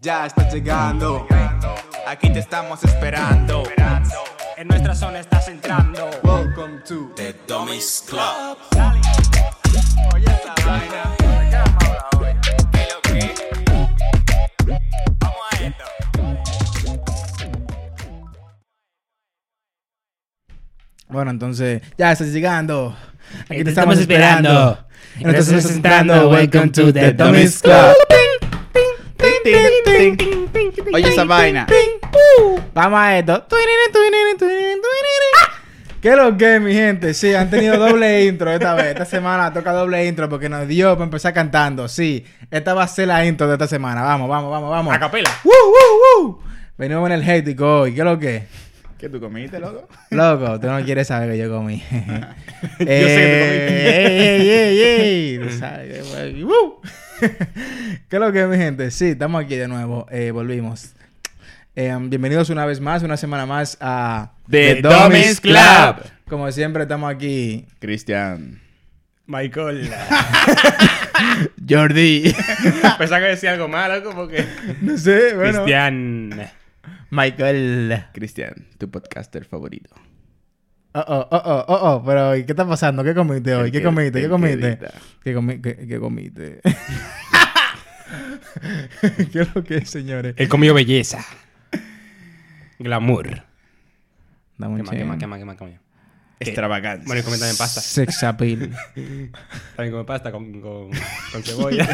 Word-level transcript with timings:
Ya 0.00 0.26
estás 0.26 0.52
llegando. 0.52 1.26
Aquí 2.06 2.30
te 2.32 2.40
estamos 2.40 2.84
esperando. 2.84 3.62
En 4.56 4.68
nuestra 4.68 4.94
zona 4.94 5.20
estás 5.20 5.48
entrando. 5.48 6.10
Welcome 6.22 6.80
to 6.86 7.12
The 7.16 7.34
Dummies 7.48 8.04
Club. 8.08 8.58
Oye 10.14 10.26
esa 10.26 10.54
vaina. 10.66 11.14
Bueno, 21.08 21.30
entonces, 21.30 21.80
ya 21.96 22.10
estás 22.10 22.28
llegando. 22.32 22.96
Aquí 23.48 23.64
te 23.64 23.70
estamos 23.70 23.98
esperando. 23.98 24.78
Entonces, 25.18 25.58
Estás 25.58 25.76
entrando. 25.76 26.30
Welcome 26.30 26.68
to 26.70 26.92
the 26.92 27.12
Dummies 27.12 27.62
Club. 27.62 27.94
Oye 30.92 31.08
esa 31.08 31.24
vaina. 31.24 31.66
Vamos 32.72 33.00
a 33.00 33.18
esto. 33.18 33.46
¿Qué 36.00 36.10
es 36.10 36.16
lo 36.16 36.36
que, 36.36 36.60
mi 36.60 36.74
gente? 36.74 37.14
Sí, 37.14 37.32
han 37.34 37.48
tenido 37.48 37.78
doble 37.78 38.26
intro 38.26 38.50
esta 38.50 38.74
vez. 38.74 38.88
Esta 38.88 39.06
semana 39.06 39.52
toca 39.52 39.72
doble 39.72 40.06
intro 40.06 40.28
porque 40.28 40.50
nos 40.50 40.68
dio 40.68 40.92
para 40.94 41.04
empezar 41.04 41.32
cantando. 41.32 41.88
Sí, 41.88 42.26
esta 42.50 42.74
va 42.74 42.82
a 42.82 42.88
ser 42.88 43.08
la 43.08 43.24
intro 43.24 43.46
de 43.46 43.54
esta 43.54 43.66
semana. 43.66 44.02
Vamos, 44.02 44.28
vamos, 44.28 44.50
vamos, 44.50 44.70
vamos. 44.70 44.94
A 44.94 45.00
capela. 45.00 45.30
¡Woo, 45.44 45.52
woo, 45.52 46.24
woo! 46.26 46.42
Venimos 46.76 47.06
energético 47.06 47.80
hoy. 47.80 47.94
¿Qué 47.94 48.00
es 48.00 48.04
lo 48.04 48.18
que? 48.18 48.42
¿Qué 48.98 49.08
tú 49.08 49.20
comiste, 49.20 49.58
loco? 49.58 49.88
Loco, 50.10 50.60
tú 50.60 50.66
no 50.68 50.82
quieres 50.84 51.08
saber 51.08 51.30
que 51.30 51.38
yo 51.38 51.50
comí. 51.50 51.82
yo 51.90 51.96
sé 52.78 52.86
que 52.86 53.84
¡Ey, 53.96 54.48
ey, 54.48 54.78
ey, 54.80 54.80
ey! 54.80 55.38
Tú 55.38 56.10
güey. 56.12 56.44
¡Woo! 56.44 56.80
¿Qué 57.20 58.16
es 58.16 58.20
lo 58.20 58.32
que, 58.32 58.46
mi 58.46 58.56
gente? 58.56 58.90
Sí, 58.90 59.08
estamos 59.08 59.44
aquí 59.44 59.56
de 59.56 59.68
nuevo. 59.68 60.06
Eh, 60.10 60.30
volvimos. 60.30 60.94
Eh, 61.74 61.96
bienvenidos 62.02 62.50
una 62.50 62.64
vez 62.66 62.80
más, 62.80 63.02
una 63.02 63.16
semana 63.16 63.46
más 63.46 63.76
a 63.80 64.32
The 64.48 64.80
Dummies 64.80 65.40
Club. 65.40 66.04
Como 66.28 66.50
siempre, 66.52 66.84
estamos 66.84 67.12
aquí. 67.12 67.66
Cristian. 67.80 68.60
Michael. 69.26 69.90
Jordi. 71.68 72.34
Pensaba 72.98 73.20
que 73.20 73.26
decía 73.26 73.52
algo 73.52 73.68
malo, 73.68 74.04
como 74.04 74.28
que. 74.28 74.44
no 74.82 74.96
sé, 74.98 75.34
bueno. 75.34 75.64
Cristian. 75.64 76.50
Michael. 77.14 78.06
Cristian, 78.12 78.66
tu 78.76 78.90
podcaster 78.90 79.44
favorito. 79.44 79.94
Oh, 80.94 81.04
oh, 81.06 81.28
oh, 81.30 81.42
oh, 81.44 81.64
oh, 81.68 81.94
oh. 81.94 82.02
Pero, 82.04 82.36
¿y 82.36 82.44
¿qué 82.44 82.52
está 82.52 82.66
pasando? 82.66 83.04
¿Qué 83.04 83.14
comiste 83.14 83.54
hoy? 83.54 83.70
¿Qué 83.70 83.82
comiste? 83.82 84.20
¿Qué 84.20 84.28
comiste? 84.28 84.78
¿Qué, 85.22 85.34
comi 85.34 85.60
qué, 85.60 85.86
qué 85.86 86.00
comiste? 86.00 86.60
¿Qué 89.32 89.40
es 89.40 89.54
lo 89.54 89.64
que 89.64 89.78
es, 89.78 89.90
señores? 89.90 90.34
Él 90.36 90.48
comió 90.48 90.74
belleza. 90.74 91.24
Glamour. 92.78 93.42
Dame 94.58 94.76
¿Qué 94.76 94.82
un 94.82 94.86
más, 94.86 94.96
qué 94.96 95.04
más, 95.04 95.18
qué 95.18 95.26
más, 95.26 95.38
qué 95.38 95.44
más 95.44 95.56
comió? 96.38 96.50
Extravaganza. 96.50 97.04
Bueno, 97.06 97.20
y 97.20 97.24
comí 97.24 97.38
también 97.38 97.56
pasta. 97.56 97.80
Sex 97.80 98.22
appeal. 98.24 98.70
También 99.76 99.92
come 99.92 100.04
pasta 100.04 100.30
con, 100.32 100.60
con, 100.60 100.90
con 101.32 101.42
cebolla. 101.44 101.88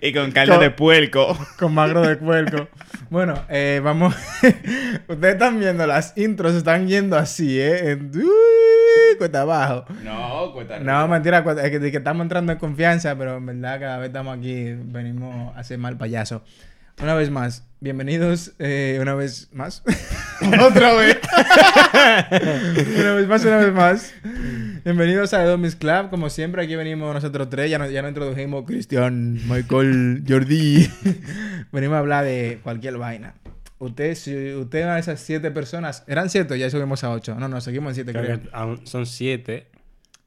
y 0.00 0.12
con 0.12 0.30
caldo 0.32 0.54
Con- 0.54 0.62
de 0.62 0.70
puerco. 0.70 1.36
Con 1.58 1.74
magro 1.74 2.02
de 2.06 2.16
puerco. 2.16 2.68
Bueno, 3.10 3.34
eh, 3.48 3.80
vamos. 3.82 4.14
Ustedes 5.08 5.34
están 5.34 5.58
viendo 5.60 5.86
las 5.86 6.16
intros, 6.16 6.54
están 6.54 6.88
yendo 6.88 7.16
así, 7.16 7.60
¿eh? 7.60 7.90
En... 7.92 8.10
Uy, 8.14 9.16
Cuesta 9.18 9.42
abajo. 9.42 9.84
No, 10.02 10.52
cuenta. 10.52 10.78
No, 10.80 11.08
mentira, 11.08 11.42
cuesta- 11.44 11.64
es 11.64 11.70
que, 11.70 11.90
que 11.90 11.96
estamos 11.96 12.22
entrando 12.22 12.52
en 12.52 12.58
confianza, 12.58 13.16
pero 13.16 13.36
en 13.38 13.46
verdad 13.46 13.80
cada 13.80 13.98
vez 13.98 14.08
estamos 14.08 14.36
aquí, 14.38 14.74
venimos 14.76 15.54
a 15.56 15.60
hacer 15.60 15.78
mal 15.78 15.96
payaso. 15.96 16.42
Una 17.02 17.14
vez 17.14 17.30
más, 17.30 17.62
bienvenidos, 17.78 18.54
eh, 18.58 18.98
una 19.02 19.14
vez 19.14 19.50
más. 19.52 19.82
Otra 20.62 20.94
vez. 20.94 21.18
una 22.98 23.12
vez 23.12 23.28
más, 23.28 23.44
una 23.44 23.56
vez 23.58 23.74
más. 23.74 24.14
Bienvenidos 24.82 25.34
a 25.34 25.40
The 25.40 25.44
Domis 25.44 25.76
Club. 25.76 26.08
Como 26.08 26.30
siempre, 26.30 26.62
aquí 26.62 26.74
venimos 26.74 27.12
nosotros 27.12 27.50
tres. 27.50 27.70
Ya 27.70 27.78
nos, 27.78 27.90
ya 27.90 28.00
nos 28.00 28.08
introdujimos 28.08 28.64
Cristian, 28.64 29.34
Michael, 29.46 30.24
Jordi. 30.26 30.90
venimos 31.72 31.96
a 31.96 31.98
hablar 31.98 32.24
de 32.24 32.60
cualquier 32.62 32.96
vaina. 32.96 33.34
Usted, 33.78 34.14
si 34.14 34.54
usted 34.54 34.96
esas 34.96 35.20
siete 35.20 35.50
personas, 35.50 36.02
eran 36.06 36.30
siete, 36.30 36.58
ya 36.58 36.70
subimos 36.70 37.04
a 37.04 37.10
ocho. 37.10 37.34
No, 37.34 37.46
no, 37.46 37.60
seguimos 37.60 37.90
en 37.90 38.06
siete, 38.06 38.12
Creo 38.14 38.40
son 38.84 39.04
siete. 39.04 39.66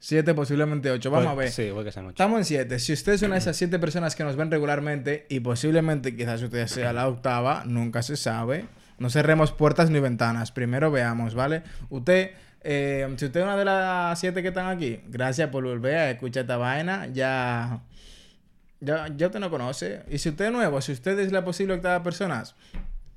Siete, 0.02 0.34
posiblemente 0.34 0.90
ocho. 0.92 1.12
Vamos 1.12 1.28
a 1.28 1.36
ver. 1.36 1.52
Sí, 1.52 1.70
puede 1.74 1.86
que 1.86 1.92
sean 1.92 2.06
ocho. 2.06 2.14
Estamos 2.14 2.38
en 2.40 2.46
7. 2.46 2.80
Si 2.80 2.94
usted 2.94 3.14
es 3.14 3.22
una 3.22 3.34
de 3.36 3.40
esas 3.40 3.58
7 3.58 3.80
personas 3.80 4.16
que 4.16 4.24
nos 4.24 4.38
ven 4.38 4.50
regularmente 4.50 5.26
y 5.30 5.42
posiblemente 5.42 6.16
quizás 6.16 6.42
usted 6.42 6.68
sea 6.68 6.94
la 6.94 7.08
octava, 7.08 7.64
nunca 7.66 8.02
se 8.02 8.16
sabe. 8.16 8.66
No 8.98 9.10
cerremos 9.10 9.52
puertas 9.52 9.90
ni 9.90 10.00
ventanas. 10.00 10.52
Primero 10.54 10.90
veamos, 10.90 11.36
¿vale? 11.36 11.64
Usted, 11.90 12.32
eh, 12.62 13.14
si 13.18 13.26
usted 13.26 13.42
es 13.42 13.46
una 13.46 13.58
de 13.58 13.66
las 13.66 14.18
7 14.20 14.42
que 14.42 14.48
están 14.50 14.68
aquí, 14.68 15.02
gracias 15.08 15.50
por 15.50 15.66
volver 15.66 15.96
a 15.98 16.12
escuchar 16.12 16.42
esta 16.42 16.56
vaina. 16.58 17.08
Ya, 17.12 17.82
ya, 18.80 19.08
ya 19.18 19.28
usted 19.28 19.40
no 19.40 19.50
conoce. 19.50 20.04
Y 20.10 20.18
si 20.20 20.30
usted 20.30 20.46
es 20.46 20.52
nuevo, 20.54 20.80
si 20.82 20.94
usted 20.94 21.20
es 21.20 21.34
la 21.34 21.44
posible 21.44 21.74
octava 21.74 22.02
personas, 22.04 22.56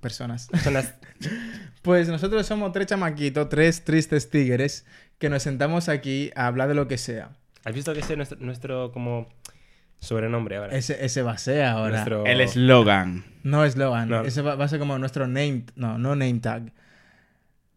personas. 0.00 0.48
Son 0.64 0.74
las- 0.74 0.94
Pues 1.82 2.08
nosotros 2.08 2.46
somos 2.46 2.70
tres 2.72 2.86
chamaquitos, 2.86 3.48
tres 3.48 3.82
tristes 3.82 4.30
tigres 4.30 4.84
que 5.22 5.30
nos 5.30 5.42
sentamos 5.42 5.88
aquí 5.88 6.30
a 6.34 6.46
hablar 6.48 6.66
de 6.68 6.74
lo 6.74 6.88
que 6.88 6.98
sea. 6.98 7.30
¿Has 7.64 7.72
visto 7.74 7.94
que 7.94 8.00
ese 8.00 8.12
es 8.14 8.16
nuestro, 8.16 8.38
nuestro 8.40 8.92
como 8.92 9.28
sobrenombre 10.00 10.56
ahora? 10.56 10.76
Ese, 10.76 11.04
ese 11.04 11.22
va 11.22 11.32
a 11.32 11.38
ser 11.38 11.62
ahora. 11.64 11.90
Nuestro- 11.92 12.26
El 12.26 12.40
eslogan. 12.40 13.24
No 13.44 13.64
eslogan. 13.64 14.08
No. 14.08 14.22
Ese 14.24 14.42
va, 14.42 14.56
va 14.56 14.64
a 14.64 14.68
ser 14.68 14.78
como 14.80 14.98
nuestro 14.98 15.26
name. 15.28 15.64
No, 15.76 15.96
no 15.96 16.16
name 16.16 16.40
tag. 16.40 16.72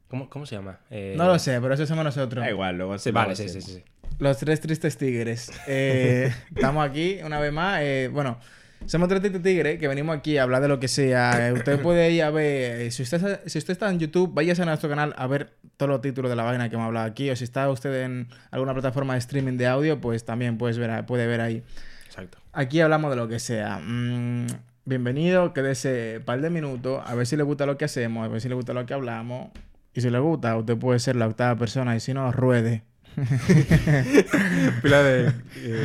¿Cómo, 0.08 0.30
¿Cómo 0.30 0.46
se 0.46 0.56
llama? 0.56 0.80
Eh, 0.90 1.14
No 1.18 1.26
lo 1.28 1.38
sé, 1.40 1.60
pero 1.62 1.74
eso 1.76 1.86
somos 1.86 2.04
nosotros. 2.04 2.44
Da 2.44 2.50
igual, 2.50 2.78
luego 2.78 2.98
Sí, 2.98 3.12
luego 3.12 3.28
vale, 3.28 3.36
sí, 3.36 3.48
sí. 3.50 3.62
sí. 3.62 3.84
Los 4.20 4.38
tres 4.38 4.60
tristes 4.62 4.98
tigres. 4.98 5.52
Eh, 5.68 6.34
estamos 6.56 6.84
aquí 6.88 7.20
una 7.24 7.40
vez 7.40 7.54
más. 7.54 7.80
eh, 7.84 8.10
bueno, 8.12 8.40
somos 8.88 9.09
tres 9.09 9.41
tigres 9.41 9.79
que 9.79 9.88
venimos 9.88 10.16
aquí 10.16 10.38
a 10.38 10.44
hablar 10.44 10.62
de 10.62 10.68
lo 10.68 10.79
que 10.79 10.88
sea. 10.88 11.47
Eh, 11.47 11.53
usted 11.53 11.81
puede 11.81 12.12
ir 12.12 12.23
a 12.23 12.29
ver. 12.29 12.81
eh, 12.81 12.91
si, 12.91 13.03
usted, 13.03 13.41
si 13.46 13.57
usted 13.57 13.72
está 13.72 13.90
en 13.90 14.00
YouTube, 14.00 14.34
váyase 14.34 14.62
a 14.62 14.66
nuestro 14.66 14.90
canal 14.90 15.13
a 15.18 15.28
ver 15.28 15.53
todos 15.78 15.90
los 15.90 16.01
títulos 16.01 16.29
de 16.29 16.35
la 16.35 16.44
vaina 16.44 16.69
que 16.69 16.75
hemos 16.75 16.88
hablado 16.88 17.06
aquí. 17.06 17.29
O 17.29 17.35
si 17.35 17.44
está 17.44 17.69
usted 17.69 18.03
en 18.03 18.28
alguna 18.51 18.73
plataforma 18.73 19.13
de 19.13 19.19
streaming 19.19 19.57
de 19.57 19.68
audio, 19.68 20.00
pues 20.00 20.25
también 20.25 20.57
puedes 20.57 20.78
ver, 20.78 21.06
puede 21.06 21.28
ver 21.28 21.41
ahí. 21.41 21.63
Exacto. 22.06 22.38
Aquí 22.53 22.79
hablamos 22.79 23.09
de 23.09 23.18
lo 23.18 23.28
que 23.28 23.40
sea. 23.40 23.79
Mm, 23.84 24.47
bienvenido, 24.85 25.53
quédese 25.53 26.17
un 26.19 26.25
par 26.25 26.41
de 26.41 26.50
minutos, 26.50 27.02
a 27.06 27.16
ver 27.16 27.28
si 27.28 27.35
le 27.35 27.44
gusta 27.44 27.66
lo 27.66 27.78
que 27.78 27.85
hacemos, 27.85 28.23
a 28.25 28.29
ver 28.29 28.40
si 28.40 28.50
le 28.50 28.56
gusta 28.56 28.73
lo 28.73 28.85
que 28.85 28.94
hablamos. 28.94 29.50
Y 29.94 30.02
si 30.02 30.09
le 30.09 30.19
gusta, 30.19 30.56
usted 30.57 30.78
puede 30.78 31.00
ser 31.00 31.16
la 31.16 31.28
octava 31.28 31.57
persona, 31.57 31.96
y 31.96 32.00
si 32.00 32.13
no, 32.13 32.31
ruede. 32.31 32.84
Pila 34.81 35.03
de... 35.03 35.31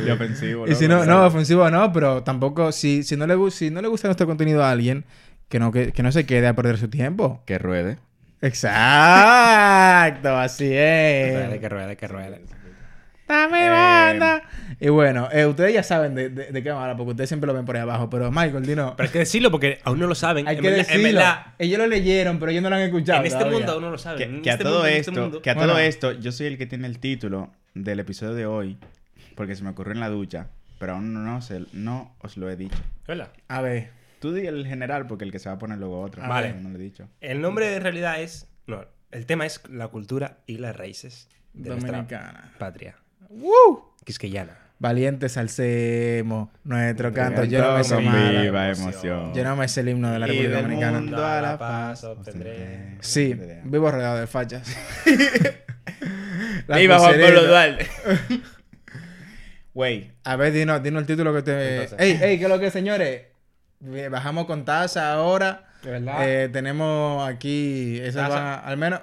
De 0.05 0.11
ofensivo. 0.11 0.67
Y 0.67 0.75
si 0.75 0.87
no, 0.87 1.05
no, 1.05 1.25
ofensivo 1.25 1.69
no, 1.69 1.91
pero 1.91 2.23
tampoco, 2.23 2.71
si, 2.71 3.03
si, 3.03 3.15
no, 3.17 3.27
le, 3.27 3.51
si 3.51 3.69
no 3.69 3.81
le 3.81 3.87
gusta 3.87 4.07
nuestro 4.07 4.27
contenido 4.27 4.63
a 4.63 4.71
alguien, 4.71 5.05
que 5.49 5.59
no, 5.59 5.71
que, 5.71 5.91
que 5.91 6.03
no 6.03 6.11
se 6.11 6.25
quede 6.25 6.47
a 6.47 6.55
perder 6.55 6.77
su 6.77 6.89
tiempo. 6.89 7.41
Que 7.45 7.57
ruede. 7.57 7.97
Exacto, 8.41 10.35
así 10.37 10.69
es. 10.71 11.59
que 11.59 11.69
rueda, 11.69 11.95
que 11.95 12.07
rueda. 12.07 12.37
Dame 13.31 13.65
Eh, 13.65 13.69
banda. 13.69 14.43
Y 14.79 14.89
bueno, 14.89 15.29
eh, 15.31 15.45
ustedes 15.45 15.73
ya 15.73 15.83
saben 15.83 16.15
de, 16.15 16.29
de, 16.29 16.51
de 16.51 16.63
qué 16.63 16.69
vamos 16.69 16.81
a 16.81 16.83
hablar, 16.85 16.97
porque 16.97 17.11
ustedes 17.11 17.29
siempre 17.29 17.47
lo 17.47 17.53
ven 17.53 17.65
por 17.65 17.75
ahí 17.75 17.81
abajo. 17.83 18.09
Pero 18.09 18.31
Michael, 18.31 18.65
dino. 18.65 18.93
Pero 18.97 19.07
hay 19.07 19.13
que 19.13 19.19
decirlo 19.19 19.51
porque 19.51 19.79
aún 19.83 19.99
no 19.99 20.07
lo 20.07 20.15
saben. 20.15 20.47
Hay 20.47 20.55
en 20.57 20.61
que 20.63 20.71
decirlo. 20.71 21.21
En 21.21 21.37
Ellos 21.59 21.77
lo 21.79 21.87
leyeron, 21.87 22.39
pero 22.39 22.51
ellos 22.51 22.63
no 22.63 22.69
lo 22.69 22.75
han 22.75 22.81
escuchado. 22.81 23.19
en 23.19 23.25
este 23.27 23.37
todavía. 23.37 23.57
mundo 23.59 23.71
aún 23.73 23.81
no 23.83 23.91
lo 23.91 23.97
saben. 23.97 24.17
Que, 24.17 24.23
En 24.37 24.41
que 24.41 24.49
a 24.49 24.53
este 24.53 24.63
todo 24.63 24.73
mundo, 24.79 24.87
este 24.87 24.99
esto, 25.11 25.21
mundo. 25.21 25.41
que 25.41 25.49
a 25.49 25.53
Bueno. 25.53 25.69
todo 25.73 25.79
esto, 25.79 26.11
yo 26.13 26.31
soy 26.31 26.47
el 26.47 26.57
que 26.57 26.65
tiene 26.65 26.87
el 26.87 26.99
título 26.99 27.51
del 27.73 27.99
episodio 27.99 28.33
de 28.33 28.45
hoy, 28.45 28.77
porque 29.35 29.55
se 29.55 29.63
me 29.63 29.69
ocurrió 29.69 29.93
en 29.93 29.99
la 29.99 30.09
ducha, 30.09 30.47
pero 30.79 30.93
aún 30.93 31.13
no, 31.13 31.41
se, 31.41 31.65
no 31.73 32.15
os 32.19 32.37
lo 32.37 32.49
he 32.49 32.55
dicho. 32.55 32.77
¿Verdad? 33.07 33.29
A 33.47 33.61
ver. 33.61 33.91
Tú 34.19 34.33
di 34.33 34.45
el 34.47 34.65
general, 34.67 35.07
porque 35.07 35.25
el 35.25 35.31
que 35.31 35.39
se 35.39 35.47
va 35.49 35.55
a 35.55 35.59
poner 35.59 35.77
luego 35.77 35.99
otro. 36.01 36.21
Vale. 36.27 36.53
No 36.53 36.69
lo 36.69 36.75
he 36.75 36.81
dicho. 36.81 37.07
El 37.21 37.39
nombre 37.41 37.75
en 37.75 37.81
realidad 37.83 38.21
es. 38.21 38.47
No, 38.67 38.83
el 39.11 39.25
tema 39.25 39.45
es 39.45 39.61
la 39.69 39.87
cultura 39.89 40.37
y 40.47 40.57
las 40.57 40.75
raíces 40.75 41.27
de 41.53 41.69
nuestra 41.69 41.91
Dominicana. 41.93 42.51
patria. 42.57 42.95
¡Woo! 43.31 43.93
Quisqueyana. 44.05 44.57
Valientes 44.79 45.37
alcemos 45.37 46.49
nuestro 46.63 47.13
canto. 47.13 47.43
Yo 47.43 47.61
no 47.61 47.77
me 47.77 47.83
sé 47.83 47.97
viva 47.97 48.69
emoción. 48.69 49.33
Yo 49.33 49.43
no 49.43 49.55
me 49.55 49.67
sé 49.67 49.81
el 49.81 49.89
himno 49.89 50.11
de 50.11 50.17
la 50.19 50.25
Y 50.27 50.29
República 50.31 50.55
del 50.55 50.63
Dominicana. 50.63 50.99
mundo 50.99 51.25
a 51.25 51.41
la 51.41 51.57
paz 51.59 52.03
obtendré. 52.03 52.97
Sí, 52.99 53.37
vivo 53.63 53.91
rodeado 53.91 54.17
de 54.19 54.27
fachas. 54.27 54.67
Viva 56.67 56.99
Juan. 56.99 57.19
Pablo 57.19 57.43
Duarte. 57.47 57.87
Güey, 59.73 60.11
A 60.25 60.35
ver, 60.35 60.51
dinos, 60.51 60.83
dinos 60.83 61.01
el 61.01 61.07
título 61.07 61.33
que 61.33 61.43
te. 61.43 61.83
Entonces. 61.83 61.99
¡Ey, 61.99 62.19
ey! 62.21 62.37
¿Qué 62.37 62.43
es 62.43 62.49
lo 62.49 62.59
que, 62.59 62.69
señores? 62.71 63.21
Eh, 63.93 64.09
Bajamos 64.11 64.45
con 64.45 64.65
tasa 64.65 65.13
ahora. 65.13 65.69
¿De 65.81 65.91
verdad? 65.91 66.27
Eh, 66.27 66.49
tenemos 66.49 67.27
aquí. 67.27 67.97
Esas 68.01 68.27
Taza. 68.27 68.35
van 68.35 68.43
a- 68.47 68.55
al 68.59 68.77
menos. 68.77 68.99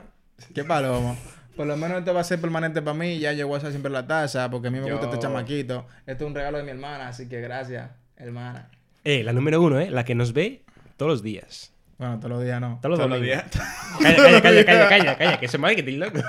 ¿Qué 0.55 0.65
palomo? 0.65 1.17
Por 1.59 1.67
lo 1.67 1.77
menos 1.77 1.99
esto 1.99 2.15
va 2.15 2.21
a 2.21 2.25
ser 2.25 2.41
permanente 2.41 2.81
para 2.83 2.97
mí. 2.97 3.19
Ya 3.19 3.33
voy 3.45 3.57
a 3.57 3.59
hacer 3.59 3.71
siempre 3.71 3.91
la 3.91 4.07
taza 4.07 4.49
porque 4.49 4.69
a 4.69 4.71
mí 4.71 4.79
me 4.79 4.93
gusta 4.93 5.07
este 5.07 5.19
chamaquito. 5.19 5.89
Esto 6.07 6.25
es 6.25 6.29
un 6.29 6.33
regalo 6.37 6.57
de 6.57 6.63
mi 6.63 6.71
hermana, 6.71 7.09
así 7.09 7.29
que 7.29 7.41
gracias, 7.41 7.91
hermana. 8.17 8.71
Eh, 9.03 9.25
la 9.25 9.33
número 9.33 9.61
uno, 9.61 9.81
¿eh? 9.81 9.91
La 9.91 10.05
que 10.05 10.15
nos 10.15 10.33
ve 10.33 10.63
todos 10.97 11.11
los 11.11 11.23
días. 11.25 11.73
Bueno, 11.99 12.19
todos 12.21 12.31
los 12.31 12.45
días 12.45 12.61
no. 12.61 12.79
Todos 12.81 12.91
los 12.91 12.99
Todos 13.01 13.11
los 13.11 13.21
días. 13.21 13.45
Calla, 14.01 14.17
calla, 14.17 14.41
calla, 14.41 14.65
calla, 14.65 14.89
calla, 14.89 15.19
calla, 15.19 15.41
que 15.41 15.49
se 15.49 15.59
marketing, 15.59 15.99
loco. 15.99 16.21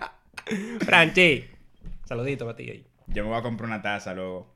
Franchi. 0.86 1.44
Saludito 2.06 2.46
para 2.46 2.56
ti 2.56 2.70
ahí. 2.70 2.86
Yo 3.08 3.24
me 3.24 3.28
voy 3.28 3.38
a 3.38 3.42
comprar 3.42 3.68
una 3.68 3.82
taza 3.82 4.14
luego. 4.14 4.50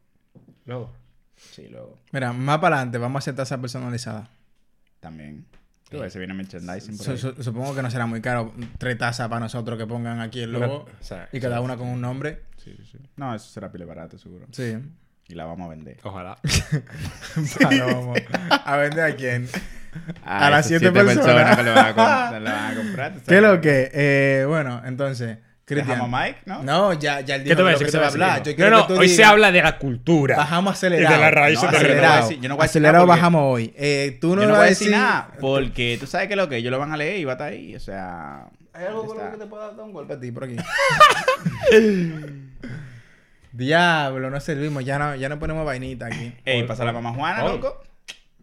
Luego. 0.64 0.90
Sí, 1.36 1.68
luego. 1.68 1.98
Mira, 2.12 2.32
más 2.32 2.60
para 2.60 2.76
adelante 2.76 2.96
vamos 2.96 3.16
a 3.16 3.18
hacer 3.18 3.34
taza 3.34 3.60
personalizada. 3.60 4.30
También. 5.00 5.44
Tú 5.90 6.00
ves, 6.00 6.12
se 6.12 6.18
viene 6.18 6.34
merchandising 6.34 6.96
por 6.96 7.06
Su- 7.06 7.12
ahí. 7.12 7.18
su- 7.18 7.42
supongo 7.44 7.74
que 7.74 7.82
no 7.82 7.90
será 7.90 8.06
muy 8.06 8.20
caro. 8.20 8.52
Tres 8.78 8.98
tazas 8.98 9.28
para 9.28 9.40
nosotros 9.40 9.78
que 9.78 9.86
pongan 9.86 10.20
aquí 10.20 10.40
el 10.40 10.52
logo. 10.52 10.86
o 11.00 11.04
sea, 11.04 11.28
y 11.32 11.38
cada 11.40 11.60
una 11.60 11.76
con 11.76 11.86
un 11.88 12.00
nombre. 12.00 12.42
Sí, 12.56 12.74
sí, 12.76 12.84
sí. 12.92 12.98
No, 13.16 13.34
eso 13.34 13.48
será 13.48 13.70
pile 13.70 13.84
barato, 13.84 14.18
seguro. 14.18 14.46
Sí. 14.50 14.76
Y 15.28 15.34
la 15.34 15.44
vamos 15.44 15.66
a 15.66 15.70
vender. 15.70 15.98
Ojalá. 16.02 16.38
Palomo. 17.60 18.14
¿A 18.50 18.76
vender 18.76 19.04
a 19.12 19.16
quién? 19.16 19.48
A 20.24 20.50
las 20.50 20.66
esas 20.66 20.80
siete 20.80 20.92
personas. 20.92 21.56
que 21.56 21.62
le 21.62 21.70
van 21.70 21.86
a, 21.86 21.94
com- 21.94 22.32
le 22.44 22.50
van 22.50 22.72
a 22.72 22.76
comprar. 22.76 23.14
¿tú 23.14 23.20
¿Qué 23.26 23.36
es 23.36 23.42
lo 23.42 23.60
que? 23.60 23.90
Eh, 23.92 24.44
bueno, 24.46 24.82
entonces. 24.84 25.38
Cristian. 25.66 25.88
Dejamos 25.98 26.14
a 26.20 26.22
Mike, 26.24 26.38
¿no? 26.46 26.62
No, 26.62 26.92
ya, 26.92 27.20
ya 27.22 27.34
el 27.34 27.40
¿Qué 27.42 27.46
día 27.46 27.56
te 27.56 27.62
voy 27.62 27.72
a 27.72 27.74
de 27.74 27.78
lo 27.78 27.78
decir? 27.80 27.86
que 27.86 27.86
¿Qué 27.86 27.90
se 27.90 27.92
te 27.92 27.98
va 27.98 28.06
a 28.06 28.10
hablar. 28.34 28.42
Yo 28.44 28.50
No, 28.52 28.56
que 28.56 28.70
no, 28.70 28.86
tú 28.86 28.94
hoy 29.00 29.08
se 29.08 29.24
habla 29.24 29.50
de 29.50 29.62
la 29.62 29.78
cultura. 29.78 30.36
Bajamos 30.36 30.74
acelerado. 30.74 31.12
Y 31.12 31.18
de 31.18 31.20
las 31.24 31.34
raíces 31.34 31.62
No, 31.64 31.68
acelerado. 31.76 32.30
yo 32.30 32.48
no 32.48 32.54
voy 32.54 32.62
a 32.62 32.66
decir 32.66 32.70
acelerado 32.70 33.04
porque- 33.06 33.18
bajamos 33.18 33.42
hoy. 33.44 33.74
Eh, 33.76 34.16
tú 34.20 34.36
no, 34.36 34.42
yo 34.42 34.46
no 34.46 34.52
vas 34.52 34.58
voy 34.60 34.66
a 34.66 34.70
decir 34.70 34.90
nada 34.92 35.28
porque 35.40 35.96
tú 35.98 36.06
sabes 36.06 36.28
que 36.28 36.36
lo 36.36 36.48
que 36.48 36.58
ellos 36.58 36.70
lo 36.70 36.78
van 36.78 36.92
a 36.92 36.96
leer 36.96 37.18
y 37.18 37.24
va 37.24 37.32
a 37.32 37.34
estar 37.34 37.48
ahí. 37.48 37.74
O 37.74 37.80
sea. 37.80 38.46
¿Hay 38.74 38.84
algo 38.86 39.06
con 39.06 39.18
lo 39.18 39.28
que 39.32 39.36
te 39.38 39.46
pueda 39.46 39.72
dar 39.72 39.80
un 39.84 39.92
golpe 39.92 40.12
a 40.14 40.20
ti 40.20 40.30
por 40.30 40.44
aquí? 40.44 40.56
Diablo, 43.52 44.30
no 44.30 44.38
servimos. 44.40 44.84
Ya 44.84 44.98
no, 44.98 45.14
ya 45.16 45.28
no 45.28 45.38
ponemos 45.38 45.64
vainita 45.64 46.06
aquí. 46.06 46.32
Ey, 46.44 46.62
pasa 46.64 46.84
la 46.84 46.92
mamá 46.92 47.12
Juana, 47.12 47.44
Hoy. 47.44 47.52
loco. 47.52 47.82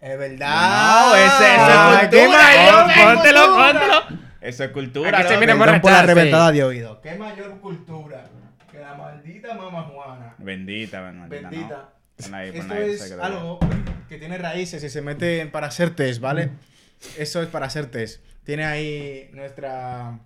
Es 0.01 0.17
verdad. 0.17 1.09
No, 1.09 1.15
ese- 1.15 1.25
ese 1.27 1.53
es 1.53 1.59
Ah, 1.61 1.97
cultura, 2.01 2.09
qué 2.09 2.27
mayor 2.27 2.89
ese 2.91 2.99
es 2.99 3.05
Póntelo, 3.05 3.55
póntelo. 3.55 4.23
Eso 4.43 4.65
es 4.65 4.71
cultura. 4.71 5.17
Aquí 5.17 5.29
se 5.29 5.37
viene 5.37 5.55
por 5.55 5.91
la 5.91 6.03
reventada 6.03 6.51
de 6.51 6.63
oído. 6.63 6.99
Qué 7.01 7.15
mayor 7.15 7.59
cultura 7.61 8.25
que 8.69 8.79
la 8.79 8.93
maldita 8.95 9.53
mamá 9.53 9.83
Juana. 9.83 10.35
Bendita, 10.37 11.01
bendita. 11.01 11.49
Bendita. 11.49 11.67
No. 11.67 12.03
Ponla 12.23 12.37
ahí, 12.37 12.51
Esto 12.53 12.73
ahí, 12.73 12.91
es 12.91 13.11
algo 13.13 13.59
que 14.09 14.17
tiene 14.17 14.37
raíces 14.37 14.83
y 14.83 14.89
se 14.89 15.01
mete 15.01 15.45
para 15.47 15.67
hacer 15.67 15.95
test, 15.95 16.19
¿vale? 16.19 16.51
Eso 17.17 17.41
es 17.41 17.47
para 17.47 17.67
hacer 17.67 17.87
test. 17.87 18.21
Tiene 18.43 18.65
ahí 18.65 19.29
nuestra... 19.33 20.19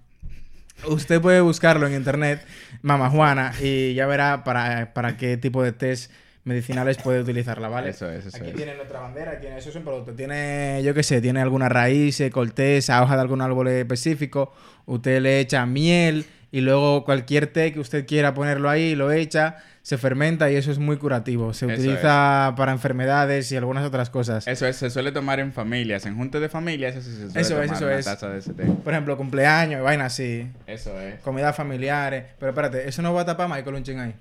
Usted 0.85 1.21
puede 1.21 1.41
buscarlo 1.41 1.87
en 1.87 1.93
internet, 1.93 2.45
Mama 2.81 3.09
Juana, 3.09 3.53
y 3.61 3.93
ya 3.93 4.05
verá 4.05 4.43
para, 4.43 4.93
para 4.93 5.17
qué 5.17 5.37
tipo 5.37 5.63
de 5.63 5.71
test 5.71 6.11
medicinales 6.47 6.97
puede 6.97 7.21
utilizarla, 7.21 7.67
¿vale? 7.67 7.89
Eso 7.89 8.09
es, 8.09 8.25
eso 8.25 8.37
Aquí 8.37 8.49
es. 8.49 8.55
tiene 8.55 8.75
nuestra 8.75 8.99
bandera, 9.01 9.39
tiene, 9.39 9.57
eso 9.57 9.69
es 9.69 9.75
un 9.75 9.83
producto. 9.83 10.13
Tiene, 10.13 10.81
yo 10.83 10.93
qué 10.93 11.03
sé, 11.03 11.21
tiene 11.21 11.41
alguna 11.41 11.69
raíz, 11.69 12.21
corteza, 12.31 13.03
hoja 13.03 13.15
de 13.15 13.21
algún 13.21 13.41
árbol 13.41 13.67
específico. 13.67 14.53
Usted 14.85 15.21
le 15.21 15.39
echa 15.39 15.65
miel 15.65 16.25
y 16.51 16.61
luego 16.61 17.03
cualquier 17.03 17.47
té 17.47 17.73
que 17.73 17.79
usted 17.79 18.05
quiera 18.07 18.33
ponerlo 18.33 18.69
ahí, 18.69 18.95
lo 18.95 19.11
echa, 19.11 19.57
se 19.81 19.97
fermenta 19.97 20.49
y 20.49 20.55
eso 20.55 20.71
es 20.71 20.79
muy 20.79 20.95
curativo. 20.97 21.53
Se 21.53 21.65
Eso 21.65 21.73
utiliza 21.75 22.53
para 22.55 22.71
enfermedades 22.71 23.51
y 23.51 23.57
algunas 23.57 23.85
otras 23.85 24.09
cosas. 24.09 24.47
Eso 24.47 24.65
es, 24.65 24.77
se 24.77 24.89
suele 24.89 25.11
tomar 25.11 25.39
en 25.41 25.51
familias, 25.51 26.05
en 26.05 26.15
juntas 26.15 26.39
de 26.41 26.47
familias, 26.49 26.95
eso 26.95 27.09
sí 27.09 27.15
se 27.17 27.25
suele 27.29 27.41
Eso 27.41 27.61
es, 27.61 27.71
eso 27.71 27.85
una 27.85 27.95
es. 27.95 28.05
taza 28.05 28.29
de 28.29 28.39
ese 28.39 28.53
té. 28.53 28.63
Por 28.63 28.93
ejemplo, 28.93 29.17
cumpleaños, 29.17 29.83
vainas 29.83 30.13
así, 30.13 30.47
Eso 30.65 30.97
es. 31.01 31.19
comidas 31.19 31.55
familiares. 31.55 32.23
Pero 32.39 32.51
espérate, 32.51 32.87
¿eso 32.87 33.01
no 33.01 33.13
va 33.13 33.21
a 33.21 33.25
tapar 33.25 33.49
Michael 33.49 33.75
un 33.75 33.83
ching 33.83 33.99
ahí? 33.99 34.15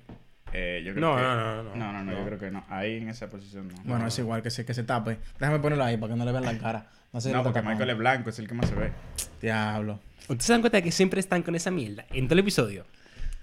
Eh, 0.53 0.81
yo 0.85 0.93
creo 0.93 1.09
No, 1.09 1.15
que... 1.17 1.21
no, 1.23 1.35
no, 1.35 1.63
no. 1.63 1.75
No, 1.75 1.91
no, 1.93 2.03
no, 2.03 2.11
yo 2.13 2.19
No. 2.19 2.25
creo 2.25 2.39
que 2.39 2.51
no. 2.51 2.65
Ahí 2.69 2.97
en 2.97 3.09
esa 3.09 3.29
posición 3.29 3.67
no. 3.67 3.75
Bueno, 3.83 3.99
no, 4.03 4.07
es 4.07 4.17
igual 4.19 4.41
que 4.41 4.49
se, 4.49 4.65
que 4.65 4.73
se 4.73 4.83
tape. 4.83 5.17
Déjame 5.39 5.59
ponerlo 5.59 5.83
ahí 5.83 5.97
para 5.97 6.13
que 6.13 6.17
no 6.19 6.25
le 6.25 6.31
vean 6.31 6.45
la 6.45 6.57
cara. 6.57 6.87
No 7.13 7.21
sé 7.21 7.29
si 7.29 7.33
No, 7.33 7.39
lo 7.39 7.43
porque. 7.51 7.61
Michael 7.61 7.89
es 7.89 7.97
blanco, 7.97 8.29
es 8.29 8.39
el 8.39 8.47
que 8.47 8.53
más 8.53 8.69
se 8.69 8.75
ve. 8.75 8.91
Diablo. 9.41 9.99
¿Ustedes 10.21 10.45
se 10.45 10.53
dan 10.53 10.61
cuenta 10.61 10.77
de 10.77 10.83
que 10.83 10.91
siempre 10.91 11.19
están 11.19 11.41
con 11.43 11.55
esa 11.55 11.71
mierda 11.71 12.05
en 12.11 12.25
todo 12.27 12.33
el 12.33 12.39
episodio? 12.39 12.85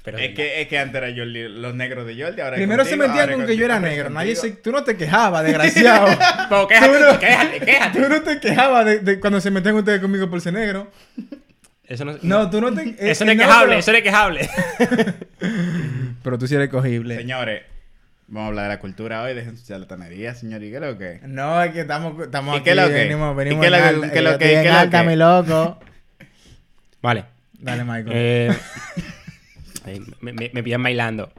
Pero 0.03 0.19
Es 0.19 0.35
que, 0.35 0.61
es 0.61 0.69
que 0.69 0.79
antes 0.79 0.97
era 1.03 1.07
Jordi, 1.17 1.49
los 1.49 1.75
negros 1.75 2.07
de 2.07 2.21
Jordi, 2.23 2.43
ahora 2.43 2.57
Primero 2.57 2.85
se 2.85 2.95
metían 2.95 3.33
con 3.33 3.47
que 3.47 3.57
yo 3.57 3.65
era 3.65 3.81
negro. 3.81 4.11
Nadie 4.11 4.37
se... 4.37 4.51
Tú 4.51 4.71
no 4.71 4.85
te 4.85 4.99
quejabas, 4.99 5.43
desgraciado. 5.45 6.09
Pero 6.51 6.69
quéjate, 6.69 6.93
Tú 6.99 7.05
no- 7.13 7.19
quéjate, 7.19 7.61
quéjate. 7.61 8.03
Tú 8.03 8.09
no 8.11 8.23
te 8.23 8.39
quejabas 8.41 8.85
de, 8.85 8.99
de 8.99 9.19
cuando 9.19 9.41
se 9.41 9.51
metían 9.51 9.75
ustedes 9.77 10.01
conmigo 10.01 10.29
por 10.29 10.43
ser 10.43 10.53
negro. 10.53 10.91
Eso 11.85 12.05
no, 12.05 12.17
No, 12.21 12.51
tú 12.51 12.61
no 12.61 12.71
te... 12.75 12.83
eh, 12.83 12.97
Eso 12.99 13.25
no 13.25 13.31
es 13.33 13.39
no, 13.39 13.45
quejable, 13.45 13.67
pero- 13.69 13.79
eso 13.81 13.93
no 13.93 13.97
es 13.97 14.05
quejable. 14.05 14.51
Pero 16.25 16.39
tú 16.39 16.49
sí 16.49 16.57
eres 16.57 16.71
cogible. 16.71 17.17
Señores, 17.17 17.63
vamos 18.27 18.47
a 18.47 18.49
hablar 18.49 18.65
de 18.65 18.69
la 18.71 18.81
cultura 18.81 19.23
hoy, 19.23 19.35
dejen 19.35 19.57
su 19.57 19.65
charlatanería, 19.67 20.35
señor. 20.35 20.63
¿Y 20.65 20.71
qué 20.71 20.77
es 20.77 20.83
lo 20.83 20.99
que? 20.99 21.21
No, 21.25 21.63
es 21.63 21.71
que 21.73 21.83
estamos, 21.83 22.21
estamos 22.21 22.55
¿Y 22.55 22.57
aquí. 22.57 22.65
qué 22.65 22.75
lo 22.75 22.87
que? 22.89 22.93
Venimos, 22.95 23.33
¿Y 23.35 23.37
venimos 23.37 23.61
qué 23.61 23.67
en 23.67 23.73
lo 23.73 23.79
que- 23.79 24.11
qué 24.11 24.23
lo 24.23 24.39
que- 24.39 24.39
qué 24.63 24.73
lo 24.85 24.91
que? 24.91 25.03
mi 25.05 25.15
loco. 25.17 25.79
Vale. 27.03 27.27
Dale, 27.61 27.85
Michael. 27.85 28.11
Eh, 28.13 28.53
me, 30.21 30.33
me, 30.33 30.51
me 30.53 30.63
pillan 30.63 30.83
bailando. 30.83 31.31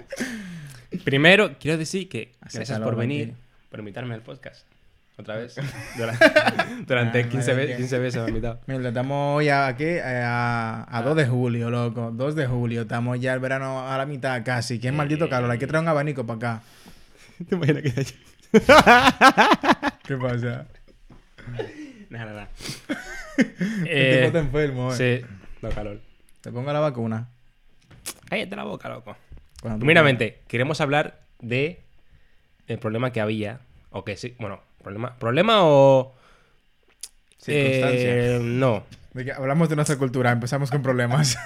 Primero, 1.04 1.56
quiero 1.60 1.78
decir 1.78 2.08
que 2.08 2.32
gracias 2.54 2.80
por 2.80 2.96
venir, 2.96 3.34
por 3.70 3.80
invitarme 3.80 4.14
al 4.14 4.22
podcast. 4.22 4.66
Otra 5.18 5.38
vez. 5.38 5.56
Durante, 6.88 7.20
Ah, 7.24 7.30
15, 7.30 7.38
madre 7.52 7.56
ve- 7.56 7.68
mía. 7.68 7.78
15 7.78 8.00
veces 8.00 8.22
me 8.24 8.30
invitado. 8.30 8.60
Mira, 8.68 8.90
estamos 8.90 9.38
hoy 9.38 9.48
a, 9.50 9.68
aquí 9.68 9.98
a, 10.04 10.86
a 10.90 11.02
2 11.02 11.16
de 11.16 11.26
julio, 11.28 11.70
loco. 11.70 12.12
2 12.12 12.36
de 12.36 12.48
julio. 12.48 12.82
Estamos 12.82 13.20
ya 13.20 13.34
el 13.34 13.40
verano 13.40 13.88
a 13.90 13.98
la 13.98 14.06
mitad 14.06 14.44
casi. 14.44 14.80
Que 14.80 14.90
es 14.90 14.94
maldito 14.94 15.30
calor. 15.30 15.50
Hay 15.52 15.58
que 15.58 15.68
traer 15.68 15.82
un 15.84 15.88
abanico 15.88 16.26
para 16.26 16.38
acá. 16.38 16.62
¿Te 17.50 17.56
imaginas 17.56 17.84
que 17.84 18.06
¿Qué 20.06 20.18
pasa? 20.18 20.66
Nada, 22.10 22.26
nada. 22.26 22.50
El 23.38 23.88
Eh, 23.88 24.14
tipo 24.16 24.28
está 24.28 24.40
enfermo, 24.40 24.94
eh. 24.94 25.22
sí, 25.22 25.26
no 25.62 25.70
calor. 25.70 26.00
Te 26.42 26.52
pongo 26.52 26.72
la 26.72 26.80
vacuna. 26.80 27.28
Cállate 28.30 28.56
la 28.56 28.64
boca, 28.64 28.88
loco. 28.90 29.16
Primeramente, 29.80 30.42
queremos 30.48 30.80
hablar 30.82 31.20
de 31.42 31.82
el 32.68 32.80
problema 32.80 33.12
que 33.12 33.20
había. 33.22 33.60
O 33.90 34.04
que 34.06 34.16
sí, 34.18 34.36
bueno, 34.40 34.62
problema, 34.86 35.18
problema 35.18 35.60
o. 35.64 36.16
Circunstancia. 37.38 38.36
Eh, 38.36 38.40
no. 38.42 38.84
quieras. 38.84 39.14
De 39.14 39.26
que 39.26 39.32
hablamos 39.34 39.70
de 39.70 39.76
nuestra 39.76 39.98
cultura. 39.98 40.32
Empezamos 40.32 40.72
con 40.72 40.82
problemas. 40.82 41.38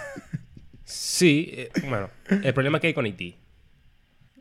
Sí, 0.84 1.50
eh, 1.54 1.70
bueno, 1.88 2.10
el 2.30 2.52
problema 2.54 2.80
que 2.80 2.88
hay 2.88 2.94
con 2.96 3.06
Haití. 3.06 3.38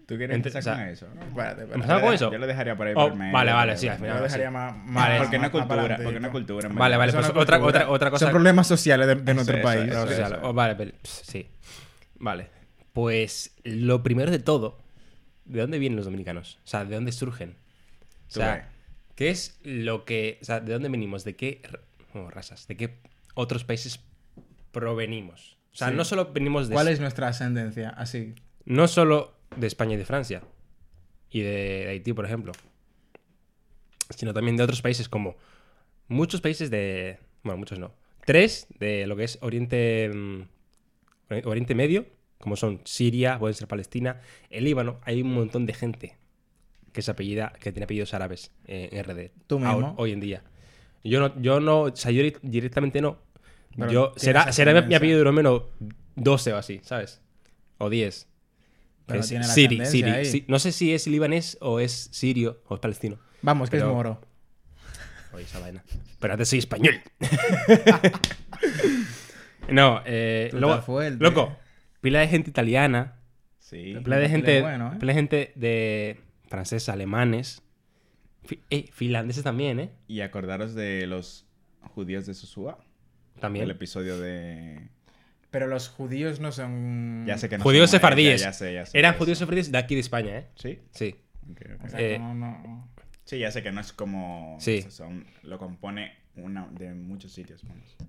¿Tú 0.06 0.16
quieres 0.16 0.34
empezar 0.34 0.60
o 0.60 0.62
sea, 0.62 0.74
con 0.76 0.82
eso? 0.88 1.06
¿no? 1.14 1.22
Espérate. 1.22 1.62
¿Empezamos 1.64 2.02
con 2.02 2.14
eso? 2.14 2.32
Yo 2.32 2.38
lo 2.38 2.46
dejaría 2.46 2.74
por 2.74 2.86
ahí 2.86 2.94
Oh, 2.96 3.08
por 3.08 3.16
medio, 3.16 3.32
vale, 3.34 3.52
vale, 3.52 3.76
sí, 3.76 3.86
al 3.88 3.96
final. 3.96 4.12
Yo 4.12 4.16
lo 4.16 4.22
dejaría 4.22 4.46
sí. 4.48 4.52
más, 4.54 4.76
más- 4.78 4.94
Vale, 4.94 5.18
Porque 5.18 5.36
no 5.36 5.42
más- 5.42 5.50
cultura, 5.50 5.76
más 5.76 5.88
para 5.90 6.04
porque 6.04 6.20
no 6.20 6.32
cultura. 6.32 6.68
Vale, 6.72 6.96
vale, 6.96 7.12
pues 7.12 7.28
otra, 7.28 7.58
cultura. 7.58 7.58
otra, 7.82 7.90
otra 7.90 8.10
cosa. 8.10 8.24
Son 8.24 8.32
problemas 8.32 8.66
sociales 8.66 9.06
de, 9.06 9.16
de 9.16 9.34
nuestro 9.34 9.56
eso, 9.58 9.62
país. 9.66 9.90
eso, 9.92 10.08
eso. 10.10 10.38
oh, 10.42 10.54
vale, 10.54 10.74
pero- 10.76 10.92
sí. 11.02 11.46
Vale. 12.18 12.48
Pues 12.94 13.54
lo 13.64 14.02
primero 14.02 14.30
de 14.30 14.38
todo, 14.38 14.78
¿de 15.44 15.60
dónde 15.60 15.78
vienen 15.78 15.96
los 15.96 16.06
dominicanos? 16.06 16.58
O 16.64 16.66
sea, 16.66 16.86
¿de 16.86 16.94
dónde 16.94 17.12
surgen? 17.12 17.56
O 18.28 18.30
sea. 18.32 18.70
¿Qué 19.18 19.30
es 19.30 19.58
lo 19.64 20.04
que. 20.04 20.38
O 20.40 20.44
sea, 20.44 20.60
¿de 20.60 20.72
dónde 20.72 20.88
venimos? 20.88 21.24
¿De 21.24 21.34
qué 21.34 21.60
bueno, 22.14 22.30
razas? 22.30 22.68
¿De 22.68 22.76
qué 22.76 23.00
otros 23.34 23.64
países 23.64 23.98
provenimos? 24.70 25.58
O 25.72 25.76
sea, 25.76 25.88
Sí. 25.88 25.94
no 25.96 26.04
solo 26.04 26.32
venimos 26.32 26.68
de. 26.68 26.74
¿Cuál 26.74 26.86
es 26.86 27.00
nuestra 27.00 27.26
ascendencia? 27.26 27.88
Así. 27.90 28.36
No 28.64 28.86
solo 28.86 29.34
de 29.56 29.66
España 29.66 29.94
y 29.94 29.96
de 29.96 30.04
Francia. 30.04 30.42
Y 31.30 31.40
de, 31.40 31.88
Haití, 31.90 32.12
por 32.12 32.24
ejemplo. 32.26 32.52
Sino 34.16 34.32
también 34.32 34.56
de 34.56 34.62
otros 34.62 34.80
países 34.82 35.08
como. 35.08 35.36
Muchos 36.06 36.40
países 36.40 36.70
de. 36.70 37.18
Bueno, 37.42 37.58
muchos 37.58 37.78
no. 37.80 37.92
Tres 38.24 38.66
de 38.78 39.06
lo 39.08 39.16
que 39.16 39.24
es 39.24 39.38
Oriente. 39.42 40.10
mm, 40.14 40.40
Ori- 41.30 41.44
Oriente 41.46 41.74
Medio. 41.74 42.06
Como 42.38 42.54
son 42.54 42.80
Siria, 42.84 43.36
puede 43.40 43.54
ser 43.54 43.66
Palestina, 43.66 44.20
el 44.48 44.62
Líbano. 44.64 45.00
Hay 45.02 45.22
un 45.22 45.34
montón 45.34 45.66
de 45.66 45.74
gente 45.74 46.16
que 46.98 47.02
es 47.02 47.08
apellida, 47.08 47.52
que 47.60 47.70
tiene 47.70 47.84
apellidos 47.84 48.12
árabes 48.12 48.50
eh, 48.66 48.88
en 48.90 49.04
RD. 49.04 49.30
Tú 49.46 49.60
mismo. 49.60 49.94
hoy 49.98 50.10
en 50.10 50.18
día. 50.18 50.42
Yo 51.04 51.20
no, 51.20 51.40
yo 51.40 51.60
no, 51.60 51.82
o 51.82 51.94
sea, 51.94 52.10
yo 52.10 52.24
di- 52.24 52.34
directamente 52.42 53.00
no. 53.00 53.18
Pero 53.76 53.92
yo, 53.92 54.12
será, 54.16 54.50
será 54.50 54.74
mi, 54.82 54.88
mi 54.88 54.94
apellido 54.96 55.22
de 55.22 55.30
menos 55.30 55.62
12 56.16 56.54
o 56.54 56.56
así, 56.56 56.80
¿sabes? 56.82 57.20
O 57.78 57.88
10. 57.88 58.26
Pero 59.06 59.20
Es 59.20 59.28
tiene 59.28 59.46
la 59.46 59.52
Siri, 59.54 59.86
Siri, 59.86 60.10
ahí. 60.10 60.44
No 60.48 60.58
sé 60.58 60.72
si 60.72 60.92
es 60.92 61.06
libanés 61.06 61.56
o 61.60 61.78
es 61.78 62.08
sirio 62.10 62.62
o 62.66 62.74
es 62.74 62.80
palestino. 62.80 63.16
Vamos, 63.42 63.70
que 63.70 63.76
Pero- 63.76 63.90
es 63.90 63.94
moro. 63.94 64.20
Oye, 65.32 65.44
esa 65.44 65.60
vaina. 65.60 65.84
Pero 66.18 66.32
antes 66.32 66.48
soy 66.48 66.58
español. 66.58 66.96
no, 69.70 70.02
eh, 70.04 70.50
loco, 70.52 71.56
pila 72.00 72.20
de 72.20 72.28
gente 72.28 72.50
italiana, 72.50 73.14
Sí. 73.60 73.94
pila 74.02 74.16
de 74.16 74.28
gente, 74.28 74.62
bueno, 74.62 74.92
¿eh? 74.94 74.96
pila 74.98 75.12
de 75.12 75.18
gente 75.18 75.52
de 75.54 76.20
franceses, 76.48 76.88
alemanes, 76.88 77.62
fi- 78.44 78.60
eh, 78.70 78.88
finlandeses 78.92 79.44
también, 79.44 79.80
¿eh? 79.80 79.90
Y 80.08 80.20
acordaros 80.20 80.74
de 80.74 81.06
los 81.06 81.46
judíos 81.94 82.26
de 82.26 82.34
Sosúa. 82.34 82.78
También. 83.40 83.64
El 83.64 83.70
episodio 83.70 84.18
de... 84.18 84.88
Pero 85.50 85.66
los 85.66 85.88
judíos 85.88 86.40
no 86.40 86.52
son. 86.52 87.24
Ya 87.26 87.38
sé 87.38 87.48
que 87.48 87.56
no 87.56 87.64
Judíos 87.64 87.88
son- 87.90 87.96
eh, 87.96 88.00
sefardíes. 88.00 88.40
Ya, 88.42 88.48
ya 88.48 88.52
sé, 88.52 88.74
ya 88.74 88.84
sé. 88.86 88.98
Eran 88.98 89.14
judíos 89.16 89.38
sefardíes 89.38 89.72
de 89.72 89.78
aquí 89.78 89.94
de 89.94 90.00
España, 90.02 90.36
¿eh? 90.38 90.46
¿Sí? 90.56 90.78
Sí. 90.90 91.14
Eh, 91.96 92.18
no, 92.20 92.34
no. 92.34 92.88
Sí, 93.24 93.38
ya 93.38 93.50
sé 93.50 93.62
que 93.62 93.72
no 93.72 93.80
es 93.80 93.92
como... 93.92 94.56
Sí. 94.60 94.82
Son, 94.90 95.26
lo 95.42 95.58
compone 95.58 96.12
una 96.36 96.66
de 96.72 96.92
muchos 96.94 97.32
sitios. 97.32 97.62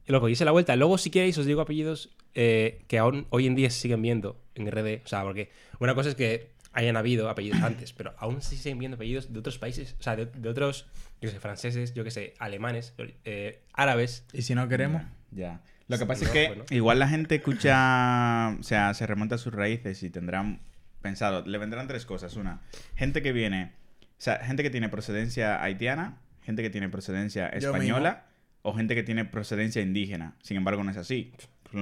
Y 0.05 0.12
Loco, 0.12 0.27
hice 0.29 0.43
la 0.46 0.51
vuelta. 0.51 0.75
Luego, 0.75 0.98
si 0.98 1.10
queréis, 1.10 1.38
os 1.38 1.46
digo 1.46 1.62
apellidos 1.62 2.15
eh, 2.34 2.84
que 2.88 2.98
aún 3.00 3.25
hoy 3.29 3.48
en 3.48 3.55
día 3.55 3.69
se 3.69 3.79
siguen 3.79 4.01
viendo 4.01 4.41
en 4.55 4.69
RD. 4.69 5.01
O 5.05 5.08
sea, 5.08 5.24
porque 5.24 5.50
una 5.79 5.96
cosa 5.96 6.10
es 6.10 6.15
que 6.15 6.51
hayan 6.79 6.98
habido 6.98 7.29
apellidos 7.29 7.62
antes, 7.62 7.93
pero 7.93 8.13
aún 8.17 8.41
se 8.41 8.55
siguen 8.57 8.79
viendo 8.79 8.95
apellidos 8.95 9.31
de 9.31 9.39
otros 9.39 9.57
países. 9.59 9.95
O 10.00 10.03
sea, 10.03 10.15
de, 10.15 10.25
de 10.25 10.50
otros, 10.50 10.88
yo 11.21 11.29
que 11.29 11.31
sé, 11.31 11.39
franceses, 11.39 11.93
yo 11.93 12.03
que 12.03 12.12
sé, 12.12 12.33
alemanes, 12.39 12.93
eh, 13.25 13.62
árabes. 13.74 14.25
¿Y 14.33 14.41
si 14.43 14.55
no 14.55 14.67
queremos? 14.67 15.03
Ya. 15.31 15.62
Lo 15.88 15.98
que 15.98 16.03
Sí, 16.03 16.07
pasa 16.07 16.21
no, 16.21 16.27
es 16.27 16.33
que 16.33 16.48
bueno. 16.48 16.65
igual 16.69 17.00
la 17.00 17.07
gente 17.07 17.36
escucha, 17.36 18.55
o 18.59 18.63
sea, 18.63 18.93
se 18.93 19.05
remonta 19.07 19.36
a 19.36 19.38
sus 19.38 19.53
raíces 19.53 20.03
y 20.03 20.09
tendrán 20.09 20.59
pensado, 21.01 21.45
le 21.45 21.57
vendrán 21.57 21.88
tres 21.88 22.05
cosas. 22.05 22.36
Una, 22.36 22.62
gente 22.95 23.21
que 23.21 23.31
viene, 23.31 23.74
o 24.01 24.21
sea, 24.21 24.38
gente 24.45 24.63
que 24.63 24.69
tiene 24.69 24.89
procedencia 24.89 25.62
haitiana, 25.63 26.17
gente 26.43 26.62
que 26.62 26.69
tiene 26.69 26.89
procedencia 26.89 27.48
española 27.48 28.25
o 28.62 28.74
gente 28.74 28.95
que 28.95 29.03
tiene 29.03 29.25
procedencia 29.25 29.81
indígena. 29.81 30.36
Sin 30.43 30.57
embargo, 30.57 30.83
no 30.83 30.91
es 30.91 30.98
así. 30.98 31.33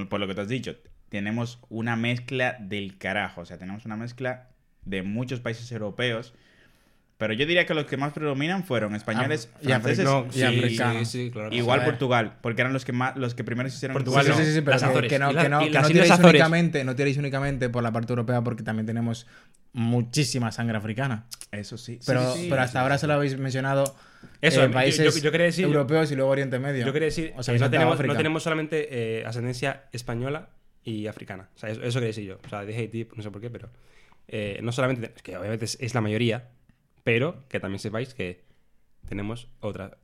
Por 0.10 0.20
lo 0.20 0.28
que 0.28 0.36
te 0.36 0.42
has 0.42 0.48
dicho, 0.48 0.76
tenemos 1.10 1.60
una 1.70 1.96
mezcla 1.96 2.58
del 2.60 2.98
carajo, 2.98 3.42
o 3.42 3.46
sea, 3.46 3.58
tenemos 3.58 3.86
una 3.86 3.96
mezcla 3.98 4.50
de 4.90 5.04
muchos 5.04 5.40
países 5.40 5.72
europeos. 5.72 6.34
Pero 7.20 7.34
yo 7.34 7.48
diría 7.48 7.66
que 7.66 7.74
los 7.74 7.86
que 7.86 7.98
más 7.98 8.14
predominan 8.14 8.64
fueron 8.64 8.94
españoles, 8.94 9.50
Ah, 9.56 9.58
y 9.64 9.66
afri- 9.66 9.70
franceses 9.82 10.06
no, 10.06 10.28
y, 10.32 10.40
y 10.40 10.44
africanos. 10.44 11.08
sí, 11.10 11.26
sí, 11.26 11.32
claro. 11.32 11.52
Igual. 11.52 11.84
Portugal, 11.84 12.34
porque 12.44 12.62
eran 12.62 12.74
los 12.74 12.86
que 12.86 12.92
más, 12.92 13.18
los 13.18 13.34
que 13.34 13.44
primero 13.44 13.68
se 13.72 13.76
hicieron 13.76 13.94
Portugal 13.96 14.24
sí, 14.24 14.34
sí, 14.38 14.46
sí, 14.46 14.54
sí, 14.54 14.62
pero 14.62 14.74
Las 14.74 14.84
que, 14.84 14.90
Azores. 14.90 15.10
que 15.10 15.18
no, 15.18 15.30
que 15.30 15.50
no, 15.50 15.60
que 15.62 15.70
no 15.72 15.88
tiréis 15.88 16.12
únicamente, 16.12 16.84
no 16.84 16.96
tiréis 16.96 17.18
únicamente 17.18 17.70
por 17.70 17.82
la 17.82 17.92
parte 17.92 18.12
europea 18.12 18.42
porque 18.44 18.62
también 18.62 18.86
tenemos 18.86 19.26
muchísima 19.74 20.52
sangre 20.52 20.78
africana. 20.78 21.26
Eso 21.52 21.78
sí. 21.78 22.00
Pero, 22.06 22.34
Sí, 22.34 22.42
sí, 22.44 22.48
pero 22.50 22.62
sí, 22.62 22.66
hasta 22.66 22.80
sí, 22.80 22.84
ahora 22.84 22.98
sí. 22.98 23.02
se 23.02 23.08
lo 23.08 23.14
habéis 23.14 23.38
mencionado 23.40 23.96
Eso, 24.42 24.62
eh, 24.64 24.68
yo- 24.68 24.72
países 24.72 25.16
yo- 25.16 25.22
yo 25.22 25.32
quería 25.32 25.48
decir- 25.48 25.66
europeos 25.66 26.12
y 26.12 26.16
luego 26.16 26.30
Oriente 26.30 26.60
Medio. 26.60 26.86
Yo 26.86 26.94
quería 26.94 27.08
decir 27.08 27.34
O 27.36 27.42
sea, 27.42 27.58
no 27.58 27.70
tenemos, 27.72 28.00
no 28.00 28.16
tenemos 28.16 28.44
solamente 28.44 28.88
eh, 29.22 29.26
ascendencia 29.26 29.86
española 29.92 30.50
y 30.84 31.08
africana. 31.08 31.50
O 31.56 31.58
sea, 31.60 31.70
eso, 31.72 31.82
eso 31.82 31.94
quería 32.00 32.08
decir 32.10 32.26
yo. 32.26 32.38
O 32.46 32.50
sea, 32.50 32.64
dije 32.64 32.80
Haití, 32.82 33.08
no 33.16 33.24
sé 33.24 33.32
por 33.32 33.42
qué, 33.42 33.50
pero 33.50 33.70
eh, 34.28 34.60
no 34.64 34.72
solamente, 34.72 35.12
es 35.16 35.22
que 35.22 35.38
obviamente 35.38 35.66
es, 35.66 35.78
es 35.82 35.94
la 35.96 36.02
mayoría, 36.02 36.50
pero 37.04 37.48
que 37.48 37.60
también 37.60 37.80
sepáis 37.80 38.14
que 38.14 38.44
tenemos 39.08 39.48
otra 39.60 39.98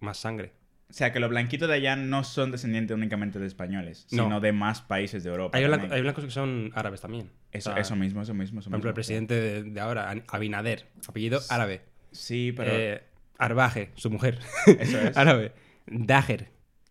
más 0.00 0.18
sangre. 0.18 0.52
O 0.90 0.92
sea, 0.94 1.12
que 1.12 1.20
los 1.20 1.28
blanquitos 1.28 1.68
de 1.68 1.74
allá 1.74 1.96
no 1.96 2.24
son 2.24 2.50
descendientes 2.50 2.94
únicamente 2.96 3.38
de 3.38 3.46
españoles, 3.46 4.06
No. 4.10 4.24
sino 4.24 4.40
de 4.40 4.52
más 4.52 4.80
países 4.80 5.22
de 5.22 5.28
Europa. 5.30 5.58
Hay, 5.58 5.66
blanco- 5.66 5.92
hay 5.92 6.00
blancos 6.00 6.24
que 6.24 6.30
son 6.30 6.72
árabes 6.74 7.02
también. 7.02 7.30
Eso, 7.52 7.70
O 7.70 7.72
sea, 7.74 7.82
eso 7.82 7.94
mismo, 7.94 8.22
eso 8.22 8.32
mismo. 8.32 8.60
Eso 8.60 8.70
Por 8.70 8.76
ejemplo, 8.76 8.90
el 8.90 8.94
presidente 8.94 9.34
de, 9.34 9.62
de 9.64 9.80
ahora, 9.80 10.10
Abinader, 10.28 10.86
apellido 11.06 11.40
árabe. 11.50 11.82
Sí, 12.12 12.52
pero... 12.56 12.70
Eh, 12.72 13.02
Arbaje, 13.36 13.90
su 13.94 14.10
mujer. 14.10 14.38
Eso 14.66 14.98
es. 14.98 15.16
árabe. 15.16 15.52
Dager, 15.86 16.48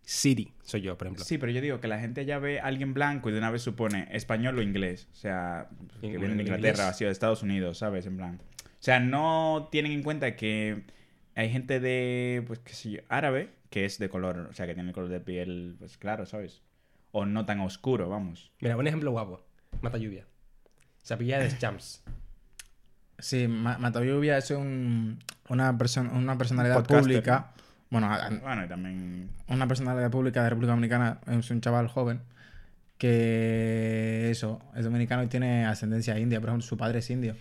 Siri, 0.10 0.54
soy 0.64 0.80
yo, 0.82 0.98
por 0.98 1.08
ejemplo. 1.08 1.26
Sí, 1.26 1.38
pero 1.38 1.52
yo 1.52 1.60
digo 1.60 1.82
que 1.82 1.90
la 1.90 2.00
gente 2.00 2.24
ya 2.24 2.40
ve 2.40 2.62
a 2.62 2.66
alguien 2.68 2.94
blanco 2.94 3.30
y 3.30 3.34
de 3.34 3.40
una 3.40 3.52
vez 3.52 3.62
supone 3.62 4.08
español 4.12 4.58
o 4.58 4.62
inglés. 4.62 5.10
O 5.12 5.16
sea, 5.16 5.68
que 6.00 6.08
In- 6.08 6.12
viene 6.14 6.28
de 6.28 6.34
in- 6.36 6.40
Inglaterra, 6.48 6.70
inglés. 6.70 6.80
así, 6.80 7.04
o 7.04 7.08
de 7.08 7.12
Estados 7.12 7.44
Unidos, 7.44 7.80
¿sabes? 7.80 8.06
En 8.06 8.16
plan. 8.16 8.40
O 8.66 8.70
sea, 8.80 9.02
no 9.02 9.68
tienen 9.70 9.92
en 9.92 10.04
cuenta 10.04 10.38
que 10.38 10.84
hay 11.36 11.50
gente 11.50 11.82
de, 11.82 12.42
pues, 12.48 12.60
qué 12.60 12.74
sé 12.74 12.92
yo, 12.92 13.00
árabe, 13.10 13.50
que 13.70 13.84
es 13.84 14.00
de 14.00 14.08
color, 14.08 14.48
o 14.50 14.54
sea, 14.54 14.66
que 14.66 14.74
tiene 14.76 14.88
el 14.90 14.96
color 14.96 15.10
de 15.10 15.20
piel, 15.20 15.76
pues 15.78 15.98
claro, 15.98 16.26
¿sabes? 16.26 16.62
O 17.12 17.26
no 17.26 17.46
tan 17.46 17.60
oscuro, 17.60 18.08
vamos. 18.08 18.54
Mira, 18.62 18.78
un 18.78 18.88
ejemplo 18.88 19.12
guapo. 19.12 19.46
Mata 19.82 19.98
lluvia. 19.98 20.26
Se 21.04 21.16
apellida 21.16 21.40
de 21.40 21.58
Champs. 21.58 22.02
Sí, 23.20 23.48
Ma- 23.50 23.78
Matalluvia 23.78 24.38
es 24.38 24.52
un, 24.52 25.20
una, 25.50 25.78
perso- 25.78 26.10
una 26.14 26.38
personalidad 26.38 26.76
Podcaster, 26.76 27.02
pública. 27.02 27.54
Bueno, 27.90 28.08
a- 28.08 28.26
a- 28.26 28.30
Bueno, 28.30 28.66
y 28.66 28.68
también... 28.68 29.30
una 29.48 29.68
personalidad 29.68 30.12
pública 30.12 30.44
de 30.44 30.50
República 30.50 30.72
Dominicana, 30.74 31.20
es 31.28 31.50
un 31.52 31.62
chaval 31.62 31.88
joven 31.88 32.22
que 32.98 34.30
eso, 34.32 34.60
es 34.76 34.84
dominicano 34.84 35.24
y 35.24 35.28
tiene 35.28 35.66
ascendencia 35.66 36.18
india, 36.20 36.40
por 36.40 36.50
ejemplo, 36.50 36.68
su 36.68 36.78
padre 36.78 37.00
es 37.00 37.10
indio. 37.10 37.36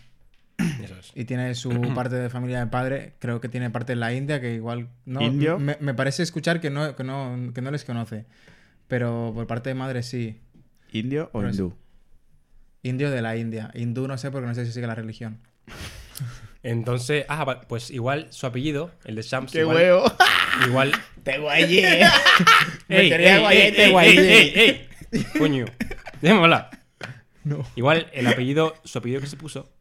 Eso 0.83 0.97
es. 0.99 1.13
Y 1.15 1.25
tiene 1.25 1.55
su 1.55 1.71
parte 1.95 2.15
de 2.17 2.31
familia 2.31 2.61
de 2.61 2.67
padre, 2.67 3.15
creo 3.19 3.41
que 3.41 3.49
tiene 3.49 3.71
parte 3.71 3.93
en 3.95 4.01
la 4.01 4.13
India, 4.13 4.41
que 4.41 4.55
igual 4.55 4.89
no. 5.05 5.21
¿Indio? 5.21 5.59
Me, 5.59 5.77
me 5.81 5.95
parece 5.95 6.23
escuchar 6.23 6.61
que 6.61 6.71
no, 6.71 6.95
que, 6.97 7.05
no, 7.05 7.53
que 7.55 7.61
no 7.63 7.71
les 7.71 7.85
conoce. 7.85 8.25
Pero 8.89 9.33
por 9.35 9.47
parte 9.47 9.71
de 9.71 9.75
madre 9.75 10.03
sí. 10.03 10.41
¿Indio 10.93 11.31
o 11.33 11.39
Pero 11.41 11.49
es- 11.51 11.57
hindú? 11.59 11.75
Indio 12.83 13.11
de 13.11 13.21
la 13.21 13.37
India. 13.37 13.71
Hindú 13.75 14.07
no 14.07 14.17
sé 14.17 14.31
porque 14.31 14.47
no 14.47 14.55
sé 14.55 14.65
si 14.65 14.73
sigue 14.73 14.87
la 14.87 14.95
religión. 14.95 15.41
Entonces, 16.63 17.25
ah, 17.29 17.61
pues 17.69 17.91
igual 17.91 18.27
su 18.31 18.47
apellido, 18.47 18.91
el 19.05 19.15
de 19.17 19.23
Champs. 19.23 19.53
¡Qué 19.53 19.61
igual, 19.61 19.77
huevo! 19.77 20.05
Igual. 20.67 20.93
¡Te 21.23 21.39
guayé! 21.39 22.03
¡Ey, 22.89 23.09
quería 23.11 23.51
ey, 23.51 23.75
ey, 23.77 24.53
ey! 24.55 24.89
Coño. 25.39 25.67
Déjame 26.21 26.43
hablar. 26.43 26.71
No. 27.45 27.65
Igual 27.77 28.09
el 28.13 28.27
apellido, 28.27 28.75
su 28.85 28.99
apellido 28.99 29.21
que 29.21 29.27
se 29.27 29.37
puso 29.37 29.73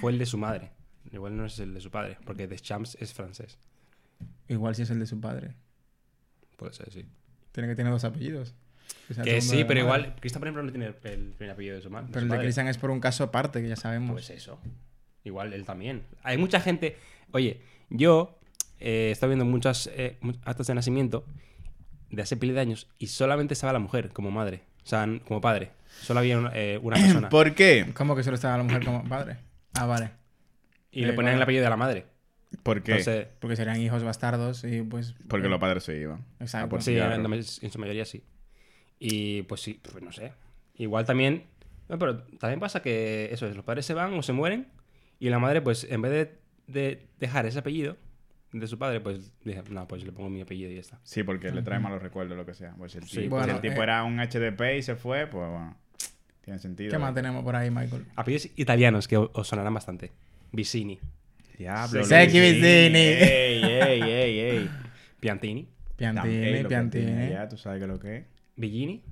fue 0.00 0.12
el 0.12 0.18
de 0.18 0.26
su 0.26 0.38
madre. 0.38 0.70
Igual 1.12 1.36
no 1.36 1.46
es 1.46 1.58
el 1.58 1.74
de 1.74 1.80
su 1.80 1.90
padre, 1.90 2.18
porque 2.24 2.46
de 2.46 2.58
Champs 2.58 2.96
es 3.00 3.12
francés. 3.12 3.58
Igual 4.48 4.74
si 4.74 4.82
es 4.82 4.90
el 4.90 4.98
de 4.98 5.06
su 5.06 5.20
padre. 5.20 5.54
Puede 6.56 6.72
ser, 6.72 6.90
sí. 6.90 7.06
Tiene 7.52 7.68
que 7.68 7.76
tener 7.76 7.92
dos 7.92 8.04
apellidos. 8.04 8.54
Que 9.22 9.40
sí, 9.40 9.64
pero 9.64 9.80
igual, 9.80 10.16
Cristian, 10.18 10.40
por 10.40 10.48
ejemplo, 10.48 10.62
no 10.62 10.70
tiene 10.70 10.86
el 10.86 11.32
primer 11.34 11.50
apellido 11.50 11.76
de 11.76 11.82
su 11.82 11.90
madre. 11.90 12.08
Pero 12.12 12.24
el 12.24 12.30
de 12.30 12.38
Cristian 12.38 12.68
es 12.68 12.78
por 12.78 12.90
un 12.90 13.00
caso 13.00 13.24
aparte, 13.24 13.62
que 13.62 13.68
ya 13.68 13.76
sabemos. 13.76 14.12
Pues 14.12 14.30
eso. 14.30 14.58
Igual 15.24 15.52
él 15.52 15.64
también. 15.64 16.04
Hay 16.22 16.36
mucha 16.36 16.60
gente. 16.60 16.96
Oye, 17.32 17.60
yo 17.90 18.38
eh, 18.80 19.08
he 19.08 19.10
estado 19.10 19.30
viendo 19.30 19.44
muchas 19.44 19.88
eh, 19.94 20.18
actas 20.44 20.66
de 20.66 20.74
nacimiento 20.74 21.24
de 22.10 22.22
hace 22.22 22.36
pila 22.36 22.52
de 22.54 22.60
años 22.60 22.88
y 22.98 23.08
solamente 23.08 23.54
estaba 23.54 23.72
la 23.72 23.78
mujer 23.78 24.10
como 24.10 24.30
madre. 24.30 24.62
O 24.84 24.86
sea, 24.86 25.06
como 25.26 25.40
padre. 25.40 25.70
Solo 26.02 26.20
había 26.20 26.38
una, 26.38 26.50
eh, 26.54 26.78
una 26.82 26.96
persona. 27.00 27.28
¿Por 27.28 27.54
qué? 27.54 27.86
¿Cómo 27.94 28.14
que 28.14 28.22
solo 28.22 28.34
estaba 28.36 28.56
la 28.58 28.62
mujer 28.64 28.84
como 28.84 29.02
padre? 29.04 29.38
Ah, 29.74 29.86
vale. 29.86 30.10
y 30.92 31.04
le 31.04 31.10
Eh, 31.10 31.12
ponían 31.14 31.34
el 31.36 31.42
apellido 31.42 31.64
de 31.64 31.70
la 31.70 31.76
madre. 31.76 32.06
¿Por 32.62 32.82
qué? 32.82 32.92
Entonces, 32.92 33.26
Porque 33.40 33.56
serían 33.56 33.80
hijos 33.80 34.04
bastardos 34.04 34.62
y 34.64 34.82
pues. 34.82 35.14
Porque 35.28 35.48
los 35.48 35.58
padres 35.58 35.82
se 35.84 35.98
iban. 35.98 36.24
Exacto. 36.38 36.68
Por 36.68 36.82
sí, 36.82 36.96
en, 36.96 37.24
en 37.34 37.42
su 37.44 37.78
mayoría 37.78 38.04
sí. 38.04 38.22
Y 39.00 39.42
pues 39.42 39.60
sí, 39.62 39.80
pues 39.82 40.02
no 40.04 40.12
sé. 40.12 40.32
Igual 40.76 41.04
también. 41.04 41.44
No, 41.88 41.98
pero 41.98 42.22
también 42.38 42.60
pasa 42.60 42.80
que 42.80 43.28
eso 43.32 43.46
es, 43.46 43.56
los 43.56 43.64
padres 43.64 43.84
se 43.84 43.92
van 43.94 44.14
o 44.14 44.22
se 44.22 44.32
mueren 44.32 44.68
y 45.18 45.28
la 45.30 45.38
madre, 45.38 45.60
pues 45.60 45.84
en 45.90 46.00
vez 46.00 46.12
de, 46.12 46.38
de 46.72 47.06
dejar 47.18 47.44
ese 47.46 47.58
apellido 47.58 47.96
de 48.60 48.66
su 48.68 48.78
padre, 48.78 49.00
pues 49.00 49.32
dije, 49.44 49.62
no, 49.70 49.86
pues 49.88 50.04
le 50.04 50.12
pongo 50.12 50.30
mi 50.30 50.40
apellido 50.40 50.70
y 50.70 50.74
ya 50.74 50.80
está. 50.80 51.00
Sí, 51.02 51.22
porque 51.22 51.50
le 51.50 51.62
trae 51.62 51.78
malos 51.80 52.00
recuerdos, 52.02 52.36
lo 52.36 52.46
que 52.46 52.54
sea. 52.54 52.74
Pues 52.78 52.94
el 52.94 53.04
Sí, 53.04 53.22
tipo, 53.22 53.36
bueno, 53.36 53.46
si 53.46 53.54
el 53.56 53.60
tipo 53.60 53.80
eh. 53.80 53.84
era 53.84 54.04
un 54.04 54.18
HDP 54.18 54.78
y 54.78 54.82
se 54.82 54.94
fue, 54.96 55.26
pues 55.26 55.48
bueno, 55.50 55.76
tiene 56.42 56.58
sentido. 56.58 56.90
¿Qué 56.90 56.98
más 56.98 57.14
tenemos 57.14 57.42
por 57.42 57.56
ahí, 57.56 57.70
Michael? 57.70 58.04
Apellidos 58.16 58.48
italianos 58.56 59.08
que 59.08 59.16
os 59.16 59.46
sonarán 59.48 59.74
bastante. 59.74 60.12
Vicini, 60.52 61.00
Diablo. 61.58 62.04
Seki 62.04 62.38
Luigi. 62.38 62.60
Vicini. 62.60 62.98
Ey, 62.98 63.62
ey, 63.64 64.02
ey, 64.02 64.38
ey. 64.40 64.70
Piantini, 65.20 65.68
Piantini, 65.96 66.64
Piantini. 66.64 67.04
tiene 67.06 67.30
Ya, 67.30 67.48
tú 67.48 67.56
sabes 67.56 67.80
que 67.80 67.86
lo 67.86 67.98
que 67.98 68.16
es. 68.18 68.24
Villini. 68.56 69.02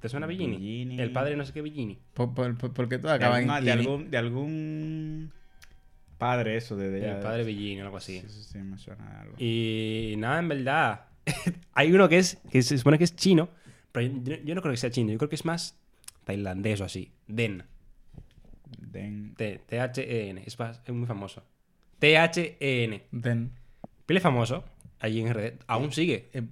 ¿Te, 0.00 0.08
suena 0.08 0.26
Villini? 0.26 0.56
Villini. 0.56 1.00
El 1.00 1.12
padre 1.12 1.36
no 1.36 1.44
sé 1.44 1.52
qué 1.52 1.62
Villini. 1.62 1.98
Por, 2.14 2.32
por, 2.34 2.56
por- 2.56 2.88
de 2.88 3.72
algún, 3.72 4.10
de 4.10 4.16
algún 4.18 5.32
padre 6.22 6.56
eso 6.56 6.76
de, 6.76 6.90
de 6.90 7.10
El 7.10 7.20
padre 7.20 7.44
Villini 7.44 7.80
o 7.80 7.84
algo 7.84 7.96
así. 7.98 8.20
Sí, 8.20 8.26
sí, 8.28 8.42
sí, 8.52 8.58
me 8.58 8.78
suena 8.78 9.08
de 9.10 9.16
algo. 9.16 9.34
Y 9.38 10.14
nada, 10.18 10.38
en 10.38 10.48
verdad. 10.48 11.06
Hay 11.74 11.92
uno 11.92 12.08
que 12.08 12.18
es 12.18 12.38
que 12.50 12.62
se 12.62 12.76
supone 12.78 12.98
que 12.98 13.04
es 13.04 13.14
chino, 13.16 13.48
pero 13.92 14.06
yo, 14.22 14.36
yo 14.44 14.54
no 14.54 14.62
creo 14.62 14.72
que 14.72 14.76
sea 14.78 14.90
chino. 14.90 15.12
Yo 15.12 15.18
creo 15.18 15.28
que 15.28 15.36
es 15.36 15.44
más 15.44 15.78
tailandés 16.24 16.80
o 16.80 16.84
así. 16.84 17.12
Den. 17.26 17.64
Den- 18.78 19.34
T- 19.36 19.60
T-H-E-N. 19.66 20.42
Es, 20.46 20.56
muy 20.88 21.06
famoso. 21.06 21.42
T-H-E-N. 21.98 23.02
Den. 23.10 23.50
Pile 24.06 24.20
famoso. 24.20 24.64
Allí 25.00 25.20
en 25.20 25.32
RD. 25.32 25.58
Aún 25.66 25.92
sigue. 25.92 26.30
Eh, 26.32 26.42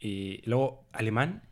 Y 0.00 0.40
luego 0.46 0.84
alemán. 0.92 1.42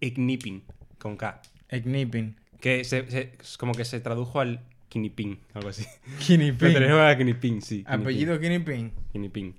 Ignipin. 0.00 0.62
Con 0.98 1.16
K. 1.16 1.40
Eknipin. 1.68 2.36
Que 2.60 2.84
se, 2.84 3.32
como 3.58 3.72
que 3.72 3.84
se 3.84 4.00
tradujo 4.00 4.40
al 4.40 4.60
Kinipin. 4.90 5.40
Algo 5.54 5.70
así. 5.70 5.86
Kinipin. 6.26 6.74
tenemos 6.74 7.00
a 7.00 7.16
Kinipin, 7.16 7.62
sí. 7.62 7.76
Kinipin. 7.84 8.00
Apellido 8.02 8.38
Kinipin. 8.38 8.92
Kinipin. 9.12 9.56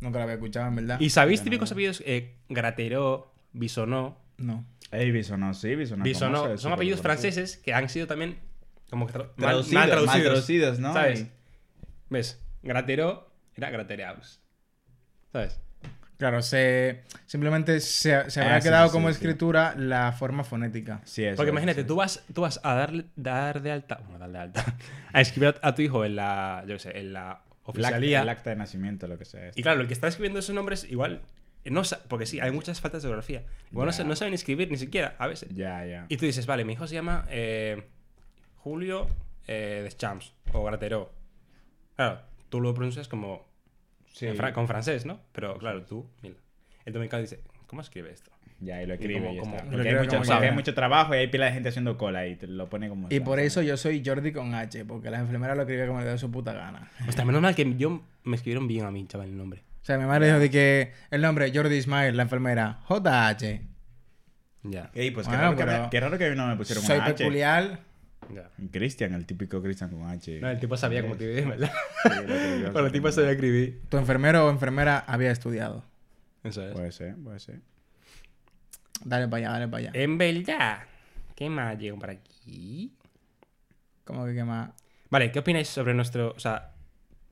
Nunca 0.00 0.18
lo 0.18 0.22
había 0.22 0.34
escuchado, 0.36 0.68
en 0.68 0.76
verdad. 0.76 1.00
¿Y 1.00 1.10
sabéis 1.10 1.40
Yo 1.40 1.44
no- 1.44 1.50
típicos 1.50 1.72
apellidos? 1.72 2.02
Eh, 2.06 2.34
Gratero, 2.48 3.34
Bisonó. 3.52 4.16
No. 4.38 4.64
Ey, 4.90 5.10
Bisonó, 5.10 5.52
sí, 5.54 5.74
Bisonó. 5.74 6.04
Bisonó. 6.04 6.56
Son 6.56 6.72
apellidos 6.72 7.02
franceses 7.02 7.56
que 7.58 7.74
han 7.74 7.88
sido 7.90 8.06
también 8.06 8.38
como 8.90 9.06
que 9.06 9.12
tra- 9.14 9.30
Traducidos, 9.36 9.72
mal 9.74 9.88
mal 9.88 9.90
traducidos. 9.90 10.24
traducidos, 10.32 10.78
¿no? 10.78 10.92
¿Sabes? 10.92 11.20
Y- 11.22 11.30
¿Ves? 12.10 12.40
Gratero 12.62 13.30
era 13.56 13.70
Gratereaus. 13.70 14.40
¿Sabes? 15.32 15.60
Claro, 16.24 16.40
se, 16.40 17.02
simplemente 17.26 17.80
se, 17.80 18.30
se 18.30 18.40
habrá 18.40 18.56
Ah, 18.56 18.60
quedado 18.62 18.86
sí, 18.88 18.92
como 18.92 19.08
sí. 19.08 19.12
escritura 19.12 19.74
la 19.76 20.10
forma 20.12 20.42
fonética. 20.42 21.02
Sí, 21.04 21.22
eso 21.22 21.36
Porque 21.36 21.50
imagínate, 21.50 21.82
sí. 21.82 21.86
tú 21.86 21.96
vas, 21.96 22.24
tú 22.32 22.40
vas 22.40 22.60
a 22.64 22.72
darle, 22.72 23.04
dar 23.14 23.60
de 23.60 23.70
alta, 23.72 23.96
bueno, 24.08 24.20
dar 24.20 24.30
de 24.30 24.38
alta, 24.38 24.64
a 25.12 25.20
escribir 25.20 25.54
a, 25.62 25.68
a 25.68 25.74
tu 25.74 25.82
hijo 25.82 26.02
en 26.02 26.16
la, 26.16 26.64
yo 26.66 26.76
qué 26.76 26.78
sé, 26.78 26.98
en 26.98 27.12
la 27.12 27.20
El 27.20 27.28
acta, 27.30 27.60
oficialía. 27.66 28.22
el 28.22 28.28
acta 28.30 28.48
de 28.48 28.56
nacimiento, 28.56 29.06
lo 29.06 29.18
que 29.18 29.26
sea. 29.26 29.50
Y 29.54 29.62
claro, 29.62 29.82
el 29.82 29.86
que 29.86 29.92
está 29.92 30.08
escribiendo 30.08 30.38
esos 30.38 30.54
nombres 30.54 30.84
igual, 30.90 31.20
no 31.66 31.82
porque 32.08 32.24
sí, 32.24 32.40
hay 32.40 32.52
muchas 32.52 32.80
faltas 32.80 33.02
de 33.02 33.08
ortografía. 33.10 33.44
Igual 33.70 33.84
no, 33.84 33.92
Ya. 33.92 33.96
sa- 33.98 34.04
no 34.04 34.16
saben 34.16 34.32
escribir 34.32 34.70
ni 34.70 34.78
siquiera, 34.78 35.16
a 35.18 35.26
veces. 35.26 35.50
Ya, 35.54 35.84
ya. 35.84 36.06
Y 36.08 36.16
tú 36.16 36.24
dices, 36.24 36.46
vale, 36.46 36.64
mi 36.64 36.72
hijo 36.72 36.86
se 36.86 36.94
llama 36.94 37.26
eh, 37.28 37.82
Julio 38.56 39.08
eh, 39.46 39.80
Deschamps 39.84 40.32
o 40.54 40.64
Gratero. 40.64 41.12
Claro, 41.96 42.22
tú 42.48 42.62
lo 42.62 42.72
pronuncias 42.72 43.08
como 43.08 43.46
Sí. 44.14 44.28
fra- 44.36 44.52
con 44.52 44.66
francés, 44.68 45.04
¿no? 45.04 45.20
Pero 45.32 45.58
claro, 45.58 45.82
tú, 45.84 46.06
mira. 46.22 46.36
El 46.84 46.92
dominicano 46.92 47.20
dice, 47.22 47.40
¿cómo 47.66 47.82
escribe 47.82 48.10
esto? 48.12 48.30
Ya, 48.60 48.80
y 48.80 48.86
lo 48.86 48.94
escribe 48.94 49.36
como- 49.40 49.56
y 49.56 49.60
Porque 49.70 49.88
hay, 49.88 49.94
mucho, 49.96 50.16
porque 50.18 50.32
hay 50.46 50.52
mucho 50.52 50.72
trabajo 50.74 51.14
y 51.14 51.18
hay 51.18 51.26
pila 51.26 51.46
de 51.46 51.52
gente 51.52 51.68
haciendo 51.70 51.98
cola 51.98 52.26
y 52.26 52.36
te 52.36 52.46
lo 52.46 52.68
pone 52.70 52.88
como... 52.88 53.08
Y 53.10 53.20
por 53.20 53.40
eso 53.40 53.60
yo 53.62 53.76
soy 53.76 54.02
Jordi 54.06 54.32
con 54.32 54.54
H, 54.54 54.84
porque 54.84 55.10
la 55.10 55.18
enfermera 55.18 55.54
lo 55.54 55.62
escribe 55.62 55.86
como 55.88 55.98
le 56.00 56.06
da 56.06 56.16
su 56.16 56.30
puta 56.30 56.52
gana. 56.52 56.88
Hostia, 57.08 57.24
menos 57.24 57.42
mal 57.42 57.54
que 57.56 57.74
yo 57.76 58.02
me 58.22 58.36
escribieron 58.36 58.68
bien 58.68 58.84
a 58.86 58.90
mí, 58.90 59.04
chaval, 59.06 59.28
el 59.28 59.36
nombre. 59.36 59.62
O 59.82 59.84
sea, 59.84 59.98
mi 59.98 60.04
madre 60.06 60.26
dijo 60.28 60.38
de 60.38 60.50
que 60.50 60.92
el 61.10 61.20
nombre 61.20 61.50
Jordi 61.52 61.74
Ismail, 61.76 62.16
la 62.16 62.22
enfermera, 62.22 62.78
JH. 62.88 63.60
Ya, 64.62 64.90
Ey, 64.94 65.10
pues 65.10 65.26
qué, 65.26 65.36
Bueno, 65.36 65.52
raro 65.54 65.56
que 65.84 65.90
qué 65.90 66.00
raro 66.00 66.16
que 66.16 66.34
no 66.34 66.46
me 66.46 66.56
pusieron 66.56 66.82
Soy 66.84 66.96
una 66.96 67.04
H. 67.06 67.14
peculiar. 67.18 67.80
Ya. 68.32 68.50
Cristian, 68.70 69.14
el 69.14 69.26
típico 69.26 69.60
Cristian 69.62 69.90
con 69.90 70.08
H. 70.08 70.40
No, 70.40 70.48
el 70.50 70.60
tipo 70.60 70.76
sabía 70.76 71.02
cómo 71.02 71.14
escribir, 71.14 71.46
¿verdad? 71.48 71.72
Sí, 72.04 72.10
Pero 72.72 72.86
el 72.86 72.92
tipo 72.92 73.10
sabía 73.10 73.32
escribir. 73.32 73.82
Tu 73.88 73.96
enfermero 73.96 74.46
o 74.46 74.50
enfermera 74.50 74.98
había 75.06 75.30
estudiado. 75.30 75.84
Eso 76.42 76.62
es. 76.66 76.72
Puede 76.72 76.92
ser, 76.92 77.16
puede 77.16 77.40
ser. 77.40 77.60
Dale 79.04 79.28
para 79.28 79.38
allá, 79.38 79.50
dale 79.52 79.68
para 79.68 79.78
allá. 79.78 79.90
En 79.94 80.16
verdad, 80.18 80.78
¿qué 81.34 81.50
más 81.50 81.78
llegó 81.78 81.98
por 81.98 82.10
aquí? 82.10 82.92
¿Cómo 84.04 84.24
que 84.26 84.34
qué 84.34 84.44
más? 84.44 84.70
Vale, 85.10 85.30
¿qué 85.32 85.38
opináis 85.38 85.68
sobre 85.68 85.94
nuestro... 85.94 86.32
O 86.32 86.38
sea, 86.40 86.72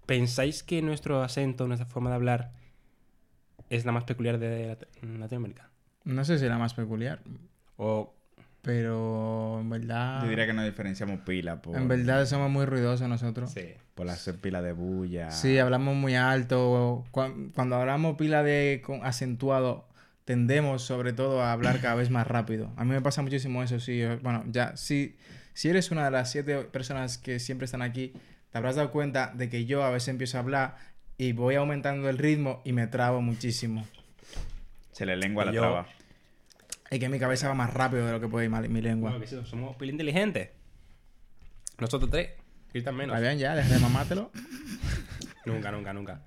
¿pensáis 0.06 0.62
que 0.62 0.82
nuestro 0.82 1.22
acento, 1.22 1.66
nuestra 1.66 1.86
forma 1.86 2.10
de 2.10 2.16
hablar 2.16 2.52
es 3.70 3.84
la 3.84 3.92
más 3.92 4.04
peculiar 4.04 4.38
de 4.38 4.68
Lat- 4.68 5.18
Latinoamérica? 5.18 5.70
No 6.04 6.24
sé 6.24 6.38
si 6.38 6.46
la 6.46 6.58
más 6.58 6.74
peculiar, 6.74 7.20
O... 7.76 8.14
pero 8.62 9.58
en 9.60 9.68
verdad... 9.68 10.22
Yo 10.22 10.28
diría 10.30 10.46
que 10.46 10.52
nos 10.52 10.64
diferenciamos 10.64 11.20
pila 11.20 11.60
por, 11.60 11.76
En 11.76 11.88
verdad 11.88 12.24
somos 12.26 12.50
muy 12.50 12.64
ruidosos 12.64 13.08
nosotros. 13.08 13.50
Sí. 13.52 13.74
por 13.94 14.08
hacer 14.08 14.36
pila 14.36 14.62
de 14.62 14.72
bulla. 14.72 15.30
Sí, 15.30 15.58
hablamos 15.58 15.94
muy 15.96 16.14
alto. 16.14 17.04
Cuan- 17.10 17.50
Cuando 17.54 17.76
hablamos 17.76 18.16
pila 18.16 18.42
de 18.42 18.80
con 18.84 19.04
acentuado, 19.04 19.86
tendemos 20.24 20.82
sobre 20.82 21.12
todo 21.12 21.42
a 21.42 21.52
hablar 21.52 21.80
cada 21.80 21.96
vez 21.96 22.08
más 22.10 22.26
rápido. 22.26 22.70
A 22.76 22.84
mí 22.84 22.90
me 22.92 23.00
pasa 23.02 23.20
muchísimo 23.22 23.62
eso, 23.62 23.80
sí. 23.80 24.00
Bueno, 24.22 24.44
ya, 24.46 24.76
si, 24.76 25.16
si 25.52 25.68
eres 25.68 25.90
una 25.90 26.04
de 26.04 26.10
las 26.12 26.30
siete 26.30 26.56
personas 26.62 27.18
que 27.18 27.40
siempre 27.40 27.64
están 27.64 27.82
aquí, 27.82 28.12
te 28.50 28.58
habrás 28.58 28.76
dado 28.76 28.90
cuenta 28.92 29.32
de 29.34 29.48
que 29.48 29.64
yo 29.66 29.82
a 29.82 29.90
veces 29.90 30.08
empiezo 30.08 30.36
a 30.36 30.40
hablar 30.40 30.76
y 31.18 31.32
voy 31.32 31.56
aumentando 31.56 32.08
el 32.08 32.16
ritmo 32.18 32.62
y 32.64 32.72
me 32.72 32.86
trabo 32.86 33.20
muchísimo. 33.20 33.84
Se 34.92 35.04
le 35.06 35.16
lengua 35.16 35.42
Y 35.44 35.46
la 35.46 35.52
yo- 35.52 35.60
traba. 35.62 35.86
Y 36.92 36.98
que 36.98 37.08
mi 37.08 37.18
cabeza 37.18 37.48
va 37.48 37.54
más 37.54 37.72
rápido 37.72 38.04
de 38.04 38.12
lo 38.12 38.20
que 38.20 38.28
puede 38.28 38.44
ir 38.44 38.68
mi 38.68 38.82
lengua. 38.82 39.10
Bueno, 39.10 39.24
que 39.24 39.26
sí, 39.26 39.40
somos 39.46 39.76
pila 39.76 39.92
inteligentes. 39.92 40.50
Nosotros 41.78 42.10
tres. 42.10 42.32
Gritan 42.70 42.94
menos. 42.94 43.16
Está 43.16 43.26
bien, 43.26 43.38
ya, 43.38 43.56
deja 43.56 43.72
de 43.72 43.80
mamátelo. 43.80 44.30
Nunca, 45.46 45.72
nunca, 45.72 45.92
nunca. 45.94 46.22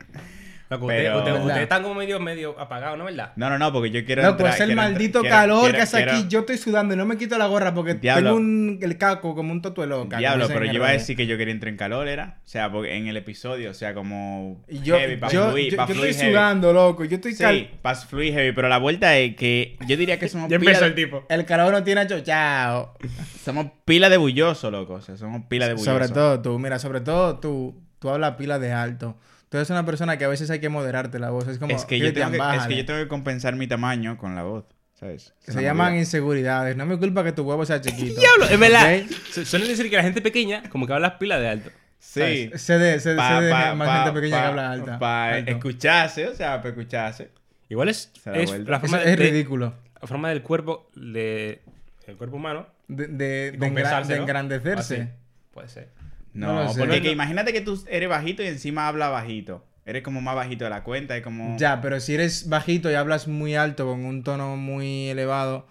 Loco, 0.69 0.87
Pero- 0.87 1.19
ustedes, 1.19 1.39
ustedes 1.41 1.61
están 1.61 1.83
como 1.83 1.93
medio, 1.93 2.19
medio 2.19 2.59
apagados, 2.59 2.97
¿no? 2.97 3.05
¿Verdad? 3.05 3.33
No, 3.35 3.49
no, 3.51 3.59
no, 3.59 3.71
porque 3.71 3.91
yo 3.91 4.03
quiero 4.03 4.23
Loco, 4.23 4.31
entrar- 4.39 4.53
es 4.55 4.59
el 4.61 4.71
entrar- 4.71 4.89
maldito 4.91 5.21
calor 5.23 5.61
quiero- 5.61 5.75
que 5.77 5.81
hace 5.83 5.97
quiero- 5.97 6.11
aquí. 6.13 6.25
Yo 6.27 6.39
estoy 6.39 6.57
sudando 6.57 6.93
y 6.95 6.97
no 6.97 7.05
me 7.05 7.17
quito 7.17 7.37
la 7.37 7.45
gorra 7.45 7.73
porque 7.75 7.93
Diablo. 7.93 8.29
tengo 8.31 8.37
un, 8.37 8.79
el 8.81 8.97
caco 8.97 9.35
como 9.35 9.51
un 9.51 9.61
totuelo. 9.61 10.05
Diablo, 10.05 10.47
pero 10.47 10.65
yo 10.65 10.73
iba 10.73 10.87
a 10.87 10.91
decir 10.93 11.15
que 11.15 11.27
yo 11.27 11.37
quería 11.37 11.53
entrar 11.53 11.69
en 11.69 11.77
calor, 11.77 12.07
¿era? 12.07 12.39
O 12.43 12.47
sea, 12.47 12.71
porque 12.71 12.95
en 12.95 13.05
el 13.07 13.15
episodio, 13.17 13.69
o 13.69 13.73
sea, 13.75 13.93
como 13.93 14.63
yo, 14.67 14.97
heavy, 14.97 15.17
pa' 15.17 15.29
yo, 15.29 15.49
fluir, 15.51 15.71
yo- 15.71 15.77
yo 15.77 15.85
fluir 15.85 16.09
estoy 16.09 16.21
heavy. 16.23 16.33
sudando, 16.33 16.73
loco. 16.73 17.05
Yo 17.05 17.15
estoy 17.17 17.33
Sí, 17.33 17.43
cal- 17.43 17.69
para 17.83 17.95
fluir 17.97 18.33
heavy, 18.33 18.51
pero 18.53 18.67
la 18.67 18.79
vuelta 18.79 19.15
es 19.17 19.35
que 19.35 19.77
yo 19.87 19.95
diría 19.97 20.17
que 20.17 20.27
somos 20.29 20.49
Ya 20.49 20.55
empezó 20.55 20.85
el 20.85 20.95
tipo. 20.95 21.25
El 21.29 21.45
calor 21.45 21.71
no 21.73 21.83
tiene 21.83 22.01
achochao. 22.01 22.97
somos 23.43 23.67
pila 23.85 24.09
de 24.09 24.17
bulloso, 24.17 24.71
loco, 24.71 24.93
o 24.95 25.01
sea, 25.01 25.15
somos 25.15 25.43
pila 25.47 25.67
de 25.67 25.73
bulloso. 25.73 25.91
Sobre 25.91 26.09
todo 26.09 26.41
tú, 26.41 26.57
mira, 26.57 26.79
sobre 26.79 27.01
todo 27.01 27.37
tú. 27.39 27.81
Tú 27.99 28.09
hablas 28.09 28.31
pila 28.35 28.59
de 28.59 28.71
alto. 28.71 29.17
Tú 29.55 29.59
eres 29.59 29.69
una 29.69 29.85
persona 29.85 30.17
que 30.17 30.25
a 30.25 30.27
veces 30.27 30.49
hay 30.49 30.59
que 30.59 30.67
moderarte 30.67 31.17
la 31.17 31.29
voz. 31.29 31.47
Es 31.47 31.59
como. 31.59 31.73
es 31.73 31.85
que, 31.85 31.97
yo 31.97 32.11
tengo 32.13 32.29
que, 32.29 32.37
es 32.57 32.67
que 32.67 32.75
yo 32.75 32.85
tengo 32.85 32.99
que 32.99 33.07
compensar 33.07 33.55
mi 33.55 33.67
tamaño 33.67 34.17
con 34.17 34.35
la 34.35 34.43
voz, 34.43 34.65
¿sabes? 34.99 35.33
Se 35.39 35.63
llaman 35.63 35.95
inseguridades. 35.95 36.75
No 36.75 36.85
mi 36.85 36.97
culpa 36.97 37.23
que 37.23 37.31
tu 37.31 37.43
huevo 37.43 37.65
sea 37.65 37.79
chiquito. 37.79 38.19
¡Diablo! 38.19 38.45
Es 38.53 38.59
verdad. 38.59 38.99
¿Ok? 39.05 39.11
Su- 39.31 39.45
Suelen 39.45 39.69
decir 39.69 39.89
que 39.89 39.95
la 39.95 40.03
gente 40.03 40.21
pequeña, 40.21 40.69
como 40.69 40.85
que 40.85 40.91
habla 40.91 41.07
las 41.07 41.17
pilas 41.17 41.39
de 41.39 41.47
alto. 41.47 41.69
Sí. 41.99 42.51
Se 42.55 42.77
de, 42.77 42.99
se, 42.99 43.15
Pa- 43.15 43.39
se 43.39 43.45
de 43.45 43.51
pa- 43.51 43.75
más 43.75 43.87
pa- 43.87 43.95
gente 44.03 44.11
pequeña 44.19 44.35
pa- 44.35 44.41
que 44.43 44.47
habla 44.49 44.71
alta. 44.71 44.99
pa 44.99 45.29
alto. 45.29 45.51
escucharse, 45.51 46.27
o 46.27 46.35
sea, 46.35 46.57
para 46.57 46.69
escucharse. 46.71 47.31
Igual 47.69 47.87
es, 47.87 48.11
es 48.33 48.51
la 48.67 48.79
forma, 48.81 48.97
es 48.99 49.05
de- 49.05 49.15
ridículo. 49.15 49.73
la 50.01 50.07
forma 50.07 50.27
del 50.29 50.41
cuerpo 50.43 50.89
de, 50.95 51.61
el 52.07 52.17
cuerpo 52.17 52.35
humano 52.35 52.67
De, 52.89 53.07
de, 53.07 53.51
y 53.55 53.57
de 53.57 53.57
engra- 53.57 53.59
compensarse, 53.69 54.11
de 54.11 54.17
¿no? 54.19 54.23
engrandecerse. 54.25 54.95
Así. 55.01 55.09
Puede 55.53 55.69
ser. 55.69 55.89
No, 56.35 56.63
No 56.65 56.73
sé. 56.73 56.79
porque 56.79 57.01
que 57.01 57.11
imagínate 57.11 57.51
que 57.53 57.61
tú 57.61 57.81
eres 57.89 58.09
bajito 58.09 58.43
y 58.43 58.47
encima 58.47 58.87
hablas 58.87 59.09
bajito. 59.11 59.65
Eres 59.85 60.03
como 60.03 60.19
más 60.21 60.35
bajito 60.35 60.63
de 60.65 60.69
la 60.71 60.83
cuenta, 60.83 61.15
es 61.15 61.23
como... 61.23 61.57
Ya, 61.57 61.79
pero 61.81 61.99
si 61.99 62.13
eres 62.15 62.49
bajito 62.49 62.89
y 62.91 62.95
hablas 62.95 63.27
muy 63.27 63.55
alto 63.55 63.85
con 63.87 64.03
un 64.05 64.23
tono 64.23 64.57
muy 64.57 65.09
elevado, 65.09 65.67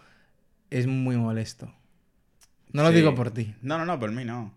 es 0.70 0.87
muy 0.87 1.16
molesto. 1.16 1.72
No 2.72 2.83
lo 2.83 2.90
digo 2.92 3.14
por 3.14 3.31
ti. 3.33 3.55
No, 3.61 3.77
no, 3.79 3.85
no, 3.85 3.98
por 4.00 4.11
mí 4.12 4.24
no. 4.24 4.55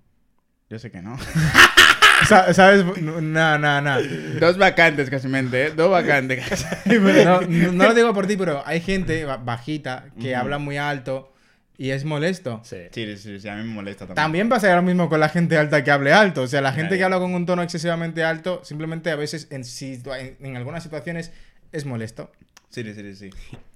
Yo 0.70 0.80
sé 0.80 0.92
que 0.92 1.02
no. 1.02 1.18
Sa- 2.28 2.54
¿Sabes? 2.54 2.84
No, 3.02 3.58
no, 3.60 3.82
no. 3.82 3.96
Dos 4.40 4.58
vacantes 4.58 5.10
casi 5.10 5.28
mente, 5.28 5.68
¿eh? 5.68 5.72
Dos 5.72 5.90
vacantes 5.92 6.46
casi. 6.50 6.66
No, 7.00 7.42
lo 7.88 7.94
digo 7.94 8.14
por 8.14 8.28
ti, 8.28 8.38
pero 8.38 8.64
hay 8.66 8.80
gente 8.82 9.26
ba- 9.26 9.38
bajita 9.38 10.06
que 10.20 10.36
habla 10.36 10.58
muy 10.58 10.78
alto 10.78 11.32
y 11.78 11.92
es 11.92 12.06
molesto. 12.06 12.62
Sí. 12.64 12.78
Sí, 12.92 13.18
sí, 13.18 13.40
sí, 13.40 13.48
a 13.48 13.56
mí 13.56 13.64
me 13.64 13.74
molesta 13.74 14.06
también. 14.06 14.16
También 14.16 14.50
pasa 14.50 14.76
lo 14.76 14.82
mismo 14.82 15.10
con 15.10 15.20
la 15.20 15.30
gente 15.30 15.58
alta 15.58 15.84
que 15.84 15.92
hable 15.92 16.12
alto. 16.14 16.42
O 16.44 16.48
sea, 16.48 16.62
la 16.62 16.74
gente 16.74 16.98
que 16.98 17.04
habla 17.04 17.20
con 17.20 17.34
un 17.34 17.46
tono 17.46 17.62
excesivamente 17.64 18.24
alto, 18.24 18.62
simplemente 18.64 19.12
a 19.12 19.16
veces 19.16 19.48
en, 19.52 19.62
situa- 19.64 20.20
en, 20.20 20.38
en 20.46 20.58
algunas 20.58 20.84
situaciones 20.84 21.32
es 21.72 21.86
molesto. 21.86 22.32
Sí, 22.70 22.84
sí, 22.84 22.94
sí, 22.94 23.16
sí. 23.16 23.30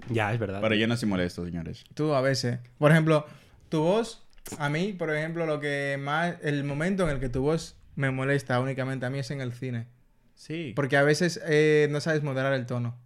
Ya, 0.10 0.34
es 0.34 0.40
verdad. 0.40 0.60
Pero 0.62 0.76
yo 0.76 0.88
no 0.88 0.98
soy 0.98 1.08
molesto, 1.08 1.46
señores. 1.46 1.86
Tú 1.94 2.14
a 2.14 2.22
veces. 2.22 2.60
Por 2.78 2.92
ejemplo, 2.92 3.26
tu 3.70 3.82
voz, 3.82 4.28
a 4.58 4.70
mí, 4.70 4.94
por 4.94 5.16
ejemplo, 5.16 5.46
lo 5.46 5.60
que 5.60 5.98
más. 6.00 6.36
El 6.42 6.64
momento 6.64 7.04
en 7.04 7.12
el 7.16 7.20
que 7.20 7.30
tu 7.30 7.42
voz 7.42 7.78
me 7.96 8.12
molesta 8.12 8.60
únicamente 8.60 9.06
a 9.06 9.10
mí 9.10 9.20
es 9.20 9.32
en 9.32 9.42
el 9.42 9.54
cine. 9.54 9.88
Sí. 10.36 10.74
Porque 10.76 10.98
a 10.98 11.04
veces 11.04 11.40
eh, 11.46 11.88
no 11.92 12.02
sabes 12.02 12.24
moderar 12.24 12.54
el 12.54 12.66
tono. 12.66 12.98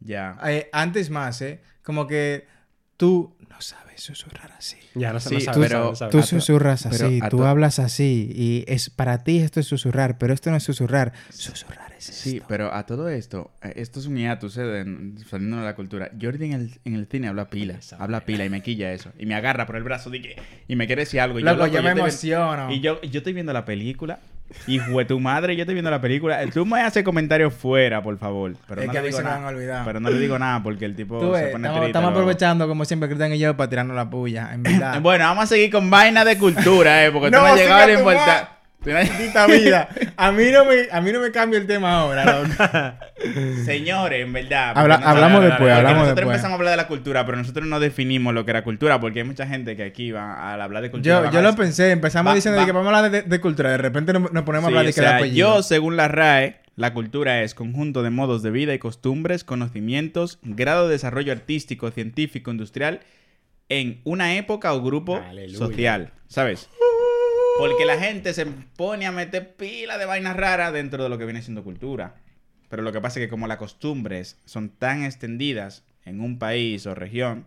Ya. 0.00 0.36
Eh, 0.46 0.68
antes 0.72 1.08
más, 1.08 1.40
¿eh? 1.40 1.60
Como 1.82 2.06
que 2.06 2.46
tú 2.96 3.36
no 3.48 3.60
sabes 3.60 4.00
susurrar 4.02 4.52
así. 4.52 4.76
Ya, 4.94 5.12
no, 5.12 5.20
sé, 5.20 5.28
Sí, 5.30 5.34
no 5.36 5.40
sabes, 5.40 5.68
pero 5.68 5.84
no 5.90 5.94
sabes. 5.96 6.12
Tú 6.12 6.22
susurras 6.22 6.86
pero 6.90 7.06
así, 7.06 7.18
a 7.22 7.28
tú 7.28 7.44
hablas 7.44 7.78
así 7.78 8.30
y 8.34 8.64
es 8.68 8.90
para 8.90 9.24
ti 9.24 9.38
esto 9.38 9.60
es 9.60 9.66
susurrar, 9.66 10.18
pero 10.18 10.32
esto 10.34 10.50
no 10.50 10.56
es 10.56 10.62
susurrar. 10.62 11.12
Susurrar 11.30 11.92
es 11.96 12.04
Sí, 12.04 12.36
esto. 12.36 12.46
pero 12.48 12.72
a 12.74 12.84
todo 12.86 13.08
esto, 13.08 13.52
eh, 13.62 13.72
esto 13.76 13.98
es 14.00 14.06
un 14.06 14.16
hiatus, 14.16 14.56
¿eh? 14.58 14.84
saliendo 15.28 15.56
de 15.58 15.64
la 15.64 15.74
cultura. 15.74 16.10
Jordi 16.20 16.46
en 16.46 16.52
el, 16.52 16.80
en 16.84 16.94
el 16.94 17.06
cine 17.06 17.28
habla 17.28 17.48
pila, 17.50 17.78
habla 17.98 18.24
pila 18.24 18.44
y 18.44 18.50
me 18.50 18.62
quilla 18.62 18.92
eso. 18.92 19.10
Y 19.18 19.26
me 19.26 19.34
agarra 19.34 19.66
por 19.66 19.76
el 19.76 19.82
brazo 19.84 20.10
de 20.10 20.20
que- 20.22 20.36
y 20.68 20.76
me 20.76 20.86
quiere 20.86 21.02
decir 21.02 21.20
algo. 21.20 21.38
Y 21.38 21.42
Loco, 21.42 21.56
yo 21.56 21.62
me 21.62 21.66
estoy 21.68 21.82
viendo- 21.82 22.02
emociono. 22.02 22.72
Y 22.72 22.80
yo, 22.80 23.00
yo 23.02 23.18
estoy 23.18 23.32
viendo 23.32 23.52
la 23.52 23.64
película. 23.64 24.20
Hijo 24.66 24.98
de 24.98 25.04
tu 25.04 25.20
madre, 25.20 25.54
yo 25.56 25.62
estoy 25.62 25.74
viendo 25.74 25.90
la 25.90 26.00
película. 26.00 26.40
Tú 26.52 26.64
me 26.64 26.80
haces 26.80 27.02
comentarios 27.04 27.52
fuera, 27.52 28.02
por 28.02 28.16
favor. 28.18 28.54
Pero 28.66 28.80
Es 28.80 28.86
no 28.86 28.92
que 28.92 28.98
le 29.00 29.04
digo 29.06 29.18
se 29.18 29.24
me 29.24 29.30
nada. 29.30 29.84
Pero 29.84 30.00
no 30.00 30.10
le 30.10 30.18
digo 30.18 30.38
nada 30.38 30.62
porque 30.62 30.84
el 30.86 30.96
tipo 30.96 31.18
ves, 31.30 31.40
se 31.46 31.46
pone 31.48 31.68
estamos, 31.68 31.72
triste. 31.72 31.86
estamos 31.86 32.10
luego. 32.10 32.20
aprovechando 32.20 32.68
como 32.68 32.84
siempre 32.84 33.08
Cristian 33.08 33.32
y 33.34 33.38
yo 33.38 33.56
para 33.56 33.68
tirarnos 33.70 33.94
la 33.96 34.08
puya, 34.08 34.50
en 34.52 34.62
verdad. 34.62 35.00
Bueno, 35.02 35.24
vamos 35.24 35.44
a 35.44 35.46
seguir 35.48 35.70
con 35.70 35.90
vaina 35.90 36.24
de 36.24 36.38
cultura, 36.38 37.04
eh, 37.04 37.10
porque 37.12 37.28
tú 37.30 37.36
No, 37.36 37.42
no 37.42 37.46
has 37.48 37.56
llegado 37.56 37.82
a 37.82 37.86
la 37.86 38.48
Maldita 38.92 39.46
vida. 39.46 39.88
A 40.16 40.30
mí 40.32 40.44
no 40.52 40.64
me, 40.64 40.88
a 40.92 41.00
mí 41.00 41.12
no 41.12 41.20
me 41.20 41.30
cambia 41.30 41.58
el 41.58 41.66
tema 41.66 42.00
ahora, 42.00 42.24
loco. 42.24 42.54
Señores, 43.64 44.22
en 44.22 44.32
verdad. 44.32 44.72
Habla- 44.76 44.96
hablamos 44.96 45.42
después, 45.44 45.72
hablamos 45.72 45.98
nosotros 46.02 46.16
después. 46.16 46.34
empezamos 46.36 46.52
a 46.52 46.58
hablar 46.58 46.70
de 46.72 46.76
la 46.76 46.88
cultura, 46.88 47.24
pero 47.26 47.38
nosotros 47.38 47.66
no 47.66 47.80
definimos 47.80 48.34
lo 48.34 48.44
que 48.44 48.50
era 48.50 48.62
cultura, 48.64 49.00
porque 49.00 49.20
hay 49.20 49.26
mucha 49.26 49.46
gente 49.46 49.76
que 49.76 49.84
aquí 49.84 50.10
va 50.12 50.52
al 50.52 50.60
hablar 50.60 50.82
de 50.82 50.90
cultura. 50.90 51.24
Yo, 51.26 51.30
yo 51.32 51.42
lo 51.42 51.54
pensé, 51.56 51.90
empezamos 51.90 52.30
Va- 52.32 52.34
diciendo 52.34 52.60
de 52.60 52.66
que 52.66 52.72
vamos 52.72 52.92
a 52.92 52.96
hablar 52.98 53.10
de, 53.10 53.22
de 53.22 53.40
cultura, 53.40 53.70
de 53.70 53.78
repente 53.78 54.12
nos, 54.12 54.30
ponemos 54.42 54.64
a 54.64 54.66
hablar 54.68 54.84
de 54.84 54.90
o 54.90 54.94
que 54.94 55.00
de 55.00 55.06
sea, 55.06 55.16
apellido. 55.16 55.56
yo, 55.56 55.62
según 55.62 55.96
la 55.96 56.08
RAE, 56.08 56.56
la 56.76 56.92
cultura 56.92 57.42
es 57.42 57.54
conjunto 57.54 58.02
de 58.02 58.10
modos 58.10 58.42
de 58.42 58.50
vida 58.50 58.74
y 58.74 58.78
costumbres, 58.78 59.44
conocimientos, 59.44 60.38
grado 60.42 60.86
de 60.88 60.92
desarrollo 60.92 61.32
artístico, 61.32 61.90
científico, 61.90 62.50
industrial 62.50 63.00
en 63.68 64.00
una 64.04 64.36
época 64.36 64.74
o 64.74 64.82
grupo 64.82 65.16
Aleluya. 65.16 65.56
social, 65.58 66.12
¿sabes? 66.28 66.68
Porque 67.58 67.84
la 67.84 67.98
gente 67.98 68.34
se 68.34 68.46
pone 68.46 69.06
a 69.06 69.12
meter 69.12 69.54
pila 69.54 69.96
de 69.98 70.06
vainas 70.06 70.36
raras 70.36 70.72
dentro 70.72 71.02
de 71.02 71.08
lo 71.08 71.18
que 71.18 71.24
viene 71.24 71.42
siendo 71.42 71.62
cultura. 71.62 72.14
Pero 72.68 72.82
lo 72.82 72.92
que 72.92 73.00
pasa 73.00 73.20
es 73.20 73.26
que 73.26 73.30
como 73.30 73.46
las 73.46 73.58
costumbres 73.58 74.38
son 74.44 74.70
tan 74.70 75.04
extendidas 75.04 75.84
en 76.04 76.20
un 76.20 76.38
país 76.38 76.86
o 76.86 76.94
región, 76.94 77.46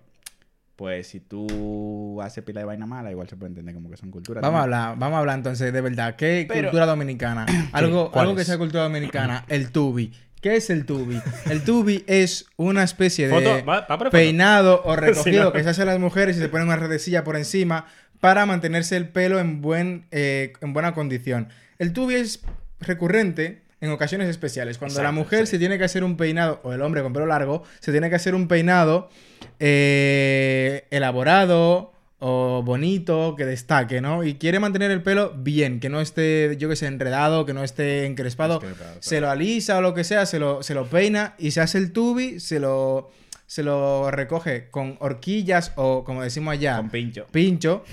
pues 0.78 1.08
si 1.08 1.20
tú 1.20 2.22
haces 2.22 2.44
pila 2.44 2.62
de 2.62 2.66
vaina 2.66 2.86
mala, 2.86 3.12
igual 3.12 3.28
se 3.28 3.36
puede 3.36 3.50
entender 3.50 3.76
como 3.76 3.90
que 3.90 3.98
son 3.98 4.12
culturas. 4.12 4.42
Vamos 4.42 4.60
a 4.60 4.64
hablar, 4.64 4.96
vamos 4.98 5.18
a 5.18 5.20
hablar 5.20 5.38
entonces 5.38 5.74
de 5.74 5.82
verdad. 5.82 6.16
¿Qué 6.16 6.46
Pero- 6.48 6.70
cultura 6.70 6.86
dominicana? 6.86 7.46
Algo, 7.74 8.12
¿cuál 8.12 8.28
algo 8.28 8.38
que 8.38 8.46
sea 8.46 8.58
cultura 8.58 8.84
dominicana. 8.84 9.44
El 9.50 9.72
tubi. 9.72 10.14
¿Qué 10.40 10.56
es 10.56 10.70
el 10.70 10.86
tubi? 10.86 11.20
El 11.50 11.64
tubi 11.64 12.04
es 12.06 12.46
una 12.58 12.84
especie 12.84 13.28
de 13.28 13.34
Foto, 13.34 13.66
va- 13.66 13.88
va 13.88 14.10
peinado 14.12 14.84
o 14.86 14.96
recogido 14.96 15.24
Sí, 15.24 15.46
no. 15.46 15.52
que 15.52 15.64
se 15.64 15.70
hace 15.70 15.82
a 15.82 15.86
las 15.86 16.00
mujeres 16.00 16.38
y 16.38 16.40
se 16.40 16.48
pone 16.48 16.64
una 16.64 16.76
redecilla 16.76 17.24
por 17.24 17.36
encima 17.36 17.88
para 18.20 18.46
mantenerse 18.46 18.98
el 18.98 19.10
pelo 19.10 19.40
en, 19.40 19.62
buen, 19.62 20.06
eh, 20.12 20.54
en 20.62 20.74
buena 20.74 20.94
condición. 20.94 21.50
El 21.78 21.94
tubi 21.94 22.16
es 22.16 22.42
recurrente 22.80 23.62
en 23.82 23.92
ocasiones 23.92 24.28
especiales. 24.28 24.78
Cuando 24.78 25.02
la 25.04 25.12
mujer 25.12 25.46
sí. 25.46 25.52
se 25.52 25.60
tiene 25.60 25.78
que 25.78 25.84
hacer 25.84 26.04
un 26.04 26.18
peinado, 26.18 26.60
o 26.64 26.74
el 26.74 26.82
hombre 26.82 27.04
con 27.04 27.14
pelo 27.14 27.26
largo, 27.26 27.64
se 27.80 27.92
tiene 27.92 28.10
que 28.10 28.16
hacer 28.16 28.34
un 28.34 28.48
peinado 28.48 29.10
eh, 29.60 30.86
elaborado 30.90 31.94
o 32.20 32.64
bonito, 32.64 33.36
que 33.38 33.46
destaque, 33.46 34.02
¿no? 34.02 34.24
Y 34.24 34.36
quiere 34.36 34.60
mantener 34.60 34.90
el 34.90 35.04
pelo 35.04 35.34
bien, 35.38 35.80
que 35.80 35.90
no 35.90 36.02
esté, 36.02 36.56
yo 36.58 36.68
que 36.68 36.76
sé, 36.76 36.88
enredado, 36.88 37.46
que 37.46 37.54
no 37.54 37.64
esté 37.64 38.08
encrespado. 38.08 38.56
Encrespado, 38.56 38.98
Se 39.02 39.22
lo 39.22 39.30
alisa 39.30 39.78
o 39.78 39.82
lo 39.82 39.94
que 39.94 40.04
sea, 40.04 40.26
se 40.26 40.40
lo, 40.40 40.64
se 40.64 40.74
lo 40.74 40.88
peina 40.90 41.36
y 41.38 41.52
se 41.52 41.62
hace 41.62 41.78
el 41.78 41.92
tubi, 41.92 42.40
se 42.40 42.60
lo, 42.60 43.12
se 43.48 43.64
lo 43.64 44.12
recoge 44.12 44.70
con 44.70 44.98
horquillas 45.00 45.72
o, 45.76 46.04
como 46.04 46.22
decimos 46.22 46.52
allá, 46.54 46.78
Con 46.78 46.90
pincho. 46.92 47.26
pincho 47.32 47.84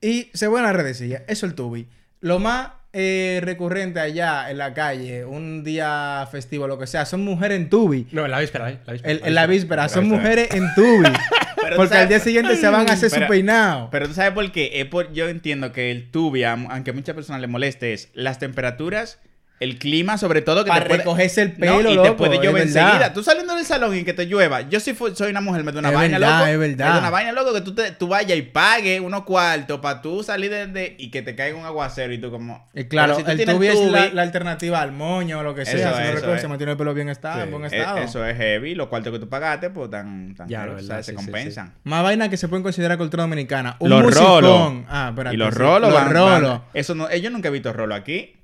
y 0.00 0.30
se 0.34 0.48
pone 0.48 0.62
la 0.62 0.72
redecilla. 0.72 1.24
Eso 1.26 1.44
el 1.46 1.54
tubi. 1.54 1.88
Lo 2.20 2.38
más 2.38 2.68
eh, 2.92 3.40
recurrente 3.42 4.00
allá 4.00 4.50
en 4.50 4.58
la 4.58 4.72
calle, 4.74 5.24
un 5.24 5.64
día 5.64 6.26
festivo, 6.30 6.66
lo 6.68 6.78
que 6.78 6.86
sea, 6.86 7.04
son 7.06 7.24
mujeres 7.24 7.58
en 7.58 7.68
tubi. 7.68 8.06
No, 8.12 8.24
en 8.24 8.30
la 8.30 8.38
víspera, 8.40 8.70
¿eh? 8.70 8.78
La 8.86 8.92
víspera, 8.92 9.12
El- 9.14 9.20
en 9.24 9.34
la 9.34 9.46
víspera, 9.46 9.88
son 9.88 10.04
víspera. 10.04 10.22
mujeres 10.22 10.48
en 10.54 10.74
tubi. 10.74 11.12
Pero 11.60 11.76
porque 11.76 11.88
¿sabes? 11.88 12.02
al 12.04 12.08
día 12.08 12.20
siguiente 12.20 12.56
se 12.56 12.68
van 12.68 12.88
a 12.88 12.92
hacer 12.92 13.10
su 13.10 13.16
Pero- 13.16 13.28
peinado. 13.28 13.88
Pero 13.90 14.06
tú 14.08 14.14
sabes 14.14 14.32
por 14.32 14.50
qué. 14.52 14.80
Es 14.80 14.86
por, 14.86 15.12
yo 15.12 15.28
entiendo 15.28 15.72
que 15.72 15.90
el 15.90 16.10
tubi, 16.10 16.44
aunque 16.44 16.90
a 16.90 16.94
muchas 16.94 17.14
personas 17.14 17.40
le 17.40 17.46
moleste, 17.48 17.92
es 17.92 18.10
las 18.14 18.38
temperaturas, 18.38 19.18
el 19.60 19.78
clima, 19.78 20.18
sobre 20.18 20.40
todo 20.42 20.62
que 20.64 20.68
Para 20.68 20.82
te 20.82 20.86
puede... 20.88 20.98
recogerse 21.00 21.42
el 21.42 21.48
No, 21.58 21.78
pelo, 21.78 21.90
y 21.90 21.94
loco, 21.94 22.08
te 22.08 22.14
puede 22.14 22.36
llover 22.40 22.62
enseguida. 22.62 23.12
Tú 23.12 23.22
saliendo 23.24 23.54
del 23.56 23.64
salón 23.64 23.96
y 23.96 24.04
que 24.04 24.12
te 24.12 24.26
llueva. 24.26 24.60
Yo 24.62 24.78
si 24.78 24.94
fu- 24.94 25.14
soy 25.14 25.30
una 25.30 25.40
mujer, 25.40 25.64
me 25.64 25.72
da 25.72 25.80
una 25.80 25.88
Es 25.88 25.94
vaina, 25.94 26.18
verdad, 26.18 26.38
loco. 26.38 26.46
es 26.50 26.58
verdad. 26.58 26.86
Me 26.86 26.92
da 26.92 26.98
una 27.00 27.10
vaina, 27.10 27.32
loco, 27.32 27.52
que 27.54 27.60
tú, 27.62 27.74
te, 27.74 27.90
tú 27.92 28.06
vayas 28.08 28.38
y 28.38 28.42
pagues 28.42 29.00
unos 29.00 29.24
cuartos 29.24 29.80
para 29.80 30.00
tú 30.00 30.22
salir 30.22 30.50
de, 30.50 30.66
de- 30.68 30.94
y 30.98 31.10
que 31.10 31.22
te 31.22 31.34
caiga 31.34 31.56
un 31.58 31.64
aguacero 31.64 32.12
y 32.12 32.18
tú 32.18 32.30
como... 32.30 32.68
Y 32.74 32.84
claro, 32.84 33.16
si 33.16 33.24
tú 33.24 33.30
el 33.32 33.36
tienes 33.36 33.56
tubi 33.56 33.66
es 33.66 33.80
la, 34.12 34.22
alternativa 34.22 34.80
al 34.80 34.92
moño 34.92 35.40
o 35.40 35.42
lo 35.42 35.54
que 35.54 35.64
sea. 35.64 35.74
Eso 35.74 35.96
si 35.96 36.02
no 36.02 36.08
eso 36.08 36.14
recoge, 36.16 36.34
es. 36.36 36.40
se 36.42 36.48
mantiene 36.48 36.72
el 36.72 36.78
pelo 36.78 36.94
bien 36.94 37.08
estado, 37.08 37.40
en 37.40 37.46
Sí, 37.46 37.50
buen 37.52 37.64
eh, 37.64 37.68
estado. 37.76 37.98
eso 37.98 38.24
es 38.24 38.36
heavy. 38.36 38.74
Los 38.76 38.86
cuartos 38.88 39.12
que 39.12 39.18
tú 39.18 39.28
pagaste, 39.28 39.70
pues 39.70 39.90
tan... 39.90 40.34
tan 40.36 40.48
Ya, 40.48 40.66
o 40.66 40.78
sea, 40.80 40.98
se 41.02 41.10
sí, 41.10 41.10
sí, 41.10 41.16
compensan. 41.16 41.74
Más 41.84 42.02
vaina 42.04 42.28
que 42.28 42.36
se 42.36 42.46
pueden 42.46 42.62
considerar 42.62 42.96
cultura 42.96 43.24
dominicana. 43.24 43.76
Un 43.80 43.90
Los 43.90 44.02
musicón. 44.04 44.42
rolos. 44.44 44.72
Ah, 44.88 45.08
espérate. 45.10 45.34
Y 45.34 45.38
los 45.38 45.52
sí. 45.52 45.58
rolos 45.58 45.92
Los 45.92 46.08
rolos. 46.12 46.60
Eso 46.74 46.94
no... 46.94 47.08
eh, 47.10 47.20
Yo 47.20 47.30
nunca 47.30 47.48
he 47.48 47.50
visto 47.50 47.72
rolo 47.72 47.94
aquí. 47.96 48.34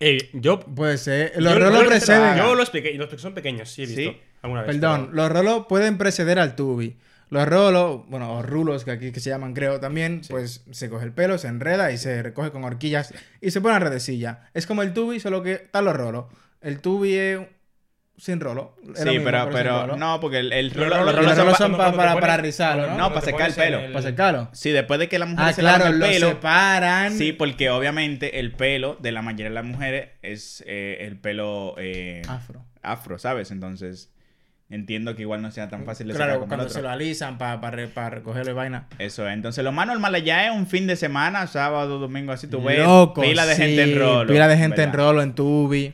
Eh, 0.00 0.30
yo. 0.32 0.60
Puede 0.60 0.98
ser. 0.98 1.32
Los 1.36 1.52
yo- 1.54 1.58
rolos 1.60 1.82
yo- 1.82 1.88
preceden. 1.88 2.36
Yo 2.38 2.54
los 2.54 2.70
pequeños, 2.70 2.98
los 2.98 3.08
que 3.08 3.18
son 3.18 3.34
pequeños, 3.34 3.70
sí 3.70 3.82
he 3.82 3.86
visto. 3.86 4.00
Sí. 4.12 4.20
Alguna 4.42 4.62
vez. 4.62 4.72
Perdón, 4.74 5.08
pero- 5.10 5.16
los 5.16 5.32
rolos 5.32 5.66
pueden 5.68 5.98
preceder 5.98 6.38
al 6.38 6.56
tubi. 6.56 6.96
Los 7.28 7.46
rolos, 7.46 8.00
bueno, 8.08 8.34
o 8.34 8.42
rulos, 8.42 8.84
que 8.84 8.90
aquí 8.90 9.12
que 9.12 9.20
se 9.20 9.30
llaman, 9.30 9.54
creo 9.54 9.78
también, 9.78 10.22
pues 10.28 10.64
se 10.72 10.90
coge 10.90 11.04
el 11.04 11.12
pelo, 11.12 11.38
se 11.38 11.46
enreda 11.46 11.92
y 11.92 11.98
se 11.98 12.22
recoge 12.24 12.50
con 12.50 12.64
horquillas 12.64 13.14
y 13.40 13.52
se 13.52 13.60
pone 13.60 13.76
a 13.76 13.78
redecilla. 13.78 14.48
Es 14.52 14.66
como 14.66 14.82
el 14.82 14.92
tubi, 14.92 15.20
solo 15.20 15.40
que 15.42 15.52
están 15.52 15.84
los 15.84 15.94
rolos. 15.94 16.24
El 16.60 16.80
tubi 16.80 17.14
es 17.14 17.38
sin 18.20 18.38
rolo. 18.38 18.76
Lo 18.86 18.94
Sí, 18.94 19.08
mismo, 19.08 19.24
pero, 19.24 19.48
pero 19.50 19.80
rolo. 19.80 19.96
no, 19.96 20.20
porque 20.20 20.38
el, 20.38 20.52
el 20.52 20.66
Los 20.68 20.76
rolo- 20.76 20.96
rolos- 20.96 21.04
los 21.06 21.14
rolos 21.24 21.38
rolos 21.38 21.56
son 21.58 21.72
pa- 21.72 21.90
pa- 21.90 21.96
para, 21.96 22.20
para 22.20 22.36
rizarlo, 22.36 22.86
¿no? 22.88 22.96
No, 22.98 23.08
para 23.08 23.20
secar 23.22 23.48
el 23.48 23.54
pelo. 23.54 23.78
el- 23.80 23.92
Para 23.92 24.02
secarlo. 24.02 24.48
Sí, 24.52 24.70
después 24.70 25.00
de 25.00 25.08
que 25.08 25.18
las 25.18 25.28
mujeres 25.28 25.52
Ah, 25.52 25.54
se 25.54 25.60
claro, 25.62 25.86
el 25.86 25.98
lo 25.98 26.06
pelo. 26.06 26.28
separan. 26.28 27.12
Sí, 27.12 27.32
porque 27.32 27.70
obviamente 27.70 28.38
el 28.40 28.52
pelo 28.52 28.96
de 29.00 29.12
la 29.12 29.22
mayoría 29.22 29.46
de 29.48 29.54
las 29.54 29.64
mujeres 29.64 30.10
es 30.22 30.62
eh, 30.66 30.98
el 31.00 31.16
pelo 31.18 31.74
eh, 31.78 32.22
Afro. 32.28 32.62
afro, 32.82 33.18
¿sabes? 33.18 33.50
Entonces, 33.50 34.12
entiendo 34.68 35.16
que 35.16 35.22
igual 35.22 35.42
no 35.42 35.50
sea 35.50 35.68
tan 35.68 35.84
fácil 35.84 36.06
de 36.06 36.12
sacar 36.12 36.28
Claro, 36.28 36.40
como 36.40 36.44
el 36.44 36.48
cuando 36.50 36.64
otro. 36.66 36.74
se 36.76 36.82
lo 36.82 36.90
alisan 36.90 37.38
para 37.38 37.70
recogerlo 38.10 38.50
y 38.52 38.54
vaina. 38.54 38.86
Eso 38.98 39.26
es. 39.26 39.34
Entonces, 39.34 39.64
lo 39.64 39.72
más 39.72 39.86
normal 39.86 40.14
allá 40.14 40.46
es 40.46 40.52
un 40.54 40.66
fin 40.66 40.86
de 40.86 40.94
semana, 40.96 41.46
sábado, 41.48 41.98
domingo, 41.98 42.32
así 42.32 42.46
tú 42.46 42.62
ves 42.62 42.78
Loco, 42.78 43.20
pila 43.22 43.46
de 43.46 43.54
sí, 43.56 43.62
gente 43.62 43.82
en 43.82 43.98
rolo. 43.98 44.32
Pila 44.32 44.46
de 44.46 44.56
gente 44.56 44.82
en 44.82 44.92
rolo, 44.92 45.22
en 45.22 45.34
tubi. 45.34 45.92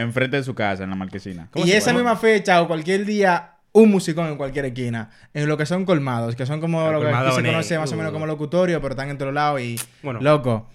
Enfrente 0.00 0.36
de 0.36 0.42
su 0.42 0.54
casa, 0.54 0.84
en 0.84 0.90
la 0.90 0.96
marquesina. 0.96 1.48
¿Cómo 1.52 1.66
Y 1.66 1.72
esa 1.72 1.92
misma 1.92 2.16
fecha 2.16 2.60
o 2.62 2.66
cualquier 2.66 3.04
día, 3.04 3.52
un 3.72 3.90
musicón 3.90 4.26
en 4.26 4.36
cualquier 4.36 4.66
esquina. 4.66 5.10
En 5.34 5.46
lo 5.48 5.56
que 5.56 5.66
son 5.66 5.84
colmados, 5.84 6.36
que 6.36 6.46
son 6.46 6.60
como 6.60 6.90
lo 6.90 7.00
que 7.00 7.08
aquí 7.08 7.32
se 7.36 7.44
conoce 7.44 7.78
más 7.78 7.92
o 7.92 7.96
menos 7.96 8.12
como 8.12 8.26
locutorio, 8.26 8.80
pero 8.80 8.92
están 8.94 9.10
en 9.10 9.18
todos 9.18 9.32
lados 9.32 9.60
y. 9.60 9.76
Bueno. 10.02 10.20
loco. 10.20 10.68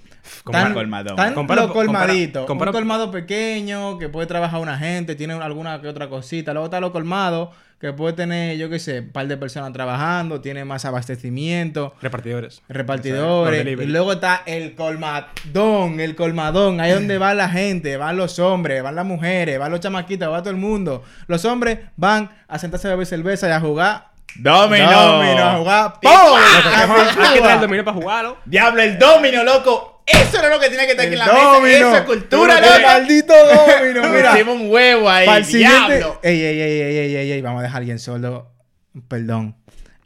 Tan, 0.52 0.74
colmadón. 0.74 1.16
tan 1.16 1.34
Compara- 1.34 1.62
lo 1.64 1.74
colmadito. 1.74 2.46
compara- 2.46 2.48
compara- 2.48 2.72
Un 2.72 2.76
colmado 2.78 3.12
pequeño 3.12 3.98
que 3.98 4.10
puede 4.10 4.28
trabajar 4.28 4.60
una 4.60 4.78
gente, 4.78 5.16
tiene 5.16 5.34
alguna 5.34 5.82
que 5.82 5.88
otra 5.88 6.08
cosita. 6.10 6.54
Luego 6.54 6.66
está 6.66 6.80
lo 6.80 6.92
colmado 6.92 7.52
que 7.80 7.92
puede 7.94 8.14
tener, 8.14 8.58
yo 8.58 8.70
qué 8.70 8.80
sé, 8.80 9.02
un 9.02 9.10
par 9.10 9.28
de 9.28 9.36
personas 9.38 9.72
trabajando, 9.74 10.40
tiene 10.42 10.64
más 10.66 10.86
abastecimiento. 10.86 11.94
Repartidores. 12.02 12.62
repartidores. 12.70 13.66
Y 13.68 13.86
luego 13.86 14.14
está 14.14 14.44
el 14.46 14.76
colmadón, 14.76 16.00
el 16.00 16.16
colmadón. 16.16 16.80
Ahí 16.80 16.92
donde 16.94 17.18
va 17.18 17.34
la 17.34 17.50
gente, 17.50 17.98
van 17.98 18.18
los 18.18 18.40
hombres, 18.40 18.82
van 18.82 18.96
las 18.96 19.06
mujeres, 19.06 19.60
van 19.60 19.72
los 19.72 19.80
chamaquitos, 19.82 20.32
va 20.32 20.40
todo 20.40 20.52
el 20.52 20.56
mundo. 20.58 21.04
Los 21.28 21.44
hombres 21.46 21.80
van 21.98 22.30
a 22.48 22.58
sentarse 22.60 22.88
a 22.88 22.92
beber 22.92 23.06
cerveza 23.06 23.48
y 23.50 23.52
a 23.52 23.60
jugar. 23.60 24.08
¡Domino! 24.38 24.92
Domino, 24.92 25.44
a 25.44 25.58
jugar. 25.58 25.94
¡Pum! 26.02 26.12
Hay 26.12 26.64
que 26.64 26.70
traer 26.70 27.34
el 27.36 27.40
jugar. 27.40 27.62
dominio 27.62 27.86
para 27.86 27.98
jugarlo. 27.98 28.38
¡Diablo, 28.46 28.82
el 28.82 28.98
domino, 29.00 29.44
loco! 29.44 29.95
Eso 30.06 30.40
era 30.40 30.50
lo 30.50 30.60
que 30.60 30.70
tenía 30.70 30.86
que 30.86 30.92
estar 30.92 31.06
aquí 31.06 31.14
en 31.14 31.20
la 31.20 31.26
El 31.26 31.32
mesa. 31.34 31.46
domino. 31.54 31.76
Eso 31.78 31.96
es 31.98 32.02
cultura, 32.04 32.58
El 32.60 32.66
loco. 32.66 32.82
maldito 32.82 33.34
domino, 33.34 34.10
mira. 34.14 34.32
Pusimos 34.32 34.56
un 34.62 34.70
huevo 34.72 35.10
ahí. 35.10 35.26
Para 35.26 35.38
el 35.40 35.46
siguiente. 35.46 35.98
¡Diablo! 35.98 36.20
Ey, 36.24 36.42
ey, 36.44 36.62
ey, 36.62 36.82
ey, 36.82 36.98
ey, 36.98 37.16
ey, 37.16 37.32
ey, 37.32 37.42
Vamos 37.42 37.60
a 37.60 37.64
dejar 37.64 37.76
a 37.78 37.80
alguien 37.80 38.00
solo. 38.00 38.52
Perdón. 39.08 39.56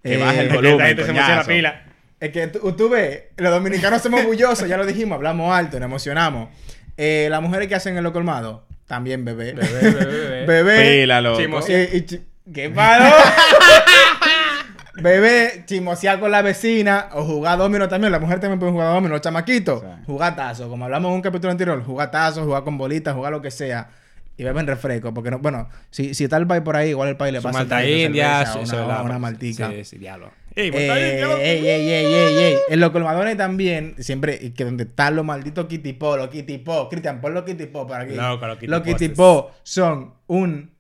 Que 0.04 0.14
Eh, 0.14 0.18
baje 0.18 0.40
el 0.42 0.48
La 0.50 0.56
volumen, 0.56 0.88
gente 0.88 1.04
se 1.04 1.10
emociona 1.10 1.34
coñazo. 1.44 1.48
pila. 1.50 1.84
Es 2.22 2.32
que 2.32 2.48
tú, 2.48 2.72
tú 2.74 2.90
ves, 2.90 3.24
los 3.38 3.52
dominicanos 3.52 4.02
somos 4.02 4.22
orgullosos, 4.22 4.68
ya 4.68 4.76
lo 4.78 4.86
dijimos, 4.86 5.16
hablamos 5.16 5.54
alto, 5.56 5.80
nos 5.80 5.88
emocionamos. 5.88 6.50
Eh, 6.98 7.28
las 7.30 7.42
mujeres 7.42 7.68
que 7.68 7.76
hacen 7.76 7.98
en 7.98 8.04
lo 8.04 8.12
colmado, 8.12 8.66
también 8.88 9.24
bebé. 9.24 9.54
Bebé, 9.54 9.92
bebé, 9.92 10.46
bebé. 10.46 10.64
Bebé. 11.06 11.38
Chimos. 11.38 11.66
Eh, 11.70 12.06
¿Qué 12.54 12.70
palo? 12.70 13.06
Bebé, 14.96 15.64
chimosear 15.66 16.20
con 16.20 16.32
la 16.32 16.42
vecina 16.42 17.10
o 17.14 17.24
jugar 17.24 17.58
domino 17.58 17.88
también. 17.88 18.12
La 18.12 18.20
mujer 18.20 18.40
también 18.40 18.60
puede 18.60 18.72
jugar 18.72 18.94
domino. 18.94 19.14
Los 19.14 19.22
chamaquitos, 19.22 19.82
Sí. 19.82 19.88
jugar 20.06 20.36
tazo. 20.36 20.68
Como 20.70 20.86
hablamos 20.86 21.10
en 21.10 21.16
un 21.16 21.22
capítulo 21.22 21.52
anterior, 21.52 21.84
jugar 21.84 22.12
tazo, 22.12 22.44
jugar 22.44 22.64
con 22.64 22.78
bolitas, 22.78 23.16
jugar 23.16 23.32
lo 23.32 23.42
que 23.42 23.52
sea. 23.52 23.90
Y 24.36 24.44
beben 24.44 24.68
refresco. 24.68 25.14
Porque, 25.14 25.32
no, 25.32 25.40
bueno, 25.40 25.68
si, 25.92 26.14
si 26.14 26.24
está 26.24 26.38
el 26.38 26.48
país 26.48 26.64
por 26.64 26.76
ahí, 26.76 26.90
igual 26.90 27.10
el 27.10 27.18
país 27.18 27.34
le 27.34 27.40
Su 27.40 27.44
pasa 27.44 27.60
malta 27.60 27.86
india, 27.86 28.46
cerveza, 28.46 28.84
una, 28.86 29.02
una 29.04 29.20
maltica. 29.20 29.70
Sí, 29.70 29.84
sí, 29.84 29.98
diablo. 29.98 30.32
Ey, 30.56 30.72
Eh, 30.74 31.12
india, 31.12 31.26
loco. 31.28 31.38
ey, 31.40 31.68
ey, 31.68 31.90
ey, 31.92 32.06
ey, 32.16 32.38
ey. 32.46 32.58
En 32.70 32.80
los 32.80 32.90
colmadones 32.92 33.38
también, 33.38 33.96
siempre, 34.00 34.40
y 34.42 34.52
que 34.52 34.64
donde 34.66 34.86
están 34.86 35.16
los 35.16 35.24
malditos 35.26 35.66
kitipó, 35.68 36.18
los 36.18 36.30
kitipó. 36.30 36.90
Cristian, 36.90 37.22
pon 37.22 37.34
los 37.34 37.44
kitipó 37.44 37.86
por 37.86 37.98
aquí. 38.02 38.16
Loco, 38.16 38.48
los 38.48 38.62
los 38.64 38.82
kitipó, 38.82 38.98
kitipó 38.98 39.52
son 39.64 40.14
un. 40.28 40.72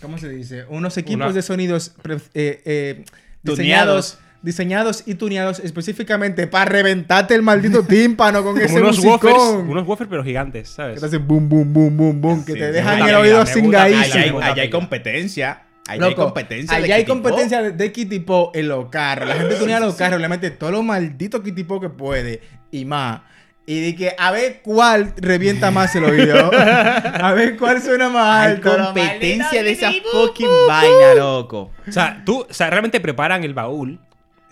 ¿Cómo 0.00 0.16
se 0.18 0.28
dice? 0.28 0.64
Unos 0.68 0.96
equipos 0.96 1.26
Una- 1.26 1.32
de 1.34 1.42
sonidos 1.42 1.94
eh, 2.34 2.62
eh, 2.64 3.04
Tuneados. 3.44 3.56
diseñados. 3.56 4.18
Diseñados 4.42 5.02
y 5.06 5.14
tuneados 5.14 5.58
específicamente 5.60 6.46
para 6.46 6.66
reventarte 6.66 7.34
el 7.34 7.40
maldito 7.40 7.82
tímpano 7.86 8.42
con 8.42 8.58
ese 8.60 8.74
unos 8.78 8.98
musicón. 8.98 9.32
woofers, 9.32 9.70
unos 9.70 9.86
woofers 9.86 10.10
pero 10.10 10.22
gigantes, 10.22 10.68
Que 10.68 10.74
¿sabes? 10.74 11.00
te 11.00 11.06
hacen 11.06 11.26
boom, 11.26 11.48
boom, 11.48 11.72
boom, 11.72 11.96
boom, 11.96 12.20
boom. 12.20 12.44
Que 12.44 12.52
Sí, 12.52 12.58
te 12.58 12.72
dejan 12.72 13.08
el 13.08 13.14
oído 13.14 13.46
cingadísimo. 13.46 14.38
Allá 14.40 14.52
hay, 14.52 14.60
allá 14.60 14.70
competencia. 14.70 15.62
Allá 15.86 16.06
hay 16.06 16.14
competencia. 16.14 16.78
de 16.78 16.84
allá 16.84 16.94
hay 16.96 17.04
competencia 17.06 17.62
de, 17.62 17.72
de 17.72 17.92
Kitty 17.92 18.24
en 18.54 18.68
los 18.68 18.88
carros. 18.90 19.28
La 19.28 19.34
gente 19.36 19.54
tunea 19.54 19.80
los 19.80 19.94
carros, 19.94 20.20
le 20.20 20.28
mete 20.28 20.50
todo 20.50 20.70
lo 20.70 20.82
maldito 20.82 21.42
Kitty 21.42 21.64
Pop 21.64 21.80
que 21.82 21.88
puede 21.88 22.42
y 22.70 22.84
más. 22.84 23.22
Y 23.66 23.94
que 23.96 24.14
a 24.18 24.30
ver 24.30 24.60
cuál 24.62 25.14
revienta 25.16 25.70
más 25.70 25.94
el 25.96 26.04
oído. 26.04 26.50
a 26.54 27.32
ver 27.32 27.56
cuál 27.56 27.80
suena 27.80 28.08
más 28.10 28.46
Hay 28.46 28.52
alto. 28.54 28.76
competencia 28.76 29.62
de 29.62 29.70
esa 29.70 29.90
fucking 30.12 30.46
vaina, 30.68 31.14
loco. 31.16 31.70
O 31.88 31.92
sea, 31.92 32.22
tú, 32.26 32.46
o 32.48 32.52
sea, 32.52 32.68
realmente 32.68 33.00
preparan 33.00 33.42
el 33.42 33.54
baúl 33.54 33.98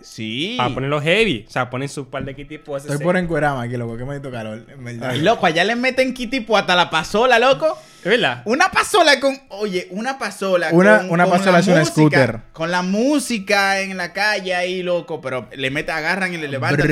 Sí. 0.00 0.54
para 0.56 0.72
ponerlo 0.74 1.00
heavy. 1.00 1.44
O 1.46 1.50
sea, 1.50 1.68
ponen 1.70 1.88
su 1.88 2.08
par 2.10 2.24
de 2.24 2.34
kitty 2.34 2.58
pues, 2.58 2.84
Estoy 2.84 2.98
por 3.04 3.16
encuerarme 3.16 3.64
aquí, 3.66 3.76
loco, 3.76 3.96
que 3.96 4.04
maldito 4.04 4.30
calor, 4.32 4.64
en 4.68 4.82
verdad. 4.84 5.14
Loco, 5.16 5.46
allá 5.46 5.62
le 5.62 5.76
meten 5.76 6.12
Kitty 6.14 6.40
Pop 6.40 6.56
hasta 6.56 6.74
la 6.74 6.88
pasola, 6.90 7.38
loco. 7.38 7.78
¿Es 7.98 8.10
verdad? 8.10 8.42
Una 8.46 8.70
pasola 8.70 9.20
con. 9.20 9.38
Oye, 9.50 9.86
una 9.90 10.18
pasola 10.18 10.70
Una- 10.72 10.98
con. 10.98 11.10
una 11.10 11.24
con 11.24 11.32
pasola 11.34 11.52
la 11.52 11.58
es 11.60 11.66
una 11.68 11.78
música- 11.80 11.92
scooter. 11.94 12.38
Con 12.52 12.70
la 12.72 12.82
música 12.82 13.78
en 13.80 13.96
la 13.96 14.12
calle 14.12 14.54
ahí, 14.56 14.82
loco. 14.82 15.20
Pero 15.20 15.48
le 15.54 15.70
meten, 15.70 15.94
agarran 15.94 16.34
y 16.34 16.38
le 16.38 16.48
levantan. 16.48 16.88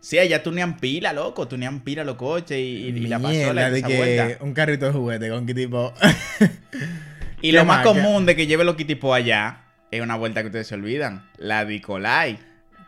Sí, 0.00 0.18
allá 0.18 0.42
tunean 0.42 0.78
pila, 0.78 1.12
loco. 1.12 1.46
Tunean 1.46 1.80
pila 1.80 2.04
los 2.04 2.16
coches 2.16 2.58
y, 2.58 2.90
la 3.06 3.18
pasola. 3.18 3.70
de 3.70 3.78
esa 3.78 3.86
que 3.88 3.96
vuelta. 3.96 4.44
un 4.44 4.54
carrito 4.54 4.86
de 4.86 4.92
juguete 4.92 5.28
con 5.28 5.46
que 5.46 5.54
tipo. 5.54 5.92
Y 7.42 7.50
¿Qué 7.52 7.56
lo 7.56 7.64
más 7.64 7.82
común 7.86 8.26
de 8.26 8.36
que 8.36 8.46
lleve 8.46 8.64
los 8.64 8.76
kitipos 8.76 9.16
allá 9.16 9.62
es 9.90 10.02
una 10.02 10.14
vuelta 10.16 10.42
que 10.42 10.48
ustedes 10.48 10.66
se 10.66 10.74
olvidan. 10.74 11.26
La 11.38 11.64
Dicolai. 11.64 12.38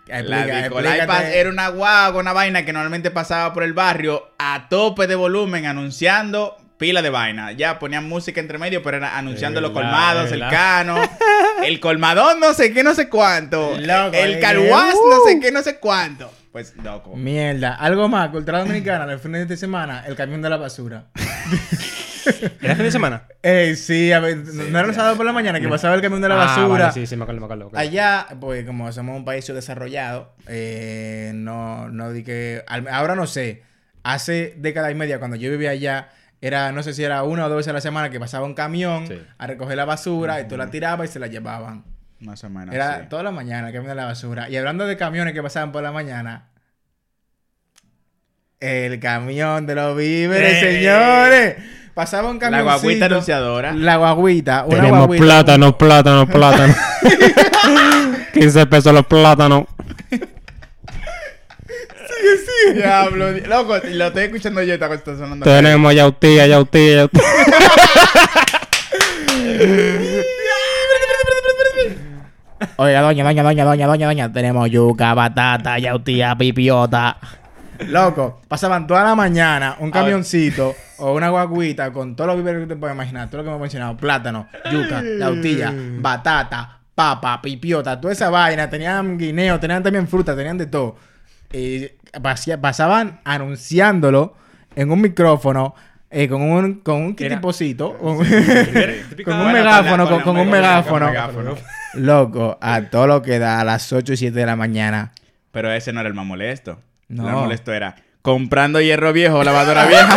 La 0.06 0.18
Explica- 0.20 0.66
explícate. 0.66 1.06
pas- 1.06 1.30
era 1.32 1.48
una 1.48 1.68
guagua, 1.68 2.20
una 2.20 2.32
vaina 2.34 2.64
que 2.64 2.72
normalmente 2.72 3.10
pasaba 3.10 3.54
por 3.54 3.62
el 3.62 3.72
barrio 3.72 4.30
a 4.38 4.66
tope 4.68 5.06
de 5.06 5.14
volumen 5.14 5.64
anunciando 5.64 6.58
pila 6.76 7.00
de 7.00 7.08
vaina. 7.10 7.52
Ya 7.52 7.78
ponían 7.78 8.08
música 8.08 8.40
entre 8.40 8.58
medio, 8.58 8.82
pero 8.82 8.98
era 8.98 9.16
anunciando 9.16 9.60
los 9.62 9.70
colmados, 9.70 10.30
el 10.32 10.40
cano, 10.40 10.96
el 11.64 11.80
colmadón 11.80 12.40
no 12.40 12.52
sé 12.52 12.74
qué, 12.74 12.82
no 12.82 12.94
sé 12.94 13.08
cuánto, 13.08 13.78
Loco, 13.78 14.14
el 14.16 14.34
eh, 14.34 14.40
carwash 14.40 14.94
uh. 14.94 15.08
no 15.10 15.24
sé 15.24 15.40
qué, 15.40 15.50
no 15.52 15.62
sé 15.62 15.76
cuánto. 15.78 16.30
Pues, 16.52 16.74
loco. 16.84 17.16
Mierda. 17.16 17.74
Algo 17.76 18.08
más, 18.08 18.28
cultura 18.28 18.58
dominicana, 18.60 19.06
los 19.06 19.22
fines 19.22 19.48
de 19.48 19.56
semana, 19.56 20.04
el 20.06 20.14
camión 20.14 20.42
de 20.42 20.50
la 20.50 20.58
basura. 20.58 21.06
¿Era 22.60 22.74
fin 22.76 22.84
de 22.84 22.90
semana? 22.92 23.24
Eh, 23.44 23.74
sí, 23.74 24.12
a 24.12 24.20
ver, 24.20 24.36
no 24.36 24.78
era 24.78 24.86
los 24.86 24.94
sábados 24.94 25.16
por 25.16 25.26
la 25.26 25.32
mañana 25.32 25.58
que 25.58 25.68
pasaba 25.68 25.96
el 25.96 26.00
camión 26.00 26.22
de 26.22 26.28
la 26.28 26.34
Ah, 26.36 26.46
basura. 26.46 26.84
vale, 26.86 26.92
sí, 26.92 27.06
sí, 27.08 27.16
me 27.16 27.24
acuerdo, 27.24 27.40
me 27.40 27.46
acuerdo. 27.46 27.70
Allá, 27.74 28.24
pues 28.38 28.64
como 28.64 28.92
somos 28.92 29.16
un 29.16 29.24
país 29.24 29.44
desarrollado, 29.48 30.32
eh, 30.46 31.32
no, 31.34 31.88
no 31.88 32.12
di 32.12 32.22
que... 32.22 32.62
al- 32.68 32.86
Ahora 32.86 33.16
no 33.16 33.26
sé, 33.26 33.64
hace 34.04 34.54
década 34.58 34.92
y 34.92 34.94
media 34.94 35.18
cuando 35.18 35.36
yo 35.36 35.50
vivía 35.50 35.70
allá, 35.70 36.10
era, 36.40 36.70
no 36.70 36.84
sé 36.84 36.94
si 36.94 37.02
era 37.02 37.24
una 37.24 37.46
o 37.46 37.48
dos 37.48 37.56
veces 37.56 37.70
a 37.70 37.72
la 37.72 37.80
semana 37.80 38.10
que 38.10 38.20
pasaba 38.20 38.46
un 38.46 38.54
camión 38.54 39.08
Sí. 39.08 39.20
a 39.38 39.46
recoger 39.48 39.76
la 39.76 39.86
basura 39.86 40.40
y 40.40 40.46
tú 40.46 40.56
la 40.56 40.70
tirabas 40.70 41.10
y 41.10 41.12
se 41.12 41.18
la 41.18 41.26
llevaban. 41.26 41.82
Más 42.22 42.42
o 42.44 42.50
menos. 42.50 42.74
Era 42.74 43.00
sí. 43.00 43.06
toda 43.10 43.22
la 43.24 43.30
mañana 43.30 43.68
el 43.68 43.74
camión 43.74 43.90
de 43.90 43.94
la 43.96 44.06
basura. 44.06 44.48
Y 44.48 44.56
hablando 44.56 44.86
de 44.86 44.96
camiones 44.96 45.34
que 45.34 45.42
pasaban 45.42 45.72
por 45.72 45.82
la 45.82 45.92
mañana, 45.92 46.48
el 48.60 48.98
camión 49.00 49.66
de 49.66 49.74
los 49.74 49.96
víveres, 49.96 50.62
¡Eh! 50.62 50.72
señores. 50.72 51.56
Pasaba 51.94 52.28
un 52.30 52.36
La 52.36 52.40
camión. 52.40 52.62
guaguita 52.64 53.06
anunciadora. 53.06 53.72
La 53.74 53.96
guaguita. 53.96 54.64
Una 54.64 54.76
Tenemos 54.76 55.06
guaguita. 55.06 55.24
plátanos, 55.24 55.74
plátanos, 55.74 56.30
plátanos. 56.30 56.76
15 58.32 58.66
pesos 58.66 58.94
los 58.94 59.04
plátanos. 59.06 59.64
Diablo, 62.74 63.32
di- 63.32 63.40
loco, 63.42 63.76
lo 63.90 64.06
estoy 64.06 64.22
escuchando 64.24 64.62
yo, 64.62 64.74
está 64.74 64.92
está 64.94 65.16
sonando. 65.18 65.44
Tenemos 65.44 65.92
yautía, 65.94 66.46
yautía, 66.46 66.96
yautía. 66.96 67.22
Oiga, 72.76 73.00
doña, 73.00 73.24
doña, 73.24 73.42
doña, 73.42 73.64
doña, 73.64 73.86
doña, 73.86 74.06
doña. 74.06 74.32
Tenemos 74.32 74.70
yuca, 74.70 75.14
batata, 75.14 75.78
yautía, 75.78 76.34
pipiota. 76.36 77.16
Loco, 77.88 78.40
pasaban 78.46 78.86
toda 78.86 79.02
la 79.02 79.14
mañana 79.16 79.76
un 79.80 79.90
camioncito 79.90 80.74
o 80.98 81.14
una 81.14 81.30
guaguita 81.30 81.90
con 81.92 82.14
todos 82.14 82.28
los 82.28 82.36
víveres 82.36 82.60
que 82.62 82.66
te 82.68 82.76
puedes 82.76 82.94
imaginar. 82.94 83.28
Todo 83.28 83.38
lo 83.38 83.42
que 83.44 83.48
hemos 83.48 83.60
mencionado. 83.60 83.96
Plátano, 83.96 84.46
yuca, 84.70 85.02
yautía, 85.18 85.72
batata, 85.98 86.78
papa, 86.94 87.40
pipiota. 87.42 88.00
Toda 88.00 88.12
esa 88.12 88.30
vaina. 88.30 88.70
Tenían 88.70 89.18
guineo, 89.18 89.58
tenían 89.58 89.82
también 89.82 90.06
fruta, 90.06 90.36
tenían 90.36 90.58
de 90.58 90.66
todo. 90.66 90.96
Y 91.52 91.88
pasaban 92.60 93.20
anunciándolo 93.24 94.34
en 94.76 94.90
un 94.90 95.00
micrófono. 95.00 95.74
eh, 96.14 96.28
con 96.28 96.42
un, 96.42 96.74
con 96.80 97.00
un 97.02 97.14
Era- 97.24 97.40
con, 97.88 98.18
Típica- 98.18 99.24
con 99.24 99.40
un 99.40 99.46
megáfono, 99.52 100.04
con 100.24 100.36
un 100.36 100.50
megáfono. 100.50 101.06
Loco, 101.94 102.58
a 102.60 102.82
todo 102.82 103.06
lo 103.06 103.22
que 103.22 103.38
da 103.38 103.60
a 103.60 103.64
las 103.64 103.92
8 103.92 104.12
y 104.12 104.16
7 104.16 104.38
de 104.38 104.46
la 104.46 104.56
mañana. 104.56 105.12
Pero 105.50 105.70
ese 105.70 105.92
no 105.92 106.00
era 106.00 106.08
el 106.08 106.14
más 106.14 106.24
molesto. 106.24 106.78
No. 107.08 107.26
El 107.26 107.32
más 107.32 107.42
molesto 107.42 107.72
era 107.72 107.96
comprando 108.22 108.80
hierro 108.80 109.12
viejo, 109.12 109.44
lavadora 109.44 109.84
vieja. 109.86 110.16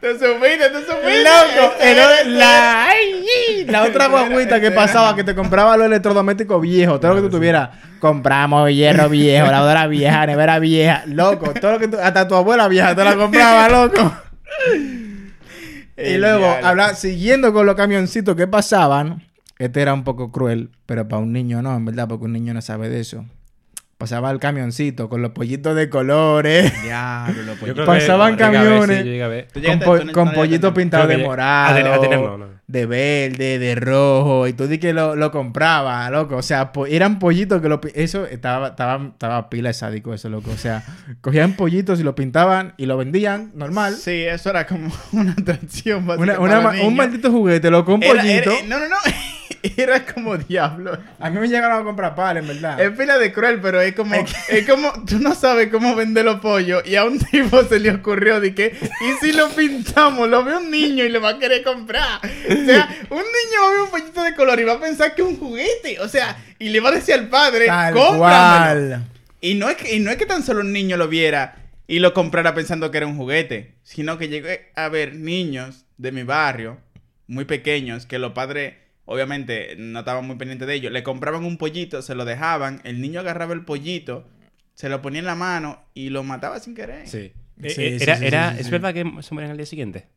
te 0.00 0.12
supiste, 0.12 0.70
te 0.70 0.80
supiste. 0.80 1.24
Loco, 1.24 1.74
era 1.80 2.24
la, 2.24 2.88
la 3.66 3.82
otra 3.82 4.06
guaguita 4.06 4.60
que 4.60 4.70
pasaba 4.70 5.14
que 5.14 5.24
te 5.24 5.34
compraba 5.34 5.76
los 5.76 5.86
electrodomésticos 5.86 6.62
viejos, 6.62 7.00
todo 7.00 7.10
lo 7.14 7.16
que 7.16 7.22
tú 7.28 7.30
tuvieras. 7.36 7.70
Compramos 7.98 8.70
hierro 8.70 9.08
viejo, 9.08 9.50
lavadora 9.50 9.86
vieja, 9.88 10.26
nevera 10.26 10.58
vieja. 10.58 11.02
Loco, 11.06 11.52
todo 11.54 11.72
lo 11.72 11.78
que 11.78 11.88
tú, 11.88 11.98
hasta 12.00 12.26
tu 12.28 12.34
abuela 12.34 12.68
vieja 12.68 12.94
te 12.94 13.04
la 13.04 13.16
compraba, 13.16 13.68
loco. 13.68 14.12
Y 15.96 16.18
luego, 16.18 16.46
habla, 16.62 16.94
siguiendo 16.94 17.52
con 17.52 17.66
los 17.66 17.74
camioncitos 17.74 18.36
que 18.36 18.46
pasaban, 18.46 19.22
este 19.58 19.80
era 19.82 19.94
un 19.94 20.04
poco 20.04 20.30
cruel, 20.30 20.70
pero 20.84 21.08
para 21.08 21.22
un 21.22 21.32
niño 21.32 21.62
no, 21.62 21.74
en 21.74 21.84
verdad, 21.84 22.06
porque 22.08 22.26
un 22.26 22.32
niño 22.32 22.52
no 22.54 22.60
sabe 22.62 22.88
de 22.88 23.00
eso. 23.00 23.24
Pasaba 23.98 24.30
el 24.30 24.38
camioncito 24.38 25.08
con 25.08 25.22
los 25.22 25.30
pollitos 25.30 25.74
de 25.74 25.88
colores. 25.88 26.70
Diablo, 26.82 27.42
los 27.44 27.58
pollitos. 27.58 27.86
Pasaban 27.86 28.36
que 28.36 28.44
llegué 28.44 28.56
a 28.58 28.60
ver, 28.62 28.68
camiones. 28.68 28.98
sí, 29.54 29.70
a 29.70 30.12
con 30.12 30.28
po- 30.28 30.34
pollitos 30.34 30.70
a- 30.70 30.74
pintados 30.74 31.08
de 31.08 31.16
morado, 31.18 31.72
a 31.72 31.76
tener- 31.76 31.92
a 31.92 32.00
tener, 32.00 32.18
no, 32.20 32.36
no. 32.36 32.46
De 32.68 32.84
verde, 32.86 33.58
de 33.60 33.74
rojo, 33.76 34.48
y 34.48 34.52
tú 34.52 34.66
di 34.66 34.78
que 34.78 34.92
lo, 34.92 35.14
lo 35.14 35.30
compraba, 35.30 36.10
loco. 36.10 36.36
O 36.36 36.42
sea, 36.42 36.72
po- 36.72 36.86
eran 36.86 37.18
pollitos 37.20 37.62
que 37.62 37.68
lo 37.68 37.80
eso 37.94 38.26
estaba, 38.26 38.68
estaba, 38.68 39.04
estaba 39.12 39.48
pila 39.50 39.68
de 39.68 39.74
sádico 39.74 40.12
eso, 40.12 40.28
loco. 40.28 40.50
O 40.50 40.56
sea, 40.56 40.82
cogían 41.20 41.52
pollitos 41.54 42.00
y 42.00 42.02
lo 42.02 42.14
pintaban 42.16 42.74
y 42.76 42.86
lo 42.86 42.96
vendían 42.96 43.52
normal. 43.54 43.94
Sí, 43.94 44.22
eso 44.24 44.50
era 44.50 44.66
como 44.66 44.90
una 45.12 45.32
atracción 45.32 46.08
Una- 46.08 46.40
una 46.40 46.60
para 46.60 46.60
ma- 46.60 46.82
un 46.82 46.96
maldito 46.96 47.30
juguete, 47.30 47.70
loco, 47.70 47.94
un 47.94 48.02
Era- 48.02 48.20
pollito. 48.22 48.50
era- 48.50 48.66
no, 48.66 48.78
no, 48.80 48.88
no. 48.88 48.96
Era 49.76 50.04
como 50.04 50.36
diablo. 50.36 50.98
A 51.18 51.30
mí 51.30 51.38
me 51.38 51.48
llegaron 51.48 51.80
a 51.80 51.84
comprar 51.84 52.14
pales, 52.14 52.42
en 52.42 52.48
verdad. 52.48 52.80
Es 52.80 52.90
pila 52.96 53.18
de 53.18 53.32
cruel, 53.32 53.60
pero 53.60 53.80
es 53.80 53.94
como, 53.94 54.14
es 54.48 54.66
como, 54.68 54.92
tú 55.04 55.18
no 55.18 55.34
sabes 55.34 55.68
cómo 55.70 55.94
vender 55.94 56.24
los 56.24 56.40
pollos 56.40 56.82
y 56.86 56.96
a 56.96 57.04
un 57.04 57.18
tipo 57.18 57.62
se 57.64 57.80
le 57.80 57.90
ocurrió 57.90 58.40
de 58.40 58.54
que, 58.54 58.76
¿y 59.00 59.24
si 59.24 59.32
lo 59.32 59.48
pintamos? 59.50 60.28
Lo 60.28 60.44
ve 60.44 60.56
un 60.56 60.70
niño 60.70 61.04
y 61.04 61.08
le 61.08 61.18
va 61.18 61.30
a 61.30 61.38
querer 61.38 61.62
comprar. 61.62 62.20
O 62.22 62.64
sea, 62.66 62.88
un 63.10 63.18
niño 63.18 63.60
va 63.62 63.66
a 63.68 63.70
ver 63.70 63.80
un 63.80 63.90
pollito 63.90 64.22
de 64.22 64.34
color 64.34 64.60
y 64.60 64.64
va 64.64 64.74
a 64.74 64.80
pensar 64.80 65.14
que 65.14 65.22
es 65.22 65.28
un 65.28 65.38
juguete. 65.38 66.00
O 66.00 66.08
sea, 66.08 66.36
y 66.58 66.68
le 66.68 66.80
va 66.80 66.88
a 66.90 66.92
decir 66.92 67.14
al 67.14 67.28
padre, 67.28 67.66
Tal 67.66 67.94
cómpramelo. 67.94 68.18
cual. 68.18 69.04
Y 69.40 69.54
no, 69.54 69.68
es 69.68 69.76
que, 69.76 69.94
y 69.94 70.00
no 70.00 70.10
es 70.10 70.16
que 70.16 70.26
tan 70.26 70.42
solo 70.42 70.60
un 70.60 70.72
niño 70.72 70.96
lo 70.96 71.08
viera 71.08 71.56
y 71.86 71.98
lo 72.00 72.14
comprara 72.14 72.54
pensando 72.54 72.90
que 72.90 72.98
era 72.98 73.06
un 73.06 73.16
juguete, 73.16 73.74
sino 73.82 74.18
que 74.18 74.28
llegué 74.28 74.72
a 74.74 74.88
ver 74.88 75.14
niños 75.14 75.84
de 75.98 76.10
mi 76.12 76.22
barrio, 76.24 76.78
muy 77.28 77.44
pequeños, 77.44 78.06
que 78.06 78.18
los 78.18 78.32
padres, 78.32 78.74
obviamente, 79.06 79.74
no 79.78 80.00
estaban 80.00 80.26
muy 80.26 80.36
pendientes 80.36 80.68
de 80.68 80.74
ellos. 80.74 80.92
Le 80.92 81.02
compraban 81.02 81.44
un 81.44 81.56
pollito, 81.56 82.02
se 82.02 82.14
lo 82.14 82.24
dejaban, 82.26 82.80
el 82.84 83.00
niño 83.00 83.20
agarraba 83.20 83.54
el 83.54 83.64
pollito, 83.64 84.28
se 84.74 84.88
lo 84.90 85.00
ponía 85.00 85.20
en 85.20 85.24
la 85.26 85.34
mano 85.34 85.82
y 85.94 86.10
lo 86.10 86.22
mataba 86.22 86.60
sin 86.60 86.74
querer. 86.74 87.08
Sí. 87.08 87.32
Eh, 87.62 87.70
sí, 87.70 87.82
eh, 87.82 87.96
sí, 87.98 88.04
era, 88.04 88.16
sí, 88.18 88.26
era, 88.26 88.48
sí, 88.50 88.54
sí, 88.56 88.60
¿Es 88.60 88.66
sí. 88.66 88.72
verdad 88.72 88.92
que 88.92 89.22
se 89.22 89.32
mueren 89.34 89.50
al 89.50 89.56
día 89.56 89.64
siguiente? 89.64 90.08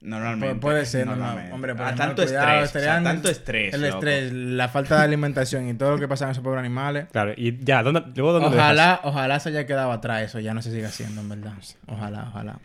Normalmente. 0.00 0.56
Pu- 0.56 0.60
puede 0.60 0.84
ser, 0.84 1.06
no, 1.06 1.12
no, 1.12 1.18
normalmente. 1.18 1.52
hombre, 1.52 1.74
por 1.76 1.86
a 1.86 1.90
el 1.90 1.96
tanto 1.96 2.24
cuidado, 2.24 2.64
estrés. 2.64 2.70
o 2.70 2.72
sea, 2.72 2.80
estarían- 2.96 3.04
tanto 3.04 3.28
estrés. 3.28 3.74
El 3.74 3.82
loco. 3.82 3.94
estrés, 3.94 4.32
la 4.32 4.68
falta 4.68 4.98
de 4.98 5.04
alimentación 5.04 5.68
y 5.68 5.74
todo 5.74 5.92
lo 5.92 5.98
que 5.98 6.08
pasa 6.08 6.24
en 6.24 6.32
esos 6.32 6.42
pobres 6.42 6.58
animales. 6.58 7.06
Claro, 7.12 7.32
y 7.36 7.64
ya, 7.64 7.82
¿dónde, 7.84 8.02
luego 8.16 8.32
dónde 8.32 8.48
Ojalá, 8.48 9.00
ojalá 9.04 9.38
se 9.38 9.50
haya 9.50 9.64
quedado 9.64 9.92
atrás 9.92 10.22
eso, 10.22 10.40
ya 10.40 10.54
no 10.54 10.62
se 10.62 10.72
siga 10.72 10.88
haciendo, 10.88 11.20
en 11.20 11.28
verdad. 11.28 11.52
Ojalá, 11.86 12.26
ojalá. 12.30 12.58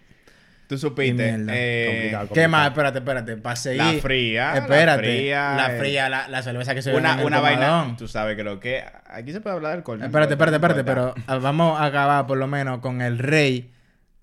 Tú 0.68 0.78
supiste. 0.78 1.14
mierda. 1.14 1.54
eh, 1.56 1.86
Complicado, 1.90 2.30
¿Qué 2.34 2.48
más? 2.48 2.68
Espérate, 2.68 3.00
espérate. 3.00 3.38
Para 3.38 3.56
seguir. 3.56 3.82
La 3.82 3.94
fría, 4.02 4.52
la 4.52 4.58
Espérate. 4.60 5.00
fría, 5.04 5.54
La 5.56 5.76
eh. 5.76 5.80
fría, 5.80 6.10
la, 6.10 6.28
la 6.28 6.44
cerveza 6.44 6.76
que 6.76 6.82
se 6.82 6.94
Una, 6.94 7.14
en 7.14 7.20
el 7.22 7.26
una 7.26 7.40
vaina. 7.40 7.96
Tú 7.98 8.08
sabes 8.08 8.36
que 8.36 8.44
lo 8.44 8.60
que. 8.60 8.84
Aquí 9.10 9.32
se 9.32 9.40
puede 9.42 9.56
hablar 9.56 9.72
del 9.72 9.80
alcohol. 9.80 10.02
Espérate, 10.04 10.34
espérate, 10.34 10.56
espérate. 10.58 10.84
Pero 10.84 11.16
ah, 11.28 11.38
vamos 11.38 11.80
a 11.80 11.86
acabar 11.86 12.28
por 12.28 12.38
lo 12.38 12.48
menos 12.48 12.80
con 12.80 13.02
el 13.02 13.18
rey 13.18 13.72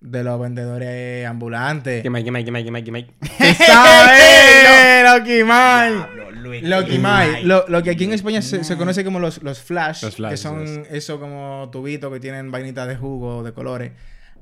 de 0.01 0.23
los 0.23 0.39
vendedores 0.39 1.25
ambulantes. 1.25 2.03
¿Qué 2.03 2.09
más, 2.11 2.23
qué 2.23 2.29
más, 2.29 2.43
qué 2.43 2.51
más, 2.51 2.63
qué 2.63 2.71
más, 2.71 2.83
qué 2.83 3.53
sabe? 3.55 5.03
Loki 5.03 5.43
Mai. 5.43 5.93
Diablo, 5.93 6.31
Luis. 6.31 6.63
Loki 6.63 6.99
Mai. 6.99 7.43
Lo, 7.43 7.65
lo 7.67 7.81
que 7.83 7.91
aquí 7.91 8.03
en 8.03 8.13
España 8.13 8.41
se, 8.41 8.63
se 8.63 8.77
conoce 8.77 9.03
como 9.03 9.19
los, 9.19 9.41
los 9.41 9.61
flash, 9.61 10.03
Los 10.03 10.15
flash, 10.17 10.31
que 10.31 10.37
son 10.37 10.61
eso 10.63 10.83
eso 10.91 11.19
como 11.19 11.69
tubitos 11.71 12.11
que 12.13 12.19
tienen 12.19 12.51
vainitas 12.51 12.87
de 12.87 12.95
jugo 12.95 13.43
de 13.43 13.53
colores 13.53 13.91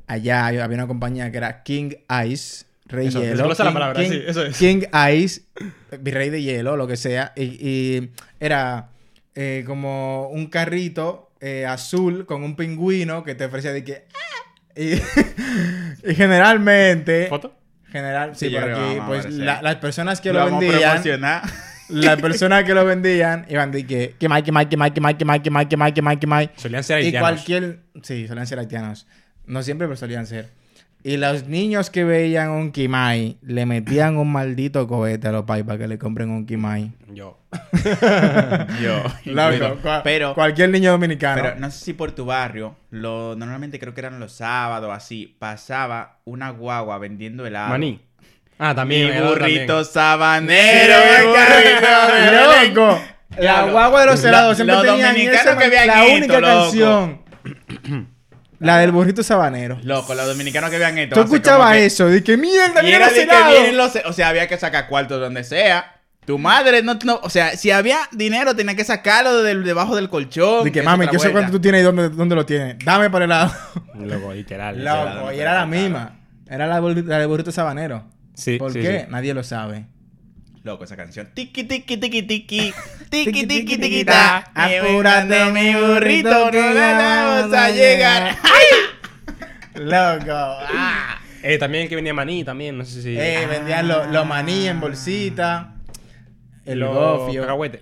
allá 0.07 0.47
había 0.47 0.65
una 0.65 0.87
compañía 0.87 1.31
que 1.31 1.37
era 1.37 1.63
King 1.63 1.91
Ice, 2.25 2.65
Rey 2.85 3.07
eso, 3.07 3.21
Hielo. 3.21 3.49
King, 3.49 3.63
la 3.63 3.73
palabra, 3.73 4.01
King, 4.01 4.09
sí, 4.09 4.21
eso 4.25 4.43
es. 4.43 4.57
King 4.57 4.83
Ice, 5.13 5.41
Virrey 5.99 6.29
de 6.29 6.41
Hielo, 6.41 6.75
lo 6.75 6.87
que 6.87 6.97
sea. 6.97 7.33
Y, 7.35 7.43
y 7.43 8.11
era 8.39 8.89
eh, 9.35 9.63
como 9.65 10.29
un 10.29 10.47
carrito 10.47 11.31
eh, 11.39 11.65
azul 11.65 12.25
con 12.25 12.43
un 12.43 12.55
pingüino 12.55 13.23
que 13.23 13.35
te 13.35 13.45
ofrecía 13.45 13.71
de 13.73 13.83
que. 13.83 14.05
Ah", 14.13 14.79
y, 14.79 14.93
y 16.11 16.15
generalmente. 16.15 17.27
¿Foto? 17.27 17.55
General, 17.91 18.35
sí, 18.35 18.49
sí 18.49 18.55
por 18.55 18.63
aquí. 18.63 18.99
Pues 19.05 19.29
la, 19.29 19.61
las 19.61 19.75
personas 19.75 20.19
que 20.19 20.33
lo, 20.33 20.39
lo 20.49 20.57
vendían. 20.57 21.01
Las 21.89 22.19
personas 22.19 22.63
que 22.63 22.73
lo 22.73 22.85
vendían 22.85 23.45
iban 23.49 23.71
de 23.71 23.85
que. 23.85 24.15
Que 24.17 24.29
Mike, 24.29 24.45
que 24.45 24.51
Mike, 24.51 24.69
que 24.69 24.77
Mike, 24.77 24.93
que 24.93 25.01
Mike, 25.01 25.17
que 25.19 25.25
Mike, 25.25 25.43
que 25.43 25.77
Mike, 25.77 25.93
que 25.93 26.01
Mike, 26.01 26.19
que 26.19 26.27
Mike. 26.27 26.53
Solían 26.55 26.83
ser 26.83 26.97
haitianos. 26.97 27.19
Y 27.19 27.19
cualquier. 27.19 27.79
Sí, 28.01 28.27
solían 28.27 28.47
ser 28.47 28.59
haitianos. 28.59 29.05
No 29.45 29.63
siempre, 29.63 29.87
pero 29.87 29.97
solían 29.97 30.25
ser. 30.25 30.49
Y 31.05 31.17
los 31.17 31.47
niños 31.47 31.89
que 31.89 32.05
veían 32.05 32.49
un 32.51 32.71
Kimai 32.71 33.37
le 33.41 33.65
metían 33.65 34.15
un 34.15 34.31
maldito 34.31 34.87
cohete 34.87 35.27
a 35.27 35.31
los 35.33 35.43
pais 35.43 35.65
para 35.65 35.77
que 35.77 35.87
le 35.89 35.97
compren 35.97 36.29
un 36.29 36.45
Kimai. 36.45 36.93
Yo. 37.13 37.37
Yo. 38.81 39.03
Loco, 39.25 39.77
pero, 40.03 40.33
cualquier 40.33 40.69
niño 40.69 40.91
dominicano. 40.91 41.41
pero 41.41 41.59
no 41.59 41.69
sé 41.71 41.83
si 41.83 41.93
por 41.93 42.13
tu 42.13 42.23
barrio, 42.25 42.77
lo, 42.89 43.35
normalmente 43.35 43.79
creo 43.79 43.93
que 43.93 43.99
eran 43.99 44.17
los 44.21 44.31
sábados 44.31 44.91
así, 44.93 45.35
pasaba 45.39 46.19
una 46.23 46.51
guagua 46.51 46.97
vendiendo 46.99 47.45
helado. 47.45 47.69
Maní. 47.69 47.99
Ah, 48.57 48.73
también. 48.73 49.13
Mi 49.13 49.27
burrito 49.27 49.65
también. 49.83 49.85
sabanero, 49.85 50.95
mi 51.19 51.27
burrito. 51.27 52.85
loco. 52.87 53.01
La 53.39 53.63
guagua 53.65 53.99
de 54.01 54.05
los 54.05 54.23
La- 54.23 54.29
helados 54.29 54.55
siempre 54.55 54.75
los 54.75 54.85
tenían 54.85 55.15
esa 55.17 55.57
que 55.57 55.85
la 55.85 56.03
única 56.05 56.39
loco. 56.39 56.63
canción. 56.63 57.21
la 58.63 58.77
del 58.79 58.91
burrito 58.91 59.23
sabanero. 59.23 59.77
Loco, 59.83 60.13
los 60.15 60.25
dominicanos 60.25 60.69
que 60.69 60.77
vean 60.77 60.97
esto. 60.97 61.15
Tú 61.15 61.21
escuchabas 61.21 61.73
que- 61.73 61.85
eso, 61.85 62.07
de 62.07 62.23
que 62.23 62.37
mierda, 62.37 62.83
Y 62.83 62.91
era 62.91 63.09
de 63.09 63.27
que 63.27 63.43
vienen 63.51 63.77
los... 63.77 63.95
O 64.05 64.13
sea, 64.13 64.29
había 64.29 64.47
que 64.47 64.57
sacar 64.57 64.87
cuartos 64.87 65.19
donde 65.19 65.43
sea. 65.43 65.99
Tu 66.25 66.37
madre 66.39 66.81
no, 66.83 66.97
no... 67.03 67.19
O 67.23 67.29
sea, 67.29 67.57
si 67.57 67.69
había 67.71 67.97
dinero, 68.11 68.55
tenía 68.55 68.75
que 68.75 68.85
sacarlo 68.85 69.43
de 69.43 69.55
debajo 69.55 69.95
del 69.95 70.09
colchón. 70.09 70.63
De 70.63 70.71
que 70.71 70.81
mami, 70.81 71.07
yo 71.11 71.19
sé 71.19 71.31
cuánto 71.31 71.51
tú 71.51 71.59
tienes 71.59 71.81
y 71.81 71.83
dónde, 71.83 72.09
dónde 72.09 72.35
lo 72.35 72.45
tienes. 72.45 72.77
Dame 72.83 73.09
para 73.09 73.25
el 73.25 73.31
helado. 73.31 73.53
Loco, 73.99 74.33
literal. 74.33 74.83
Loco, 74.83 75.31
y 75.33 75.39
era 75.39 75.53
la 75.53 75.65
misma. 75.65 76.19
Era 76.49 76.67
la, 76.67 76.79
la 76.79 77.17
del 77.19 77.27
burrito 77.27 77.51
sabanero. 77.51 78.05
Sí, 78.35 78.57
¿Por 78.57 78.71
sí, 78.73 78.81
qué? 78.81 79.01
sí. 79.01 79.05
Nadie 79.11 79.33
lo 79.33 79.43
sabe. 79.43 79.85
Loco, 80.63 80.83
esa 80.85 80.95
canción. 80.95 81.29
Tiki, 81.33 81.63
tiki, 81.65 81.97
tiki, 81.97 82.21
tiki. 82.23 82.73
Tiki, 83.09 83.31
Tiki, 83.31 83.47
tiki, 83.47 83.47
tiki, 83.47 83.65
tiki, 83.65 83.77
tiki, 83.81 84.05
ta. 84.05 84.49
ta. 84.53 84.65
Apúrate, 84.65 85.51
mi 85.51 85.73
burrito, 85.75 86.49
que 86.51 86.57
no 86.61 86.73
ya 86.73 87.23
vamos 87.41 87.53
a 87.53 87.69
llegar. 87.69 88.35
Loco. 89.75 90.31
Ah. 90.31 91.19
Eh, 91.43 91.57
también 91.57 91.87
que 91.89 91.95
venía 91.95 92.13
maní, 92.13 92.43
también, 92.43 92.77
no 92.77 92.85
sé 92.85 93.01
si. 93.01 93.17
Eh, 93.17 93.45
vendían 93.47 93.87
los 93.87 94.07
los 94.09 94.25
maní 94.25 94.67
en 94.67 94.79
bolsita. 94.79 95.75
El 96.65 96.83
gofio. 96.85 97.41
cacahuetes. 97.41 97.81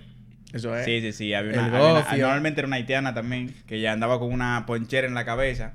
Eso 0.52 0.76
es. 0.76 0.84
Sí, 0.84 1.00
sí, 1.00 1.12
sí. 1.12 1.34
Había 1.34 1.52
El 1.52 1.58
una, 1.60 1.66
había 1.68 1.80
una- 1.92 2.00
gofio. 2.02 2.18
normalmente 2.26 2.60
era 2.60 2.66
una 2.66 2.76
haitiana 2.76 3.14
también, 3.14 3.54
que 3.66 3.80
ya 3.80 3.92
andaba 3.92 4.18
con 4.18 4.32
una 4.32 4.64
ponchera 4.66 5.06
en 5.06 5.14
la 5.14 5.24
cabeza 5.24 5.74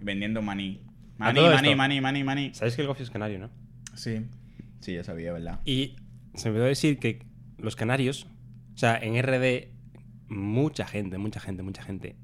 vendiendo 0.00 0.42
maní. 0.42 0.82
Maní, 1.16 1.40
maní, 1.40 1.54
esto? 1.68 1.76
maní, 1.76 2.00
maní, 2.00 2.22
maní. 2.24 2.54
¿Sabéis 2.54 2.76
que 2.76 2.82
el 2.82 2.88
gofio 2.88 3.04
es 3.04 3.10
canario, 3.10 3.38
no? 3.38 3.50
Sí. 3.94 4.26
Sí, 4.80 4.94
ya 4.94 5.02
sabía, 5.02 5.32
¿verdad? 5.32 5.58
Y 5.64 5.96
se 6.36 6.48
me 6.48 6.52
olvidó 6.56 6.66
decir 6.66 6.98
que 6.98 7.20
los 7.58 7.76
canarios, 7.76 8.26
o 8.74 8.78
sea, 8.78 8.96
en 9.00 9.20
RD, 9.22 9.68
mucha 10.28 10.86
gente, 10.86 11.18
mucha 11.18 11.40
gente, 11.40 11.62
mucha 11.62 11.82
gente 11.82 12.16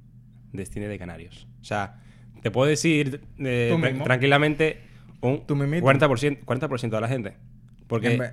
desciende 0.53 0.89
de 0.89 0.99
canarios. 0.99 1.47
O 1.61 1.65
sea, 1.65 2.01
te 2.43 2.51
puedo 2.51 2.69
decir 2.69 3.23
eh, 3.39 3.69
Tú 3.73 3.79
tra- 3.79 3.91
mismo. 3.91 4.05
tranquilamente 4.05 4.81
un 5.21 5.47
Tú 5.47 5.57
mismito. 5.57 5.87
40%, 5.87 6.45
40 6.45 6.69
de 6.89 7.01
la 7.01 7.09
gente. 7.09 7.35
Porque 7.87 8.31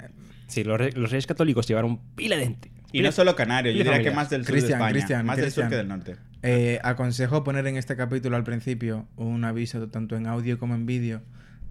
sí, 0.47 0.63
los, 0.63 0.77
re- 0.79 0.91
los 0.93 1.11
reyes 1.11 1.27
católicos 1.27 1.67
llevaron 1.67 1.99
pila 2.15 2.35
de 2.37 2.43
gente. 2.45 2.71
Y 2.91 3.01
no 3.01 3.11
solo 3.11 3.35
canarios, 3.35 3.75
yo 3.75 3.83
diría 3.83 4.01
que 4.01 4.09
más 4.11 4.29
del 4.31 4.43
sur 4.43 4.51
Cristian, 4.53 4.79
de 4.79 4.83
España. 4.85 4.91
Cristian, 4.93 5.25
más 5.25 5.37
del 5.37 5.51
sur 5.51 5.63
Cristian. 5.65 5.69
que 5.69 5.75
del 5.75 5.87
norte. 5.87 6.15
Eh, 6.41 6.79
aconsejo 6.83 7.43
poner 7.43 7.67
en 7.67 7.77
este 7.77 7.95
capítulo 7.95 8.35
al 8.35 8.43
principio 8.43 9.07
un 9.15 9.43
aviso 9.43 9.87
tanto 9.89 10.15
en 10.15 10.25
audio 10.25 10.57
como 10.57 10.73
en 10.73 10.85
vídeo 10.87 11.21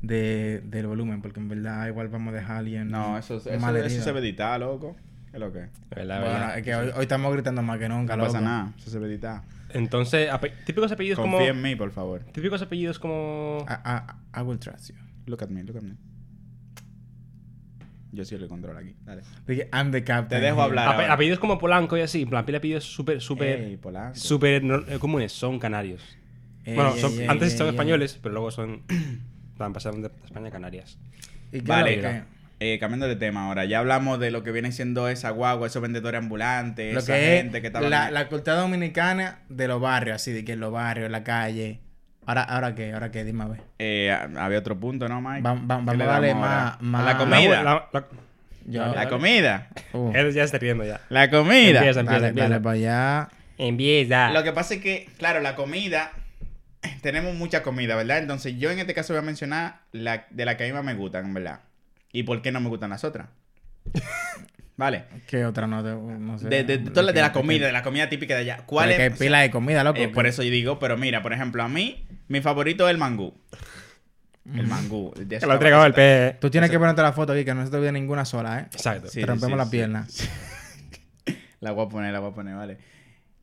de, 0.02 0.60
del 0.64 0.86
volumen, 0.86 1.20
porque 1.22 1.40
en 1.40 1.48
verdad 1.48 1.86
igual 1.88 2.08
vamos 2.08 2.32
a 2.32 2.36
dejar 2.36 2.56
a 2.56 2.58
alguien 2.60 2.88
No, 2.88 3.18
eso, 3.18 3.36
eso, 3.38 3.50
eso 3.50 4.02
se 4.04 4.12
ve 4.12 4.20
editar, 4.20 4.58
loco. 4.60 4.96
¿Qué 5.30 5.36
es 5.36 5.40
lo 5.40 5.52
que? 5.52 5.68
¿Verdad, 5.94 6.20
Bueno, 6.20 6.34
verdad? 6.34 6.58
es 6.58 6.64
que 6.64 6.74
hoy, 6.74 6.90
hoy 6.96 7.02
estamos 7.02 7.32
gritando 7.32 7.62
más 7.62 7.78
que 7.78 7.88
nunca, 7.88 8.16
No 8.16 8.24
pasa 8.24 8.40
nada, 8.40 8.72
eso 8.78 8.90
se 8.90 8.98
ve 8.98 9.06
editar. 9.08 9.42
Entonces, 9.70 10.30
ape- 10.30 10.52
típicos 10.64 10.90
apellidos 10.90 11.18
como. 11.18 11.36
Confía 11.36 11.50
en 11.52 11.60
mí, 11.60 11.76
por 11.76 11.90
favor. 11.90 12.22
Típicos 12.32 12.62
apellidos 12.62 12.98
como. 12.98 13.66
I, 13.68 13.72
I- 13.72 14.40
I 14.40 14.42
will 14.42 14.58
trust 14.58 14.88
you. 14.90 14.94
Look 15.26 15.42
at 15.42 15.48
me, 15.50 15.62
look 15.62 15.76
at 15.76 15.82
me. 15.82 15.94
Yo 18.10 18.24
sí 18.24 18.38
lo 18.38 18.48
controlo 18.48 18.78
aquí. 18.78 18.94
Dale. 19.04 19.22
I'm 19.72 19.90
the 19.92 20.02
captain. 20.02 20.40
Te 20.40 20.46
dejo 20.46 20.62
hablar. 20.62 20.88
ape- 20.88 21.02
ahora. 21.02 21.12
apellidos 21.12 21.38
como 21.38 21.58
Polanco 21.58 21.98
y 21.98 22.00
así. 22.00 22.22
En 22.22 22.30
plan, 22.30 22.46
pila 22.46 22.58
apellidos 22.58 22.84
súper, 22.84 23.20
súper. 23.20 23.78
Súper 24.14 24.64
no- 24.64 24.82
eh, 24.88 24.98
comunes. 24.98 25.32
Son 25.32 25.58
canarios. 25.58 26.02
Ey, 26.64 26.74
bueno, 26.74 26.94
ey, 26.94 27.00
son- 27.00 27.12
ey, 27.20 27.26
antes 27.26 27.52
ey, 27.52 27.58
son 27.58 27.66
ey. 27.66 27.72
españoles, 27.72 28.18
pero 28.22 28.32
luego 28.32 28.50
son. 28.50 28.82
Plan, 29.58 29.72
pasaron 29.74 30.00
de 30.02 30.10
España 30.24 30.48
a 30.48 30.50
Canarias. 30.50 30.98
¿Y 31.52 31.60
qué 31.60 31.66
Vale, 31.66 32.00
que- 32.00 32.22
eh, 32.60 32.78
cambiando 32.80 33.06
de 33.06 33.14
tema 33.16 33.46
ahora. 33.46 33.64
Ya 33.66 33.78
hablamos 33.78 34.18
de 34.18 34.30
lo 34.30 34.42
que 34.42 34.50
viene 34.52 34.72
siendo 34.72 35.08
esa 35.08 35.30
guagua, 35.30 35.66
esos 35.68 35.80
vendedores 35.82 36.18
ambulantes, 36.18 36.92
lo 36.94 37.00
esa 37.00 37.14
que 37.14 37.20
gente 37.20 37.58
es 37.58 37.60
que 37.60 37.66
estaba... 37.68 37.88
la, 37.88 38.10
la 38.10 38.28
cultura 38.28 38.56
dominicana 38.56 39.40
de 39.48 39.68
los 39.68 39.80
barrios, 39.80 40.16
así 40.16 40.32
de 40.32 40.44
que 40.44 40.52
en 40.54 40.60
los 40.60 40.72
barrios, 40.72 41.06
en 41.06 41.12
la 41.12 41.22
calle. 41.24 41.80
Ahora, 42.26 42.42
ahora 42.42 42.74
qué, 42.74 42.92
ahora 42.92 43.10
qué, 43.10 43.24
dime 43.24 43.44
a 43.44 43.48
ver. 43.48 43.60
Eh, 43.78 44.10
había 44.36 44.58
otro 44.58 44.78
punto, 44.78 45.08
¿no, 45.08 45.20
Mike? 45.20 45.42
Va- 45.42 45.52
va- 45.54 45.58
¿Qué 45.60 45.66
vamos 45.66 45.96
le 45.96 46.04
a 46.04 46.06
darle 46.08 46.34
más- 46.34 46.80
más- 46.82 47.04
La 47.04 47.16
comida. 47.16 47.62
la- 47.62 47.88
la- 47.92 48.06
Yo- 48.66 48.80
Dale, 48.82 48.90
La 48.92 48.98
dale. 49.04 49.08
comida. 49.10 49.68
Uh, 49.94 50.12
Él 50.14 50.32
ya 50.34 50.42
está 50.44 50.58
riendo 50.58 50.84
ya. 50.84 51.00
La 51.08 51.30
comida. 51.30 51.78
Empieza. 51.78 52.02
dale, 52.02 52.28
empieza. 52.28 52.48
dale 52.50 52.60
para 52.60 52.74
allá. 52.74 53.28
Empieza. 53.56 54.30
Lo 54.32 54.42
que 54.44 54.52
pasa 54.52 54.74
es 54.74 54.80
que, 54.82 55.08
claro, 55.16 55.40
la 55.40 55.54
comida... 55.54 56.10
Tenemos 57.02 57.34
mucha 57.34 57.62
comida, 57.62 57.96
¿verdad? 57.96 58.18
Entonces 58.18 58.58
yo 58.58 58.70
en 58.70 58.78
este 58.78 58.94
caso 58.94 59.12
voy 59.12 59.18
a 59.20 59.26
mencionar 59.26 59.80
la, 59.92 60.26
de 60.30 60.44
la 60.44 60.56
que 60.56 60.64
a 60.64 60.66
mí 60.66 60.72
más 60.72 60.84
me 60.84 60.94
gustan, 60.94 61.26
en 61.26 61.34
verdad. 61.34 61.60
¿Y 62.12 62.22
por 62.22 62.40
qué 62.42 62.52
no 62.52 62.60
me 62.60 62.68
gustan 62.68 62.90
las 62.90 63.04
otras? 63.04 63.28
vale. 64.76 65.04
¿Qué 65.26 65.44
otra 65.44 65.66
no 65.66 65.82
te, 65.82 65.90
no 65.90 66.38
sé? 66.38 66.48
De, 66.48 66.64
de, 66.64 66.78
de, 66.78 66.90
toda 66.90 67.02
la- 67.02 67.12
de 67.12 67.20
la 67.20 67.32
comida, 67.32 67.66
de 67.66 67.72
la 67.72 67.82
comida 67.82 68.08
típica 68.08 68.34
de 68.34 68.40
allá. 68.40 68.62
¿Cuál 68.66 68.88
Pero 68.88 68.98
que 68.98 69.06
es? 69.14 69.18
pila 69.18 69.40
de 69.40 69.50
comida, 69.50 69.84
loco. 69.84 70.00
Eh, 70.00 70.08
por 70.08 70.26
eso 70.26 70.42
yo 70.42 70.50
digo, 70.50 70.78
pero 70.78 70.96
mira, 70.96 71.22
por 71.22 71.32
ejemplo, 71.32 71.62
a 71.62 71.68
mí, 71.68 72.06
mi 72.28 72.40
favorito 72.40 72.86
es 72.88 72.92
el 72.92 72.98
mangú. 72.98 73.34
El 74.54 74.66
mangú. 74.66 75.12
Que 75.12 75.44
lo 75.44 75.50
ha 75.52 75.54
entregado 75.56 75.84
el 75.84 75.92
P. 75.92 76.38
Tú 76.40 76.48
tienes 76.48 76.70
que 76.70 76.78
ponerte 76.78 77.02
la 77.02 77.12
foto 77.12 77.34
aquí, 77.34 77.44
que 77.44 77.52
no 77.52 77.64
se 77.66 77.70
te 77.70 77.78
ve 77.78 77.92
ninguna 77.92 78.24
sola, 78.24 78.60
¿eh? 78.60 78.62
Exacto. 78.72 79.08
Sí, 79.08 79.20
te 79.20 79.26
rompemos 79.26 79.52
sí, 79.52 79.58
la 79.58 79.64
sí. 79.64 79.70
pierna. 79.70 80.06
La 81.60 81.72
voy 81.72 81.86
a 81.86 81.88
poner, 81.88 82.12
la 82.12 82.20
voy 82.20 82.30
a 82.30 82.34
poner, 82.34 82.54
vale. 82.54 82.78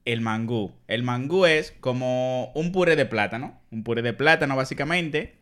El 0.06 0.22
mangú. 0.22 0.72
El 0.88 1.04
mangú 1.04 1.46
es 1.46 1.74
como 1.80 2.52
un 2.54 2.72
puré 2.72 2.96
de 2.96 3.06
plátano. 3.06 3.60
Un 3.72 3.84
puré 3.84 4.02
de 4.02 4.14
plátano, 4.14 4.56
básicamente. 4.56 5.36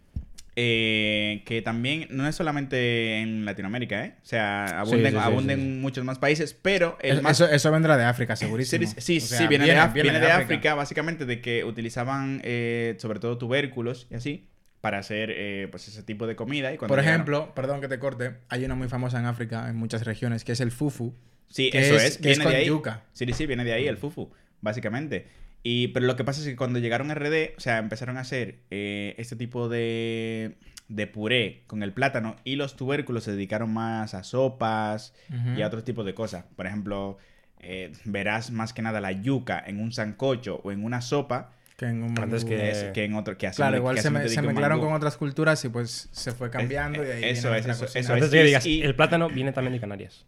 eh, 0.55 1.41
que 1.45 1.63
también 1.63 2.05
no 2.11 2.27
es 2.27 2.35
solamente 2.35 3.17
en 3.21 3.43
Latinoamérica, 3.43 4.05
¿eh? 4.05 4.13
O 4.21 4.25
sea, 4.25 4.81
abunden, 4.81 5.11
sí, 5.11 5.17
sí, 5.17 5.23
abunden 5.23 5.59
sí, 5.59 5.65
sí. 5.65 5.71
muchos 5.79 6.05
más 6.05 6.19
países, 6.19 6.53
pero 6.53 6.95
el 7.01 7.17
Es- 7.17 7.23
más... 7.23 7.31
eso, 7.41 7.49
eso 7.51 7.71
vendrá 7.71 7.97
de 7.97 8.03
África, 8.03 8.35
segurísimo. 8.35 8.85
sí, 8.97 9.17
O 9.17 9.21
sí, 9.21 9.47
viene, 9.47 9.65
de, 9.65 9.75
Af- 9.75 9.93
viene 9.93 10.19
de 10.19 10.31
África. 10.31 10.75
básicamente 10.75 11.25
de 11.25 11.41
que 11.41 11.63
utilizaban 11.63 12.39
eh, 12.43 12.95
sobre 12.99 13.19
todo 13.19 13.39
tubérculos 13.39 14.05
y 14.11 14.15
así 14.15 14.45
para 14.79 14.99
hacer 14.99 15.31
eh, 15.35 15.67
pues 15.71 15.87
ese 15.87 16.03
tipo 16.03 16.27
de 16.27 16.35
comida. 16.35 16.71
Y 16.71 16.77
Por 16.77 16.87
llegaron- 16.89 17.05
ejemplo, 17.07 17.55
perdón 17.55 17.81
que 17.81 17.87
te 17.87 17.97
corte, 17.97 18.35
hay 18.49 18.63
una 18.63 18.75
muy 18.75 18.89
famosa 18.89 19.17
en 19.19 19.25
África, 19.25 19.67
en 19.69 19.75
muchas 19.75 20.05
regiones, 20.05 20.43
que 20.43 20.51
es 20.51 20.59
el 20.61 20.69
fufu. 20.71 21.15
Sí, 21.47 21.71
que 21.71 21.79
eso 21.79 21.95
es- 21.95 22.03
es, 22.03 22.17
que 22.19 22.29
es 22.31 22.37
viene 22.37 22.43
con 22.43 22.51
de 22.53 22.57
ahí. 22.59 22.65
yuca. 22.67 23.01
Sí, 23.13 23.25
sí, 23.33 23.45
viene 23.47 23.63
de 23.63 23.73
ahí 23.73 23.87
el 23.87 23.97
fufu, 23.97 24.29
básicamente. 24.63 25.27
Y, 25.61 25.89
pero 25.89 26.05
lo 26.07 26.15
que 26.15 26.23
pasa 26.23 26.41
es 26.41 26.47
que 26.47 26.55
cuando 26.55 26.79
llegaron 26.79 27.11
a 27.11 27.13
RD, 27.15 27.55
o 27.55 27.59
sea, 27.59 27.77
empezaron 27.77 28.17
a 28.17 28.21
hacer 28.21 28.59
eh, 28.71 29.15
este 29.17 29.35
tipo 29.37 29.69
de, 29.69 30.55
de 30.89 31.07
puré 31.07 31.63
con 31.67 31.83
el 31.83 31.93
plátano 31.93 32.35
y 32.43 32.55
los 32.57 32.75
tubérculos 32.75 33.23
se 33.23 33.31
dedicaron 33.31 33.71
más 33.71 34.13
a 34.13 34.23
sopas 34.23 35.13
y 35.55 35.61
a 35.61 35.67
otros 35.67 35.83
tipos 35.85 36.05
de 36.05 36.13
cosas. 36.13 36.43
Por 36.57 36.65
ejemplo, 36.65 37.17
eh, 37.59 37.93
verás 38.03 38.51
más 38.51 38.73
que 38.73 38.81
nada 38.81 38.99
la 38.99 39.11
yuca 39.13 39.63
en 39.65 39.79
un 39.79 39.93
sancocho 39.93 40.59
o 40.65 40.71
en 40.73 40.83
una 40.83 40.99
sopa 41.01 41.53
Que 41.77 41.85
en 41.85 42.03
un 42.03 42.19
Antes 42.19 42.43
que- 42.43 42.69
es 42.69 42.83
que 42.93 43.05
en 43.05 43.13
otro 43.15 43.37
que 43.37 43.47
así 43.47 43.55
Claro, 43.55 43.71
me- 43.71 43.77
igual 43.77 43.95
que 43.95 44.01
se, 44.01 44.09
me 44.09 44.27
se 44.27 44.41
mezclaron 44.41 44.81
con 44.81 44.91
otras 44.91 45.15
culturas 45.15 45.63
y 45.63 45.69
pues 45.69 46.09
se 46.11 46.33
fue 46.33 46.49
cambiando 46.49 47.05
y 47.05 47.09
ahí 47.09 47.23
eso 47.23 47.51
viene 47.51 47.71
es, 47.71 47.81
eso- 47.81 47.85
eso 47.97 48.13
Antes 48.13 48.25
es. 48.25 48.31
de 48.31 48.37
que 48.39 48.43
digas, 48.43 48.65
Y- 48.65 48.81
el 48.83 48.95
plátano 48.95 49.29
viene 49.29 49.53
también 49.53 49.71
de 49.73 49.79
Canarias. 49.79 50.25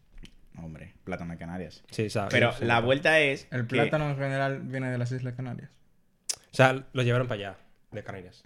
Hombre, 0.58 0.94
plátano 1.04 1.34
de 1.34 1.38
Canarias. 1.40 1.84
Sí, 1.92 2.06
o 2.06 2.10
sea, 2.10 2.28
Pero 2.30 2.52
sí, 2.54 2.66
la 2.66 2.78
sí. 2.80 2.84
vuelta 2.86 3.20
es 3.20 3.48
El 3.52 3.62
que- 3.68 3.76
plátano 3.76 4.10
en 4.10 4.18
general 4.18 4.62
viene 4.64 4.90
de 4.90 4.98
las 4.98 5.12
Islas 5.12 5.34
Canarias. 5.36 5.70
O 6.52 6.56
sea, 6.56 6.86
lo 6.94 7.04
llevaron 7.04 7.28
para 7.28 7.40
allá, 7.50 7.58
de 7.92 8.04
Canarias. 8.04 8.44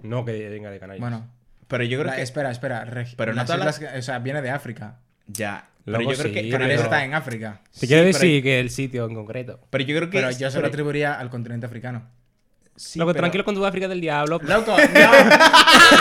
No 0.00 0.24
que 0.24 0.48
venga 0.48 0.70
de 0.70 0.78
Canarias. 0.78 1.00
Bueno, 1.00 1.28
Pero 1.66 1.84
yo 1.84 1.98
creo 1.98 2.10
la- 2.10 2.16
que 2.16 2.22
espera, 2.22 2.50
espera. 2.50 2.84
reg- 2.86 3.14
Pero 3.16 3.32
no 3.32 3.36
las 3.36 3.46
todas 3.46 3.76
islas, 3.80 3.98
o 3.98 4.02
sea, 4.02 4.18
viene 4.20 4.42
de 4.42 4.50
África. 4.50 4.98
ya. 5.26 5.68
Pero 5.84 5.98
Luego 6.00 6.12
yo 6.12 6.18
creo 6.18 6.34
sí, 6.34 6.40
que 6.42 6.50
Canarias 6.50 6.80
pero- 6.82 6.90
está 6.92 7.04
en 7.04 7.14
África. 7.14 7.62
Te 7.72 7.80
Sí, 7.80 7.86
quiero 7.86 8.02
pero- 8.02 8.12
decir 8.18 8.42
que 8.42 8.60
el 8.60 8.68
sitio 8.68 9.06
en 9.06 9.14
concreto. 9.14 9.58
Pero 9.70 9.84
yo 9.84 9.96
creo 9.96 10.10
que 10.10 10.18
Pero 10.18 10.30
yo 10.32 10.50
se 10.50 10.60
lo 10.60 10.66
atribuiría 10.66 11.14
al 11.18 11.30
continente 11.30 11.64
africano. 11.64 12.06
Sí, 12.78 12.98
Loco, 12.98 13.12
pero- 13.12 13.22
tranquilo 13.22 13.44
con 13.44 13.54
tu 13.54 13.64
África 13.66 13.88
del 13.88 14.00
diablo. 14.00 14.38
Loco, 14.42 14.76
no. 14.76 15.12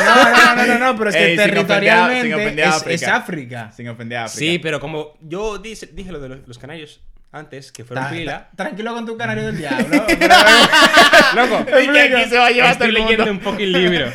No, 0.05 0.31
no, 0.31 0.55
no, 0.55 0.65
no, 0.65 0.79
no, 0.79 0.97
pero 0.97 1.09
es 1.09 1.15
que 1.15 1.25
Ey, 1.31 1.35
territorialmente 1.37 2.33
ofender 2.35 2.65
a 2.65 2.69
es, 2.69 2.75
África. 2.75 2.93
es 2.95 3.03
África. 3.07 3.71
Sin 3.75 3.87
ofender 3.89 4.17
a 4.19 4.23
África. 4.25 4.39
Sí, 4.39 4.59
pero 4.59 4.79
como 4.79 5.17
yo 5.21 5.57
dije, 5.57 5.87
dije 5.93 6.11
lo 6.11 6.19
de 6.19 6.29
los, 6.29 6.47
los 6.47 6.57
canarios 6.57 7.01
antes, 7.31 7.71
que 7.73 7.83
fueron 7.83 8.05
Ta- 8.05 8.09
pila. 8.11 8.49
ta- 8.55 8.63
tranquilo 8.63 8.93
con 8.93 9.05
tu 9.05 9.17
canario 9.17 9.45
del 9.45 9.57
diablo. 9.59 10.05
Loco, 11.35 11.65
Y 11.83 11.87
que 11.91 11.99
aquí 11.99 12.29
se 12.29 12.37
va 12.37 12.47
a 12.47 12.51
llevar 12.51 12.77
todo 12.77 12.85
estoy 12.85 12.87
el 12.87 12.93
leyendo 12.93 13.25
mundo. 13.25 13.31
un 13.31 13.39
poco 13.39 13.57
el 13.63 13.71
libro. 13.71 14.11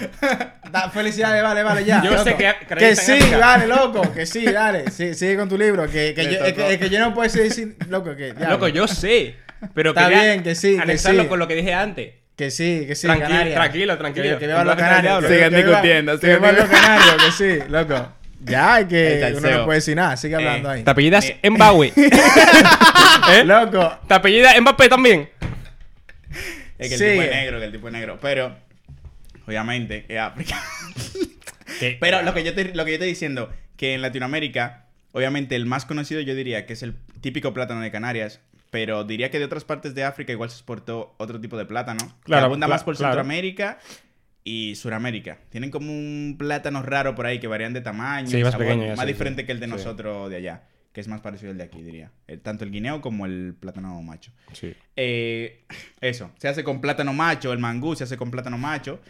Da- 0.71 0.91
felicidades, 0.91 1.43
vale, 1.43 1.63
vale, 1.63 1.85
ya. 1.85 2.03
Yo 2.03 2.13
loco. 2.13 2.25
sé 2.25 2.35
que 2.37 2.55
Que 2.77 2.97
sí, 2.97 3.19
vale, 3.39 3.67
loco, 3.67 4.03
que 4.13 4.25
sí, 4.27 4.45
dale. 4.45 4.91
Sí, 4.91 5.15
sigue 5.15 5.37
con 5.37 5.49
tu 5.49 5.59
libro. 5.59 5.87
Que, 5.87 6.15
que, 6.15 6.25
yo, 6.25 6.31
es, 6.31 6.39
que, 6.39 6.53
tocó. 6.53 6.69
es 6.71 6.79
que 6.79 6.91
yo 6.91 6.99
no 7.01 7.15
puedo 7.15 7.31
decir, 7.31 7.77
loco, 7.89 8.17
que. 8.17 8.33
diablo. 8.33 8.49
Loco, 8.51 8.69
yo 8.69 8.89
sé. 8.89 9.37
Pero 9.75 9.91
Está 9.91 10.09
bien, 10.09 10.43
que 10.43 10.55
sí, 10.57 10.75
que 10.77 10.83
anexarlo 10.83 11.23
sí. 11.25 11.29
con 11.29 11.39
lo 11.39 11.47
que 11.47 11.55
dije 11.55 11.73
antes. 11.75 12.15
Que 12.43 12.51
sí, 12.51 12.85
que 12.89 12.97
sí, 12.97 13.07
Tranquilo, 13.07 13.29
Canarias. 13.29 13.55
tranquilo, 13.55 13.99
tranquilo. 13.99 14.25
Que, 14.31 14.39
que 14.39 14.47
vivan 14.49 14.67
los 14.67 14.75
canarios. 14.75 15.25
Sigan 15.31 15.55
discutiendo, 15.55 16.19
Que 16.19 16.27
vivan 16.35 16.57
los 16.57 16.65
canarios, 16.69 17.15
que 17.25 17.31
sí, 17.33 17.59
loco. 17.69 18.09
Ya, 18.41 18.89
que 18.89 19.33
uno 19.37 19.49
no 19.49 19.65
puede 19.65 19.79
decir 19.79 19.95
nada. 19.95 20.17
Sigue 20.17 20.35
hablando 20.35 20.69
Eh, 20.71 20.75
ahí. 20.75 20.83
Te 20.83 20.91
apellidas 20.91 21.25
Eh. 21.41 21.51
Mbawe. 21.51 21.93
¿Eh? 23.31 23.45
Loco. 23.45 23.97
Te 24.09 24.15
apellidas 24.15 24.61
Mbappé 24.61 24.89
también. 24.89 25.29
Es 26.79 26.89
que 26.89 26.95
el 26.95 26.99
Sigue. 26.99 27.11
tipo 27.13 27.23
es 27.23 27.31
negro, 27.31 27.59
que 27.61 27.65
el 27.67 27.73
tipo 27.73 27.87
es 27.87 27.93
negro. 27.93 28.19
Pero, 28.21 28.57
obviamente, 29.47 30.05
es 30.09 30.19
África. 30.19 30.61
Pero 32.01 32.23
lo 32.23 32.35
que, 32.35 32.43
yo 32.43 32.55
te, 32.55 32.75
lo 32.75 32.85
que 32.85 32.91
yo 32.91 32.95
estoy 32.95 33.09
diciendo, 33.09 33.53
que 33.77 33.95
en 33.95 34.03
Latinoamérica, 34.03 34.87
obviamente 35.13 35.55
el 35.55 35.67
más 35.67 35.85
conocido 35.87 36.21
yo 36.21 36.35
diría 36.35 36.67
que 36.67 36.73
es 36.73 36.83
el 36.83 36.95
típico 37.21 37.55
plátano 37.55 37.81
de 37.83 37.93
Canarias, 37.93 38.41
pero 38.73 39.05
diría 39.05 39.31
que 39.31 39.39
de 39.39 39.45
otras 39.45 39.65
partes 39.65 39.95
de 39.95 40.03
África 40.03 40.33
igual 40.33 40.49
se 40.51 40.57
exportó 40.57 41.15
otro 41.19 41.39
tipo 41.41 41.57
de 41.57 41.67
plátano, 41.67 42.01
que 42.01 42.25
Claro, 42.25 42.47
abunda 42.47 42.67
cla- 42.67 42.71
más 42.71 42.83
por 42.85 42.97
claro. 42.97 43.13
Centroamérica 43.13 43.79
y 44.45 44.75
Suramérica. 44.77 45.39
Tienen 45.51 45.71
como 45.71 45.93
un 45.93 46.37
plátano 46.39 46.83
raro 46.83 47.15
por 47.15 47.27
ahí 47.27 47.39
que 47.39 47.47
varían 47.49 47.75
de 47.75 47.83
tamaño, 47.83 48.27
Sí, 48.29 48.43
más 48.43 48.53
sabor, 48.53 48.67
pequeño, 48.67 48.87
ya 48.87 48.97
más 48.97 49.07
diferente 49.07 49.43
sí. 49.43 49.47
que 49.47 49.53
el 49.53 49.61
de 49.61 49.67
nosotros 49.67 50.31
de 50.31 50.37
allá, 50.37 50.63
que 50.95 51.03
es 51.03 51.07
más 51.07 51.21
parecido 51.21 51.53
al 51.53 51.59
de 51.59 51.65
aquí, 51.65 51.83
diría. 51.83 52.11
El- 52.27 52.41
tanto 52.41 52.65
el 52.65 52.71
guineo 52.71 53.03
como 53.03 53.27
el 53.27 53.55
plátano 53.61 54.01
macho. 54.03 54.33
Sí. 54.55 54.75
Eh, 54.97 55.61
eso, 56.01 56.33
se 56.39 56.49
hace 56.49 56.65
con 56.65 56.81
plátano 56.81 57.13
macho, 57.13 57.53
el 57.53 57.59
mangú 57.59 57.95
se 57.95 58.05
hace 58.05 58.17
con 58.17 58.31
plátano 58.31 58.57
macho. 58.57 59.01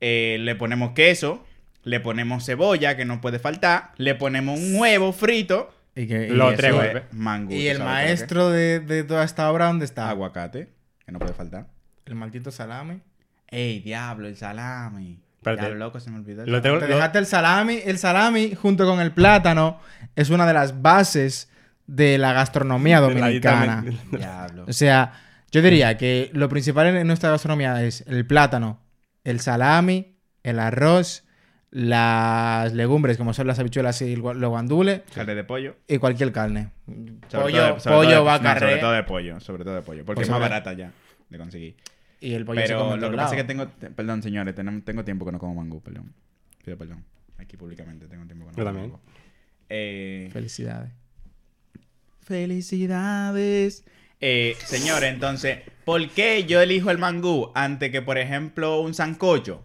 Eh, 0.00 0.38
le 0.40 0.54
ponemos 0.54 0.92
queso, 0.92 1.44
le 1.82 2.00
ponemos 2.00 2.44
cebolla, 2.44 2.96
que 2.96 3.04
no 3.04 3.20
puede 3.20 3.38
faltar, 3.38 3.92
le 3.96 4.14
ponemos 4.14 4.58
un 4.58 4.76
huevo 4.76 5.12
frito. 5.12 5.72
Y, 5.96 6.06
que, 6.06 6.26
y 6.28 6.30
Lo 6.30 6.48
eso- 6.50 6.56
traigo, 6.58 6.82
Eso 6.82 6.98
eh. 6.98 7.02
es 7.10 7.16
mangú. 7.16 7.52
y 7.52 7.64
¿tú 7.64 7.70
el 7.70 7.78
maestro 7.80 8.50
de, 8.50 8.80
de 8.80 9.02
toda 9.02 9.24
esta 9.24 9.50
obra, 9.50 9.66
¿dónde 9.66 9.84
está? 9.86 10.08
Aguacate, 10.10 10.68
que 11.04 11.10
no 11.12 11.18
puede 11.18 11.32
faltar. 11.32 11.66
El 12.04 12.14
maldito 12.14 12.50
salami. 12.50 13.00
Ey, 13.48 13.80
diablo, 13.80 14.28
el 14.28 14.36
salami. 14.36 15.20
Espérate. 15.38 15.62
Diablo, 15.62 15.78
loco, 15.86 15.98
se 16.00 16.10
me 16.10 16.18
olvidó. 16.18 16.42
el 16.44 16.50
Lo 16.52 16.60
tengo- 16.60 16.78
Te 16.78 16.88
lo- 16.88 16.96
dejaste 16.96 17.18
el 17.18 17.26
salami. 17.26 17.80
El 17.84 17.98
salami, 17.98 18.54
junto 18.54 18.84
con 18.86 19.00
el 19.00 19.12
plátano, 19.12 19.80
es 20.14 20.30
una 20.30 20.46
de 20.46 20.52
las 20.52 20.82
bases 20.82 21.48
de 21.86 22.18
la 22.18 22.32
gastronomía 22.32 23.00
dominicana. 23.00 23.84
Diablo. 24.10 24.64
O 24.68 24.72
sea, 24.72 25.12
yo 25.52 25.62
diría 25.62 25.96
que 25.96 26.30
lo 26.34 26.48
principal 26.48 26.88
en 26.88 27.06
nuestra 27.06 27.30
gastronomía 27.30 27.82
es 27.84 28.02
el 28.08 28.26
plátano, 28.26 28.80
el 29.24 29.40
salami, 29.40 30.18
el 30.42 30.58
arroz, 30.58 31.24
las 31.70 32.72
legumbres, 32.72 33.16
como 33.18 33.34
son 33.34 33.46
las 33.46 33.58
habichuelas 33.58 34.00
y 34.02 34.16
los 34.16 34.48
guandules, 34.48 35.02
Carne 35.14 35.34
de 35.34 35.44
pollo. 35.44 35.76
y 35.88 35.98
cualquier 35.98 36.32
carne. 36.32 36.70
Sobre 37.28 37.42
pollo, 37.44 37.56
todo 37.58 37.74
de- 37.74 37.80
sobre 37.80 37.96
pollo, 37.96 38.08
todo 38.10 38.18
de- 38.18 38.24
vaca, 38.24 38.54
no, 38.54 38.60
sobre 38.60 38.74
re, 38.74 38.80
todo 38.80 38.92
de 38.92 39.02
pollo, 39.02 39.40
sobre 39.40 39.64
todo 39.64 39.74
de 39.74 39.82
pollo, 39.82 40.04
porque 40.04 40.16
Pues 40.16 40.26
es 40.28 40.30
más 40.30 40.38
sobre- 40.38 40.48
barata 40.50 40.72
ya 40.74 40.92
de 41.28 41.38
conseguir. 41.38 41.76
y 42.20 42.32
el 42.34 42.44
pollo 42.44 42.60
se 42.66 42.72
come 42.74 42.78
Pero 42.82 42.94
en 42.94 43.00
lo 43.00 43.10
que 43.10 43.16
pasa 43.16 43.34
es 43.34 43.40
que 43.42 43.46
tengo, 43.48 43.68
te- 43.68 43.90
perdón 43.90 44.22
señores, 44.22 44.54
tengo 44.54 45.04
tiempo 45.04 45.26
que 45.26 45.32
no 45.32 45.38
como 45.38 45.54
mangú, 45.56 45.82
perdón. 45.82 46.12
Pido 46.64 46.78
perdón. 46.78 47.04
Aquí 47.38 47.56
públicamente 47.56 48.06
tengo 48.06 48.24
tiempo 48.26 48.46
que 48.46 48.52
no 48.52 48.56
Yo 48.56 48.64
como 48.64 48.72
también. 48.72 48.90
mangú. 48.92 49.02
Eh, 49.68 50.30
Felicidades. 50.32 50.92
Felicidades. 52.22 53.84
Eh, 54.20 54.56
señor, 54.64 55.04
entonces, 55.04 55.58
¿por 55.84 56.08
qué 56.10 56.44
yo 56.44 56.60
elijo 56.62 56.90
el 56.90 56.98
mangú 56.98 57.50
antes 57.54 57.90
que, 57.90 58.00
por 58.02 58.18
ejemplo, 58.18 58.80
un 58.80 58.94
sancocho? 58.94 59.62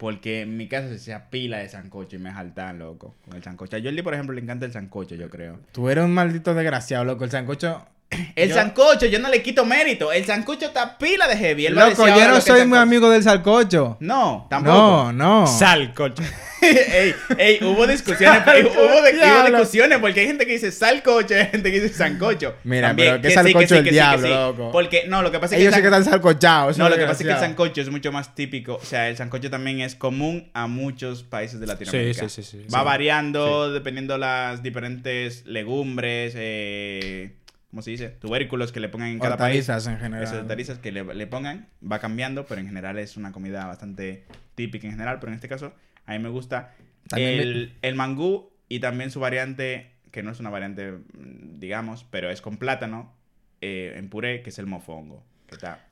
Porque 0.00 0.40
en 0.40 0.56
mi 0.56 0.66
casa 0.66 0.88
se 0.88 0.94
hacía 0.94 1.28
pila 1.28 1.58
de 1.58 1.68
sancocho 1.68 2.16
y 2.16 2.18
me 2.18 2.32
jaltan, 2.32 2.78
loco, 2.78 3.14
con 3.22 3.36
el 3.36 3.42
sancocho. 3.42 3.76
A 3.76 3.80
Jordi, 3.82 4.00
por 4.00 4.14
ejemplo, 4.14 4.34
le 4.34 4.40
encanta 4.40 4.64
el 4.64 4.72
sancocho, 4.72 5.14
yo 5.14 5.28
creo. 5.28 5.58
Tú 5.72 5.90
eres 5.90 6.02
un 6.02 6.14
maldito 6.14 6.54
desgraciado, 6.54 7.04
loco. 7.04 7.24
El 7.24 7.30
sancocho... 7.30 7.86
El 8.34 8.48
Yo- 8.48 8.54
sancocho, 8.54 9.04
yo 9.04 9.18
no 9.18 9.28
le 9.28 9.42
quito 9.42 9.66
mérito. 9.66 10.10
El 10.10 10.24
sancocho 10.24 10.64
está 10.64 10.96
pila 10.96 11.28
de 11.28 11.36
heavy. 11.36 11.66
Él 11.66 11.74
Loco, 11.74 12.08
yo 12.08 12.28
no 12.28 12.34
lo 12.36 12.40
soy 12.40 12.66
muy 12.66 12.78
amigo 12.78 13.10
del 13.10 13.22
sancocho. 13.22 13.98
No, 14.00 14.46
tampoco. 14.48 14.74
No, 14.74 15.12
no. 15.12 15.46
Sal, 15.46 15.92
coche. 15.92 16.24
Ey, 16.62 17.14
ey, 17.38 17.58
hubo 17.62 17.86
discusiones, 17.86 18.42
hubo, 18.42 18.52
de- 18.52 18.62
hubo 18.68 19.12
diablo. 19.12 19.58
discusiones 19.58 19.98
porque 19.98 20.20
hay 20.20 20.26
gente 20.26 20.46
que 20.46 20.52
dice 20.52 20.70
salcocho 20.72 21.34
y 21.34 21.38
hay 21.38 21.46
gente 21.46 21.70
que 21.72 21.80
dice 21.80 21.94
sancocho. 21.94 22.54
Mira, 22.64 22.88
También, 22.88 23.08
pero 23.12 23.22
¿qué 23.22 23.28
que 23.28 23.34
salcocho 23.34 23.82
que 23.82 23.90
diablo, 23.90 24.28
loco? 24.28 24.72
Porque, 24.72 25.04
no, 25.08 25.22
lo 25.22 25.30
que 25.30 25.38
pasa 25.38 25.54
es 25.54 25.58
que 25.58 25.62
Ellos 25.62 25.74
el 25.74 25.76
sí 25.76 25.82
que 25.82 25.86
están 25.96 26.04
sancochados. 26.04 26.78
No, 26.78 26.88
lo 26.88 26.96
que 26.96 27.02
pasa 27.02 27.12
es 27.22 27.26
que 27.26 27.32
el 27.32 27.38
sancocho 27.38 27.80
es 27.80 27.90
mucho 27.90 28.12
más 28.12 28.34
típico. 28.34 28.74
O 28.76 28.84
sea, 28.84 29.08
el 29.08 29.16
sancocho 29.16 29.50
también 29.50 29.80
es 29.80 29.94
común 29.94 30.50
a 30.54 30.66
muchos 30.66 31.22
países 31.22 31.60
de 31.60 31.66
Latinoamérica. 31.66 32.28
Sí, 32.28 32.42
sí, 32.42 32.42
sí, 32.42 32.58
sí. 32.62 32.66
Va 32.74 32.80
Sí. 32.80 32.84
variando 32.84 33.72
dependiendo 33.72 34.18
las 34.18 34.62
diferentes 34.62 35.44
legumbres, 35.46 36.34
eh, 36.36 37.32
¿cómo 37.70 37.82
se 37.82 37.90
dice? 37.92 38.08
Tubérculos 38.08 38.72
que 38.72 38.80
le 38.80 38.88
pongan 38.88 39.08
en 39.08 39.18
cada 39.18 39.36
país. 39.36 39.68
Hortalizas 39.68 39.86
en 39.86 39.98
general. 40.00 40.24
Esas 40.24 40.38
hortalizas 40.38 40.78
que 40.78 40.92
le, 40.92 41.04
le 41.14 41.26
pongan, 41.26 41.68
va 41.90 41.98
cambiando, 41.98 42.46
pero 42.46 42.60
en 42.60 42.66
general 42.66 42.98
es 42.98 43.16
una 43.16 43.32
comida 43.32 43.66
bastante 43.66 44.24
típica 44.54 44.86
en 44.86 44.92
general, 44.94 45.18
pero 45.20 45.30
en 45.32 45.36
este 45.36 45.48
caso 45.48 45.72
a 46.10 46.18
mí 46.18 46.18
me 46.22 46.28
gusta 46.28 46.74
me- 47.36 47.42
el, 47.42 47.76
el 47.82 47.94
mangú 47.94 48.50
y 48.68 48.80
también 48.80 49.10
su 49.10 49.20
variante, 49.20 49.92
que 50.10 50.22
no 50.22 50.30
es 50.30 50.40
una 50.40 50.50
variante, 50.50 50.92
mm, 50.92 51.58
digamos, 51.58 52.04
pero 52.10 52.30
es 52.30 52.40
con 52.40 52.56
plátano 52.56 53.14
eh, 53.60 53.94
en 53.96 54.08
puré, 54.08 54.42
que 54.42 54.50
es 54.50 54.58
el 54.58 54.66
mofongo, 54.66 55.24
que 55.46 55.54
está 55.54 55.86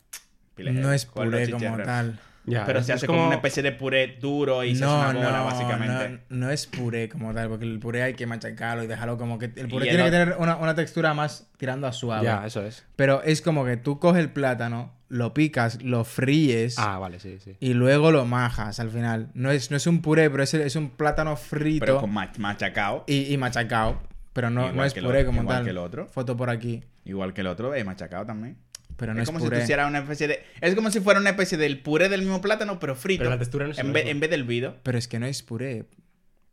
No 0.73 0.93
es 0.93 1.07
puré 1.31 1.45
como 1.53 1.77
tal. 1.85 2.19
Ya, 2.49 2.65
Pero 2.65 2.83
se 2.83 2.93
hace 2.93 3.07
como... 3.07 3.27
una 3.27 3.37
especie 3.37 3.63
de 3.63 3.73
puré 3.73 4.19
duro 4.21 4.65
y 4.65 4.75
se 4.75 4.85
hace 4.85 4.95
una 4.95 5.13
bola, 5.27 5.41
básicamente. 5.43 6.21
No, 6.31 6.47
no 6.47 6.51
es 6.51 6.67
puré 6.67 7.09
como 7.09 7.33
tal, 7.35 7.49
porque 7.49 7.65
el 7.65 7.79
puré 7.79 8.03
hay 8.03 8.15
que 8.15 8.27
machacarlo 8.27 8.83
y 8.83 8.87
dejarlo 8.87 9.19
como 9.19 9.39
que... 9.39 9.47
El 9.57 9.69
puré 9.69 9.87
Y 9.87 9.89
tiene 9.91 10.05
el 10.05 10.11
que 10.11 10.17
tener 10.19 10.37
una, 10.39 10.57
una 10.57 10.75
textura 10.75 11.15
más 11.15 11.49
tirando 11.57 11.87
a 11.87 11.93
suave. 11.93 12.25
Ya, 12.25 12.47
eso 12.47 12.65
es. 12.65 12.85
Pero 12.97 13.23
es 13.23 13.43
como 13.43 13.65
que 13.65 13.77
tú 13.77 13.99
coges 13.99 14.21
el 14.23 14.31
plátano, 14.31 14.93
lo 15.09 15.33
picas, 15.35 15.83
lo 15.83 16.05
fríes 16.05 16.77
Ah, 16.79 16.99
vale, 16.99 17.19
sí, 17.21 17.39
sí. 17.43 17.57
y 17.61 17.75
luego 17.75 18.11
lo 18.11 18.25
majas 18.27 18.79
al 18.81 18.91
final. 18.91 19.31
No 19.35 19.51
es, 19.51 19.71
no 19.71 19.77
es 19.77 19.87
un 19.87 20.03
puré, 20.03 20.29
pero 20.31 20.43
es, 20.43 20.53
es 20.55 20.77
un 20.77 20.91
plátano 20.91 21.37
frito 21.37 21.85
Pero 21.85 22.01
con 22.01 22.13
mach- 22.15 22.37
machacao, 22.39 23.05
y, 23.07 23.33
y 23.33 23.37
machacado. 23.37 23.99
Pero 24.35 24.51
no, 24.51 24.61
Igual 24.63 24.77
no 24.77 24.85
es 24.85 24.95
puré 24.95 25.25
como 25.25 25.41
igual 25.43 25.57
tal. 25.57 25.65
que 25.65 25.71
el 25.71 25.79
otro. 25.79 26.07
Foto 26.09 26.37
por 26.37 26.49
aquí. 26.51 26.85
igual 27.05 27.33
que 27.33 27.41
el 27.41 27.47
otro, 27.49 27.75
es 27.75 27.85
machacao 27.85 28.25
también. 28.25 28.57
Pero 28.99 29.15
no 29.15 29.21
es 29.21 29.23
es, 29.23 29.29
como 29.29 29.39
si 29.39 29.47
puré. 29.47 29.57
tú 29.59 29.63
hicieras 29.65 29.89
una 29.89 30.01
especie 30.01 30.29
de... 30.29 30.43
Es 30.61 30.75
como 30.75 30.91
si 30.91 31.01
fuera 31.01 31.19
una 31.21 31.31
especie 31.31 31.57
del 31.57 31.81
puré 31.81 32.11
del 32.11 32.21
mismo 32.21 32.43
plátano, 32.43 32.79
pero 32.79 32.95
frito. 32.95 33.21
Pero 33.21 33.31
la 33.31 33.39
textura 33.39 33.65
no 33.65 33.73
es 33.73 33.79
en, 33.79 33.93
vez, 33.95 34.07
en 34.09 34.21
vez 34.21 34.29
del 34.29 34.45
vido. 34.45 34.77
Pero 34.83 34.99
es 34.99 35.09
que 35.09 35.19
no 35.19 35.25
es 35.27 35.43
puré. 35.43 35.87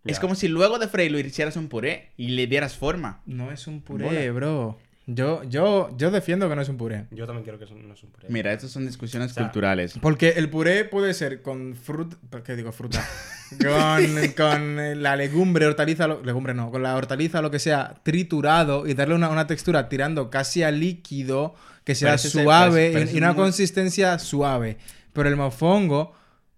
Es 0.05 0.19
como 0.19 0.35
si 0.35 0.47
luego 0.47 0.77
de 0.79 0.87
freírlo 0.87 1.19
hicieras 1.19 1.57
un 1.57 1.67
puré 1.67 2.11
y 2.15 2.29
le 2.29 2.45
dieras 2.47 2.77
forma. 2.77 3.21
No 3.25 3.51
es 3.51 3.65
un 3.67 3.83
Bola. 3.83 4.05
puré, 4.07 4.29
bro. 4.31 4.77
Yo, 5.07 5.43
yo, 5.43 5.95
yo 5.97 6.09
defiendo 6.09 6.47
que 6.49 6.55
no 6.55 6.61
es 6.63 6.69
un 6.69 6.77
puré. 6.77 7.05
Yo 7.11 7.25
también 7.27 7.43
quiero 7.43 7.59
que 7.59 7.65
no 7.73 7.93
es 7.93 8.03
un 8.03 8.09
puré. 8.11 8.27
Mira, 8.29 8.53
estas 8.53 8.71
son 8.71 8.85
discusiones 8.87 9.31
O 9.31 9.33
sea, 9.35 9.43
culturales. 9.43 9.97
Porque 10.01 10.29
el 10.37 10.49
puré 10.49 10.85
puede 10.85 11.13
ser 11.15 11.41
con 11.43 11.75
fruta. 11.75 12.17
¿Qué 12.43 12.55
digo 12.55 12.71
fruta? 12.71 13.03
con, 13.61 14.33
con 14.35 15.01
la 15.03 15.15
legumbre, 15.15 15.65
hortaliza. 15.67 16.07
lo- 16.07 16.23
legumbre 16.23 16.53
no, 16.53 16.71
con 16.71 16.81
la 16.83 16.95
hortaliza, 16.95 17.41
lo 17.41 17.51
que 17.51 17.59
sea, 17.59 17.95
triturado 18.03 18.87
y 18.87 18.93
darle 18.93 19.15
una, 19.15 19.29
una 19.29 19.47
textura 19.47 19.89
tirando 19.89 20.29
casi 20.29 20.63
a 20.63 20.71
líquido 20.71 21.55
que 21.85 21.95
sea 21.95 22.15
es 22.15 22.23
suave 22.29 22.91
y- 22.91 22.95
es 22.97 23.13
una 23.13 23.29
muy- 23.31 23.43
consistencia 23.43 24.19
suave. 24.19 24.77
Pero 25.13 25.29
el 25.29 25.37
mofongo, 25.37 26.13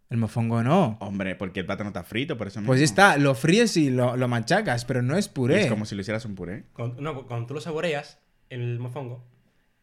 el 0.10 0.18
mofongo 0.18 0.64
no. 0.64 0.98
Hombre, 1.02 1.36
porque 1.36 1.60
el 1.60 1.66
plátano 1.68 1.90
está 1.90 2.04
frito, 2.04 2.38
por 2.38 2.48
eso 2.48 2.60
Pues 2.66 2.82
está, 2.82 3.18
lo 3.18 3.36
fríes 3.36 3.78
y 3.78 3.92
lo, 3.92 4.18
lo 4.18 4.28
machacas, 4.28 4.84
pero 4.86 5.04
no 5.04 5.16
es 5.16 5.28
puré. 5.28 5.62
Es 5.66 5.68
como 5.70 5.86
si 5.86 5.94
lo 5.94 6.02
hicieras 6.02 6.26
un 6.26 6.34
puré. 6.34 6.64
No, 7.00 7.28
cuando 7.28 7.46
tú 7.46 7.54
lo 7.54 7.62
saboreas, 7.62 8.18
el 8.50 8.80
mofongo, 8.80 9.24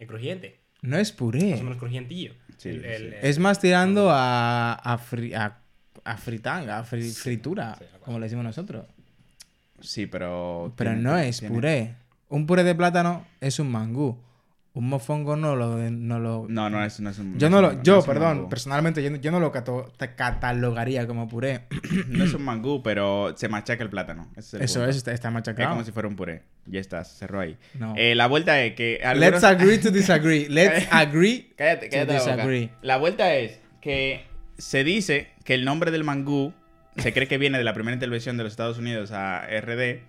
el 0.01 0.09
crujiente, 0.09 0.61
No 0.83 0.97
es 0.99 1.13
puré. 1.13 1.51
más 1.53 1.61
o 1.61 1.65
menos 1.65 1.79
crujientillo. 1.79 2.33
Sí, 2.57 2.71
El- 2.71 2.81
sí, 2.83 2.87
el- 2.89 2.97
sí. 2.97 3.05
el- 3.07 3.15
Es 3.25 3.39
más 3.39 3.61
tirando 3.61 4.11
a, 4.11 4.73
a, 4.75 4.99
fri- 4.99 5.35
a, 5.37 5.59
a 6.05 6.17
fritanga, 6.17 6.79
a 6.79 6.85
fri- 6.85 7.13
fritura, 7.15 7.77
sí, 7.79 7.85
como 8.05 8.19
le 8.19 8.25
decimos 8.27 8.45
nosotros. 8.45 8.87
Sí, 9.81 10.07
pero... 10.07 10.73
Pero 10.77 10.91
tiene- 10.93 11.03
no 11.03 11.17
es 11.19 11.39
tiene- 11.41 11.55
puré. 11.55 11.95
Un 12.29 12.47
puré 12.47 12.65
de 12.65 12.75
plátano 12.75 13.25
es 13.41 13.59
un 13.59 13.71
mangú. 13.71 14.19
Un 14.75 14.89
mofongo 14.89 15.37
no 15.37 15.55
lo... 15.55 15.77
No 15.91 16.19
lo 16.19 16.47
No, 16.49 16.69
no 16.69 16.85
es, 16.85 16.99
no 16.99 17.09
es 17.11 17.19
un... 17.21 17.39
yo 17.39 17.49
no 17.49 17.59
es 17.59 17.63
lo... 17.77 17.83
Yo, 17.85 17.99
es 18.01 18.05
un 18.09 18.13
perdón, 18.13 18.37
mangú. 18.39 18.49
personalmente 18.49 19.03
yo, 19.05 19.11
no- 19.11 19.19
yo 19.19 19.31
no 19.31 19.39
lo 19.39 19.53
cato- 19.53 19.93
te 19.97 20.17
catalogaría 20.17 21.07
como 21.07 21.29
puré. 21.29 21.61
No 22.09 22.25
es 22.25 22.35
un 22.35 22.43
mangú, 22.43 22.83
pero 22.83 23.35
se 23.37 23.49
machaca 23.49 23.85
el 23.85 23.89
plátano. 23.91 24.29
Ese 24.33 24.41
es 24.41 24.55
el 24.55 24.63
Eso 24.63 24.75
punto. 24.81 24.91
es, 24.91 24.97
está, 24.97 25.13
está 25.13 25.29
Es 25.29 25.35
machacado. 25.35 25.71
como 25.71 25.85
si 25.85 25.93
fuera 25.93 26.09
un 26.09 26.17
puré. 26.17 26.43
Ya 26.67 26.81
está, 26.81 27.05
se 27.05 27.17
cerró 27.17 27.39
ahí. 27.39 27.57
No. 27.79 27.95
Eh, 27.97 28.17
la 28.17 28.27
vuelta 28.27 28.61
es 28.63 28.75
que... 28.75 29.01
algunos- 29.05 29.31
Let's 29.31 29.45
agree 29.45 29.79
to 29.79 29.91
disagree. 29.93 30.49
Let's 30.51 30.89
agree 30.91 31.53
Cállate, 31.57 31.87
to 31.87 31.93
cállate 31.93 32.13
la 32.15 32.19
boca. 32.21 32.33
disagree. 32.33 32.71
La 32.83 32.97
vuelta 32.97 33.35
es 33.35 33.61
que 33.81 34.25
se 34.59 34.83
dice 34.83 35.29
que 35.45 35.55
el 35.55 35.65
nombre 35.65 35.93
del 35.93 36.03
mangú 36.03 36.53
se 36.97 37.13
cree 37.13 37.29
que 37.29 37.39
viene 37.39 37.59
de 37.59 37.65
la 37.65 37.75
primera 37.75 37.95
intervención 37.95 38.37
de 38.37 38.43
los 38.43 38.53
Estados 38.53 38.79
Unidos 38.79 39.13
a 39.13 39.47
RD. 39.47 40.01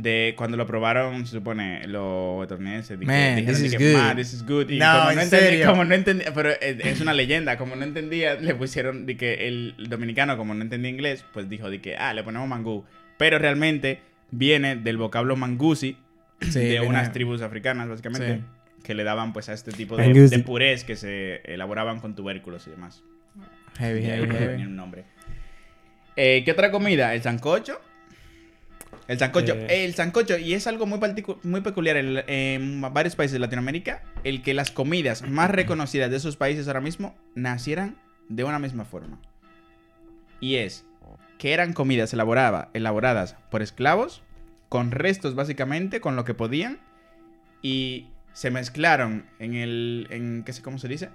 De 0.00 0.34
cuando 0.36 0.56
lo 0.56 0.64
probaron, 0.64 1.26
se 1.26 1.32
supone, 1.32 1.84
los 1.88 2.42
estadounidenses. 2.44 2.96
Man, 3.00 3.34
dijeron 3.34 3.46
this 3.46 3.60
is 3.64 3.76
que, 3.76 3.92
good. 3.92 3.98
"Man, 4.00 4.16
this 4.16 4.32
is 4.32 4.46
good. 4.46 4.70
Y 4.70 4.78
No, 4.78 4.92
como 4.96 5.10
en 5.10 5.16
no 5.16 5.22
entendía, 5.22 5.48
serio. 5.50 5.66
como 5.66 5.84
no 5.84 5.94
entendía, 5.94 6.32
pero 6.32 6.50
es, 6.50 7.00
una 7.00 7.12
leyenda, 7.14 7.58
como 7.58 7.74
no 7.74 7.82
entendía, 7.82 8.36
le 8.36 8.54
pusieron, 8.54 9.06
de 9.06 9.16
que 9.16 9.48
el 9.48 9.74
dominicano, 9.88 10.36
como 10.36 10.54
no 10.54 10.62
entendía 10.62 10.88
inglés, 10.92 11.24
pues 11.32 11.48
dijo, 11.48 11.68
de 11.68 11.80
que, 11.80 11.96
ah, 11.96 12.14
le 12.14 12.22
ponemos 12.22 12.46
mangú. 12.48 12.84
Pero 13.16 13.40
realmente 13.40 14.00
viene 14.30 14.76
del 14.76 14.98
vocablo 14.98 15.34
mangusi, 15.34 15.96
Sí, 16.42 16.60
de 16.60 16.80
unas 16.80 17.12
tribus 17.12 17.42
africanas, 17.42 17.88
básicamente, 17.88 18.36
Sí. 18.36 18.84
que 18.84 18.94
le 18.94 19.02
daban 19.02 19.32
pues 19.32 19.48
a 19.48 19.52
este 19.52 19.72
tipo 19.72 19.96
de, 19.96 20.28
de 20.28 20.38
purés 20.38 20.84
que 20.84 20.94
se 20.94 21.40
elaboraban 21.52 21.98
con 21.98 22.14
tubérculos 22.14 22.64
y 22.68 22.70
demás. 22.70 23.02
Heavy, 23.80 24.02
heavy, 24.02 24.28
heavy. 24.30 24.62
un 24.62 24.76
nombre. 24.76 25.02
Eh, 26.14 26.42
¿Qué 26.44 26.52
otra 26.52 26.70
comida? 26.70 27.14
El 27.14 27.22
sancocho. 27.22 27.80
El 29.08 29.18
sancocho. 29.18 29.54
Eh. 29.54 29.84
El 29.84 29.94
sancocho, 29.94 30.36
y 30.36 30.52
es 30.52 30.66
algo 30.66 30.86
muy, 30.86 31.00
muy 31.42 31.60
peculiar 31.62 31.96
en, 31.96 32.22
en 32.28 32.80
varios 32.92 33.16
países 33.16 33.32
de 33.32 33.38
Latinoamérica, 33.38 34.02
el 34.22 34.42
que 34.42 34.52
las 34.54 34.70
comidas 34.70 35.26
más 35.28 35.50
reconocidas 35.50 36.10
de 36.10 36.18
esos 36.18 36.36
países 36.36 36.68
ahora 36.68 36.82
mismo 36.82 37.16
nacieran 37.34 37.96
de 38.28 38.44
una 38.44 38.58
misma 38.58 38.84
forma. 38.84 39.18
Y 40.40 40.56
es 40.56 40.84
que 41.38 41.52
eran 41.52 41.72
comidas 41.72 42.12
elaboradas 42.12 43.36
por 43.50 43.62
esclavos, 43.62 44.22
con 44.68 44.90
restos 44.90 45.34
básicamente, 45.34 46.00
con 46.00 46.14
lo 46.14 46.24
que 46.24 46.34
podían, 46.34 46.78
y 47.62 48.08
se 48.34 48.50
mezclaron 48.50 49.24
en 49.38 49.54
el... 49.54 50.06
En, 50.10 50.42
¿qué 50.44 50.52
sé 50.52 50.62
cómo 50.62 50.78
se 50.78 50.88
dice? 50.88 51.08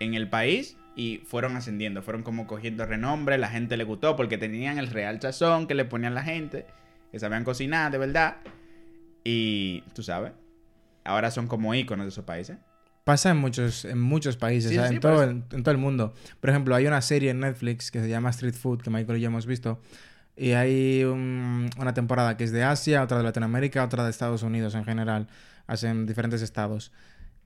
En 0.00 0.14
el 0.14 0.28
país 0.28 0.76
y 0.96 1.18
fueron 1.18 1.56
ascendiendo, 1.56 2.02
fueron 2.02 2.22
como 2.22 2.46
cogiendo 2.46 2.84
renombre, 2.84 3.38
la 3.38 3.48
gente 3.48 3.76
le 3.76 3.84
gustó 3.84 4.16
porque 4.16 4.36
tenían 4.38 4.78
el 4.78 4.88
real 4.88 5.20
sazón 5.20 5.66
que 5.66 5.74
le 5.74 5.84
ponían 5.84 6.14
la 6.14 6.22
gente, 6.22 6.66
que 7.10 7.18
sabían 7.18 7.44
cocinar 7.44 7.90
de 7.92 7.98
verdad, 7.98 8.36
y 9.24 9.82
tú 9.94 10.02
sabes, 10.02 10.32
ahora 11.04 11.30
son 11.30 11.46
como 11.46 11.74
íconos 11.74 12.06
de 12.06 12.10
esos 12.10 12.24
países. 12.24 12.58
Pasa 13.04 13.30
en 13.30 13.38
muchos, 13.38 13.84
en 13.84 14.00
muchos 14.00 14.36
países, 14.36 14.70
Sí, 14.70 14.76
sí, 14.76 14.94
en, 14.94 15.00
todo 15.00 15.22
en 15.24 15.42
todo 15.62 15.70
el 15.72 15.78
mundo. 15.78 16.14
Por 16.40 16.50
ejemplo, 16.50 16.74
hay 16.74 16.86
una 16.86 17.00
serie 17.00 17.30
en 17.30 17.40
Netflix 17.40 17.90
que 17.90 18.00
se 18.00 18.08
llama 18.08 18.30
Street 18.30 18.54
Food, 18.54 18.82
que 18.82 18.90
Michael 18.90 19.18
y 19.18 19.22
yo 19.22 19.28
hemos 19.28 19.46
visto. 19.46 19.80
Y 20.36 20.52
hay 20.52 21.04
un- 21.04 21.68
una 21.78 21.92
temporada 21.92 22.36
que 22.36 22.44
es 22.44 22.52
de 22.52 22.62
Asia, 22.62 23.02
otra 23.02 23.18
de 23.18 23.24
Latinoamérica, 23.24 23.84
otra 23.84 24.04
de 24.04 24.10
Estados 24.10 24.42
Unidos 24.42 24.74
en 24.74 24.84
general. 24.84 25.26
Hacen 25.66 26.06
diferentes 26.06 26.40
estados. 26.42 26.92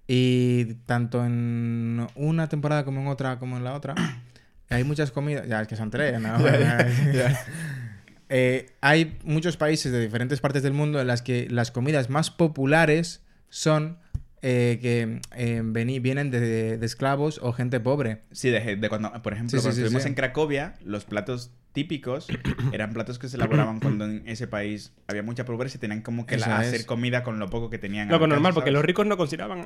Y 0.06 0.74
tanto 0.86 1.24
en 1.24 2.06
una 2.14 2.48
temporada 2.48 2.84
como 2.84 3.00
en 3.00 3.06
otra, 3.06 3.38
como 3.38 3.56
en 3.56 3.64
la 3.64 3.74
otra, 3.74 3.94
hay 4.68 4.84
muchas 4.84 5.10
comidas. 5.12 5.48
Ya, 5.48 5.62
es 5.62 5.68
que 5.68 5.76
son 5.76 5.90
tres, 5.90 6.20
¿no? 6.20 6.36
Eh, 8.28 8.70
hay 8.80 9.18
muchos 9.24 9.56
países 9.56 9.92
de 9.92 10.00
diferentes 10.00 10.40
partes 10.40 10.62
del 10.62 10.72
mundo 10.72 11.00
en 11.00 11.06
las 11.06 11.22
que 11.22 11.48
las 11.50 11.70
comidas 11.70 12.08
más 12.10 12.30
populares 12.30 13.22
son 13.48 13.98
eh, 14.42 14.78
que 14.82 15.20
eh, 15.36 15.62
veni- 15.64 16.00
vienen 16.00 16.30
de, 16.30 16.76
de 16.78 16.86
esclavos 16.86 17.38
o 17.42 17.52
gente 17.52 17.80
pobre. 17.80 18.22
Sí, 18.32 18.50
de, 18.50 18.76
de 18.76 18.88
cuando, 18.88 19.10
por 19.22 19.32
ejemplo, 19.32 19.50
Sí, 19.50 19.56
sí, 19.58 19.62
cuando 19.62 19.74
sí, 19.76 19.80
estuvimos 19.82 20.02
sí. 20.02 20.08
en 20.08 20.14
Cracovia, 20.14 20.74
los 20.84 21.04
platos 21.04 21.50
típicos 21.74 22.28
eran 22.72 22.92
platos 22.94 23.18
que 23.18 23.28
se 23.28 23.36
elaboraban 23.36 23.80
cuando 23.80 24.06
en 24.06 24.22
ese 24.26 24.46
país 24.46 24.92
había 25.08 25.22
mucha 25.22 25.44
pobreza 25.44 25.76
y 25.76 25.80
tenían 25.80 26.00
como 26.00 26.24
que 26.24 26.38
la- 26.38 26.58
hacer 26.60 26.86
comida 26.86 27.22
con 27.22 27.38
lo 27.38 27.50
poco 27.50 27.68
que 27.68 27.78
tenían. 27.78 28.08
Lo 28.08 28.14
al 28.16 28.28
normal, 28.28 28.54
porque 28.54 28.70
los 28.70 28.82
ricos 28.84 29.04
no 29.06 29.16
consideraban. 29.18 29.64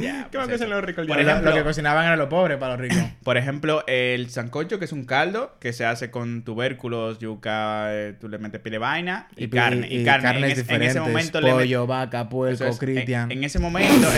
Ya, 0.00 0.28
¿Qué 0.32 0.38
va 0.38 0.44
a 0.44 0.46
hacer 0.46 0.68
los 0.68 0.82
ricos 0.82 1.06
Por 1.06 1.20
ejemplo, 1.20 1.50
lo 1.50 1.56
que 1.56 1.62
cocinaban 1.62 2.06
era 2.06 2.16
lo 2.16 2.28
pobre 2.28 2.56
para 2.56 2.72
los 2.76 2.80
ricos. 2.80 2.98
Por 3.22 3.36
ejemplo, 3.36 3.84
el 3.86 4.30
sancocho, 4.30 4.78
que 4.80 4.86
es 4.86 4.92
un 4.92 5.04
caldo 5.04 5.56
que 5.60 5.72
se 5.72 5.84
hace 5.84 6.10
con 6.10 6.42
tubérculos, 6.42 7.18
yuca, 7.20 7.94
eh, 7.94 8.16
tú 8.18 8.28
le 8.28 8.38
metes 8.38 8.60
pile 8.60 8.74
de 8.74 8.78
vaina 8.78 9.28
y, 9.36 9.48
carne. 9.48 9.86
Y, 9.90 10.04
carne. 10.04 10.28
En, 10.28 10.32
carnes 10.34 10.52
es- 10.52 10.58
en 10.58 10.62
diferentes. 10.64 10.90
ese 10.90 11.00
momento 11.00 11.40
le 11.40 11.50
met- 11.50 11.54
Pollo, 11.54 11.86
vaca, 11.86 12.20
Eso 12.22 12.28
puerco, 12.30 12.64
es, 12.64 12.72
en- 12.72 12.78
cristian. 12.78 13.30
En, 13.30 13.44
ese 13.44 13.58
momento. 13.58 14.08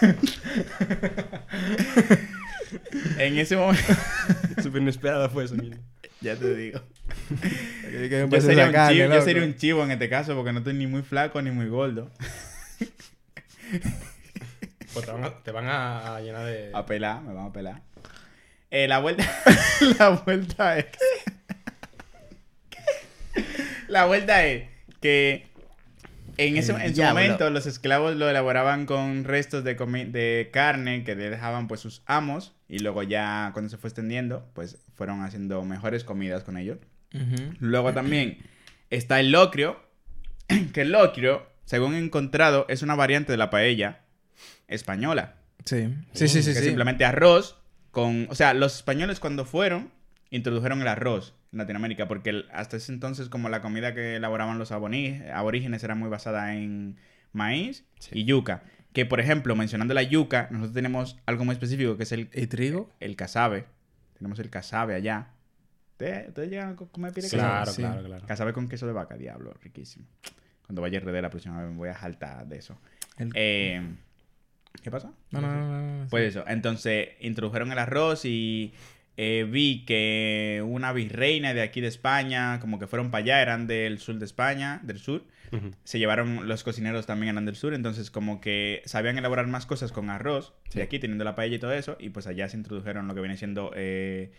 En, 0.00 0.16
en 3.18 3.38
ese 3.38 3.56
momento. 3.56 3.82
Súper 4.62 4.82
inesperado 4.82 5.28
fue 5.30 5.44
eso, 5.44 5.54
mira. 5.56 5.76
Ya 6.26 6.36
te 6.36 6.54
digo. 6.54 6.80
Yo 8.30 8.40
sería, 8.40 8.70
carne, 8.72 8.94
chivo, 8.96 9.14
yo 9.14 9.22
sería 9.22 9.42
un 9.44 9.56
chivo 9.56 9.84
en 9.84 9.90
este 9.92 10.08
caso 10.08 10.34
porque 10.34 10.52
no 10.52 10.58
estoy 10.58 10.74
ni 10.74 10.86
muy 10.86 11.02
flaco 11.02 11.40
ni 11.40 11.50
muy 11.50 11.68
gordo. 11.68 12.10
Pues 14.92 15.04
te 15.04 15.12
van 15.12 15.24
a, 15.24 15.30
te 15.42 15.50
van 15.50 15.66
a- 15.66 16.16
a 16.16 16.20
llenar 16.20 16.46
de. 16.46 16.70
A 16.72 16.86
pelar, 16.86 17.20
me 17.22 17.34
van 17.34 17.46
a 17.46 17.52
pelar. 17.52 17.82
Eh, 18.70 18.88
la 18.88 18.98
vuelta. 18.98 19.24
la 19.98 20.08
vuelta 20.10 20.78
es. 20.78 20.86
la 23.88 24.06
vuelta 24.06 24.46
es 24.46 24.68
que. 25.00 25.46
En, 26.38 26.56
ese, 26.58 26.72
en 26.72 26.94
su 26.94 27.02
momento, 27.02 27.48
los 27.50 27.66
esclavos 27.66 28.14
lo 28.16 28.28
elaboraban 28.28 28.84
con 28.86 29.24
restos 29.24 29.64
de, 29.64 29.74
de 29.74 30.50
carne 30.52 31.02
que 31.02 31.14
le 31.14 31.30
dejaban 31.30 31.66
pues 31.66 31.80
sus 31.80 32.02
amos. 32.06 32.54
Y 32.68 32.78
luego 32.80 33.02
ya, 33.02 33.50
cuando 33.54 33.70
se 33.70 33.78
fue 33.78 33.88
extendiendo, 33.88 34.48
pues 34.54 34.78
fueron 34.96 35.22
haciendo 35.22 35.62
mejores 35.64 36.02
comidas 36.04 36.42
con 36.44 36.56
ellos. 36.56 36.78
Luego 37.60 37.92
también 37.94 38.38
está 38.90 39.20
el 39.20 39.30
locrio, 39.32 39.80
que 40.72 40.82
el 40.82 40.92
locrio, 40.92 41.46
según 41.64 41.94
he 41.94 41.98
encontrado, 41.98 42.66
es 42.68 42.82
una 42.82 42.94
variante 42.94 43.32
de 43.32 43.38
la 43.38 43.48
paella 43.50 44.00
española. 44.68 45.36
Sí, 45.64 45.88
sí, 46.12 46.28
sí, 46.28 46.42
sí. 46.42 46.52
que 46.52 46.60
sí. 46.60 46.66
simplemente 46.66 47.04
arroz 47.04 47.58
con... 47.90 48.26
O 48.30 48.34
sea, 48.34 48.54
los 48.54 48.76
españoles 48.76 49.18
cuando 49.20 49.44
fueron, 49.44 49.90
introdujeron 50.30 50.80
el 50.82 50.88
arroz 50.88 51.34
en 51.52 51.58
Latinoamérica, 51.58 52.06
porque 52.08 52.30
el- 52.30 52.46
hasta 52.52 52.76
ese 52.76 52.92
entonces 52.92 53.28
como 53.28 53.48
la 53.48 53.62
comida 53.62 53.94
que 53.94 54.16
elaboraban 54.16 54.58
los 54.58 54.70
aborígenes 54.72 55.82
era 55.82 55.94
muy 55.94 56.08
basada 56.08 56.54
en 56.54 56.96
maíz 57.32 57.84
Sí. 57.98 58.10
y 58.20 58.24
yuca. 58.24 58.62
Que, 58.92 59.04
por 59.06 59.20
ejemplo, 59.20 59.54
mencionando 59.56 59.92
la 59.94 60.02
yuca, 60.02 60.48
nosotros 60.50 60.74
tenemos 60.74 61.18
algo 61.26 61.44
muy 61.44 61.52
específico, 61.54 61.96
que 61.96 62.04
es 62.04 62.12
el, 62.12 62.30
¿Y 62.32 62.46
trigo? 62.46 62.90
el 63.00 63.14
casabe. 63.16 63.66
Tenemos 64.18 64.38
el 64.38 64.50
casabe 64.50 64.94
allá. 64.94 65.28
¿Ustedes 65.92 66.28
ustedes 66.28 66.50
llegan 66.50 66.70
a 66.70 66.76
co- 66.76 66.88
comer 66.88 67.12
Sí, 67.14 67.22
casabe? 67.22 67.40
Claro, 67.42 67.72
sí. 67.72 67.82
claro, 67.82 68.02
claro. 68.04 68.26
Casabe 68.26 68.52
con 68.52 68.68
queso 68.68 68.86
de 68.86 68.92
vaca, 68.92 69.16
diablo, 69.16 69.54
riquísimo. 69.62 70.06
Cuando 70.66 70.82
vaya 70.82 70.98
a 70.98 71.02
RD 71.02 71.22
la 71.22 71.30
próxima 71.30 71.60
vez 71.62 71.70
me 71.70 71.76
voy 71.76 71.88
a 71.88 71.94
jaltar 71.94 72.46
de 72.46 72.58
eso. 72.58 72.76
El- 73.18 73.30
Eh, 73.34 73.80
¿Qué 74.82 74.90
pasa? 74.90 75.10
No, 75.30 75.40
no, 75.40 75.48
no, 75.48 75.68
no, 75.68 76.02
no. 76.04 76.08
Pues 76.10 76.28
eso, 76.28 76.44
entonces 76.46 77.08
introdujeron 77.20 77.72
el 77.72 77.78
arroz 77.78 78.24
y 78.24 78.74
eh, 79.16 79.46
vi 79.50 79.84
que 79.86 80.62
una 80.66 80.92
virreina 80.92 81.54
de 81.54 81.62
aquí 81.62 81.80
de 81.80 81.88
España, 81.88 82.60
como 82.60 82.78
que 82.78 82.86
fueron 82.86 83.10
para 83.10 83.22
allá, 83.24 83.40
eran 83.42 83.66
del 83.66 83.98
sur 83.98 84.16
de 84.18 84.24
España, 84.26 84.80
del 84.82 84.98
sur. 84.98 85.24
Se 85.84 85.98
llevaron, 85.98 86.48
los 86.48 86.64
cocineros 86.64 87.06
también 87.06 87.30
eran 87.34 87.44
del 87.46 87.56
sur, 87.56 87.74
entonces 87.74 88.10
como 88.10 88.40
que 88.40 88.82
sabían 88.84 89.18
elaborar 89.18 89.46
más 89.46 89.66
cosas 89.66 89.92
con 89.92 90.10
arroz, 90.10 90.54
Sí. 90.68 90.78
de 90.78 90.84
aquí 90.84 90.98
teniendo 90.98 91.24
la 91.24 91.34
paella 91.34 91.56
y 91.56 91.58
todo 91.58 91.72
eso, 91.72 91.96
y 92.00 92.10
pues 92.10 92.26
allá 92.26 92.48
se 92.48 92.56
introdujeron 92.56 93.06
lo 93.08 93.14
que 93.14 93.20
viene 93.20 93.36
siendo 93.36 93.70
eh, 93.74 94.32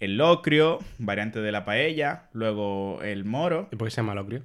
el 0.00 0.16
locrio, 0.16 0.78
variante 0.98 1.40
de 1.40 1.52
la 1.52 1.64
paella, 1.64 2.28
luego 2.32 3.00
el 3.02 3.24
moro. 3.24 3.68
¿Y 3.72 3.76
por 3.76 3.86
qué 3.88 3.90
se 3.92 3.96
llama 3.98 4.14
locrio? 4.14 4.42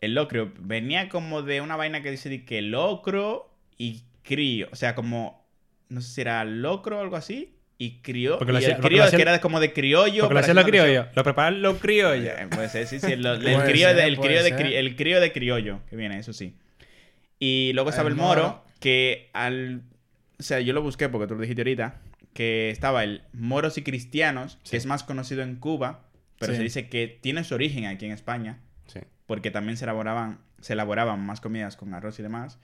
El 0.00 0.14
locrio 0.14 0.52
venía 0.60 1.08
como 1.08 1.42
de 1.42 1.60
una 1.60 1.74
vaina 1.76 2.02
que 2.02 2.10
dice 2.12 2.44
que 2.44 2.62
locro 2.62 3.52
y 3.76 4.04
crío. 4.22 4.68
O 4.70 4.76
sea, 4.76 4.94
como. 4.94 5.44
No 5.88 6.00
sé 6.00 6.08
si 6.14 6.20
era 6.20 6.44
locro 6.44 6.98
o 6.98 7.00
algo 7.00 7.16
así. 7.16 7.56
Y 7.80 8.00
crió. 8.02 8.38
Porque 8.38 8.52
lo 8.52 8.58
y 8.58 8.62
hacía- 8.64 8.74
el 8.74 8.80
porque 8.80 8.88
crío 8.88 8.98
lo 8.98 9.04
hacía- 9.04 9.16
que 9.18 9.22
era 9.22 9.40
como 9.40 9.60
de 9.60 9.72
criollo. 9.72 10.04
Porque 10.04 10.20
lo 10.22 10.28
para 10.28 10.40
hacían 10.40 10.56
los 10.56 10.64
hacer 10.64 10.74
una 10.74 10.82
criollos. 10.84 11.06
Lo 11.16 11.22
preparan 11.24 11.62
los 11.62 11.78
criollos. 11.78 12.24
Eh, 12.38 12.46
Puede 12.50 12.68
ser, 12.68 12.86
sí, 12.88 12.98
sí. 12.98 13.12
El, 13.12 13.24
el 13.24 13.40
Puede 13.40 13.70
crío, 13.70 13.88
de, 13.88 13.94
ser, 13.94 14.04
el, 14.04 14.16
puede 14.16 14.28
crío 14.30 14.42
de, 14.42 14.48
ser. 14.50 14.58
cri- 14.58 14.74
el 14.74 14.96
crío 14.96 15.20
de 15.20 15.32
criollo. 15.32 15.80
Que 15.88 15.94
viene, 15.96 16.18
eso 16.18 16.32
sí. 16.32 16.54
Y 17.38 17.70
luego 17.74 17.90
estaba 17.90 18.08
El 18.08 18.14
el 18.14 18.20
moro, 18.20 18.42
moro. 18.42 18.64
que 18.80 19.30
al. 19.32 19.82
O 20.40 20.42
sea, 20.42 20.60
yo 20.60 20.72
lo 20.72 20.82
busqué 20.82 21.08
porque 21.08 21.26
tú 21.28 21.34
lo 21.34 21.40
dijiste 21.40 21.62
ahorita. 21.62 22.00
Que 22.34 22.70
estaba 22.70 23.04
el 23.04 23.22
moros 23.32 23.78
y 23.78 23.82
cristianos, 23.82 24.58
Sí. 24.64 24.72
que 24.72 24.76
es 24.76 24.86
más 24.86 25.02
conocido 25.04 25.42
en 25.42 25.56
Cuba. 25.56 26.04
Pero 26.40 26.52
Sí. 26.52 26.58
se 26.58 26.62
dice 26.64 26.88
que 26.88 27.06
tiene 27.20 27.42
su 27.44 27.54
origen 27.54 27.86
aquí 27.86 28.06
en 28.06 28.12
España 28.12 28.58
Sí. 28.86 29.00
porque 29.26 29.50
también 29.50 29.76
se 29.76 29.84
elaboraban, 29.84 30.38
se 30.60 30.72
elaboraban 30.74 31.18
más 31.24 31.40
comidas 31.40 31.76
con 31.76 31.94
arroz 31.94 32.18
y 32.20 32.22
demás, 32.22 32.58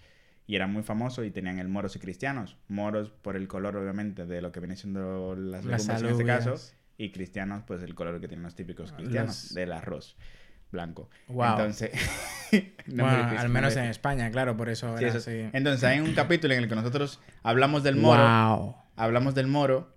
y 0.47 0.57
eran 0.57 0.73
muy 0.73 0.83
famosos 0.83 1.25
y 1.27 1.31
tenían 1.31 1.59
el 1.59 1.69
moros 1.69 1.97
y 1.97 1.99
cristianos. 1.99 2.57
Moros 2.69 3.11
por 3.11 3.37
el 3.37 3.49
color, 3.49 3.77
obviamente, 3.77 4.27
de 4.27 4.43
lo 4.43 4.53
que 4.53 4.61
viene 4.61 4.77
siendo 4.77 5.35
las 5.37 5.65
Las 5.65 5.87
legumbres 5.87 6.03
en 6.03 6.09
este 6.11 6.25
caso, 6.25 6.55
y 6.99 7.11
cristianos, 7.13 7.63
pues 7.67 7.83
el 7.83 7.95
color 7.95 8.21
que 8.21 8.29
tienen 8.29 8.45
los 8.45 8.55
típicos 8.55 8.93
cristianos, 8.93 9.45
Los- 9.45 9.55
del 9.55 9.73
arroz 9.73 10.17
blanco. 10.71 11.09
Wow. 11.29 11.51
Entonces, 11.53 11.91
Bueno, 12.87 13.09
al 13.39 13.49
menos 13.49 13.77
en 13.77 13.85
España, 13.85 14.31
claro, 14.31 14.57
por 14.57 14.69
eso 14.69 14.97
Sí, 14.99 15.05
era 15.05 15.09
eso- 15.17 15.19
así. 15.31 15.49
Entonces, 15.53 15.85
hay 15.85 16.01
un 16.01 16.15
capítulo 16.15 16.53
en 16.55 16.63
el 16.65 16.69
que 16.69 16.75
nosotros 16.75 17.21
hablamos 17.43 17.83
del 17.85 17.97
moro, 17.97 18.23
Wow. 18.23 18.77
hablamos 18.97 19.35
del 19.35 19.47
moro, 19.47 19.94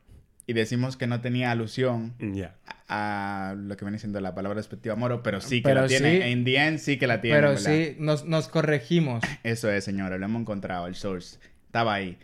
y 0.48 0.54
decimos 0.54 0.96
que 0.98 1.06
no 1.08 1.20
tenía 1.22 1.52
alusión 1.52 2.16
a 2.88 3.54
lo 3.58 3.76
que 3.78 3.84
viene 3.86 4.00
siendo 4.00 4.20
la 4.22 4.34
palabra 4.34 4.58
despectiva 4.58 4.96
moro, 4.96 5.22
pero 5.22 5.42
sí 5.42 5.58
que 5.62 5.68
Pero 5.70 5.82
la 5.82 5.88
tiene. 5.88 6.32
En 6.32 6.46
the 6.46 6.56
end 6.58 6.80
sí 6.80 6.98
que 6.98 7.06
la 7.06 7.20
tiene. 7.22 7.36
Pero 7.38 7.50
¿verdad? 7.50 7.64
sí, 7.72 7.96
nos, 8.00 8.26
nos 8.26 8.48
corregimos. 8.48 9.24
Eso 9.44 9.70
es, 9.70 9.84
señores, 9.84 10.20
lo 10.20 10.26
hemos 10.26 10.42
encontrado, 10.42 10.88
el 10.88 10.96
source. 10.96 11.38
Estaba 11.66 11.94
ahí. 11.96 12.18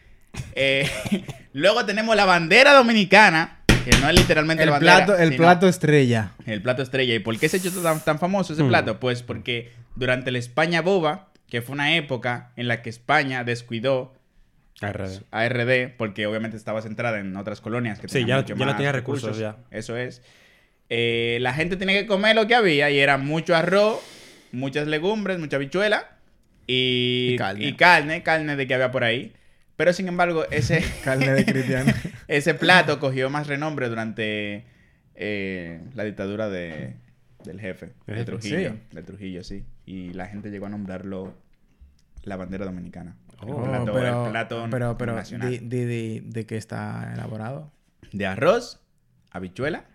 Eh, 0.56 0.90
luego 1.54 1.86
tenemos 1.86 2.16
la 2.16 2.26
bandera 2.26 2.74
dominicana, 2.74 3.60
que 3.84 3.92
no 4.00 4.10
es 4.10 4.16
literalmente 4.16 4.64
El 4.64 4.70
la 4.70 4.74
bandera. 4.80 5.06
plato, 5.06 5.22
el 5.22 5.36
plato 5.36 5.68
estrella. 5.68 6.32
El 6.46 6.62
plato 6.62 6.82
estrella. 6.82 7.14
¿Y 7.16 7.20
por 7.20 7.38
qué 7.38 7.50
se 7.50 7.58
ha 7.58 7.60
hecho 7.60 7.72
tan, 7.82 8.00
tan 8.00 8.20
famoso 8.20 8.54
ese 8.54 8.64
Hmm. 8.64 8.70
plato? 8.70 9.00
Pues 9.02 9.22
porque 9.22 9.74
durante 9.96 10.32
la 10.32 10.40
España 10.40 10.82
boba, 10.82 11.30
que 11.50 11.62
fue 11.62 11.74
una 11.74 11.96
época 11.98 12.52
en 12.56 12.70
la 12.70 12.82
que 12.82 12.90
España 12.90 13.44
descuidó 13.44 14.14
ARD. 14.82 15.22
a 15.32 15.46
RD, 15.48 15.96
porque 15.98 16.26
obviamente 16.28 16.58
estaba 16.58 16.82
centrada 16.82 17.20
en 17.20 17.36
otras 17.38 17.62
colonias 17.62 18.00
que 18.00 18.08
Sí, 18.10 18.26
ya 18.26 18.36
no- 18.36 18.42
mucho 18.42 18.54
ya 18.56 18.60
no 18.60 18.66
más 18.66 18.78
tenía 18.78 18.92
recursos, 18.92 19.38
ya. 19.38 19.58
Eso 19.72 19.96
es. 19.98 20.22
Eh, 20.90 21.38
la 21.42 21.54
gente 21.54 21.78
tenía 21.78 22.00
que 22.00 22.08
comer 22.08 22.36
lo 22.36 22.48
que 22.48 22.56
había 22.56 22.90
y 22.92 23.00
era 23.00 23.18
mucho 23.18 23.56
arroz, 23.56 24.00
muchas 24.52 24.88
legumbres, 24.88 25.40
mucha 25.40 25.58
bichuela 25.58 26.18
y, 26.68 27.32
Y 27.34 27.38
carne. 27.38 27.66
y 27.66 27.74
carne, 27.74 28.24
carne 28.24 28.56
de 28.56 28.68
que 28.68 28.74
había 28.74 28.92
por 28.92 29.04
ahí. 29.04 29.34
Pero 29.76 29.92
sin 29.94 30.08
embargo, 30.08 30.46
ese, 30.52 30.84
Carne 31.04 31.32
de 31.34 31.46
cristiano. 31.46 31.92
ese 32.28 32.54
plato 32.54 33.00
cogió 33.00 33.30
más 33.30 33.48
renombre 33.48 33.90
durante 33.90 34.66
eh, 35.16 35.82
la 35.96 36.04
dictadura 36.04 36.50
de, 36.50 36.94
del 37.44 37.60
jefe, 37.60 37.94
¿El 38.06 38.16
de? 38.16 38.26
Trujillo. 38.26 38.72
Sí. 38.74 38.96
De 38.96 39.04
Trujillo, 39.04 39.44
sí. 39.44 39.64
Y 39.86 40.14
la 40.14 40.28
gente 40.28 40.52
llegó 40.52 40.68
a 40.68 40.70
nombrarlo 40.70 41.34
la 42.24 42.36
bandera 42.36 42.66
dominicana. 42.66 43.16
Oh, 43.48 43.64
el 43.64 43.70
plato, 43.70 43.94
pero, 43.94 44.26
el 44.26 44.32
plato 44.32 44.68
pero, 44.72 44.98
pero, 44.98 45.16
nacional. 45.16 45.50
di, 45.50 45.58
di- 45.60 45.86
di- 45.86 46.20
¿de 46.22 46.46
qué 46.46 46.58
está 46.58 47.12
elaborado? 47.14 47.72
De 48.12 48.26
arroz, 48.26 48.80
habichuela, 49.32 49.86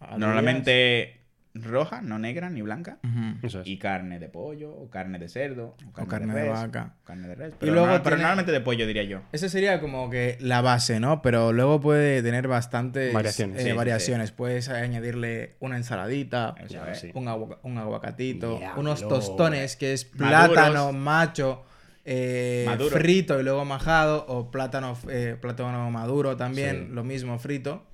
Alubias. 0.00 0.18
normalmente 0.20 1.16
roja, 1.52 2.00
no 2.00 2.18
negra 2.20 2.48
ni 2.48 2.62
blanca. 2.62 2.98
Es. 3.42 3.56
Y 3.64 3.78
carne 3.78 4.20
de 4.20 4.28
pollo, 4.28 4.70
o 4.70 4.88
carne 4.88 5.18
de 5.18 5.28
cerdo, 5.28 5.76
o 5.88 5.92
carne, 5.92 6.08
carne 6.08 6.34
de 6.34 6.42
res, 6.42 6.52
vaca. 6.52 6.94
o 7.02 7.04
carne 7.04 7.28
de 7.28 7.34
res. 7.34 7.52
Y 7.54 7.56
Pero, 7.58 7.72
luego 7.72 7.86
no- 7.88 8.02
pero 8.04 8.16
normalmente 8.16 8.52
de 8.52 8.60
pollo, 8.60 8.86
diría 8.86 9.02
yo. 9.02 9.22
Esa 9.32 9.48
sería 9.48 9.80
como 9.80 10.08
que 10.10 10.38
la 10.40 10.60
base, 10.60 11.00
¿no? 11.00 11.22
Pero 11.22 11.52
luego 11.52 11.80
puede 11.80 12.22
tener 12.22 12.46
bastantes 12.46 13.12
Variaciones. 13.12 13.58
eh, 13.58 13.62
Sí, 13.64 13.70
sí, 13.70 13.76
variaciones. 13.76 14.30
Puedes 14.30 14.68
añadirle 14.68 15.56
una 15.58 15.76
ensaladita, 15.76 16.54
Eso 16.64 16.78
un, 17.14 17.26
agua- 17.26 17.58
un 17.64 17.78
aguacatito, 17.78 18.60
unos 18.76 19.06
tostones 19.08 19.74
que 19.76 19.92
es 19.92 20.08
Maduros. 20.14 20.52
plátano 20.52 20.92
macho 20.92 21.64
eh, 22.04 22.64
Maduro. 22.66 22.96
frito 22.96 23.38
y 23.40 23.42
luego 23.42 23.64
majado 23.64 24.24
o 24.28 24.50
plátano, 24.50 24.96
eh, 25.10 25.36
plátano 25.40 25.90
maduro 25.90 26.36
también, 26.36 26.86
Sí. 26.88 26.94
lo 26.94 27.04
mismo 27.04 27.38
frito. 27.38 27.84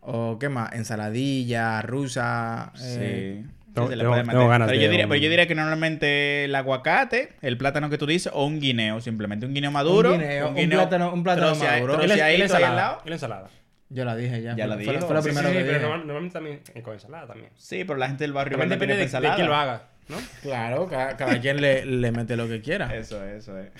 O 0.00 0.38
qué 0.38 0.48
más, 0.48 0.72
ensaladilla, 0.72 1.80
rusa. 1.82 2.72
eh, 2.82 3.42
Sí. 3.44 3.50
Le 3.74 3.74
tengo- 3.74 3.88
ganas 3.88 4.26
pero, 4.26 4.66
de 4.78 4.84
yo 4.84 4.90
diría, 4.90 5.06
un- 5.06 5.08
pero 5.10 5.20
yo 5.22 5.30
diría 5.30 5.46
que 5.46 5.54
normalmente 5.54 6.44
el 6.44 6.54
aguacate, 6.54 7.32
el 7.40 7.56
plátano 7.56 7.88
que 7.88 7.96
tú 7.96 8.04
dices, 8.06 8.30
o 8.34 8.44
un 8.44 8.60
guineo, 8.60 9.00
simplemente 9.00 9.46
un 9.46 9.54
guineo 9.54 9.70
maduro. 9.70 10.12
Un 10.12 10.18
guineo, 10.20 10.48
un 10.50 10.68
plátano- 10.68 11.12
un 11.14 11.22
plátano 11.22 11.46
trocea- 11.52 11.72
maduro. 11.80 12.04
Y 12.04 12.06
la- 12.06 12.14
y 12.14 12.18
la 12.18 12.24
ahí 12.26 12.34
al 12.34 12.42
ensalada. 12.42 12.74
lado. 12.76 13.02
y 13.04 13.08
la 13.08 13.14
ensalada. 13.14 13.48
Yo 13.88 14.04
la 14.04 14.14
dije 14.16 14.42
ya. 14.42 14.56
Ya 14.56 14.66
la 14.66 14.74
fue, 14.74 14.84
fue 14.84 14.92
dijo. 14.94 15.06
fue 15.06 15.14
lo 15.16 15.22
Sí, 15.22 15.28
primero 15.28 15.48
sí, 15.48 15.54
que 15.54 15.60
pero 15.60 15.72
dije. 15.74 15.82
normal- 15.82 16.06
normalmente 16.06 16.32
también 16.34 16.60
eh, 16.74 16.82
con 16.82 16.92
ensalada 16.94 17.26
también. 17.28 17.50
Sí, 17.56 17.84
pero 17.84 17.98
la 17.98 18.08
gente 18.08 18.24
del 18.24 18.32
barrio 18.34 18.58
También 18.58 18.70
depende 18.70 18.94
de, 18.94 18.98
de 18.98 19.04
ensalada. 19.04 19.34
quién 19.36 19.46
lo 19.46 19.54
haga, 19.54 19.82
¿no? 20.08 20.16
Claro, 20.42 20.86
cada, 20.88 21.16
cada 21.16 21.40
quien 21.40 21.60
le, 21.60 21.84
le 21.86 22.12
mete 22.12 22.36
lo 22.36 22.48
que 22.48 22.60
quiera. 22.60 22.94
Eso, 22.96 23.24
eso 23.24 23.58
es. 23.58 23.70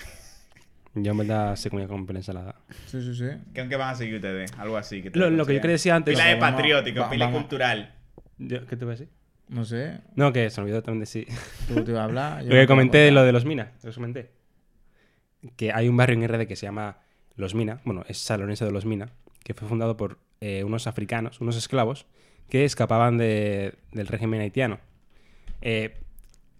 Yo 0.95 1.11
en 1.11 1.17
verdad 1.17 1.55
se 1.55 1.69
comía 1.69 1.87
con 1.87 2.05
pena 2.05 2.19
ensalada. 2.19 2.55
Sí, 2.85 3.01
sí, 3.01 3.15
sí. 3.15 3.25
¿Qué 3.53 3.61
aunque 3.61 3.75
van 3.75 3.89
a 3.89 3.95
seguir 3.95 4.15
ustedes? 4.15 4.51
Algo 4.59 4.77
así. 4.77 5.01
Que 5.01 5.09
te 5.09 5.17
Lo, 5.19 5.29
lo 5.31 5.45
que 5.45 5.55
yo 5.55 5.61
quería 5.61 5.73
decir 5.73 5.91
antes... 5.91 6.13
Pila 6.13 6.27
de 6.29 6.35
Vamos- 6.35 6.55
patriótico, 6.55 6.99
va- 7.01 7.09
pila 7.09 7.25
vamos. 7.25 7.41
cultural. 7.41 7.95
Yo- 8.37 8.65
¿Qué 8.67 8.77
te 8.77 8.85
voy 8.85 8.93
a 8.93 8.97
decir? 8.97 9.09
No 9.49 9.65
sé. 9.65 10.01
No, 10.15 10.31
que 10.31 10.49
se 10.51 10.61
me 10.61 10.65
olvidó 10.65 10.83
también 10.83 10.99
decir... 10.99 11.27
Tú 11.67 11.83
te 11.83 11.91
ibas 11.91 12.01
a 12.01 12.03
hablar. 12.05 12.43
yo 12.43 12.49
Lo 12.49 12.55
que 12.55 12.67
comenté 12.67 13.09
lo 13.11 13.23
de 13.23 13.31
los 13.31 13.43
Minas, 13.45 13.69
que 13.81 13.89
os 13.89 13.95
comenté. 13.95 14.29
Que 15.55 15.71
hay 15.73 15.87
un 15.89 15.97
barrio 15.97 16.15
en 16.15 16.27
RD 16.27 16.47
que 16.47 16.55
se 16.55 16.65
llama 16.67 16.99
Los 17.35 17.55
Minas, 17.55 17.81
bueno, 17.85 18.05
es 18.07 18.17
San 18.19 18.39
Lorenzo 18.39 18.65
de 18.65 18.71
los 18.71 18.85
Minas, 18.85 19.11
que 19.43 19.53
fue 19.53 19.67
fundado 19.67 19.97
por 19.97 20.19
eh, 20.41 20.63
unos 20.63 20.85
africanos, 20.87 21.41
unos 21.41 21.57
esclavos, 21.57 22.05
que 22.49 22.65
escapaban 22.65 23.17
de- 23.17 23.73
del 23.91 24.07
régimen 24.07 24.41
haitiano. 24.41 24.79
Eh, 25.61 25.97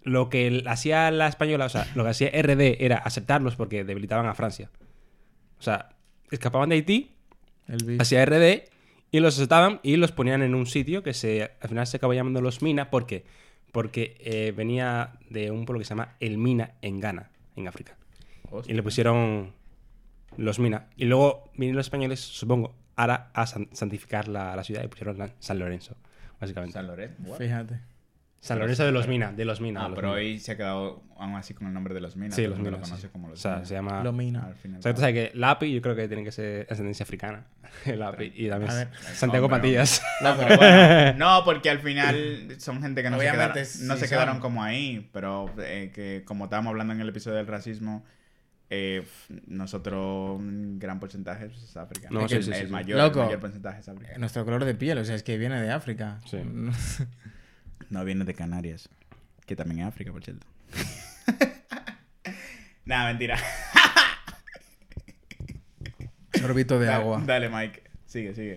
lo 0.04 0.30
que 0.30 0.64
hacía 0.68 1.10
la 1.12 1.28
española, 1.28 1.66
o 1.66 1.70
sea, 1.70 1.88
lo 1.96 2.04
que 2.04 2.10
hacía 2.10 2.30
RD 2.30 2.84
era 2.84 2.98
aceptarlos 2.98 3.56
porque 3.56 3.84
debilitaban 3.84 4.26
a 4.28 4.34
Francia. 4.36 4.70
O 5.60 5.62
sea, 5.62 5.90
escapaban 6.32 6.70
de 6.70 6.76
Haití, 6.76 7.12
hacia 8.00 8.26
RD 8.26 8.64
y 9.12 9.20
los 9.20 9.36
aceptaban 9.38 9.80
y 9.84 9.96
los 9.96 10.12
ponían 10.12 10.42
en 10.42 10.56
un 10.56 10.66
sitio 10.66 11.04
que 11.04 11.14
se 11.14 11.52
al 11.62 11.70
final 11.70 11.88
se 11.88 11.98
acabó 11.98 12.14
llamando 12.14 12.42
Los 12.42 12.62
Mina. 12.62 12.90
¿Por 12.90 13.06
qué? 13.06 13.24
Porque 13.72 14.18
eh, 14.20 14.52
venía 14.56 15.14
de 15.30 15.52
un 15.52 15.66
pueblo 15.66 15.80
que 15.80 15.86
se 15.86 15.90
llama 15.90 16.16
El 16.20 16.38
Mina 16.38 16.72
en 16.82 17.00
Ghana, 17.00 17.30
en 17.56 17.68
África. 17.68 17.96
Y 18.68 18.74
le 18.74 18.84
pusieron 18.84 19.54
Los 20.38 20.60
Mina. 20.60 20.88
Y 20.98 21.06
luego 21.06 21.50
vinieron 21.54 21.78
los 21.78 21.86
españoles, 21.88 22.20
supongo, 22.20 22.76
ahora 22.96 23.32
a 23.34 23.48
san- 23.48 23.70
santificar 23.72 24.28
la, 24.28 24.56
la 24.56 24.64
ciudad 24.64 24.84
y 24.84 24.88
pusieron 24.88 25.18
San 25.40 25.60
Lorenzo, 25.60 25.96
básicamente. 26.42 26.74
San 26.74 26.88
Lorenzo. 26.88 27.24
what? 27.26 27.38
Fíjate. 28.44 28.60
Lorenzo 28.60 28.86
de 28.86 28.92
los 28.92 29.08
Mina, 29.08 29.32
de 29.32 29.46
los 29.46 29.62
Mina. 29.62 29.86
Ah, 29.86 29.88
los 29.90 29.96
pero 29.96 30.10
Mina. 30.10 30.20
hoy 30.20 30.40
se 30.40 30.52
ha 30.52 30.58
quedado 30.58 31.04
aún 31.18 31.36
así 31.36 31.54
con 31.54 31.68
el 31.68 31.74
nombre 31.74 31.94
de 31.94 32.02
los 32.02 32.16
Minas. 32.18 32.36
Sí, 32.36 32.46
los 32.46 32.58
Minas. 32.60 32.74
lo 32.74 32.78
sí. 32.86 32.90
conoce 32.92 33.10
como 33.10 33.30
los 33.30 33.40
o 33.40 33.42
sea, 33.42 33.64
se 33.66 33.74
llama... 33.74 34.04
Lo 34.04 34.12
mina. 34.12 34.46
Al 34.48 34.56
final. 34.56 34.80
O 34.80 34.82
sea, 34.82 34.94
tú 34.94 35.00
sabes 35.00 35.16
que 35.32 35.38
Lapi 35.38 35.74
yo 35.74 35.82
creo 35.82 35.96
que 35.96 36.08
tiene 36.10 36.24
que 36.26 36.32
ser 36.34 36.68
ascendencia 36.70 37.04
africana. 37.04 37.46
El 37.86 38.00
Lapi. 38.00 38.34
Y 38.36 38.50
también 38.50 38.72
A 38.72 38.76
ver. 38.76 38.90
Santiago 39.14 39.48
pero- 39.48 39.62
Patillas. 39.62 40.02
No, 40.22 40.36
pero 40.38 40.58
bueno, 40.58 41.14
no, 41.18 41.42
porque 41.46 41.70
al 41.70 41.80
final 41.80 42.48
son 42.60 42.82
gente 42.82 43.02
que 43.02 43.10
no, 43.10 43.18
se 43.18 43.22
Obviamente, 43.30 43.62
quedaron, 43.64 43.88
no 43.88 43.94
sí 43.94 44.00
se 44.02 44.08
son. 44.08 44.10
quedaron 44.10 44.40
como 44.40 44.62
ahí, 44.64 45.10
pero 45.14 45.50
eh, 45.60 45.92
que 45.96 46.24
como 46.26 46.44
estábamos 46.46 46.72
hablando 46.72 46.94
en 46.94 47.00
el 47.02 47.08
episodio 47.10 47.38
del 47.38 47.48
racismo, 47.48 48.04
eh, 48.70 49.06
nosotros 49.48 50.38
un 50.40 50.80
gran 50.80 51.00
porcentaje 51.00 51.46
es 51.46 51.78
africano. 51.78 52.20
No, 52.20 52.26
Es 52.26 52.32
sí, 52.32 52.44
sí, 52.44 52.50
el, 52.52 52.56
sí, 52.58 52.66
sí. 52.66 52.72
mayor, 52.72 52.98
Loco. 53.00 53.20
el 53.22 53.26
mayor 53.28 53.40
porcentaje 53.40 53.80
es 53.80 53.88
africano. 53.88 54.20
Nuestro 54.20 54.44
color 54.44 54.66
de 54.66 54.76
piel, 54.76 54.98
o 54.98 55.06
sea, 55.06 55.16
es 55.16 55.24
que 55.24 55.38
viene 55.38 55.62
de 55.62 55.72
África. 55.72 56.20
Sí. 56.26 56.40
No 57.94 58.04
viene 58.04 58.26
de 58.26 58.34
Canarias, 58.34 58.90
que 59.46 59.56
también 59.56 59.82
es 59.82 59.86
África, 59.86 60.12
por 60.12 60.24
cierto. 60.24 60.48
Nada, 62.86 63.10
mentira. 63.10 63.38
Sorbito 66.34 66.80
de 66.80 66.88
Dale- 66.88 67.04
agua. 67.04 67.22
Dale, 67.24 67.50
Mike. 67.50 67.84
Sigue, 68.08 68.34
sigue. 68.34 68.56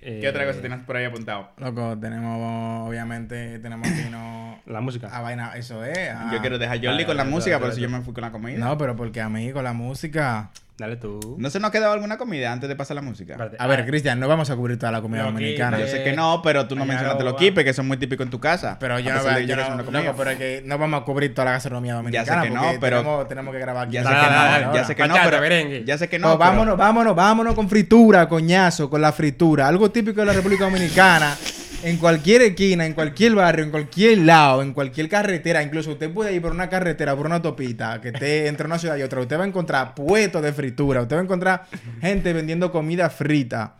Eh, 0.00 0.18
¿Qué 0.20 0.28
otra 0.28 0.46
cosa 0.46 0.60
tienes 0.60 0.80
por 0.80 0.96
ahí 0.96 1.04
apuntado? 1.04 1.52
Loco, 1.58 1.96
tenemos, 2.00 2.88
obviamente, 2.88 3.60
tenemos 3.60 3.88
vino 4.04 4.60
La 4.66 4.80
música. 4.80 5.06
a 5.16 5.20
vaina, 5.20 5.52
eso 5.56 5.84
es. 5.84 6.10
a- 6.10 6.32
Yo 6.32 6.40
quiero 6.40 6.58
dejar 6.58 6.74
a 6.78 6.80
Jordi 6.80 6.86
dale, 6.88 7.06
con 7.06 7.16
la 7.16 7.24
música, 7.24 7.60
por 7.60 7.68
eso 7.70 7.78
yo 7.78 7.88
me 7.88 8.00
fui 8.02 8.12
con 8.14 8.22
la 8.22 8.32
comida. 8.32 8.58
No, 8.58 8.76
pero 8.76 8.96
porque 8.96 9.20
a 9.20 9.28
mí 9.28 9.52
con 9.52 9.62
la 9.62 9.74
música... 9.74 10.50
Dale 10.78 10.94
tú. 10.96 11.34
¿No 11.38 11.50
se 11.50 11.58
nos 11.58 11.70
ha 11.70 11.72
quedado 11.72 11.92
alguna 11.92 12.16
comida 12.18 12.52
antes 12.52 12.68
de 12.68 12.76
pasar 12.76 12.94
la 12.94 13.02
música? 13.02 13.32
Espérate. 13.32 13.56
A 13.58 13.66
ver, 13.66 13.84
Cristian, 13.84 14.20
no 14.20 14.28
vamos 14.28 14.48
a 14.48 14.54
cubrir 14.54 14.78
toda 14.78 14.92
la 14.92 15.00
comida 15.02 15.22
No, 15.22 15.32
dominicana. 15.32 15.76
Yo 15.80 15.88
sé 15.88 16.04
que 16.04 16.12
no, 16.12 16.40
pero 16.40 16.68
tú 16.68 16.76
no 16.76 16.86
mencionaste 16.86 17.18
lo 17.24 17.30
los 17.30 17.34
va. 17.34 17.38
quipes, 17.40 17.64
que 17.64 17.72
son 17.74 17.88
muy 17.88 17.96
típicos 17.96 18.24
en 18.24 18.30
tu 18.30 18.38
casa. 18.38 18.76
Pero 18.78 18.96
yo 19.00 19.10
A 19.10 19.14
no, 19.16 19.20
pesar 19.22 19.38
de 19.40 19.46
yo 19.48 19.56
no, 19.56 19.62
no 19.70 19.76
loco, 19.78 19.84
comía. 19.92 20.14
pero 20.16 20.30
es 20.30 20.38
que 20.38 20.62
no 20.64 20.78
vamos 20.78 21.02
a 21.02 21.04
cubrir 21.04 21.34
toda 21.34 21.46
la 21.46 21.50
gastronomía 21.52 21.94
dominicana. 21.94 22.42
que 22.42 22.50
no, 22.50 22.62
porque 22.62 22.78
pero- 22.78 22.98
tenemos, 22.98 23.28
tenemos 23.28 23.52
que 23.54 23.58
grabar 23.60 23.86
aquí. 23.88 23.94
Ya 23.94 24.02
sé 24.04 24.08
Dale, 24.08 24.20
que 24.20 24.26
dale, 24.34 24.52
no, 24.52 24.60
ya 24.60 24.66
ahora. 24.68 24.84
sé 24.84 24.94
que 24.94 25.02
no, 25.08 25.14
Bachata, 25.14 25.40
pero... 25.40 25.84
Ya 25.84 25.98
sé 25.98 26.08
que 26.08 26.18
No, 26.20 26.28
no, 26.28 26.38
pero- 26.38 26.50
vámonos, 26.50 26.76
vámonos, 26.76 27.16
vámonos 27.16 27.54
con 27.56 27.68
fritura, 27.68 28.28
coñazo, 28.28 28.88
con 28.88 29.00
la 29.02 29.10
fritura. 29.10 29.66
Algo 29.66 29.90
típico 29.90 30.20
de 30.20 30.26
la 30.26 30.32
República 30.32 30.64
Dominicana. 30.66 31.36
En 31.82 31.96
cualquier 31.98 32.42
esquina, 32.42 32.86
en 32.86 32.92
cualquier 32.92 33.36
barrio, 33.36 33.64
en 33.64 33.70
cualquier 33.70 34.18
lado, 34.18 34.62
en 34.62 34.72
cualquier 34.72 35.08
carretera, 35.08 35.62
incluso 35.62 35.92
usted 35.92 36.10
puede 36.12 36.34
ir 36.34 36.42
por 36.42 36.50
una 36.50 36.68
carretera, 36.68 37.16
por 37.16 37.26
una 37.26 37.36
autopista, 37.36 38.00
que 38.00 38.08
esté 38.08 38.48
entre 38.48 38.66
una 38.66 38.78
ciudad 38.80 38.96
y 38.96 39.02
otra, 39.02 39.20
usted 39.20 39.38
va 39.38 39.44
a 39.44 39.46
encontrar 39.46 39.94
puestos 39.94 40.42
de 40.42 40.52
fritura, 40.52 41.02
usted 41.02 41.14
va 41.14 41.20
a 41.20 41.24
encontrar 41.24 41.66
gente 42.00 42.32
vendiendo 42.32 42.72
comida 42.72 43.08
frita. 43.10 43.76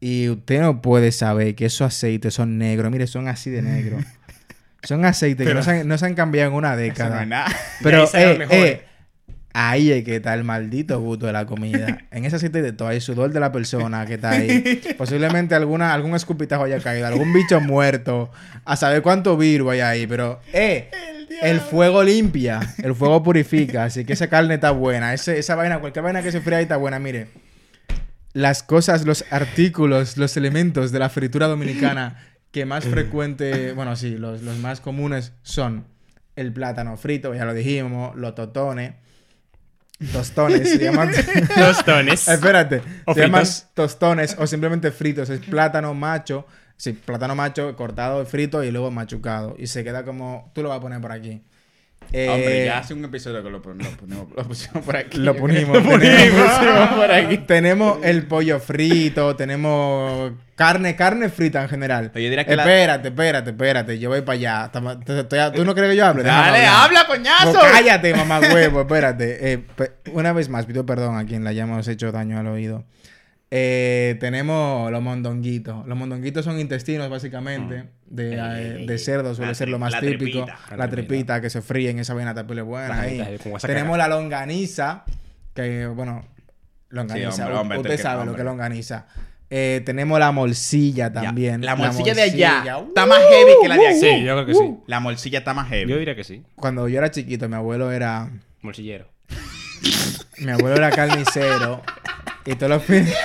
Y 0.00 0.28
usted 0.30 0.60
no 0.60 0.80
puede 0.80 1.12
saber 1.12 1.54
que 1.54 1.66
esos 1.66 1.82
aceites 1.82 2.32
son 2.32 2.56
negros. 2.56 2.90
Mire, 2.90 3.06
son 3.06 3.28
así 3.28 3.50
de 3.50 3.62
negros. 3.62 4.04
Son 4.84 5.04
aceites 5.04 5.44
que 5.44 5.54
no 5.54 5.62
se, 5.64 5.72
han, 5.72 5.88
no 5.88 5.98
se 5.98 6.06
han 6.06 6.14
cambiado 6.14 6.50
en 6.50 6.54
una 6.54 6.74
Eso 6.74 6.82
década. 6.82 7.16
no 7.16 7.22
es 7.22 7.28
nada. 7.28 7.56
Pero, 7.82 8.04
eh, 8.14 8.46
eh, 8.48 8.84
ahí 9.52 9.90
es 9.90 10.04
que 10.04 10.16
está 10.16 10.34
el 10.34 10.44
maldito 10.44 11.00
gusto 11.00 11.26
de 11.26 11.32
la 11.32 11.46
comida. 11.46 11.98
En 12.10 12.24
ese 12.24 12.36
aceite 12.36 12.62
de 12.62 12.72
todo, 12.72 12.88
hay 12.88 13.00
sudor 13.00 13.32
de 13.32 13.40
la 13.40 13.52
persona 13.52 14.04
que 14.06 14.14
está 14.14 14.30
ahí. 14.30 14.80
Posiblemente 14.96 15.54
alguna, 15.54 15.92
algún 15.94 16.14
escupitajo 16.14 16.64
haya 16.64 16.80
caído, 16.80 17.06
algún 17.06 17.32
bicho 17.32 17.60
muerto, 17.60 18.30
a 18.64 18.76
saber 18.76 19.02
cuánto 19.02 19.36
virus 19.36 19.72
hay 19.72 19.80
ahí. 19.80 20.06
Pero, 20.06 20.40
eh, 20.52 20.90
el, 21.42 21.60
fuego 21.60 22.02
limpia, 22.02 22.60
el 22.82 22.94
fuego 22.94 23.22
purifica, 23.22 23.84
así 23.84 24.04
que 24.04 24.14
esa 24.14 24.28
carne 24.28 24.54
está 24.54 24.70
buena. 24.72 25.14
Ese- 25.14 25.38
esa 25.38 25.54
vaina, 25.54 25.78
cualquier 25.80 26.02
vaina 26.04 26.22
que 26.22 26.32
se 26.32 26.40
fría 26.40 26.58
ahí 26.58 26.62
está 26.64 26.76
buena. 26.76 26.98
Mire, 26.98 27.28
las 28.32 28.62
cosas, 28.62 29.04
los 29.04 29.24
artículos, 29.30 30.16
los 30.16 30.36
elementos 30.36 30.92
de 30.92 30.98
la 30.98 31.08
fritura 31.08 31.46
dominicana 31.46 32.16
que 32.50 32.64
más 32.64 32.84
frecuente, 32.84 33.72
bueno, 33.72 33.94
sí, 33.96 34.16
los, 34.16 34.42
los 34.42 34.56
más 34.58 34.80
comunes 34.80 35.32
son 35.42 35.84
el 36.36 36.52
plátano 36.52 36.96
frito, 36.96 37.34
ya 37.34 37.44
lo 37.44 37.52
dijimos, 37.54 38.16
los 38.16 38.34
totones, 38.34 38.92
tostones, 40.12 40.70
se 40.70 40.78
llaman... 40.78 41.10
Tostones. 41.54 42.28
Espérate, 42.28 42.82
O 43.04 43.14
se 43.14 43.20
llaman 43.20 43.44
tostones 43.74 44.36
o 44.38 44.46
simplemente 44.46 44.90
fritos, 44.90 45.30
es 45.30 45.40
plátano 45.40 45.94
macho, 45.94 46.46
sí, 46.76 46.92
plátano 46.92 47.34
macho 47.34 47.74
cortado, 47.76 48.24
frito 48.26 48.62
y 48.62 48.70
luego 48.70 48.90
machucado. 48.90 49.56
Y 49.58 49.66
se 49.66 49.84
queda 49.84 50.04
como, 50.04 50.50
tú 50.54 50.62
lo 50.62 50.68
vas 50.68 50.78
a 50.78 50.82
poner 50.82 51.00
por 51.00 51.12
aquí. 51.12 51.42
Eh, 52.12 52.28
Hombre, 52.28 52.64
ya 52.64 52.78
hace 52.78 52.94
un 52.94 53.04
episodio 53.04 53.42
que 53.42 53.50
lo, 53.50 53.60
pon- 53.60 53.76
lo 53.78 53.84
ponemos- 53.90 54.28
lo 54.34 54.44
pusimos 54.44 54.82
por 54.84 54.96
aquí. 54.96 55.18
Lo 55.18 55.34
punimos. 55.36 55.82
Lo 55.84 55.98
tenemos, 55.98 56.50
pusimos 56.52 56.88
por 56.96 57.10
aquí. 57.12 57.38
tenemos 57.46 57.98
el 58.02 58.22
pollo 58.26 58.60
frito, 58.60 59.36
tenemos 59.36 60.32
carne, 60.54 60.96
carne 60.96 61.28
frita 61.28 61.62
en 61.62 61.68
general. 61.68 62.10
Pero 62.12 62.22
yo 62.24 62.30
diría 62.30 62.44
que 62.46 62.56
la- 62.56 62.62
espérate, 62.62 63.08
espérate, 63.08 63.50
espérate, 63.50 63.98
yo 63.98 64.08
voy 64.08 64.22
para 64.22 64.34
allá. 64.38 64.64
Estamos- 64.66 65.04
te- 65.04 65.20
estoy- 65.20 65.52
¿Tú 65.54 65.64
no 65.64 65.74
crees 65.74 65.90
que 65.90 65.96
yo 65.96 66.06
hable? 66.06 66.22
Déjame 66.22 66.46
Dale, 66.50 66.66
hablar. 66.66 66.84
habla, 66.86 67.06
coñazo. 67.06 67.52
Pues 67.52 67.72
cállate, 67.72 68.14
mamá 68.14 68.40
huevo, 68.40 68.80
espérate. 68.80 69.52
Eh, 69.52 69.58
pe- 69.58 69.92
una 70.12 70.32
vez 70.32 70.48
más, 70.48 70.64
pido 70.66 70.86
perdón 70.86 71.16
a 71.18 71.26
quien 71.26 71.44
le 71.44 71.50
hayamos 71.50 71.86
hecho 71.88 72.10
daño 72.10 72.38
al 72.38 72.46
oído. 72.46 72.84
Eh, 73.50 74.16
tenemos 74.20 74.90
los 74.92 75.00
mondonguitos. 75.02 75.86
Los 75.86 75.96
mondonguitos 75.96 76.44
son 76.44 76.60
intestinos, 76.60 77.08
básicamente, 77.08 77.88
de, 78.06 78.34
eh, 78.34 78.84
de 78.86 78.98
cerdo, 78.98 79.34
suele 79.34 79.52
La 79.52 79.54
ser 79.54 79.68
lo 79.70 79.78
más 79.78 79.92
la 79.92 80.00
típico. 80.00 80.44
tripita. 80.44 80.58
La 80.70 80.76
La 80.76 80.88
tripita 80.90 81.08
tripita. 81.08 81.40
que 81.40 81.48
se 81.50 81.62
fríe 81.62 81.88
en 81.90 81.98
esa 81.98 82.12
vaina 82.14 82.34
tapile 82.34 82.60
buena. 82.62 83.00
Ahí. 83.00 83.22
Tenemos 83.62 83.96
la 83.96 84.08
longaniza, 84.08 85.04
que 85.54 85.86
bueno, 85.86 86.26
longaniza. 86.90 87.44
hombre, 87.44 87.58
hombre, 87.58 87.78
Usted 87.78 87.98
sabe 88.00 88.26
lo 88.26 88.34
que 88.34 88.40
es 88.42 88.44
longaniza. 88.44 89.06
Eh, 89.50 89.80
tenemos 89.86 90.18
la 90.18 90.30
morcilla 90.30 91.10
también. 91.10 91.64
La 91.64 91.74
morcilla 91.74 92.12
de 92.12 92.20
allá 92.20 92.76
¡Uh! 92.78 92.88
está 92.88 93.06
más 93.06 93.18
heavy 93.18 93.52
que 93.62 93.68
la 93.68 93.76
de 93.78 93.88
aquí. 93.88 93.98
Sí, 94.00 94.22
yo 94.24 94.34
creo 94.34 94.44
que 94.46 94.54
sí. 94.54 94.74
La 94.86 95.00
morcilla 95.00 95.38
está 95.38 95.54
más 95.54 95.68
heavy. 95.70 95.90
Yo 95.90 95.96
diría 95.98 96.14
que 96.14 96.22
sí. 96.24 96.42
Cuando 96.54 96.86
yo 96.86 96.98
era 96.98 97.10
chiquito, 97.10 97.48
mi 97.48 97.54
abuelo 97.54 97.90
era. 97.90 98.30
Bolsillero. 98.62 99.08
Mi 100.40 100.50
abuelo 100.52 100.76
era 100.76 100.90
carnicero. 100.90 101.82
Y 102.50 102.54
todos 102.56 102.70
los 102.70 102.84
fines. 102.84 103.14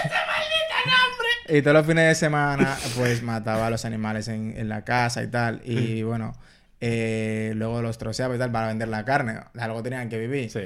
Y 1.50 1.62
todos 1.62 1.74
los 1.76 1.86
fines 1.86 2.08
de 2.08 2.16
semana, 2.16 2.78
pues 2.96 3.22
mataba 3.22 3.68
a 3.68 3.70
los 3.70 3.84
animales 3.84 4.30
en, 4.30 4.54
en 4.58 4.70
la 4.70 4.86
casa 4.86 5.22
y 5.24 5.28
tal. 5.28 5.62
Y 5.66 6.02
bueno, 6.02 6.34
eh, 6.80 7.52
luego 7.56 7.82
los 7.82 7.98
troceaba 7.98 8.34
y 8.34 8.40
tal 8.40 8.50
para 8.50 8.68
vender 8.68 8.88
la 8.88 9.04
carne. 9.04 9.36
De 9.54 9.62
algo 9.62 9.84
tenían 9.84 10.08
que 10.08 10.18
vivir. 10.18 10.50
Sí. 10.50 10.62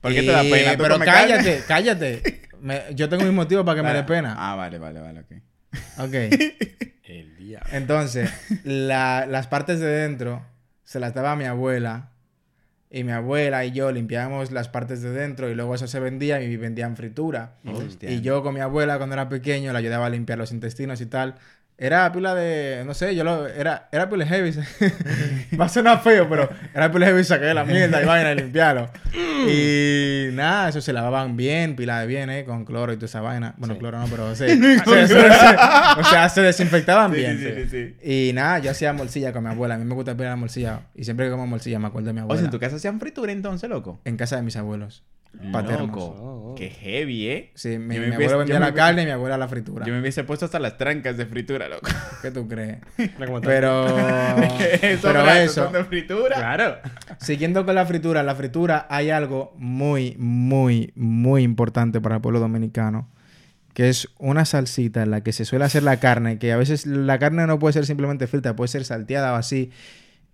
¿Por 0.00 0.12
qué 0.12 0.22
te 0.22 0.32
da 0.32 0.40
pena? 0.42 0.72
¿Tú 0.72 0.82
Pero 0.84 0.94
comes 0.94 1.06
carne? 1.08 1.28
cállate, 1.34 1.62
cállate. 1.68 2.42
Me- 2.60 2.82
yo 2.94 3.10
tengo 3.10 3.24
mis 3.24 3.34
motivos 3.34 3.64
para 3.66 3.76
que 3.76 3.82
me 3.86 3.92
dé 3.92 4.04
pena. 4.04 4.34
Ah, 4.38 4.56
vale, 4.56 4.78
vale, 4.78 5.00
vale, 5.00 5.20
ok. 5.20 5.32
Ok. 5.98 6.14
El 7.04 7.36
diablo. 7.36 7.68
Entonces, 7.72 8.30
la- 8.64 9.26
las 9.28 9.48
partes 9.48 9.80
de 9.80 9.86
dentro 9.86 10.42
se 10.82 10.98
las 10.98 11.12
daba 11.12 11.32
a 11.32 11.36
mi 11.36 11.44
abuela. 11.44 12.08
Y 12.94 13.04
mi 13.04 13.12
abuela 13.12 13.64
y 13.64 13.72
yo 13.72 13.90
limpiábamos 13.90 14.50
las 14.52 14.68
partes 14.68 15.00
de 15.00 15.10
dentro 15.12 15.48
y 15.48 15.54
luego 15.54 15.74
eso 15.74 15.86
se 15.86 15.98
vendía 15.98 16.42
y 16.42 16.56
vendían 16.58 16.94
fritura. 16.94 17.54
Hostia. 17.64 18.10
Y 18.10 18.20
yo 18.20 18.42
con 18.42 18.52
mi 18.52 18.60
abuela 18.60 18.98
cuando 18.98 19.14
era 19.14 19.30
pequeño 19.30 19.72
le 19.72 19.78
ayudaba 19.78 20.04
a 20.04 20.10
limpiar 20.10 20.38
los 20.38 20.52
intestinos 20.52 21.00
y 21.00 21.06
tal. 21.06 21.36
Era 21.78 22.12
pila 22.12 22.34
de, 22.34 22.84
no 22.86 22.94
sé, 22.94 23.16
yo 23.16 23.24
lo, 23.24 23.48
era, 23.48 23.88
era 23.90 24.08
pila 24.08 24.24
heavy. 24.24 24.52
Va 25.60 25.64
a 25.64 25.68
sonar 25.68 26.00
feo, 26.02 26.28
pero 26.28 26.48
era 26.72 26.92
pila 26.92 27.06
heavy 27.06 27.24
saqué 27.24 27.52
la 27.54 27.64
mierda 27.64 28.00
y 28.00 28.04
vaina 28.06 28.32
y 28.32 28.36
limpiarlo. 28.36 28.88
Y 29.48 30.28
nada, 30.32 30.68
eso 30.68 30.80
se 30.80 30.92
lavaban 30.92 31.36
bien, 31.36 31.74
pila 31.74 32.00
de 32.00 32.06
bien, 32.06 32.30
¿eh? 32.30 32.44
Con 32.44 32.64
cloro 32.64 32.92
y 32.92 32.96
toda 32.96 33.06
esa 33.06 33.20
vaina. 33.20 33.54
Bueno, 33.56 33.74
Sí. 33.74 33.80
cloro 33.80 33.98
no, 33.98 34.06
pero 34.06 34.34
sí. 34.36 34.44
O 34.86 34.94
sea, 34.94 35.06
se- 35.06 35.08
se- 35.08 36.00
o 36.00 36.04
sea, 36.04 36.28
se 36.28 36.42
desinfectaban 36.42 37.10
Sí, 37.12 37.16
bien. 37.18 37.38
sí, 37.38 37.44
sí, 37.44 37.68
sí, 37.68 37.94
sí. 38.00 38.28
Y 38.28 38.32
nada, 38.32 38.60
yo 38.60 38.70
hacía 38.70 38.92
morcilla 38.92 39.32
con 39.32 39.42
mi 39.42 39.50
abuela. 39.50 39.74
A 39.74 39.78
mí 39.78 39.84
me 39.84 39.94
gusta 39.94 40.14
la 40.14 40.36
morcilla. 40.36 40.80
Y 40.94 41.04
siempre 41.04 41.26
que 41.26 41.32
como 41.32 41.46
morcilla 41.46 41.78
me 41.80 41.88
acuerdo 41.88 42.08
de 42.08 42.12
mi 42.12 42.20
O 42.20 42.22
abuela. 42.24 42.40
sea, 42.40 42.46
en 42.46 42.50
tu 42.52 42.60
casa 42.60 42.76
hacían 42.76 43.00
fritura 43.00 43.32
entonces, 43.32 43.68
loco. 43.68 44.00
En 44.04 44.16
casa 44.16 44.36
de 44.36 44.42
mis 44.42 44.56
abuelos. 44.56 45.02
Paternos. 45.50 45.88
Loco. 45.88 46.04
Oh, 46.04 46.50
oh. 46.50 46.54
Qué 46.54 46.68
heavy, 46.68 47.28
¿eh? 47.28 47.50
Sí, 47.54 47.78
mi, 47.78 47.98
mi 47.98 48.14
abuelo 48.14 48.38
vendía 48.38 48.60
me 48.60 48.66
la 48.66 48.74
carne 48.74 49.02
y 49.02 49.04
mi 49.06 49.10
abuela 49.10 49.38
la 49.38 49.48
fritura. 49.48 49.86
Yo 49.86 49.92
me 49.92 50.00
hubiese 50.00 50.24
puesto 50.24 50.44
hasta 50.44 50.58
las 50.58 50.76
trancas 50.76 51.16
de 51.16 51.26
fritura, 51.26 51.68
loco. 51.68 51.88
¿Qué 52.22 52.30
tú 52.30 52.46
crees? 52.46 52.78
Pero, 53.42 53.86
Esos 54.82 55.00
pero 55.02 55.30
eso, 55.30 55.64
son 55.64 55.72
de 55.72 55.84
fritura. 55.84 56.36
Claro. 56.36 56.76
siguiendo 57.18 57.64
con 57.64 57.74
la 57.74 57.86
fritura, 57.86 58.20
en 58.20 58.26
la 58.26 58.34
fritura 58.34 58.86
hay 58.90 59.10
algo 59.10 59.54
muy, 59.56 60.16
muy, 60.18 60.92
muy 60.94 61.42
importante 61.42 62.00
para 62.00 62.16
el 62.16 62.20
pueblo 62.20 62.38
dominicano, 62.38 63.08
que 63.72 63.88
es 63.88 64.08
una 64.18 64.44
salsita 64.44 65.02
en 65.02 65.10
la 65.10 65.22
que 65.22 65.32
se 65.32 65.46
suele 65.46 65.64
hacer 65.64 65.82
la 65.82 65.98
carne, 65.98 66.38
que 66.38 66.52
a 66.52 66.56
veces 66.58 66.86
la 66.86 67.18
carne 67.18 67.46
no 67.46 67.58
puede 67.58 67.72
ser 67.72 67.86
simplemente 67.86 68.26
frita, 68.26 68.54
puede 68.54 68.68
ser 68.68 68.84
salteada 68.84 69.32
o 69.32 69.36
así. 69.36 69.70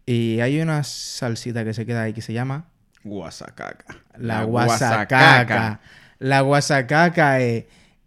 Y 0.07 0.41
hay 0.41 0.61
una 0.61 0.83
salsita 0.83 1.65
que 1.65 1.75
se 1.75 1.87
queda 1.87 2.03
ahí 2.03 2.13
que 2.13 2.23
se 2.23 2.33
llama 2.33 2.67
Guasacaca. 3.09 3.97
la 4.19 4.45
guasacaca. 4.45 5.81
La 6.19 6.41
guasacaca 6.41 7.41
es 7.41 7.65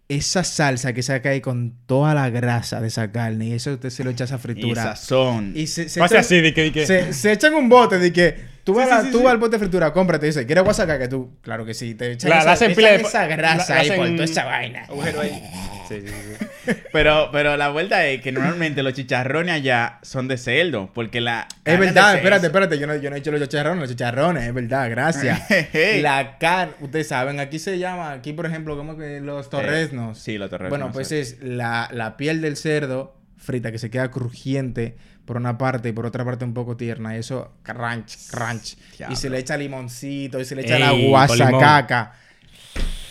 esa 0.10 0.44
salsa 0.44 0.92
que 0.92 1.02
saca 1.04 1.30
ahí 1.30 1.40
con 1.40 1.74
toda 1.86 2.14
la 2.14 2.30
grasa 2.30 2.82
de 2.82 2.88
esa 2.90 3.12
carne 3.14 3.48
y 3.48 3.54
eso 3.54 3.74
usted 3.74 3.90
se 3.90 4.04
lo 4.04 4.10
echa 4.10 4.26
a 4.26 4.28
esa 4.28 4.36
Y 4.36 4.40
fritura. 4.40 4.84
sazón. 4.84 5.54
Y 5.56 5.68
se, 5.68 5.88
se 5.88 6.02
echan- 6.02 6.18
así, 6.20 6.42
de 6.42 6.54
que, 6.54 6.64
de 6.64 6.72
que- 6.74 6.86
Se, 6.86 7.14
se 7.14 7.32
echan 7.32 7.54
un 7.54 7.70
bote 7.70 7.98
de 7.98 8.12
que 8.12 8.51
tú 8.64 8.74
vas, 8.74 8.88
Sí, 8.90 8.96
sí, 8.96 9.06
sí, 9.06 9.12
tú 9.12 9.18
sí. 9.20 9.24
vas 9.24 9.32
al 9.34 9.38
bote 9.40 9.52
de 9.58 9.60
fritura, 9.60 9.94
cómprate 9.94 10.26
y 10.26 10.30
dice, 10.30 10.46
¿quieres 10.46 10.64
guasacaca? 10.64 11.00
Que 11.00 11.08
tú, 11.08 11.32
claro 11.42 11.66
que 11.66 11.74
sí, 11.74 11.96
te 11.96 12.12
echan 12.12 12.30
La- 12.30 12.38
esa, 12.38 12.46
la 12.46 12.52
hacen 12.54 12.72
echan 12.72 13.02
esa 13.02 13.28
grasa 13.28 13.76
la- 13.76 13.82
ahí 13.82 13.90
la 13.90 13.96
por 13.96 14.06
hacen- 14.06 14.16
toda 14.16 14.26
esa 14.26 14.46
vaina. 14.46 14.84
Agujero 14.86 15.22
ahí. 15.22 15.44
Sí, 15.88 16.02
sí, 16.02 16.08
sí. 16.08 16.46
Pero, 16.94 17.30
pero 17.32 17.58
la 17.58 17.70
vuelta 17.70 18.06
es 18.06 18.22
que 18.22 18.32
normalmente 18.32 18.84
los 18.84 18.94
chicharrones 18.94 19.56
allá 19.56 19.98
son 20.04 20.28
de 20.28 20.38
cerdo. 20.38 20.92
Porque 20.94 21.20
la. 21.20 21.48
Es 21.66 21.80
verdad, 21.80 22.16
espérate, 22.16 22.46
espérate, 22.46 22.78
yo 22.78 22.86
no, 22.86 22.96
yo 22.98 23.10
no 23.10 23.16
he 23.16 23.20
hecho 23.20 23.32
los 23.32 23.42
chicharrones, 23.42 23.80
los 23.82 23.90
chicharrones, 23.90 24.44
es 24.44 24.54
verdad, 24.54 24.88
gracias. 24.92 25.42
Hey. 25.50 26.02
La 26.02 26.38
carne, 26.38 26.76
ustedes 26.82 27.08
saben, 27.08 27.40
aquí 27.40 27.58
se 27.58 27.80
llama, 27.80 28.12
aquí 28.12 28.32
por 28.34 28.46
ejemplo, 28.46 28.78
como 28.78 28.96
que 28.96 29.20
los 29.22 29.50
torreznos. 29.50 30.20
Sí, 30.20 30.38
los 30.38 30.52
torreznos. 30.52 30.70
Bueno, 30.78 30.92
pues 30.94 31.12
es 31.12 31.38
la, 31.42 31.90
la 31.92 32.16
piel 32.16 32.42
del 32.42 32.56
cerdo 32.58 33.16
frita 33.38 33.72
que 33.72 33.80
se 33.80 33.90
queda 33.90 34.12
crujiente 34.12 34.98
por 35.26 35.38
una 35.38 35.58
parte 35.58 35.90
y 35.90 35.92
por 35.92 36.06
otra 36.06 36.26
parte 36.26 36.44
un 36.46 36.54
poco 36.54 36.76
tierna. 36.78 37.16
Y 37.16 37.20
eso, 37.20 37.54
crunch, 37.64 38.18
crunch. 38.30 38.76
Diablo. 38.98 39.14
Y 39.14 39.16
se 39.18 39.30
le 39.30 39.40
echa 39.40 39.58
limoncito 39.58 40.40
y 40.40 40.46
se 40.46 40.56
le 40.56 40.64
echa 40.64 40.76
Ey, 40.78 40.82
la 40.82 40.92
guasacaca. 41.10 42.14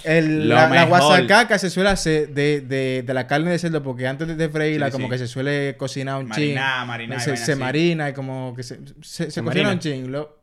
El- 0.02 0.48
la, 0.48 0.84
guasacaca 0.86 1.58
se 1.58 1.68
suele 1.68 1.90
hacer 1.90 2.30
de, 2.30 2.62
de, 2.62 3.02
de 3.06 3.14
la 3.14 3.26
carne 3.26 3.50
de 3.50 3.58
cerdo 3.58 3.82
porque 3.82 4.06
antes 4.06 4.34
de- 4.36 4.48
freírla 4.48 4.86
Sí, 4.86 4.92
como 4.92 5.06
sí. 5.06 5.10
que 5.12 5.18
se 5.18 5.26
suele 5.28 5.76
cocinar 5.76 6.16
un 6.16 6.30
chin. 6.30 6.54
Marinar, 6.54 6.86
marinar 6.86 7.18
y 7.18 7.20
Se, 7.20 7.36
se 7.36 7.54
marina 7.56 8.08
y 8.08 8.12
como 8.14 8.54
que 8.56 8.62
se, 8.62 8.78
se, 9.02 9.24
se 9.26 9.30
Se 9.30 9.42
cocina 9.42 9.64
marina. 9.64 9.72
un 9.72 9.78
chin. 9.78 10.10
Lo- 10.10 10.38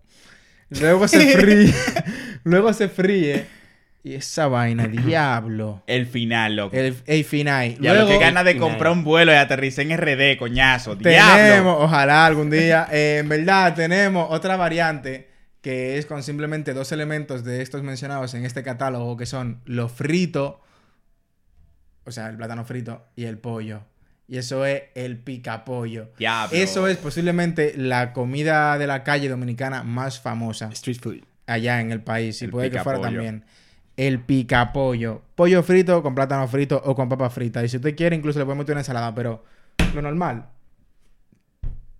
luego 0.80 1.08
se 1.08 1.38
fríe. 1.38 1.74
luego 2.44 2.72
se 2.74 2.88
fríe. 2.88 3.46
Y 4.04 4.16
esa 4.16 4.48
vaina, 4.48 4.88
diablo. 4.88 5.84
El 5.88 6.06
final, 6.06 6.56
loco. 6.56 6.76
El, 6.76 6.96
el 7.06 7.24
final. 7.26 7.78
ya 7.80 7.94
lo 7.94 8.08
que 8.08 8.18
ganas 8.18 8.46
de 8.46 8.58
comprar 8.58 8.92
un 8.92 9.04
vuelo 9.04 9.32
y 9.32 9.36
aterrizar 9.36 9.86
en 9.86 9.98
RD, 9.98 10.38
coñazo. 10.38 10.98
Tenemos, 10.98 11.36
Diablo. 11.36 11.80
ojalá 11.80 12.26
algún 12.26 12.50
día, 12.50 12.88
eh, 12.92 13.18
en 13.20 13.30
verdad 13.30 13.76
tenemos 13.76 14.28
otra 14.30 14.56
variante 14.56 15.28
que 15.62 15.98
es 15.98 16.06
con 16.06 16.24
simplemente 16.24 16.74
dos 16.74 16.92
elementos 16.94 17.44
de 17.44 17.62
estos 17.62 17.84
mencionados 17.84 18.34
en 18.34 18.46
este 18.46 18.64
catálogo 18.64 19.18
que 19.18 19.26
son 19.26 19.62
lo 19.66 19.90
frito, 19.90 20.62
o 22.06 22.12
sea, 22.12 22.30
el 22.30 22.38
plátano 22.38 22.64
frito 22.64 23.06
y 23.16 23.26
el 23.26 23.38
pollo. 23.38 23.82
Y 24.30 24.38
eso 24.38 24.66
es 24.66 24.84
el 24.96 25.18
picapollo. 25.18 26.12
Diablo. 26.18 26.58
Eso 26.58 26.88
es 26.88 26.98
posiblemente 26.98 27.74
la 27.78 28.14
comida 28.14 28.78
de 28.78 28.88
la 28.88 29.04
calle 29.04 29.30
dominicana 29.30 29.84
más 29.84 30.20
famosa 30.20 30.70
Street 30.74 31.00
food. 31.02 31.22
allá 31.48 31.80
en 31.82 31.92
el 31.92 32.02
país 32.02 32.42
y 32.42 32.46
El 32.46 32.52
puede 32.52 32.70
que 32.72 32.80
fuera 32.82 33.02
también. 33.02 33.44
El 33.98 34.22
picapollo. 34.22 35.22
Pollo 35.36 35.64
frito 35.64 36.02
con 36.04 36.14
plátano 36.16 36.48
frito 36.48 36.80
o 36.86 36.96
con 36.96 37.10
papa 37.10 37.30
frita. 37.30 37.64
Y 37.64 37.70
si 37.70 37.78
usted 37.78 37.96
quiere, 37.96 38.16
incluso 38.16 38.38
le 38.40 38.46
podemos 38.46 38.64
meter 38.64 38.74
una 38.74 38.82
ensalada, 38.82 39.14
pero 39.14 39.44
lo 39.94 40.02
normal. 40.02 40.46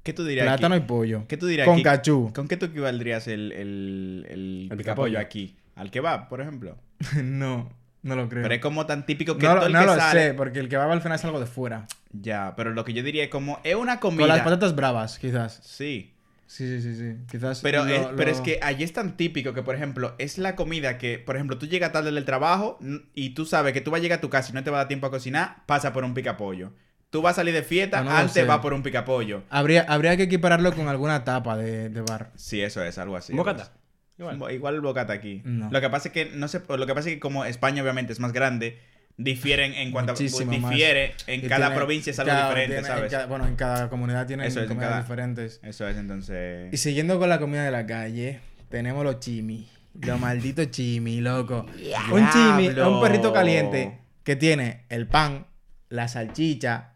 ¿Qué 0.04 0.14
tú 0.14 0.24
dirías 0.24 0.46
Plátano 0.46 0.76
aquí? 0.76 0.84
y 0.86 0.88
pollo. 0.88 1.26
¿Qué 1.28 1.36
tú 1.36 1.48
dirías 1.48 1.66
Con 1.66 1.76
aquí? 1.76 1.84
cachú. 1.84 2.32
¿Con 2.34 2.48
qué 2.48 2.56
tú 2.56 2.68
equivaldrías 2.68 3.28
el, 3.28 3.52
el, 3.52 4.26
el, 4.30 4.68
El 4.72 4.78
picapollo 4.78 4.78
picapollo. 4.78 5.20
aquí? 5.20 5.58
¿Al 5.76 5.92
kebab, 5.92 6.30
por 6.30 6.40
ejemplo? 6.40 6.78
no, 7.24 7.70
no 8.04 8.16
lo 8.16 8.30
creo. 8.30 8.44
Pero 8.44 8.54
es 8.56 8.62
como 8.62 8.86
tan 8.86 9.06
típico 9.06 9.38
que 9.38 9.46
no 9.46 9.54
todo 9.56 9.60
lo, 9.62 9.66
el 9.68 9.74
no 9.74 9.80
que 9.82 9.86
lo 9.88 9.96
sale... 9.96 10.28
sé, 10.28 10.34
porque 10.34 10.60
el 10.60 10.70
kebab 10.70 10.92
al 10.92 11.02
final 11.02 11.18
es 11.18 11.26
algo 11.26 11.40
de 11.42 11.46
fuera. 11.46 11.88
Ya, 12.14 12.54
pero 12.56 12.72
lo 12.72 12.86
que 12.86 12.94
yo 12.94 13.04
diría 13.04 13.26
es 13.26 13.30
como... 13.30 13.60
Es 13.66 13.76
una 13.76 14.00
comida... 14.00 14.22
Con 14.22 14.30
las 14.30 14.42
patatas 14.42 14.76
bravas, 14.76 15.20
quizás. 15.20 15.60
Sí. 15.64 16.14
Sí, 16.48 16.66
sí, 16.66 16.82
sí, 16.82 16.96
sí. 16.96 17.16
Quizás. 17.30 17.60
Pero, 17.62 17.84
lo- 17.86 17.94
es, 17.94 18.02
lo- 18.10 18.16
pero 18.16 18.32
es 18.32 18.40
que 18.42 18.60
allí 18.64 18.84
es 18.84 18.94
tan 18.94 19.18
típico 19.18 19.54
que, 19.54 19.62
por 19.64 19.76
ejemplo, 19.76 20.16
es 20.18 20.38
la 20.38 20.56
comida 20.56 20.98
que, 20.98 21.20
por 21.20 21.36
ejemplo, 21.36 21.58
tú 21.58 21.68
llegas 21.68 21.92
tarde 21.92 22.12
del 22.12 22.26
trabajo 22.26 22.80
y 23.14 23.32
tú 23.32 23.46
sabes 23.46 23.74
que 23.74 23.82
tú 23.82 23.92
vas 23.92 24.00
a 24.00 24.02
llegar 24.02 24.18
a 24.20 24.22
tu 24.22 24.30
casa 24.30 24.50
y 24.52 24.54
no 24.54 24.64
te 24.64 24.72
va 24.72 24.78
a 24.78 24.80
dar 24.82 24.88
tiempo 24.88 25.08
a 25.08 25.12
cocinar, 25.12 25.64
pasa 25.66 25.94
por 25.94 26.04
un 26.06 26.14
picapollo. 26.14 26.72
Tú 27.10 27.22
vas 27.22 27.34
a 27.34 27.36
salir 27.38 27.54
de 27.54 27.64
fiesta, 27.64 28.00
Ah, 28.00 28.04
no 28.04 28.12
antes 28.12 28.48
va 28.50 28.62
por 28.62 28.74
un 28.74 28.82
picapollo. 28.84 29.44
Habría, 29.50 29.82
habría 29.84 30.18
que 30.18 30.24
equipararlo 30.24 30.74
con 30.74 30.88
alguna 30.88 31.24
tapa 31.24 31.56
de, 31.58 31.90
de 31.90 32.02
bar. 32.02 32.32
Sí, 32.36 32.62
eso 32.62 32.84
es, 32.84 32.98
algo 32.98 33.16
así. 33.18 33.34
Bocata. 33.34 33.74
Igual. 34.18 34.52
Igual 34.52 34.76
el 34.76 34.82
bocata 34.82 35.14
aquí. 35.14 35.42
No. 35.46 35.70
Lo 35.72 35.80
que 35.80 35.90
pasa 35.90 36.08
es 36.10 36.14
que 36.14 36.26
no 36.34 36.48
sé, 36.48 36.62
lo 36.68 36.86
que 36.88 36.94
pasa 36.96 37.08
es 37.10 37.16
que 37.16 37.20
como 37.20 37.46
España 37.46 37.82
obviamente 37.84 38.12
es 38.14 38.20
más 38.20 38.34
grande, 38.34 38.80
difieren 39.18 39.74
en 39.74 39.92
cuanto 39.92 40.12
a 40.12 40.16
Muchísimo 40.16 40.52
más. 40.60 40.70
difiere 40.72 41.14
en 41.26 41.44
Y 41.44 41.48
cada 41.48 41.68
tiene- 41.68 41.76
provincia 41.76 42.12
es 42.12 42.20
algo 42.20 42.32
cada- 42.32 42.50
diferente, 42.50 42.76
tiene- 42.76 42.88
en 42.88 42.94
¿sabes? 42.96 43.12
cada- 43.12 43.26
bueno, 43.26 43.48
en 43.48 43.56
cada 43.56 43.90
comunidad 43.90 44.28
tienen 44.28 44.46
Eso 44.46 44.62
es, 44.62 44.68
comidas 44.68 44.90
cada- 44.90 45.02
diferentes. 45.02 45.60
Eso 45.64 45.88
es 45.88 45.98
entonces. 45.98 46.72
Y 46.72 46.78
siguiendo 46.78 47.18
con 47.20 47.28
la 47.30 47.40
comida 47.40 47.64
de 47.64 47.72
la 47.72 47.86
calle, 47.88 48.40
tenemos 48.70 49.04
los 49.04 49.20
chimi. 49.20 49.68
Los 50.00 50.20
malditos 50.20 50.70
chimi, 50.70 51.20
loco. 51.22 51.66
Un 52.12 52.30
chimi 52.30 52.68
es 52.68 52.78
un 52.78 53.02
perrito 53.02 53.34
caliente 53.34 53.98
que 54.24 54.36
tiene 54.36 54.84
el 54.90 55.08
pan, 55.08 55.48
la 55.90 56.08
salchicha 56.08 56.92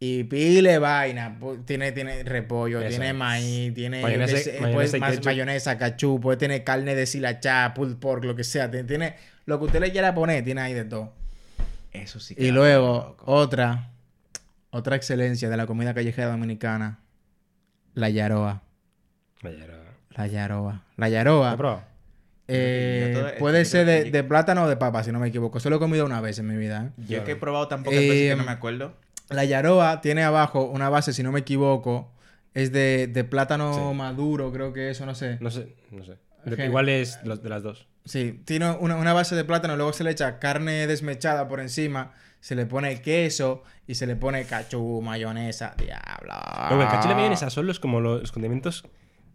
y 0.00 0.24
pile 0.24 0.78
vaina. 0.78 1.38
Tiene, 1.66 1.92
tiene 1.92 2.22
repollo, 2.22 2.80
Eso. 2.80 2.88
tiene 2.88 3.12
maíz, 3.12 3.74
tiene 3.74 4.00
Mayonesa- 4.00 4.58
más 4.98 5.10
ketchup. 5.10 5.24
mayonesa, 5.26 5.76
cachú, 5.76 6.18
puede 6.20 6.38
tener 6.38 6.64
carne 6.64 6.94
de 6.94 7.04
silachá, 7.04 7.74
pulled 7.74 7.96
pork, 7.96 8.24
lo 8.24 8.34
que 8.34 8.44
sea. 8.44 8.70
Tiene, 8.70 8.88
tiene- 8.88 9.14
lo 9.44 9.58
que 9.58 9.66
usted 9.66 9.80
le 9.80 9.92
quiera 9.92 10.14
poner, 10.14 10.42
tiene 10.42 10.62
ahí 10.62 10.72
de 10.72 10.84
todo. 10.86 11.12
Eso 11.92 12.20
sí. 12.20 12.34
Y 12.38 12.50
luego, 12.50 13.16
otra, 13.24 13.90
otra 14.70 14.96
excelencia 14.96 15.48
de 15.48 15.56
la 15.56 15.66
comida 15.66 15.94
callejera 15.94 16.30
dominicana, 16.30 16.98
la 17.94 18.08
yaroa. 18.10 18.62
La 19.42 19.50
yaroa. 20.26 20.82
La 20.96 21.08
yaroa. 21.08 21.44
¿Lo 21.44 21.44
has 21.46 21.56
probado? 21.56 21.82
eh, 22.50 23.12
todo- 23.14 23.30
puede 23.38 23.64
ser 23.66 24.10
de, 24.10 24.24
plátano 24.24 24.64
o 24.64 24.68
de 24.68 24.76
papa, 24.76 25.02
si 25.04 25.12
no 25.12 25.18
me 25.18 25.28
equivoco. 25.28 25.60
Solo 25.60 25.76
he 25.76 25.78
comido 25.78 26.06
una 26.06 26.20
vez 26.20 26.38
en 26.38 26.46
mi 26.46 26.56
vida. 26.56 26.86
¿eh? 26.86 27.02
Yo 27.08 27.24
que 27.24 27.32
he 27.32 27.36
probado 27.36 27.68
tan 27.68 27.82
pocas 27.82 27.98
veces 27.98 28.30
que 28.30 28.36
no 28.36 28.42
Eh, 28.42 28.46
me 28.46 28.52
acuerdo. 28.52 28.94
La 29.28 29.44
yaroa 29.44 30.00
tiene 30.00 30.22
abajo 30.24 30.64
una 30.64 30.88
base, 30.88 31.12
si 31.12 31.22
no 31.22 31.30
me 31.30 31.40
equivoco, 31.40 32.10
es 32.54 32.72
de, 32.72 33.06
de 33.06 33.24
plátano 33.24 33.74
Sí. 33.90 33.94
maduro, 33.96 34.50
creo 34.50 34.72
que 34.72 34.88
eso, 34.90 35.04
no 35.04 35.14
sé. 35.14 35.36
No 35.40 35.50
sé, 35.50 35.74
no 35.90 36.02
sé. 36.04 36.16
De-. 36.46 36.64
Igual 36.64 36.88
es 36.88 37.18
los 37.24 37.42
de 37.42 37.48
las 37.50 37.62
dos. 37.62 37.86
Sí, 38.04 38.40
tiene 38.44 38.70
una, 38.70 38.96
una 38.96 39.12
base 39.12 39.34
de 39.36 39.44
plátano, 39.44 39.76
luego 39.76 39.92
se 39.92 40.04
le 40.04 40.10
echa 40.10 40.38
carne 40.38 40.86
desmechada 40.86 41.46
por 41.46 41.60
encima, 41.60 42.12
se 42.40 42.54
le 42.54 42.64
pone 42.66 43.02
queso 43.02 43.62
y 43.86 43.96
se 43.96 44.06
le 44.06 44.16
pone 44.16 44.44
cachú, 44.44 45.02
mayonesa, 45.02 45.74
diablo. 45.76 46.32
Luego, 46.68 46.82
el 46.82 46.88
cachú 46.88 47.06
y 47.06 47.10
la 47.10 47.16
mayonesa 47.16 47.50
son 47.50 47.66
los, 47.66 47.80
como 47.80 48.00
los, 48.00 48.20
los 48.20 48.32
condimentos 48.32 48.84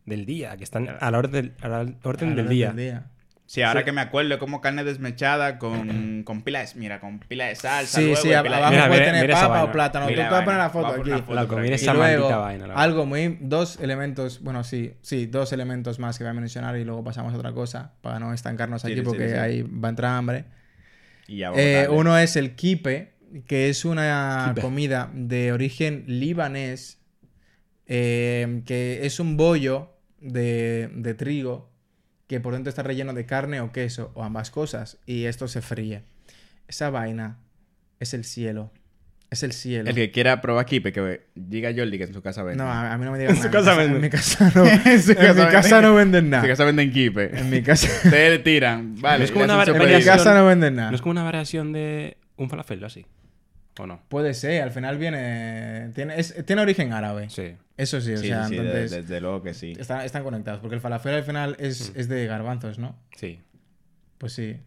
del 0.06 0.26
día, 0.26 0.58
que 0.58 0.64
están 0.64 0.90
a 1.00 1.12
la 1.12 1.18
orden, 1.18 1.56
a 1.62 1.68
la 1.68 1.80
orden 2.04 2.30
A 2.30 2.36
la 2.36 2.44
del 2.44 2.64
hora 2.64 2.74
día. 2.74 3.12
Sí, 3.46 3.62
ahora 3.62 3.82
Sí. 3.82 3.86
que 3.86 3.92
me 3.92 4.02
acuerdo, 4.02 4.40
como 4.40 4.62
carne 4.62 4.84
desmechada 4.86 5.60
con, 5.60 6.24
con 6.24 6.44
pila 6.44 6.62
de, 6.62 6.70
mira, 6.76 7.00
con 7.02 7.20
pila 7.20 7.46
de 7.48 7.56
salsa. 7.56 8.00
Sí, 8.00 8.06
luego, 8.08 8.22
sí, 8.22 8.34
abajo 8.34 8.72
Mira, 8.72 8.88
puede 8.88 9.02
mira, 9.02 9.06
tener 9.12 9.22
mira 9.28 9.42
papa 9.42 9.64
o 9.66 9.72
plátano. 9.72 10.08
Mira 10.08 10.26
Tú 10.30 10.32
la 10.32 10.40
a 10.40 10.46
poner 10.46 10.60
la 10.60 10.70
foto 10.70 10.88
aquí. 10.88 11.10
una 11.12 11.18
foto 11.24 11.42
Loco, 11.42 11.58
mira 11.58 11.76
esa 11.76 11.94
luego, 11.94 12.22
maldita 12.24 12.38
vaina. 12.38 12.68
loco. 12.68 12.80
algo 12.80 13.06
muy... 13.06 13.38
Dos 13.42 13.80
elementos, 13.82 14.42
bueno, 14.42 14.64
sí, 14.64 14.94
sí, 15.02 15.26
dos 15.26 15.52
elementos 15.52 16.00
más 16.00 16.18
que 16.18 16.24
voy 16.24 16.32
a 16.32 16.34
mencionar 16.34 16.78
y 16.78 16.86
luego 16.86 17.04
pasamos 17.04 17.34
a 17.34 17.38
otra 17.38 17.52
cosa 17.52 17.94
para 18.02 18.18
no 18.20 18.34
estancarnos 18.34 18.82
Sí, 18.82 18.88
aquí 18.88 18.96
sí, 19.00 19.02
porque 19.02 19.30
sí. 19.30 19.36
ahí 19.36 19.62
va 19.62 19.88
a 19.88 19.92
entrar 19.92 20.12
hambre. 20.18 20.46
Y 21.28 21.38
ya, 21.40 21.52
Eh, 21.56 21.88
uno 21.90 22.18
es 22.18 22.38
el 22.38 22.56
kipe, 22.56 23.12
que 23.46 23.70
es 23.70 23.84
una 23.84 24.46
Kipe. 24.50 24.62
comida 24.62 25.10
de 25.14 25.52
origen 25.52 26.06
libanés, 26.08 27.00
eh, 27.88 28.62
que 28.66 29.06
es 29.06 29.20
un 29.20 29.36
bollo 29.38 29.90
de, 30.22 30.90
de 30.96 31.14
trigo 31.14 31.73
que 32.34 32.40
por 32.42 32.54
dentro 32.54 32.70
está 32.70 32.84
relleno 32.84 33.14
de 33.14 33.26
carne 33.26 33.62
o 33.62 33.72
queso, 33.72 34.12
o 34.16 34.24
ambas 34.24 34.50
cosas, 34.52 34.98
y 35.06 35.26
esto 35.26 35.48
se 35.48 35.62
fríe. 35.62 36.04
Esa 36.68 36.90
vaina 36.90 37.38
es 38.00 38.14
el 38.14 38.24
cielo. 38.26 38.72
Es 39.30 39.42
el 39.44 39.52
cielo. 39.52 39.90
El 39.90 39.96
que 39.96 40.12
quiera 40.12 40.42
probar 40.42 40.66
kipe, 40.66 40.92
que 40.94 41.26
diga 41.34 41.72
Jordi 41.76 41.98
que 41.98 42.04
en 42.04 42.14
su 42.14 42.22
casa 42.22 42.44
vende. 42.44 42.64
No, 42.64 42.70
a, 42.70 42.94
a 42.94 42.98
mí 43.00 43.06
no 43.06 43.12
me 43.12 43.18
digas 43.20 43.36
En 43.36 43.42
su 43.42 43.48
nada. 43.48 43.60
casa 43.60 43.72
En 43.74 43.78
venden. 43.80 44.02
mi 44.02 44.10
casa 44.10 44.52
no, 44.54 44.66
En 44.68 44.72
en 44.74 45.36
mi 45.36 45.52
casa 45.52 45.76
venden. 45.78 45.82
no 45.82 45.96
venden 45.96 46.20
En 46.26 46.26
su 46.26 46.30
nada. 46.32 46.48
casa 46.48 46.66
venden 46.66 46.92
kipe. 46.92 47.40
En 47.40 47.50
mi 47.50 47.62
casa, 47.64 47.88
Ustedes 48.06 48.30
le 48.32 48.40
tiran. 48.40 48.96
Vale. 49.02 49.20
No 49.20 49.26
es 49.26 49.32
como 49.32 49.46
una 49.46 49.64
en 49.64 49.98
mi 49.98 50.04
casa 50.04 50.34
no 50.36 50.46
venden 50.46 50.76
nada. 50.76 50.90
¿No 50.92 50.96
es 50.96 51.02
como 51.02 51.12
una 51.12 51.24
variación 51.24 51.72
de 51.74 52.18
un 52.38 52.50
falafel 52.50 52.84
o 52.84 52.88
así? 52.88 53.06
¿O 53.80 53.88
no? 53.88 54.02
Puede 54.08 54.36
ser, 54.36 54.62
al 54.62 54.72
final 54.72 54.98
viene. 55.00 55.90
Tiene, 55.96 56.20
es- 56.20 56.36
tiene 56.46 56.62
origen 56.62 56.94
árabe. 56.94 57.30
Sí. 57.32 57.56
Eso 57.76 58.00
sí, 58.02 58.14
o 58.14 58.18
Sí, 58.18 58.28
sea, 58.28 58.48
sí, 58.48 58.58
entonces. 58.58 58.92
desde 58.92 59.22
luego 59.22 59.42
que 59.42 59.54
sí. 59.54 59.74
Están, 59.80 60.02
están 60.02 60.24
conectados, 60.24 60.60
porque 60.60 60.76
el 60.76 60.82
falafel 60.82 61.16
al 61.16 61.24
final 61.24 61.56
es, 61.60 61.92
Mm. 61.96 62.00
es 62.00 62.08
de 62.08 62.26
garbanzos, 62.28 62.78
¿no? 62.80 62.96
Sí. 63.16 63.42
Pues 64.20 64.34
sí. 64.34 64.58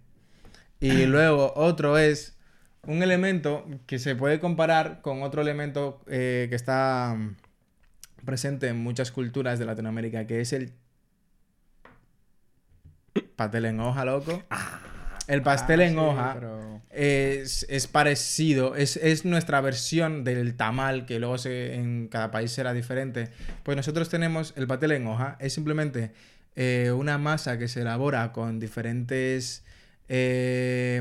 Y 0.80 0.90
luego 1.06 1.52
otro 1.56 1.98
es 1.98 2.36
un 2.82 3.02
elemento 3.02 3.66
que 3.86 3.98
se 3.98 4.14
puede 4.16 4.40
comparar 4.40 5.00
con 5.02 5.22
otro 5.22 5.40
elemento 5.42 6.00
eh, 6.08 6.46
que 6.50 6.56
está 6.56 7.14
mm, 7.16 7.36
presente 8.24 8.68
en 8.68 8.76
muchas 8.78 9.12
culturas 9.12 9.58
de 9.58 9.66
Latinoamérica, 9.66 10.26
que 10.26 10.40
es 10.40 10.52
el 10.52 10.72
pastel 13.36 13.66
en 13.66 13.80
hoja, 13.80 14.04
loco. 14.04 14.42
El 15.28 15.42
pastel 15.42 15.80
en 15.80 15.98
Ah, 15.98 16.02
sí, 16.02 16.06
hoja 16.06 16.34
pero- 16.34 16.80
es, 16.90 17.66
es 17.68 17.86
parecido, 17.88 18.76
es, 18.76 18.96
es 18.96 19.24
nuestra 19.24 19.60
versión 19.60 20.22
del 20.24 20.54
tamal, 20.56 21.04
que 21.04 21.18
luego 21.18 21.36
se- 21.38 21.74
en 21.74 22.08
cada 22.08 22.30
país 22.30 22.52
será 22.52 22.72
diferente. 22.72 23.28
Pues 23.64 23.76
nosotros 23.76 24.08
tenemos 24.08 24.54
el 24.56 24.66
pastel 24.68 24.92
en 24.92 25.06
hoja, 25.06 25.36
es 25.40 25.52
simplemente 25.52 26.12
eh, 26.54 26.92
una 26.96 27.18
masa 27.18 27.58
que 27.58 27.68
se 27.68 27.80
elabora 27.82 28.32
con 28.32 28.60
diferentes 28.60 29.62
eh, 30.08 31.00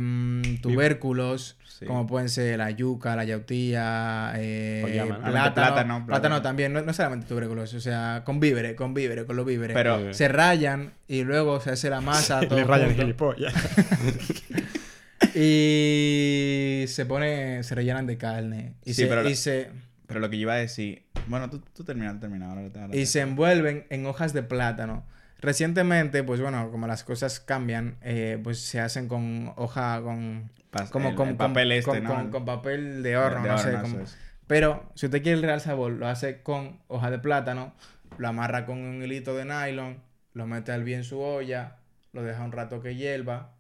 tubérculos, 0.62 1.58
Sí. 1.78 1.86
como 1.86 2.08
pueden 2.08 2.30
ser 2.30 2.58
la 2.58 2.72
yuca, 2.72 3.18
la 3.18 3.26
yautía, 3.26 4.32
eh, 4.38 4.82
Oyama, 4.86 5.16
¿no? 5.18 5.20
plátano, 5.20 5.34
Plátano, 5.34 5.54
plátano, 5.54 6.06
plátano. 6.06 6.42
también, 6.42 6.72
no, 6.72 6.82
no 6.82 6.94
solamente 6.94 7.28
tubérculos, 7.28 7.74
o 7.74 7.80
sea, 7.82 8.22
con 8.26 8.40
víveres, 8.40 8.76
con 8.76 8.94
víveres, 8.94 9.26
con 9.26 9.36
los 9.36 9.46
víveres. 9.46 9.76
Pero- 9.76 10.14
se 10.14 10.30
rayan 10.30 10.94
y 11.10 11.24
luego 11.24 11.60
se 11.60 11.72
hace 11.72 11.90
la 11.90 12.00
masa. 12.00 12.40
todo 12.48 12.58
Le 12.60 12.64
rayan 12.64 12.96
gilipollas. 12.96 13.54
Y 15.38 16.86
se 16.88 17.06
pone, 17.06 17.62
se 17.64 17.76
rellenan 17.76 18.06
de 18.08 18.18
carne. 18.18 18.74
Y, 18.86 18.94
Sí, 18.94 19.02
se, 19.04 19.08
pero 19.08 19.24
la- 19.24 19.30
y, 19.30 19.36
se, 19.36 19.70
Pero 20.08 20.20
lo 20.20 20.30
que 20.30 20.38
yo 20.38 20.44
iba 20.44 20.54
a 20.54 20.58
decir. 20.58 21.04
Bueno, 21.28 21.50
tú, 21.50 21.60
tú 21.76 21.84
termina, 21.84 22.18
termina. 22.20 22.50
Ahora, 22.50 22.70
te- 22.70 22.80
ahora 22.80 22.96
y 22.96 23.06
se 23.06 23.22
envuelven 23.22 23.86
en 23.90 24.06
hojas 24.06 24.34
de 24.34 24.44
plátano. 24.44 25.06
Recientemente, 25.46 26.24
pues 26.24 26.42
bueno, 26.42 26.72
como 26.72 26.88
las 26.88 27.04
cosas 27.04 27.40
cambian, 27.40 27.98
eh, 28.02 28.40
pues 28.44 28.60
se 28.60 28.80
hacen 28.80 29.08
con 29.08 29.54
hoja, 29.58 30.02
con... 30.02 30.50
Como 30.92 31.10
el- 31.10 31.16
con, 31.16 31.30
el 31.30 31.36
con- 31.38 31.54
papel 31.54 31.72
este, 31.72 32.02
con- 32.02 32.04
¿no? 32.04 32.32
con- 32.32 32.46
papel 32.46 33.04
de 33.04 33.16
horno, 33.16 33.44
De 33.44 33.50
no 33.50 33.58
sé. 33.60 33.68
horno, 33.70 33.82
como- 33.84 33.96
eso 33.98 34.04
es. 34.04 34.18
Pero 34.48 34.92
si 34.96 35.06
usted 35.06 35.22
quiere 35.22 35.38
el 35.38 35.44
real 35.44 35.62
sabor, 35.62 35.92
lo 35.94 36.08
hace 36.08 36.42
con 36.42 36.80
hoja 36.88 37.10
de 37.12 37.20
plátano, 37.20 37.74
lo 38.18 38.28
amarra 38.28 38.66
con 38.66 38.80
un 38.80 39.02
hilito 39.04 39.36
de 39.36 39.46
nylon, 39.46 40.02
lo 40.34 40.48
mete 40.48 40.72
al 40.72 40.84
bien 40.84 41.00
en 41.00 41.04
su 41.06 41.20
olla, 41.22 41.78
lo 42.12 42.24
deja 42.24 42.44
un 42.44 42.52
rato 42.52 42.82
que 42.82 42.96
hierva 42.96 43.52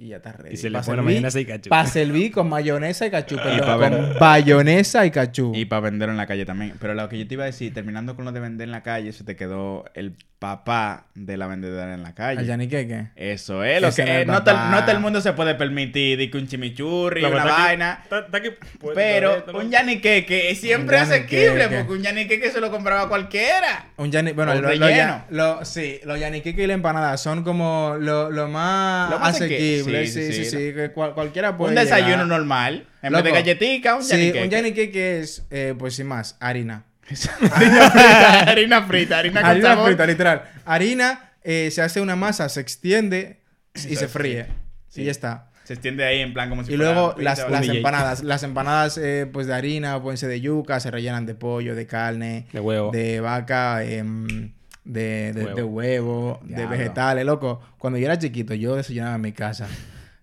y 0.00 0.08
ya 0.08 0.16
está 0.18 0.32
ready. 0.32 0.54
Y 0.54 0.56
se 0.56 0.70
le 0.70 0.78
pone 0.80 0.86
servir- 1.02 1.04
mayonesa 1.04 1.40
y 1.40 1.44
cachú. 1.44 1.70
Para 1.70 1.88
servir 1.88 2.30
con 2.32 2.48
mayonesa 2.48 3.06
y 3.06 3.10
cachú, 3.10 3.34
perdón, 3.36 3.60
pa' 3.66 3.76
ver- 3.76 3.92
con 3.92 4.18
bayonesa 4.20 5.04
y 5.06 5.10
cachú. 5.10 5.52
Y 5.54 5.64
para 5.64 5.80
venderlo 5.80 6.12
en 6.12 6.18
la 6.18 6.26
calle 6.26 6.46
también. 6.46 6.74
Pero 6.80 6.94
lo 6.94 7.08
que 7.08 7.18
yo 7.18 7.26
te 7.26 7.34
iba 7.34 7.42
a 7.42 7.46
decir, 7.46 7.74
terminando 7.74 8.14
con 8.16 8.24
lo 8.24 8.30
de 8.32 8.38
vender 8.40 8.66
en 8.68 8.72
la 8.72 8.82
calle, 8.84 9.12
se 9.12 9.24
te 9.24 9.34
quedó 9.34 9.84
el 9.94 10.16
papá 10.38 11.06
de 11.14 11.36
la 11.36 11.48
vendedora 11.48 11.92
en 11.94 12.02
la 12.04 12.14
calle. 12.14 12.38
¿Al 12.40 12.46
yaniqueque? 12.46 13.08
Eso 13.16 13.64
es, 13.64 13.82
lo 13.82 13.92
que 13.92 14.04
no 14.04 14.08
es 14.12 14.22
eh, 14.22 14.24
no, 14.24 14.44
todo, 14.44 14.56
no 14.70 14.80
todo 14.82 14.92
el 14.92 15.00
mundo 15.00 15.20
se 15.20 15.32
puede 15.32 15.56
permitir 15.56 16.16
de 16.16 16.30
que 16.30 16.38
un 16.38 16.46
chimichurri, 16.46 17.22
La 17.22 17.28
una 17.28 17.42
que- 17.42 17.48
vaina. 17.48 18.00
Está- 18.04 18.18
está 18.20 18.40
que- 18.40 18.52
pues, 18.78 18.94
Pero 18.94 19.44
¿no? 19.52 19.58
un 19.58 19.70
yaniqueque 19.70 20.50
es 20.50 20.60
siempre 20.60 20.96
Un 20.96 21.02
asequible, 21.02 21.46
yaniqueque. 21.46 21.76
porque 21.78 21.92
un 21.92 22.02
yaniqueque 22.02 22.50
se 22.52 22.60
lo 22.60 22.70
compraba 22.70 23.08
cualquiera. 23.08 23.86
Un 23.96 24.12
yani- 24.12 24.32
bueno, 24.32 24.54
lo- 24.54 24.60
lo 24.60 24.68
relleno. 24.68 24.88
ya- 24.88 25.26
lo- 25.30 25.64
sí, 25.64 26.00
los 26.04 26.20
yaniqueque 26.20 26.62
y 26.62 26.66
la 26.68 26.74
empanada 26.74 27.16
son 27.16 27.42
como 27.42 27.96
lo, 27.98 28.30
lo 28.30 28.46
más, 28.48 29.10
Lo 29.10 29.18
más 29.18 29.34
asequible. 29.34 30.02
asequi- 30.04 30.06
Sí, 30.06 30.22
sí, 30.26 30.32
sí, 30.32 30.44
sí, 30.44 30.50
sí, 30.50 30.72
que 30.74 30.90
cual- 30.94 31.14
cualquiera 31.14 31.56
puede 31.56 31.70
un 31.70 31.74
desayuno 31.80 32.10
llegar. 32.12 32.26
normal. 32.28 32.86
En 33.02 33.12
vez 33.12 33.24
de 33.24 33.30
galletica, 33.32 33.96
un 33.96 34.04
Sí, 34.04 34.10
yaniqueque. 34.10 34.44
un 34.44 34.50
yaniqueque 34.50 35.18
es, 35.20 35.44
eh, 35.50 35.74
pues 35.76 35.94
sin 35.96 36.06
más, 36.06 36.36
harina. 36.40 36.84
harina 37.52 37.90
frita, 37.90 38.38
harina 38.48 38.82
frita, 38.86 39.18
harina 39.18 39.40
con 39.40 39.50
harina 39.50 39.68
sabor. 39.68 39.86
frita, 39.86 40.06
literal. 40.06 40.42
Harina, 40.64 41.30
eh, 41.42 41.70
se 41.70 41.82
hace 41.82 42.00
una 42.00 42.16
masa, 42.16 42.48
se 42.48 42.60
extiende 42.60 43.40
y 43.74 43.96
se 43.96 44.08
fríe. 44.08 44.46
sí. 44.88 45.02
Y 45.02 45.04
ya 45.04 45.10
está. 45.10 45.44
Se 45.64 45.74
extiende 45.74 46.02
ahí 46.04 46.20
en 46.20 46.32
plan 46.32 46.48
como 46.48 46.64
si 46.64 46.72
Y 46.72 46.76
fuera 46.76 46.92
luego 46.94 47.14
las, 47.18 47.40
empanadas. 47.68 48.22
Las 48.24 48.42
empanadas 48.42 48.96
eh, 48.96 49.28
pues 49.30 49.46
de 49.46 49.54
harina, 49.54 50.00
pueden 50.02 50.16
ser 50.16 50.30
de 50.30 50.40
yuca, 50.40 50.80
se 50.80 50.90
rellenan 50.90 51.26
de 51.26 51.34
pollo, 51.34 51.74
de 51.74 51.86
carne, 51.86 52.46
De 52.54 52.60
huevo. 52.60 52.90
de 52.90 53.20
vaca, 53.20 53.84
em, 53.84 54.52
de, 54.84 55.34
de, 55.34 55.44
Huevo. 55.44 55.56
de 55.56 55.62
huevo, 55.62 56.40
de 56.44 56.54
Diablo. 56.56 56.70
vegetales, 56.70 57.26
loco. 57.26 57.60
Cuando 57.76 57.98
yo 57.98 58.06
era 58.06 58.18
chiquito, 58.18 58.54
yo 58.54 58.76
desayunaba 58.76 59.16
en 59.16 59.20
mi 59.20 59.32
casa. 59.32 59.68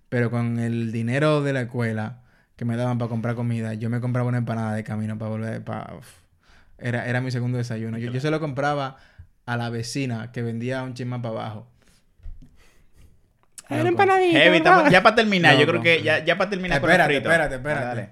Pero 0.09 0.31
con 0.31 0.57
el 0.59 0.91
dinero 0.91 1.43
de 1.43 1.53
la 1.53 1.61
escuela 1.61 2.23
que 2.55 2.65
me 2.65 2.75
daban 2.75 2.97
para 2.97 3.09
comprar 3.09 3.36
comida, 3.36 3.75
yo 3.75 3.91
me 3.91 3.99
compraba 3.99 4.27
una 4.27 4.39
empanada 4.39 4.73
de 4.73 4.83
camino 4.83 5.15
para 5.19 5.29
volver. 5.29 5.63
Para. 5.63 5.93
Era, 6.78 7.05
era 7.07 7.21
mi 7.21 7.32
segundo 7.32 7.57
desayuno. 7.57 7.97
Yo, 7.97 8.11
yo 8.11 8.19
se 8.19 8.30
lo 8.32 8.39
compraba 8.39 8.97
a 9.45 9.57
la 9.57 9.69
vecina 9.69 10.32
que 10.32 10.41
vendía 10.41 10.84
un 10.84 10.93
chismán 10.93 11.21
para 11.21 11.34
abajo. 11.36 11.67
Era 13.69 13.89
empanadita. 13.89 14.38
Heavy, 14.39 14.57
estamos- 14.57 14.91
ya 14.91 15.01
para 15.01 15.15
terminar, 15.15 15.53
yo 15.55 15.61
Loco. 15.65 15.71
creo 15.71 15.84
que 15.84 16.03
ya, 16.03 16.23
ya 16.23 16.38
para 16.38 16.49
terminar 16.51 16.80
con 16.82 16.89
Espérate, 16.89 17.13
los 17.13 17.21
fritos. 17.23 17.32
espérate, 17.34 17.55
espérate. 17.55 17.86
Dale. 17.86 18.09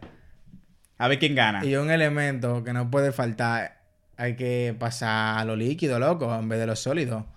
A 0.97 1.07
ver 1.07 1.19
quién 1.19 1.35
gana. 1.35 1.63
Y 1.65 1.75
un 1.75 1.91
elemento 1.91 2.63
que 2.63 2.73
no 2.73 2.89
puede 2.89 3.11
faltar, 3.11 3.81
hay 4.17 4.35
que 4.35 4.75
pasar 4.79 5.37
a 5.39 5.45
lo 5.45 5.55
líquido, 5.55 5.99
loco, 5.99 6.33
en 6.33 6.49
vez 6.49 6.59
de 6.59 6.65
lo 6.67 6.75
sólido. 6.75 7.27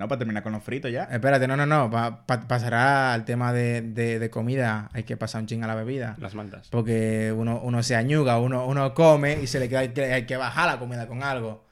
No, 0.00 0.08
para 0.08 0.18
terminar 0.20 0.42
con 0.42 0.52
los 0.52 0.62
fritos 0.64 0.90
ya. 0.90 1.04
Espérate, 1.04 1.46
no, 1.46 1.56
no, 1.56 1.66
no. 1.66 1.90
pa- 1.90 2.26
pa- 2.26 2.40
pasará 2.48 3.12
al 3.12 3.24
tema 3.26 3.52
de, 3.52 3.82
de- 3.82 4.18
de 4.18 4.30
comida. 4.30 4.88
Hay 4.94 5.02
que 5.04 5.16
pasar 5.18 5.42
un 5.42 5.46
ching 5.46 5.62
a 5.62 5.66
la 5.66 5.74
bebida. 5.74 6.16
Las 6.18 6.34
maltas. 6.34 6.68
Porque 6.70 7.32
uno, 7.36 7.60
uno 7.62 7.82
se 7.82 7.94
añuga, 7.96 8.38
uno, 8.38 8.66
uno 8.66 8.94
come 8.94 9.38
y 9.42 9.46
se 9.46 9.60
le 9.60 9.68
queda, 9.68 9.80
hay 9.80 9.90
que, 9.90 10.04
hay 10.12 10.24
que 10.26 10.36
bajar 10.38 10.66
la 10.72 10.78
comida 10.78 11.06
con 11.06 11.22
algo. 11.22 11.64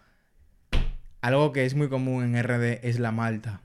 Algo 1.21 1.53
que 1.53 1.65
es 1.65 1.75
muy 1.75 1.89
común 1.89 2.23
en 2.25 2.43
RD 2.43 2.81
es 2.87 2.99
la 3.01 3.11
malta. 3.13 3.61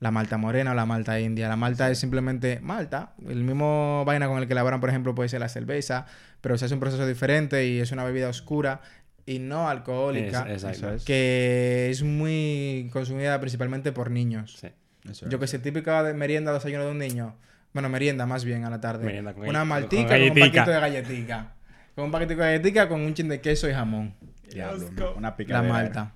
La 0.00 0.10
malta 0.12 0.36
morena 0.38 0.72
o 0.72 0.74
la 0.74 0.86
malta 0.86 1.18
india. 1.18 1.48
La 1.48 1.56
malta 1.56 1.90
es 1.90 1.98
simplemente 1.98 2.60
malta. 2.60 3.14
El 3.26 3.42
mismo 3.42 4.04
vaina 4.04 4.28
con 4.28 4.38
el 4.38 4.46
que 4.46 4.52
elaboran, 4.52 4.80
por 4.80 4.90
ejemplo, 4.90 5.14
puede 5.14 5.28
ser 5.28 5.40
la 5.40 5.48
cerveza. 5.48 6.06
Pero 6.40 6.56
se 6.56 6.66
hace 6.66 6.74
un 6.74 6.80
proceso 6.80 7.04
diferente 7.06 7.66
y 7.66 7.80
es 7.80 7.90
una 7.90 8.04
bebida 8.04 8.28
oscura 8.28 8.80
y 9.28 9.38
no 9.40 9.68
alcohólica. 9.68 10.46
Es- 10.50 10.64
es. 10.64 11.04
Que 11.04 11.88
es 11.90 12.02
muy 12.02 12.88
consumida 12.90 13.38
principalmente 13.38 13.92
por 13.92 14.10
niños. 14.10 14.56
Sí. 14.58 14.68
Eso 15.08 15.28
Yo 15.28 15.38
que 15.38 15.46
sé, 15.46 15.58
típica 15.58 16.02
de 16.02 16.14
merienda 16.14 16.50
o 16.50 16.54
desayuno 16.54 16.86
de 16.86 16.90
un 16.92 16.98
niño. 16.98 17.36
Bueno, 17.74 17.90
merienda 17.90 18.24
más 18.24 18.46
bien 18.46 18.64
a 18.64 18.70
la 18.70 18.80
tarde. 18.80 19.04
Merienda 19.04 19.34
con 19.34 19.46
Una 19.46 19.66
maltica 19.66 20.08
con 20.08 20.18
con, 20.18 20.30
un 20.30 20.38
paquito 20.40 20.70
de 20.70 20.80
galletica. 20.80 21.54
Con 21.94 22.04
un 22.06 22.10
paquetico 22.10 22.40
de 22.40 22.46
galletica 22.52 22.88
con 22.88 23.02
un 23.02 23.12
chin 23.12 23.28
de 23.28 23.42
queso 23.42 23.68
y 23.68 23.74
jamón. 23.74 24.14
Diablo, 24.50 25.14
una 25.14 25.28
La 25.30 25.36
picadera. 25.36 25.72
malta. 25.72 26.14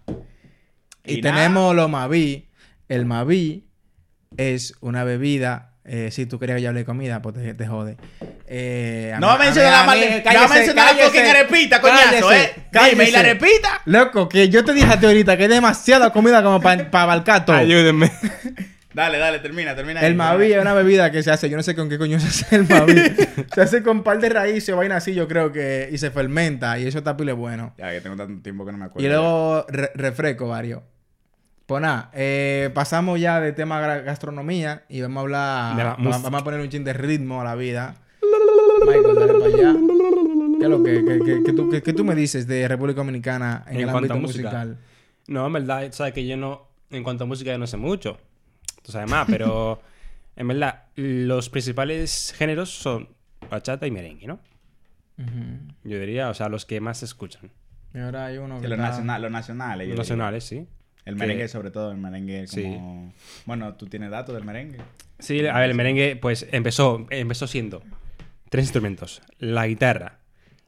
Y, 1.05 1.21
tenemos 1.21 1.77
los 1.77 1.91
Maví. 1.91 2.49
El 2.89 3.05
Maví 3.05 3.67
es 4.39 4.75
una 4.81 5.05
bebida. 5.05 5.72
Eh, 5.85 6.11
si 6.12 6.26
tú 6.26 6.39
querías 6.39 6.57
que 6.57 6.62
yo 6.62 6.68
hable 6.68 6.80
de 6.80 6.87
comida, 6.87 7.20
pues 7.22 7.35
te, 7.35 7.55
te 7.55 7.66
jode. 7.66 7.97
Eh, 8.47 9.14
No 9.18 9.37
menciones 9.37 9.70
la 9.72 9.80
mí- 9.83 9.87
mal- 9.87 9.99
a 9.99 10.30
mí- 10.30 10.37
no 10.37 10.49
menciones 10.49 10.74
la 10.76 11.05
fucking 11.05 11.26
arepita, 11.26 11.80
coñazo, 11.80 12.28
cállese, 12.28 12.45
eh. 12.45 12.89
Dime, 12.91 13.09
¿y 13.09 13.11
la 13.11 13.18
arepita? 13.20 13.80
Loco, 13.87 14.28
que 14.28 14.49
yo 14.49 14.64
te 14.64 14.74
dije 14.74 14.87
a 14.93 15.01
ti 15.01 15.07
ahorita 15.07 15.37
que 15.37 15.45
hay 15.45 15.49
demasiada 15.49 16.12
comida 16.12 16.43
como 16.43 16.61
para 16.61 16.89
abarcar 17.03 17.45
todo. 17.45 17.57
Ayúdenme. 17.57 18.12
Dale, 18.95 19.16
dale, 19.16 19.39
termina, 19.39 19.74
termina. 19.74 20.01
El 20.01 20.07
ahí, 20.09 20.14
Mavi 20.14 20.53
es 20.53 20.61
una 20.61 20.74
bebida 20.74 21.11
que 21.11 21.22
se 21.22 21.30
hace, 21.30 21.49
yo 21.49 21.57
no 21.57 21.62
sé 21.62 21.74
con 21.74 21.89
qué 21.89 21.97
coño 21.97 22.20
se 22.20 22.26
hace 22.26 22.57
el 22.57 22.68
Mavi. 22.68 22.93
se 23.55 23.62
hace 23.62 23.83
con 23.83 24.03
par 24.03 24.18
de 24.20 24.28
raíces 24.28 24.68
o 24.68 24.76
vaina 24.76 24.97
así, 24.97 25.14
yo 25.14 25.26
creo 25.26 25.51
que, 25.51 25.89
y 25.91 25.97
se 25.97 26.11
fermenta, 26.11 26.78
y 26.78 26.87
eso 26.87 26.99
está 26.99 27.16
pile 27.16 27.33
bueno. 27.33 27.72
Ya, 27.78 27.91
que 27.91 28.03
tengo 28.03 28.16
tanto 28.16 28.43
tiempo 28.43 28.66
que 28.66 28.72
no 28.72 28.76
me 28.76 28.85
acuerdo. 28.85 29.07
Y 29.07 29.11
luego 29.11 29.64
re- 29.70 29.93
refresco 29.95 30.47
varios. 30.47 30.83
Pues 31.67 31.81
nada, 31.81 32.11
eh, 32.13 32.71
pasamos 32.75 33.21
ya 33.21 33.41
de 33.41 33.53
tema 33.53 33.81
gastronomía 33.81 34.85
y 34.89 35.01
vamos 35.01 35.19
a 35.19 35.21
hablar, 35.23 35.77
De 35.97 36.05
la 36.05 36.11
vamos 36.21 36.41
a 36.41 36.45
poner 36.45 36.61
un 36.61 36.69
chin 36.69 36.85
de 36.85 36.93
ritmo 36.93 37.41
a 37.41 37.45
la 37.45 37.55
vida. 37.55 37.95
Michael, 38.87 39.15
dale 39.15 39.33
para 39.33 39.47
allá. 39.47 39.77
¿Qué 40.59 40.65
es 40.65 40.71
lo 40.71 40.83
que, 40.83 41.05
que- 41.05 41.19
que- 41.25 41.43
que 41.45 41.53
tú, 41.53 41.71
que- 41.71 41.93
tú 41.93 42.05
me 42.05 42.15
dices 42.15 42.47
de 42.47 42.67
República 42.69 42.99
Dominicana 42.99 43.65
en, 43.69 43.75
En 43.77 43.81
el 43.83 43.85
cuanto 43.91 43.97
ámbito 43.99 44.15
a 44.15 44.17
música. 44.17 44.49
musical? 44.51 44.79
No, 45.29 45.47
en 45.47 45.53
verdad, 45.53 45.93
sabes 45.93 46.13
que 46.13 46.27
yo 46.27 46.37
no, 46.37 46.69
en 46.91 47.03
cuanto 47.05 47.25
a 47.25 47.27
música, 47.27 47.53
yo 47.53 47.59
no 47.59 47.67
sé 47.67 47.77
mucho. 47.77 48.19
Tú 48.83 48.91
sabes 48.93 49.09
más, 49.11 49.27
pero 49.29 49.81
en 50.37 50.49
verdad, 50.49 50.85
los 50.97 51.49
principales 51.49 52.35
géneros 52.37 52.71
son 52.71 53.09
bachata 53.51 53.87
y 53.87 53.91
merengue, 53.93 54.27
¿no? 54.27 54.41
Ujú. 55.19 55.29
Yo 55.85 55.99
diría, 56.01 56.29
o 56.29 56.35
sea, 56.35 56.49
los 56.49 56.67
que 56.67 56.81
más 56.81 56.99
se 56.99 57.05
escuchan. 57.05 57.51
Y 57.95 57.99
ahora 57.99 58.27
hay 58.27 58.39
uno 58.39 58.61
que 58.61 58.69
los, 58.69 58.79
está- 58.79 58.91
nacional- 58.91 59.23
los 59.23 59.31
nacionales. 59.31 59.89
Los 59.89 59.99
nacionales, 59.99 60.45
sí. 60.45 60.67
El 61.05 61.14
Que- 61.14 61.18
merengue, 61.18 61.48
sobre 61.48 61.70
todo, 61.70 61.90
el 61.90 61.98
merengue 61.98 62.46
Sí. 62.46 62.62
como... 62.62 63.12
Bueno, 63.46 63.74
¿tú 63.74 63.86
tienes 63.86 64.11
datos 64.11 64.34
del 64.34 64.44
merengue? 64.44 64.78
Sí, 65.18 65.44
a 65.46 65.59
ver, 65.59 65.70
el 65.70 65.76
merengue, 65.76 66.16
pues 66.16 66.46
empezó, 66.53 67.07
empezó 67.11 67.46
siendo 67.46 67.82
tres 68.50 68.64
instrumentos: 68.64 69.22
la 69.38 69.66
guitarra, 69.66 70.18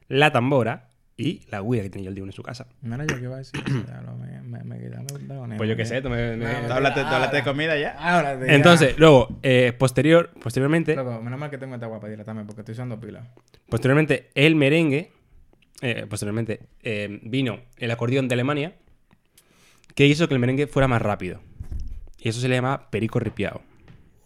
la 0.07 0.31
tambora 0.31 0.89
y 1.17 1.41
la 1.49 1.61
guira 1.61 1.83
que 1.83 1.89
tenía 1.89 2.09
el 2.09 2.15
Dion 2.15 2.27
en 2.27 2.33
su 2.33 2.43
casa. 2.43 2.67
Mira, 2.81 3.05
yo 3.05 3.15
qué 3.17 3.23
iba 3.23 3.35
a 3.35 3.37
decir. 3.37 3.61
Ya 3.87 4.01
lo- 4.01 4.17
me, 4.17 4.41
me, 4.41 4.63
me 4.65 4.77
quedé- 4.77 5.55
Pues 5.57 5.69
yo 5.69 5.77
qué 5.77 5.85
sé, 5.85 6.01
tú 6.01 6.09
me- 6.09 6.35
me- 6.35 6.45
¿Tú 6.67 6.73
hablaste, 6.73 7.01
tú 7.01 7.07
hablaste 7.07 7.37
de 7.37 7.43
comida 7.43 7.77
ya? 7.79 7.91
Ahora 7.97 8.37
te- 8.37 8.53
Entonces, 8.53 8.99
luego, 8.99 9.39
eh, 9.41 9.71
posterior, 9.77 10.31
posteriormente, 10.41 10.95
Loco, 10.97 11.21
menos 11.21 11.39
mal 11.39 11.49
que 11.49 11.57
tengo 11.57 11.75
esta 11.75 11.87
guapa 11.87 12.07
también 12.25 12.45
porque 12.45 12.61
estoy 12.61 12.73
usando 12.73 12.99
pila. 12.99 13.29
posteriormente, 13.69 14.29
el 14.35 14.55
merengue, 14.55 15.11
eh, 15.81 16.05
posteriormente, 16.09 16.59
eh, 16.83 17.19
vino 17.23 17.59
el 17.77 17.91
acordeón 17.91 18.27
de 18.27 18.33
Alemania, 18.33 18.73
que 19.95 20.05
hizo 20.05 20.27
que 20.27 20.33
el 20.35 20.39
merengue 20.39 20.67
fuera 20.67 20.87
más 20.87 21.01
rápido. 21.01 21.39
Y 22.19 22.29
eso 22.29 22.39
se 22.39 22.47
le 22.47 22.55
llama 22.55 22.89
perico 22.91 23.19
ripiao. 23.19 23.61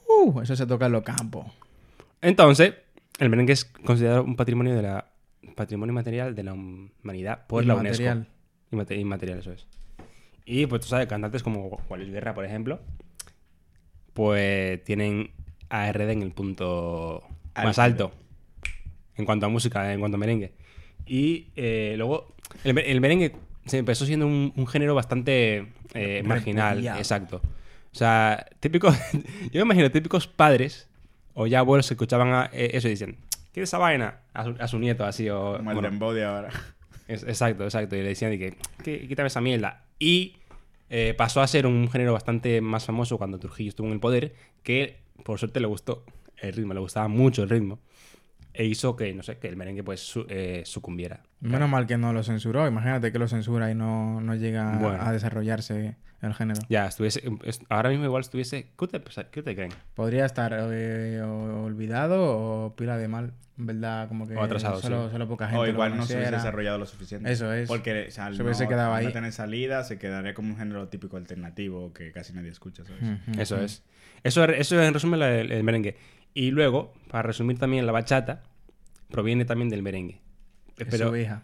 Uh, 0.08 0.42
eso 0.42 0.56
se 0.56 0.66
toca 0.68 0.88
en 0.88 0.92
los 0.92 1.04
campos. 1.04 1.46
Entonces, 2.22 2.74
el 3.20 3.30
merengue 3.30 3.54
es 3.54 3.66
considerado 3.66 4.24
un 4.24 4.36
patrimonio 4.36 4.76
de 4.76 4.82
la 4.82 5.06
patrimonio 5.56 5.94
material 5.94 6.36
de 6.36 6.44
la 6.44 6.54
humanidad 6.54 7.46
por 7.48 7.66
la 7.66 7.76
UNESCO. 7.76 8.02
Inmaterial. 8.04 8.28
Inmate- 8.72 9.00
Inmaterial, 9.00 9.40
eso 9.40 9.52
es. 9.52 9.68
Y 10.46 10.66
pues 10.66 10.82
tú 10.82 10.88
sabes, 10.88 11.08
cantantes 11.08 11.44
como 11.44 11.70
Juan 11.88 12.00
Luis 12.02 12.12
Guerra, 12.12 12.34
por 12.34 12.46
ejemplo, 12.46 12.80
pues 14.14 14.84
tienen 14.84 15.32
ARD 15.70 16.10
en 16.12 16.22
el 16.24 16.32
punto 16.32 17.24
más 17.56 17.78
alto 17.80 18.12
en 19.16 19.26
cuanto 19.26 19.46
a 19.46 19.50
música, 19.50 19.92
en 19.94 20.00
cuanto 20.00 20.16
a 20.16 20.20
merengue. 20.20 20.54
Y 21.06 21.48
eh, 21.56 21.96
luego, 21.98 22.36
el, 22.64 22.78
el 22.78 23.02
merengue 23.02 23.34
se 23.70 23.78
empezó 23.78 24.06
siendo 24.06 24.28
un, 24.28 24.52
un 24.56 24.68
género 24.68 24.96
bastante 24.96 25.68
eh, 25.94 26.24
marginal, 26.26 26.76
Repudiado. 26.76 26.98
exacto. 27.00 27.42
O 27.92 27.96
sea, 27.96 28.46
típico, 28.60 28.90
yo 29.52 29.54
me 29.54 29.62
imagino 29.62 29.90
típicos 29.92 30.28
padres 30.28 30.88
o 31.34 31.48
ya 31.48 31.60
abuelos 31.60 31.88
que 31.88 31.94
escuchaban 31.94 32.30
a- 32.34 32.50
eh, 32.54 32.72
eso 32.74 32.88
y 32.88 32.92
dicen, 32.92 33.18
¿qué 33.54 33.62
es 33.62 33.70
esa 33.70 33.78
vaina? 33.78 34.20
A 34.34 34.44
su, 34.46 34.56
a 34.60 34.68
su 34.68 34.80
nieto 34.80 35.06
así 35.06 35.30
o... 35.30 35.58
Como 35.58 35.72
el 35.72 35.76
bueno, 35.76 35.82
dembow 35.90 36.12
de 36.14 36.26
ahora. 36.26 36.50
es- 37.08 37.24
exacto, 37.24 37.64
exacto. 37.64 37.96
Y 37.96 38.00
le 38.04 38.10
decían 38.10 38.32
de 38.32 38.40
que, 38.40 38.58
"¿Qué- 38.84 39.08
quítame 39.08 39.28
esa 39.28 39.42
mierda. 39.42 39.86
Y 39.98 40.36
eh, 40.90 41.14
pasó 41.18 41.42
a 41.42 41.48
ser 41.48 41.66
un 41.68 41.90
género 41.90 42.14
bastante 42.14 42.62
más 42.62 42.86
famoso 42.86 43.18
cuando 43.18 43.40
Trujillo 43.40 43.70
estuvo 43.70 43.88
en 43.88 43.94
el 43.94 44.00
poder, 44.00 44.34
que 44.64 44.98
por 45.24 45.38
suerte 45.40 45.60
le 45.60 45.68
gustó 45.68 46.04
el 46.38 46.54
ritmo, 46.54 46.74
le 46.74 46.80
gustaba 46.80 47.08
mucho 47.08 47.44
el 47.44 47.50
ritmo. 47.50 47.80
E 48.60 48.66
hizo 48.66 48.97
que, 48.97 49.14
no 49.14 49.24
sé, 49.24 49.38
que 49.38 49.47
el 49.47 49.55
merengue 49.55 49.84
pues 49.86 50.01
su- 50.01 50.26
eh, 50.28 50.64
sucumbiera. 50.66 51.22
Menos 51.39 51.70
mal 51.70 51.88
que 51.88 51.97
no 51.97 52.12
lo 52.12 52.24
censuró. 52.24 52.68
Imagínate 52.68 53.10
que 53.14 53.18
lo 53.18 53.30
censura 53.30 53.72
y 53.72 53.76
no, 53.76 54.20
no 54.20 54.36
llega 54.36 54.74
a- 54.74 54.78
Bueno. 54.80 55.01
a 55.01 55.14
desarrollarse 55.14 55.95
el 56.22 56.34
género. 56.34 56.60
Ya, 56.68 56.86
estuviese, 56.88 57.24
es- 57.45 57.62
ahora 57.70 57.88
mismo 57.89 58.03
igual 58.03 58.20
estuviese... 58.20 58.68
¿Qué 58.78 58.88
te, 58.88 59.01
qué 59.32 59.43
te 59.43 59.55
creen? 59.55 59.72
Podría 59.95 60.26
estar 60.26 60.53
eh, 60.74 61.22
o- 61.22 61.64
olvidado 61.64 62.18
o 62.22 62.76
pila 62.76 62.97
de 62.97 63.07
mal. 63.07 63.32
En 63.57 63.66
verdad, 63.66 64.07
como 64.10 64.28
que 64.28 64.36
O 64.36 64.41
atrasado, 64.43 64.82
solo, 64.82 65.05
sí. 65.07 65.12
solo 65.14 65.28
poca 65.30 65.45
gente 65.47 65.60
O 65.60 65.66
lo 65.66 65.72
igual 65.72 65.95
no 65.95 66.05
se 66.05 66.16
hubiese 66.16 66.32
desarrollado 66.32 66.78
lo 66.80 66.86
suficiente. 66.86 67.32
Eso 67.32 67.53
es. 67.53 67.68
Porque 67.68 68.07
o 68.10 68.12
sea, 68.12 68.34
Se 68.34 68.43
hubiese 68.43 68.64
no- 68.66 68.70
quedado 68.70 68.93
al 68.93 69.03
no 69.03 69.07
ahí. 69.07 69.14
tener 69.14 69.32
salida, 69.32 69.86
se 69.86 69.97
quedaría 69.97 70.34
como 70.34 70.49
un 70.49 70.57
género 70.57 70.88
típico 70.89 71.16
alternativo 71.16 71.93
que 71.93 72.12
casi 72.12 72.34
nadie 72.34 72.49
escucha, 72.49 72.84
¿sabes? 72.84 73.01
Ujú, 73.01 73.39
Eso 73.41 73.55
ujú. 73.55 73.64
es. 73.64 73.84
Eso, 74.24 74.43
eso 74.43 74.82
en 74.84 74.93
resumen 74.93 75.22
el, 75.22 75.51
el 75.53 75.64
merengue. 75.64 75.95
Y 76.34 76.51
luego, 76.51 76.93
para 77.10 77.24
resumir 77.24 77.57
también, 77.57 77.86
la 77.86 77.91
bachata 77.91 78.43
proviene 79.10 79.45
también 79.45 79.70
del 79.70 79.82
merengue. 79.82 80.22
Es 80.78 80.88
Pero 80.89 81.10
su 81.10 81.18
hija. 81.18 81.43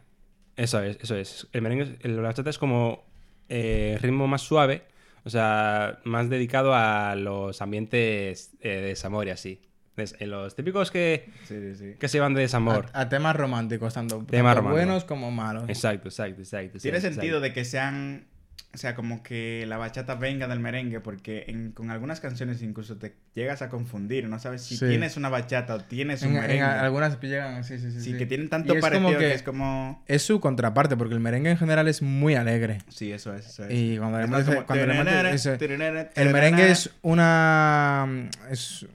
Eso 0.55 0.81
es, 0.81 0.97
eso 1.01 1.15
es. 1.15 1.47
El 1.51 1.61
merengue, 1.61 1.97
el, 2.01 2.15
la 2.15 2.21
bachata 2.23 2.49
es 2.49 2.57
como 2.57 3.03
eh, 3.49 3.97
ritmo 4.01 4.27
más 4.27 4.41
suave, 4.41 4.83
o 5.23 5.29
sea, 5.29 5.99
más 6.05 6.29
dedicado 6.29 6.73
a 6.73 7.15
los 7.15 7.61
ambientes 7.61 8.53
eh, 8.61 8.69
de 8.69 8.81
desamor 8.81 9.27
y 9.27 9.31
así. 9.31 9.61
Des- 9.97 10.15
en 10.19 10.29
los 10.29 10.55
típicos 10.55 10.91
que, 10.91 11.29
Sí, 11.45 11.55
sí, 11.59 11.75
sí. 11.75 11.95
que 11.99 12.07
se 12.07 12.19
van 12.19 12.33
de 12.33 12.41
desamor. 12.41 12.87
A, 12.93 13.01
a 13.01 13.09
temas 13.09 13.35
románticos, 13.35 13.93
tanto, 13.93 14.17
tanto 14.17 14.31
Temas 14.31 14.55
románticos. 14.57 14.85
buenos 14.85 15.03
como 15.05 15.31
malos. 15.31 15.63
Exacto, 15.69 16.09
exacto, 16.09 16.41
exacto. 16.41 16.79
Tiene 16.79 16.97
exacto, 16.97 17.15
sentido 17.15 17.37
exacto. 17.37 17.41
de 17.41 17.53
que 17.53 17.65
sean, 17.65 18.27
o 18.73 18.77
sea, 18.77 18.93
como 18.93 19.23
que 19.23 19.63
la 19.67 19.77
bachata 19.77 20.15
venga 20.15 20.47
del 20.49 20.59
merengue, 20.59 20.99
porque 20.99 21.45
en- 21.47 21.71
con 21.71 21.91
algunas 21.91 22.19
canciones 22.19 22.61
incluso 22.61 22.97
te 22.97 23.15
llegas 23.33 23.61
a 23.61 23.69
confundir, 23.69 24.27
no 24.27 24.37
sabes 24.37 24.63
si 24.63 24.75
Sí. 24.75 24.85
tienes 24.87 25.15
una 25.15 25.29
bachata 25.29 25.75
o 25.75 25.79
tienes 25.79 26.21
un 26.23 26.31
En, 26.31 26.35
en 26.35 26.41
merengue. 26.41 26.63
algunas 26.65 27.19
llegan, 27.21 27.63
sí, 27.63 27.77
sí, 27.79 27.91
sí. 27.91 28.01
sí, 28.01 28.11
sí. 28.11 28.17
que 28.17 28.25
tienen 28.25 28.49
tanto 28.49 28.73
es 28.75 28.81
parecido 28.81 29.07
como 29.07 29.17
que... 29.17 29.27
que 29.29 29.33
es 29.33 29.43
como... 29.43 30.03
es 30.07 30.21
su 30.23 30.39
contraparte, 30.41 30.97
porque 30.97 31.13
el 31.13 31.21
merengue 31.21 31.51
en 31.51 31.57
general 31.57 31.87
es 31.87 32.01
muy 32.01 32.35
alegre. 32.35 32.79
Sí, 32.89 33.11
eso 33.13 33.33
es, 33.33 33.45
eso 33.47 33.63
es. 33.63 33.71
Y 33.71 33.97
cuando 33.97 34.19
le 34.19 34.27
metes- 34.27 36.07
El 36.15 36.33
merengue 36.33 36.71
es 36.71 36.89
una. 37.01 38.07
Es, 38.51 38.85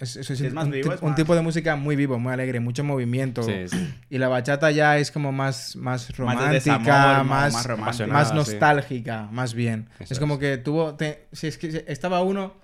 es, 0.00 0.16
es- 0.16 0.30
es 0.30 0.38
Sí, 0.38 0.46
es 0.46 0.52
más 0.52 0.64
un, 0.64 0.70
vivo, 0.72 0.88
tip- 0.90 0.94
es 0.96 1.02
un 1.02 1.08
más- 1.10 1.16
tipo 1.16 1.34
de 1.34 1.42
música 1.42 1.76
muy 1.76 1.94
vivo, 1.96 2.18
muy 2.18 2.32
alegre, 2.32 2.58
mucho 2.60 2.82
movimiento. 2.82 3.42
Sí, 3.42 3.68
sí. 3.68 3.94
Y 4.10 4.18
la 4.18 4.28
bachata 4.28 4.70
ya 4.70 4.98
es 4.98 5.10
como 5.10 5.30
más, 5.32 5.76
más 5.76 6.16
romántica, 6.16 6.50
desamor, 6.50 7.24
más, 7.24 7.68
más 8.08 8.28
sí. 8.28 8.34
nostálgica, 8.34 9.28
más 9.30 9.54
bien. 9.54 9.88
Eso 10.00 10.14
es 10.14 10.20
como 10.20 10.34
es. 10.34 10.40
que 10.40 10.56
tuvo. 10.58 10.94
te- 10.96 11.26
si 11.32 11.46
es 11.46 11.58
que 11.58 11.84
estaba 11.86 12.22
uno 12.22 12.54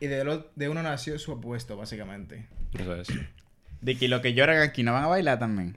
y 0.00 0.06
de, 0.06 0.24
lo- 0.24 0.50
de 0.54 0.68
uno 0.68 0.82
nació 0.82 1.18
su 1.18 1.32
opuesto, 1.32 1.76
básicamente. 1.76 2.46
Eso 2.78 2.94
es. 2.96 3.08
De 3.80 3.96
que 3.96 4.08
lo 4.08 4.20
que 4.22 4.34
lloran 4.34 4.58
aquí 4.62 4.82
no 4.82 4.92
van 4.92 5.04
a 5.04 5.08
bailar 5.08 5.38
también. 5.38 5.76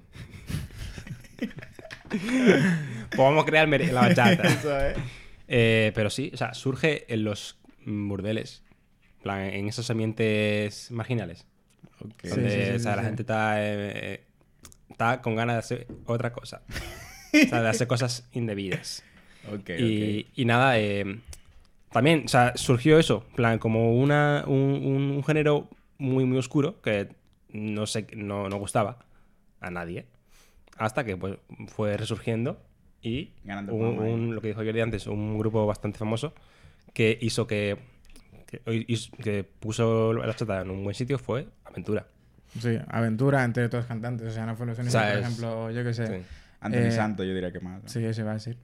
A 3.17 3.45
crear 3.45 3.67
la 3.67 4.01
bachata. 4.01 4.43
Eso. 4.47 4.77
Eh, 5.47 5.91
pero 5.95 6.09
sí, 6.09 6.31
o 6.33 6.37
sea, 6.37 6.53
surge 6.53 7.11
en 7.13 7.23
los 7.23 7.57
burdeles, 7.85 8.63
plan, 9.23 9.41
en 9.41 9.67
esos 9.67 9.89
ambientes 9.89 10.91
marginales. 10.91 11.45
Ok. 12.03 12.13
Sí, 12.23 12.29
donde 12.29 12.49
sí, 12.49 12.65
sí, 12.65 12.71
o 12.75 12.79
sea, 12.79 12.91
sí, 12.93 12.97
la 12.97 13.03
gente 13.03 13.21
está, 13.23 13.55
eh, 13.59 14.23
está 14.89 15.21
con 15.21 15.35
ganas 15.35 15.55
de 15.55 15.59
hacer 15.59 15.87
otra 16.05 16.31
cosa. 16.33 16.61
o 17.33 17.47
sea, 17.49 17.61
de 17.61 17.69
hacer 17.69 17.87
cosas 17.87 18.27
indebidas. 18.33 19.03
Ok, 19.51 19.69
y, 19.77 20.27
y 20.35 20.45
nada, 20.45 20.77
eh, 20.79 21.19
también, 21.91 22.23
o 22.25 22.27
sea, 22.27 22.53
surgió 22.57 22.99
eso, 22.99 23.25
en 23.29 23.35
plan, 23.35 23.59
como 23.59 23.97
una, 23.97 24.43
un, 24.45 24.53
un- 24.83 25.11
un 25.11 25.23
género 25.23 25.69
muy, 25.97 26.25
muy 26.25 26.37
oscuro 26.37 26.81
que 26.81 27.09
no 27.49 27.85
sé, 27.87 28.07
no, 28.15 28.49
no 28.49 28.57
gustaba 28.57 29.05
a 29.61 29.71
nadie. 29.71 30.05
Hasta 30.77 31.05
que 31.05 31.15
pues, 31.17 31.37
fue 31.67 31.95
resurgiendo 31.97 32.61
y 33.01 33.31
Ganando 33.45 33.73
un- 33.73 34.35
lo 34.35 34.41
que 34.41 34.49
dijo 34.49 34.63
Jordi 34.63 34.81
antes, 34.81 35.07
un 35.07 35.37
grupo 35.39 35.65
bastante 35.65 35.97
famoso 35.97 36.33
que 36.93 37.17
hizo 37.21 37.47
que, 37.47 37.77
que, 38.47 38.61
que 39.23 39.43
puso 39.43 40.13
la 40.13 40.33
chata 40.35 40.61
en 40.61 40.69
un 40.71 40.83
buen 40.83 40.95
sitio 40.95 41.17
fue 41.19 41.47
Aventura. 41.65 42.07
Sí, 42.59 42.79
aventura 42.87 43.43
entre 43.43 43.65
otros 43.65 43.85
cantantes. 43.85 44.27
O 44.29 44.31
sea, 44.31 44.45
no 44.45 44.55
fue 44.55 44.65
los 44.65 44.79
únicos, 44.79 44.93
sea, 44.93 45.11
por 45.13 45.19
ejemplo, 45.21 45.71
yo 45.71 45.83
qué 45.83 45.93
sé. 45.93 46.07
Sí. 46.07 46.25
Anthony 46.61 46.77
Eh, 46.79 46.91
Santo, 46.91 47.23
yo 47.23 47.33
diría 47.35 47.51
que 47.51 47.59
más. 47.59 47.83
¿no? 47.83 47.89
Sí, 47.89 48.03
ese 48.03 48.23
va 48.23 48.31
a 48.31 48.33
decir. 48.35 48.57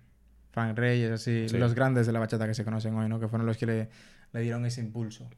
Frank 0.52 0.78
Reyes, 0.78 1.12
así, 1.12 1.50
Sí. 1.50 1.58
los 1.58 1.74
grandes 1.76 2.08
de 2.08 2.14
la 2.14 2.20
bachata 2.20 2.48
que 2.48 2.54
se 2.54 2.64
conocen 2.64 2.96
hoy, 2.96 3.10
¿no? 3.10 3.20
Que 3.20 3.28
fueron 3.28 3.46
los 3.46 3.58
que 3.58 3.66
le, 3.66 3.90
le 4.32 4.40
dieron 4.42 4.66
ese 4.66 4.82
impulso. 4.82 5.30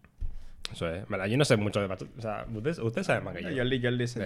Eso 0.71 0.89
es. 0.89 1.07
Verdad, 1.07 1.25
Yo 1.27 1.37
no 1.37 1.45
sé 1.45 1.57
mucho 1.57 1.79
de 1.81 1.87
bachata. 1.87 2.11
O 2.17 2.21
sea, 2.21 2.45
ustedes, 2.53 2.79
ustedes 2.79 3.07
saben 3.07 3.23
más 3.23 3.33
que 3.35 3.41
yo. 3.43 3.49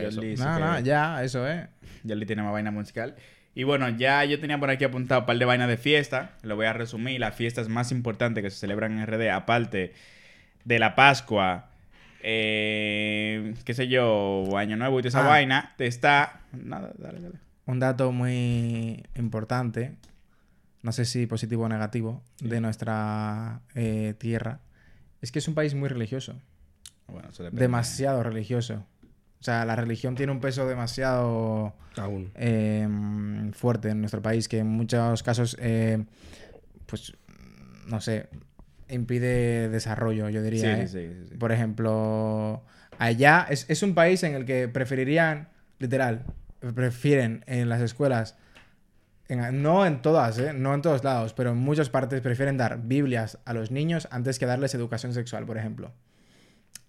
Eso. 0.07 0.15
Jordi, 0.17 0.37
sí 0.37 0.43
No, 0.43 0.59
no, 0.59 0.79
ya, 0.79 1.23
eso 1.23 1.47
es. 1.47 1.67
Jordi 2.07 2.25
tiene 2.25 2.43
más 2.43 2.51
vaina 2.51 2.71
musical. 2.71 3.15
Y 3.59 3.63
bueno, 3.65 3.89
ya 3.89 4.23
yo 4.23 4.39
tenía 4.39 4.57
por 4.57 4.69
aquí 4.69 4.85
apuntado 4.85 5.19
un 5.19 5.25
par 5.27 5.37
de 5.37 5.43
vainas 5.43 5.67
de 5.67 5.75
fiesta. 5.75 6.31
Lo 6.43 6.55
voy 6.55 6.65
a 6.65 6.71
resumir. 6.71 7.19
Las 7.19 7.35
fiestas 7.35 7.67
más 7.67 7.91
importantes 7.91 8.41
que 8.41 8.49
se 8.49 8.55
celebran 8.55 8.97
en 8.97 9.05
RD, 9.05 9.29
aparte 9.31 9.91
de 10.63 10.79
la 10.79 10.95
Pascua, 10.95 11.69
eh, 12.21 13.53
qué 13.65 13.73
sé 13.73 13.89
yo, 13.89 14.45
Año 14.57 14.77
Nuevo 14.77 14.99
y 14.99 15.01
toda 15.01 15.09
esa 15.09 15.25
Ah. 15.25 15.27
vaina, 15.27 15.73
te 15.77 15.87
está... 15.87 16.39
Nada, 16.53 16.93
dale, 16.97 17.19
dale. 17.19 17.35
Un 17.65 17.79
dato 17.79 18.13
muy 18.13 19.03
importante, 19.15 19.97
no 20.81 20.93
sé 20.93 21.03
si 21.03 21.27
positivo 21.27 21.65
o 21.65 21.67
negativo, 21.67 22.23
de 22.39 22.61
nuestra 22.61 23.59
eh, 23.75 24.13
tierra, 24.17 24.61
Es 25.21 25.33
que 25.33 25.39
es 25.39 25.47
un 25.49 25.53
país 25.53 25.75
muy 25.75 25.89
religioso. 25.89 26.39
Bueno, 27.07 27.27
eso 27.27 27.43
depende. 27.43 27.61
Demasiado 27.61 28.23
religioso. 28.23 28.85
O 29.39 29.43
sea, 29.43 29.63
la 29.65 29.75
religión 29.75 30.15
tiene 30.15 30.31
un 30.33 30.41
peso 30.41 30.67
demasiado 30.67 31.73
Aún. 31.97 32.31
eh, 32.35 32.87
fuerte 33.53 33.89
en 33.89 34.01
nuestro 34.01 34.21
país 34.21 34.47
que 34.49 34.59
en 34.59 34.67
muchos 34.67 35.23
casos, 35.23 35.55
eh, 35.61 36.03
pues, 36.85 37.13
no 37.87 38.01
sé, 38.01 38.27
impide 38.89 39.69
desarrollo, 39.69 40.27
yo 40.29 40.41
diría. 40.41 40.75
sí, 40.75 40.81
¿eh? 40.81 40.87
sí, 40.87 41.13
sí, 41.21 41.27
sí. 41.29 41.35
Por 41.37 41.51
ejemplo, 41.53 42.63
allá 42.97 43.45
es, 43.49 43.65
es 43.69 43.81
un 43.81 43.93
país 43.95 44.23
en 44.23 44.33
el 44.35 44.45
que 44.45 44.67
preferirían, 44.67 45.47
literal, 45.79 46.25
prefieren 46.75 47.43
en 47.47 47.69
las 47.69 47.81
escuelas, 47.81 48.35
en- 49.29 49.61
no 49.61 49.85
en 49.85 50.01
todas, 50.01 50.37
¿eh? 50.39 50.51
no 50.53 50.73
en 50.73 50.81
todos 50.81 51.03
lados, 51.05 51.33
pero 51.33 51.51
en 51.51 51.57
muchas 51.57 51.89
partes 51.89 52.19
prefieren 52.19 52.57
dar 52.57 52.81
Biblias 52.81 53.37
a 53.45 53.53
los 53.53 53.71
niños 53.71 54.07
antes 54.11 54.37
que 54.37 54.45
darles 54.45 54.73
educación 54.75 55.13
sexual, 55.13 55.45
por 55.45 55.57
ejemplo. 55.57 55.93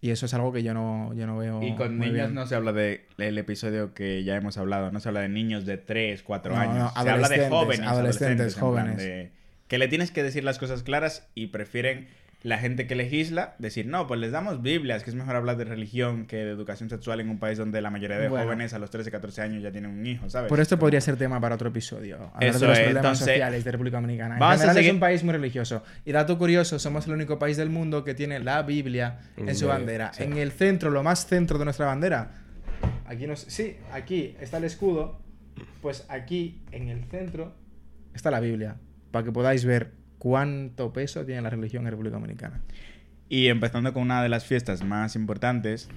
Y 0.02 0.10
eso 0.10 0.24
es 0.26 0.32
algo 0.32 0.50
que 0.52 0.62
yo 0.62 0.72
no, 0.72 1.12
yo 1.14 1.26
no 1.26 1.36
veo. 1.36 1.62
Y 1.62 1.74
con 1.74 1.98
muy 1.98 2.06
niños 2.06 2.28
bien. 2.28 2.34
no 2.34 2.46
se 2.46 2.54
habla 2.54 2.72
de 2.72 3.06
el 3.18 3.36
episodio 3.36 3.92
que 3.92 4.24
ya 4.24 4.34
hemos 4.36 4.56
hablado, 4.56 4.90
no 4.90 4.98
se 5.00 5.08
habla 5.08 5.20
de 5.20 5.28
niños 5.28 5.66
de 5.66 5.76
3, 5.76 6.22
4 6.22 6.54
No, 6.54 6.58
años. 6.60 6.74
no, 6.96 7.02
se 7.02 7.10
habla 7.10 7.28
de 7.28 7.48
jóvenes, 7.50 7.86
adolescentes, 7.86 8.54
jóvenes. 8.56 8.96
de- 8.96 9.30
que 9.68 9.78
le 9.78 9.86
tienes 9.88 10.10
que 10.10 10.22
decir 10.22 10.42
las 10.42 10.58
cosas 10.58 10.82
claras 10.82 11.28
y 11.34 11.48
prefieren 11.48 12.08
la 12.42 12.56
gente 12.56 12.86
que 12.86 12.94
legisla 12.94 13.54
decir, 13.58 13.86
no, 13.86 14.06
pues 14.06 14.18
les 14.18 14.32
damos 14.32 14.62
Biblias, 14.62 15.04
que 15.04 15.10
es 15.10 15.16
mejor 15.16 15.36
hablar 15.36 15.58
de 15.58 15.64
religión 15.64 16.24
que 16.26 16.36
de 16.36 16.50
educación 16.50 16.88
sexual 16.88 17.20
en 17.20 17.28
un 17.28 17.38
país 17.38 17.58
donde 17.58 17.82
la 17.82 17.90
mayoría 17.90 18.18
de 18.18 18.28
Bueno. 18.30 18.44
jóvenes 18.46 18.72
a 18.72 18.78
los 18.78 18.88
13, 18.90 19.10
14 19.10 19.42
años 19.42 19.62
ya 19.62 19.70
tienen 19.70 19.90
un 19.90 20.06
hijo, 20.06 20.30
¿sabes? 20.30 20.48
Por 20.48 20.58
esto 20.58 20.76
Como- 20.76 20.86
podría 20.86 21.02
ser 21.02 21.16
tema 21.16 21.38
para 21.38 21.56
otro 21.56 21.68
episodio. 21.68 22.16
Hablar 22.34 22.42
Eso 22.50 22.58
de 22.60 22.66
los 22.68 22.78
es, 22.78 22.84
problemas 22.84 23.04
entonces, 23.04 23.26
sociales 23.26 23.62
de 23.64 23.70
República 23.72 23.96
Dominicana. 23.98 24.36
En 24.36 24.40
general 24.58 24.74
seguir- 24.74 24.88
es 24.88 24.94
un 24.94 25.00
país 25.00 25.22
muy 25.22 25.32
religioso. 25.32 25.82
Y 26.06 26.12
dato 26.12 26.38
curioso, 26.38 26.78
somos 26.78 27.06
el 27.06 27.12
único 27.12 27.38
país 27.38 27.58
del 27.58 27.68
mundo 27.68 28.04
que 28.04 28.14
tiene 28.14 28.38
la 28.40 28.62
Biblia 28.62 29.18
en 29.36 29.54
su 29.54 29.66
bandera. 29.68 30.12
sí. 30.14 30.22
En 30.22 30.38
el 30.38 30.50
centro, 30.52 30.88
lo 30.90 31.02
más 31.02 31.26
centro 31.26 31.58
de 31.58 31.64
nuestra 31.64 31.86
bandera. 31.86 32.38
Aquí 33.06 33.26
nos... 33.26 33.40
Sí, 33.40 33.76
aquí 33.92 34.34
está 34.40 34.56
el 34.56 34.64
escudo. 34.64 35.20
Pues 35.82 36.06
aquí, 36.08 36.62
en 36.72 36.88
el 36.88 37.04
centro, 37.04 37.52
está 38.14 38.30
la 38.30 38.40
Biblia. 38.40 38.76
Para 39.10 39.24
que 39.26 39.32
podáis 39.32 39.64
ver 39.66 39.92
cuánto 40.20 40.92
peso 40.92 41.24
tiene 41.24 41.40
la 41.42 41.50
religión 41.50 41.84
en 41.86 41.90
República 41.90 42.16
Dominicana. 42.16 42.60
Y 43.28 43.46
empezando 43.48 43.92
con 43.92 44.02
una 44.02 44.22
de 44.22 44.28
las 44.28 44.44
fiestas 44.44 44.84
más 44.84 45.16
importantes, 45.16 45.88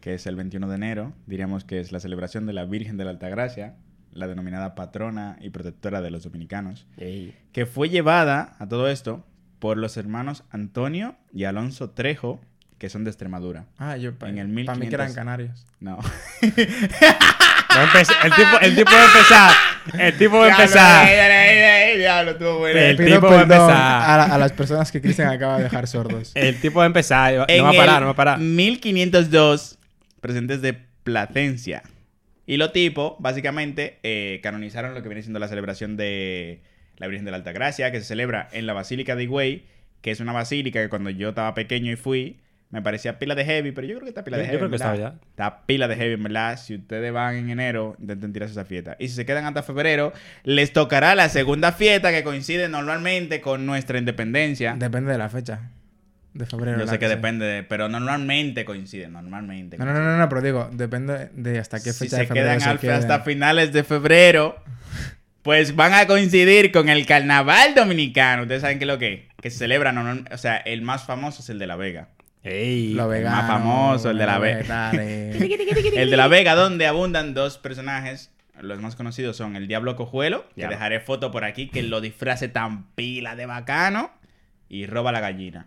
que 0.00 0.14
es 0.14 0.26
el 0.26 0.36
21 0.36 0.68
de 0.68 0.74
enero, 0.74 1.12
diríamos 1.26 1.64
que 1.64 1.78
es 1.80 1.92
la 1.92 2.00
celebración 2.00 2.46
de 2.46 2.54
la 2.54 2.64
Virgen 2.64 2.96
de 2.96 3.04
la 3.04 3.10
Altagracia, 3.10 3.76
la 4.12 4.26
denominada 4.26 4.74
patrona 4.74 5.36
y 5.40 5.50
protectora 5.50 6.00
de 6.00 6.10
los 6.10 6.24
dominicanos, 6.24 6.86
Ey. 6.96 7.34
que 7.52 7.66
fue 7.66 7.90
llevada 7.90 8.56
a 8.58 8.66
todo 8.68 8.88
esto 8.88 9.24
por 9.58 9.76
los 9.76 9.96
hermanos 9.98 10.42
Antonio 10.50 11.16
y 11.32 11.44
Alonso 11.44 11.90
Trejo, 11.90 12.40
que 12.78 12.88
son 12.88 13.04
de 13.04 13.10
Extremadura. 13.10 13.66
Ah, 13.76 13.98
yo 13.98 14.18
para 14.18 14.32
En 14.32 14.38
el 14.38 14.48
mí 14.48 14.64
que 14.64 14.70
1500. 14.72 14.94
eran 14.94 15.12
canarios. 15.14 15.66
No. 15.80 15.98
El 18.24 18.32
tipo, 18.32 18.58
el 18.60 18.74
tipo 18.76 18.90
va 18.92 19.00
a 19.00 19.06
empezar. 19.06 19.52
El 19.98 20.18
tipo 20.18 20.38
va 20.38 20.46
a 20.46 20.50
empezar. 20.50 21.96
Diablo, 21.98 22.30
estuvo 22.32 22.58
bueno. 22.58 22.78
El 22.80 22.96
tipo 22.96 23.26
va 23.26 23.38
a 23.38 23.42
empezar. 23.42 23.70
a, 23.70 24.16
la- 24.16 24.34
a 24.34 24.38
las 24.38 24.52
personas 24.52 24.90
que 24.92 25.00
Cristian 25.00 25.28
acaba 25.28 25.56
de 25.58 25.64
dejar 25.64 25.86
sordos. 25.86 26.32
El 26.34 26.60
tipo 26.60 26.78
va 26.78 26.84
a 26.84 26.86
empezar. 26.86 27.34
No 27.34 27.44
En 27.48 27.64
va 27.64 27.70
a 27.70 27.72
parar, 27.74 28.00
no 28.00 28.06
va 28.06 28.12
a 28.12 28.16
parar. 28.16 28.38
1502, 28.38 29.78
presentes 30.20 30.62
de 30.62 30.74
Placencia. 31.04 31.82
Y 32.46 32.56
los 32.56 32.72
tipos, 32.72 33.14
básicamente, 33.18 33.98
eh, 34.02 34.40
canonizaron 34.42 34.94
lo 34.94 35.02
que 35.02 35.08
viene 35.08 35.22
siendo 35.22 35.38
la 35.38 35.48
celebración 35.48 35.96
de 35.96 36.62
la 36.96 37.06
Virgen 37.06 37.24
de 37.24 37.30
la 37.30 37.38
Alta 37.38 37.52
Gracia, 37.52 37.90
que 37.92 38.00
se 38.00 38.06
celebra 38.06 38.48
en 38.52 38.66
la 38.66 38.72
Basílica 38.72 39.14
de 39.16 39.24
Higüey, 39.24 39.64
que 40.02 40.10
es 40.10 40.20
una 40.20 40.32
basílica 40.32 40.82
que 40.82 40.88
cuando 40.88 41.10
yo 41.10 41.30
estaba 41.30 41.54
pequeño 41.54 41.92
y 41.92 41.96
fui, 41.96 42.40
me 42.70 42.82
parecía 42.82 43.18
pila 43.18 43.34
de 43.34 43.44
heavy, 43.44 43.72
pero 43.72 43.86
yo 43.86 43.94
creo 43.96 44.04
que 44.04 44.10
está 44.10 44.22
pila 44.24 44.36
de 44.36 44.44
Yo- 44.44 44.52
yo 44.52 44.58
heavy. 44.58 44.58
creo 44.58 44.70
que 44.70 44.84
¿verdad? 44.84 44.94
estaba 44.94 45.10
ya. 45.16 45.20
Está 45.30 45.66
pila 45.66 45.88
de 45.88 45.96
heavy, 45.96 46.16
verdad. 46.22 46.56
Si 46.58 46.76
ustedes 46.76 47.12
van 47.12 47.34
en 47.34 47.50
enero, 47.50 47.96
intenten 47.98 48.32
tirarse 48.32 48.52
esa 48.52 48.64
fiesta. 48.64 48.96
Y 49.00 49.08
si 49.08 49.14
se 49.16 49.26
quedan 49.26 49.44
hasta 49.44 49.62
febrero, 49.64 50.12
les 50.44 50.72
tocará 50.72 51.14
la 51.16 51.28
segunda 51.28 51.72
fiesta 51.72 52.12
que 52.12 52.22
coincide 52.22 52.68
normalmente 52.68 53.40
con 53.40 53.66
nuestra 53.66 53.98
independencia. 53.98 54.74
Depende 54.78 55.10
de 55.12 55.18
la 55.18 55.28
fecha. 55.28 55.70
De 56.32 56.46
febrero. 56.46 56.78
Yo 56.78 56.86
sé 56.86 57.00
que 57.00 57.08
depende, 57.08 57.44
de- 57.44 57.62
pero 57.64 57.88
normalmente 57.88 58.64
coincide, 58.64 59.08
normalmente. 59.08 59.76
No, 59.76 59.84
no, 59.84 59.92
no, 59.92 59.98
no, 60.04 60.16
no, 60.16 60.28
pero 60.28 60.40
digo, 60.40 60.70
depende 60.72 61.28
de 61.34 61.58
hasta 61.58 61.78
qué 61.82 61.92
si 61.92 62.04
fecha 62.04 62.16
se 62.18 62.22
de 62.22 62.26
febrero 62.28 62.46
quedan 62.46 62.60
se 62.60 62.68
al- 62.68 62.78
queden. 62.78 62.94
hasta 62.94 63.20
finales 63.22 63.72
de 63.72 63.82
febrero, 63.82 64.62
pues 65.42 65.74
van 65.74 65.92
a 65.94 66.06
coincidir 66.06 66.70
con 66.70 66.88
el 66.88 67.04
carnaval 67.04 67.74
dominicano. 67.74 68.42
Ustedes 68.42 68.60
saben 68.62 68.78
qué 68.78 68.84
es 68.84 68.88
lo 68.88 68.98
que 68.98 69.12
es, 69.12 69.20
que 69.42 69.50
se 69.50 69.58
celebra, 69.58 69.92
o 70.30 70.38
sea, 70.38 70.56
el 70.58 70.82
más 70.82 71.02
famoso 71.04 71.42
es 71.42 71.48
el 71.50 71.58
de 71.58 71.66
La 71.66 71.74
Vega. 71.74 72.08
Ey. 72.42 72.94
Lo 72.94 73.08
vegano. 73.08 73.36
más 73.36 73.46
famoso, 73.46 74.10
el 74.10 74.18
de 74.18 74.26
la 74.26 74.38
vegetales. 74.38 75.40
El 75.96 76.10
de 76.10 76.16
La 76.16 76.28
Vega, 76.28 76.54
donde 76.54 76.86
abundan 76.86 77.34
dos 77.34 77.58
personajes. 77.58 78.30
Los 78.60 78.80
más 78.80 78.96
conocidos 78.96 79.36
son 79.36 79.56
el 79.56 79.68
Diablo 79.68 79.96
Cojuelo, 79.96 80.46
que 80.48 80.56
Diablo. 80.56 80.76
dejaré 80.76 81.00
foto 81.00 81.30
por 81.30 81.44
aquí, 81.44 81.68
que 81.68 81.82
lo 81.82 82.00
disfrace 82.00 82.48
tan 82.48 82.90
pila 82.94 83.34
de 83.36 83.46
bacano, 83.46 84.10
y 84.68 84.86
roba 84.86 85.12
la 85.12 85.20
gallina. 85.20 85.66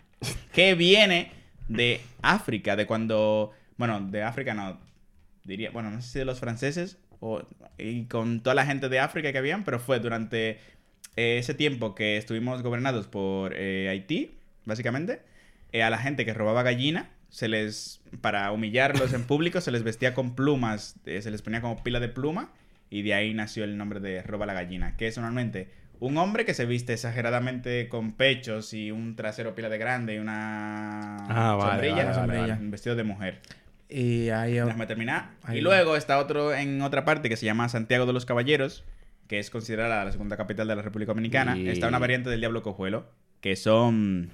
Que 0.52 0.76
viene 0.76 1.32
de 1.68 2.02
África, 2.22 2.76
de 2.76 2.86
cuando. 2.86 3.52
Bueno, 3.78 4.00
de 4.00 4.24
África 4.24 4.54
no. 4.54 4.80
Diría, 5.44 5.72
bueno, 5.72 5.90
no 5.92 6.02
sé 6.02 6.10
si 6.10 6.20
de 6.20 6.26
los 6.26 6.40
franceses 6.40 6.98
o, 7.20 7.42
y 7.78 8.06
con 8.06 8.42
toda 8.42 8.54
la 8.54 8.66
gente 8.66 8.90
de 8.90 9.00
África 9.00 9.32
que 9.32 9.38
habían, 9.38 9.64
pero 9.64 9.80
fue 9.80 10.00
durante 10.00 10.60
eh, 11.16 11.38
ese 11.38 11.54
tiempo 11.54 11.96
que 11.96 12.18
estuvimos 12.18 12.62
gobernados 12.62 13.08
por 13.08 13.54
eh, 13.56 13.90
Haití, 13.90 14.38
básicamente, 14.66 15.22
eh, 15.74 15.84
a 15.84 15.90
la 15.90 15.98
gente 15.98 16.24
que 16.26 16.34
robaba 16.34 16.64
gallina, 16.64 17.10
se 17.30 17.50
les, 17.50 18.02
para 18.22 18.50
humillarlos 18.54 19.12
en 19.14 19.24
público, 19.28 19.60
se 19.60 19.72
les 19.72 19.84
vestía 19.84 20.14
con 20.14 20.36
plumas, 20.36 20.96
eh, 21.06 21.22
se 21.22 21.30
les 21.32 21.42
ponía 21.42 21.60
como 21.60 21.84
pila 21.84 22.00
de 22.00 22.08
pluma, 22.08 22.54
y 22.90 23.02
de 23.02 23.14
ahí 23.14 23.34
nació 23.34 23.66
el 23.66 23.78
nombre 23.78 24.00
de 24.00 24.22
roba 24.24 24.46
la 24.46 24.54
gallina, 24.54 24.96
que 24.96 25.08
es 25.08 25.18
normalmente 25.18 25.70
un 26.00 26.18
hombre 26.18 26.46
que 26.46 26.54
se 26.54 26.66
viste 26.66 26.94
exageradamente 26.94 27.88
con 27.90 28.14
pechos 28.14 28.74
y 28.74 28.92
un 28.92 29.16
trasero 29.16 29.56
pila 29.56 29.70
de 29.70 29.78
grande 29.78 30.16
y 30.16 30.20
una 30.20 31.16
Ah, 31.30 31.56
vale, 31.56 31.72
sombrilla, 31.90 32.06
vale, 32.12 32.28
vale, 32.28 32.40
vale. 32.40 32.54
un 32.54 32.72
vestido 32.72 32.96
de 32.96 33.04
mujer. 33.04 33.42
Y 33.90 34.30
ahí 34.30 34.54
Déjame 34.54 34.86
terminar. 34.88 35.30
Ahí. 35.44 35.60
Y 35.60 35.62
luego 35.62 35.96
está 35.96 36.18
otro 36.20 36.54
en 36.54 36.82
otra 36.82 37.06
parte 37.06 37.30
que 37.30 37.38
se 37.38 37.46
llama 37.46 37.70
Santiago 37.70 38.06
de 38.06 38.14
los 38.14 38.26
Caballeros, 38.26 38.84
que 39.28 39.40
es 39.40 39.50
considerada 39.50 40.04
la 40.04 40.12
segunda 40.12 40.36
capital 40.36 40.68
de 40.68 40.76
la 40.76 40.82
República 40.82 41.12
Dominicana. 41.12 41.58
Y- 41.58 41.70
Está 41.70 41.88
una 41.88 42.00
variante 42.00 42.30
del 42.30 42.40
Diablo 42.42 42.64
Cojuelo, 42.64 43.10
que 43.40 43.56
son 43.56 44.32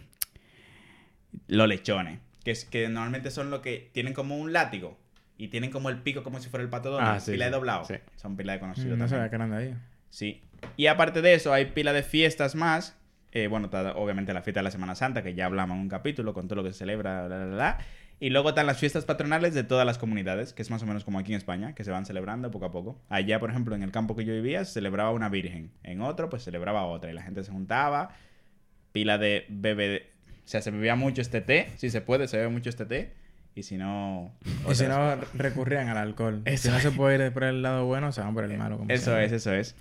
los 1.47 1.67
lechones, 1.67 2.19
que, 2.43 2.51
es, 2.51 2.65
que 2.65 2.87
normalmente 2.89 3.31
son 3.31 3.49
lo 3.51 3.61
que 3.61 3.89
tienen 3.93 4.13
como 4.13 4.37
un 4.37 4.53
látigo 4.53 4.97
y 5.37 5.47
tienen 5.49 5.71
como 5.71 5.89
el 5.89 5.97
pico 6.01 6.23
como 6.23 6.39
si 6.39 6.49
fuera 6.49 6.63
el 6.63 6.69
pato 6.69 6.89
Donald, 6.91 7.17
Ah, 7.17 7.19
sí, 7.19 7.31
pila 7.31 7.45
de 7.45 7.51
doblado. 7.51 7.85
sí. 7.85 7.95
Son 8.15 8.35
pila 8.35 8.53
de 8.53 8.57
Mm, 8.57 8.61
conocidos 8.61 8.97
No 8.97 9.05
también. 9.07 9.29
sabía 9.31 9.47
que 9.47 9.55
ahí. 9.55 9.75
Sí. 10.09 10.41
Y 10.75 10.87
aparte 10.87 11.21
de 11.21 11.33
eso, 11.33 11.53
hay 11.53 11.65
pila 11.65 11.93
de 11.93 12.03
fiestas 12.03 12.55
más. 12.55 12.97
Eh, 13.31 13.47
bueno, 13.47 13.65
está 13.67 13.93
obviamente 13.95 14.33
la 14.33 14.41
fiesta 14.41 14.59
de 14.59 14.63
la 14.63 14.71
Semana 14.71 14.95
Santa, 14.95 15.21
que 15.23 15.35
ya 15.35 15.45
hablamos 15.45 15.75
en 15.75 15.81
un 15.83 15.89
capítulo 15.89 16.33
con 16.33 16.47
todo 16.47 16.57
lo 16.57 16.63
que 16.63 16.73
se 16.73 16.79
celebra, 16.79 17.27
bla, 17.27 17.37
bla, 17.45 17.55
bla. 17.55 17.77
Y 18.19 18.31
luego 18.31 18.49
están 18.49 18.65
las 18.65 18.77
fiestas 18.77 19.05
patronales 19.05 19.53
de 19.53 19.63
todas 19.63 19.85
las 19.85 19.97
comunidades, 19.97 20.51
que 20.51 20.61
es 20.61 20.69
más 20.71 20.83
o 20.83 20.85
menos 20.85 21.05
como 21.05 21.19
aquí 21.19 21.31
en 21.31 21.37
España, 21.37 21.73
que 21.73 21.85
se 21.85 21.91
van 21.91 22.05
celebrando 22.05 22.51
poco 22.51 22.65
a 22.65 22.71
poco. 22.71 22.99
Allá, 23.07 23.39
por 23.39 23.49
ejemplo, 23.49 23.75
en 23.75 23.83
el 23.83 23.91
campo 23.91 24.15
que 24.17 24.25
yo 24.25 24.33
vivía, 24.33 24.65
se 24.65 24.73
celebraba 24.73 25.11
una 25.11 25.29
virgen. 25.29 25.71
En 25.83 26.01
otro, 26.01 26.27
pues 26.27 26.43
celebraba 26.43 26.83
otra. 26.83 27.11
Y 27.11 27.13
la 27.13 27.21
gente 27.21 27.43
se 27.45 27.51
juntaba, 27.51 28.09
pila 28.91 29.17
de 29.17 29.45
bebé. 29.47 30.09
O 30.49 30.51
sea, 30.51 30.63
se 30.63 30.71
bebía 30.71 30.95
mucho 30.95 31.21
este 31.21 31.41
té, 31.41 31.67
si 31.75 31.91
se 31.91 32.01
puede, 32.01 32.27
se 32.27 32.37
bebe 32.37 32.49
mucho 32.49 32.71
este 32.71 32.83
té. 32.87 33.11
Y 33.53 33.61
si 33.61 33.77
no. 33.77 34.33
Y 34.67 34.73
si 34.73 34.85
no, 34.87 35.15
recurrían 35.35 35.89
al 35.89 35.97
alcohol. 35.97 36.41
Eso 36.45 36.63
Si 36.63 36.69
no 36.73 36.79
se 36.79 36.89
puede 36.89 37.23
ir 37.27 37.31
por 37.31 37.43
el 37.43 37.61
lado 37.61 37.85
bueno, 37.85 38.11
se 38.11 38.21
van 38.21 38.33
por 38.33 38.43
el 38.45 38.57
malo. 38.57 38.79
como 38.79 38.89
Eso 38.89 39.15
es, 39.19 39.31
eso 39.31 39.53
es. 39.53 39.75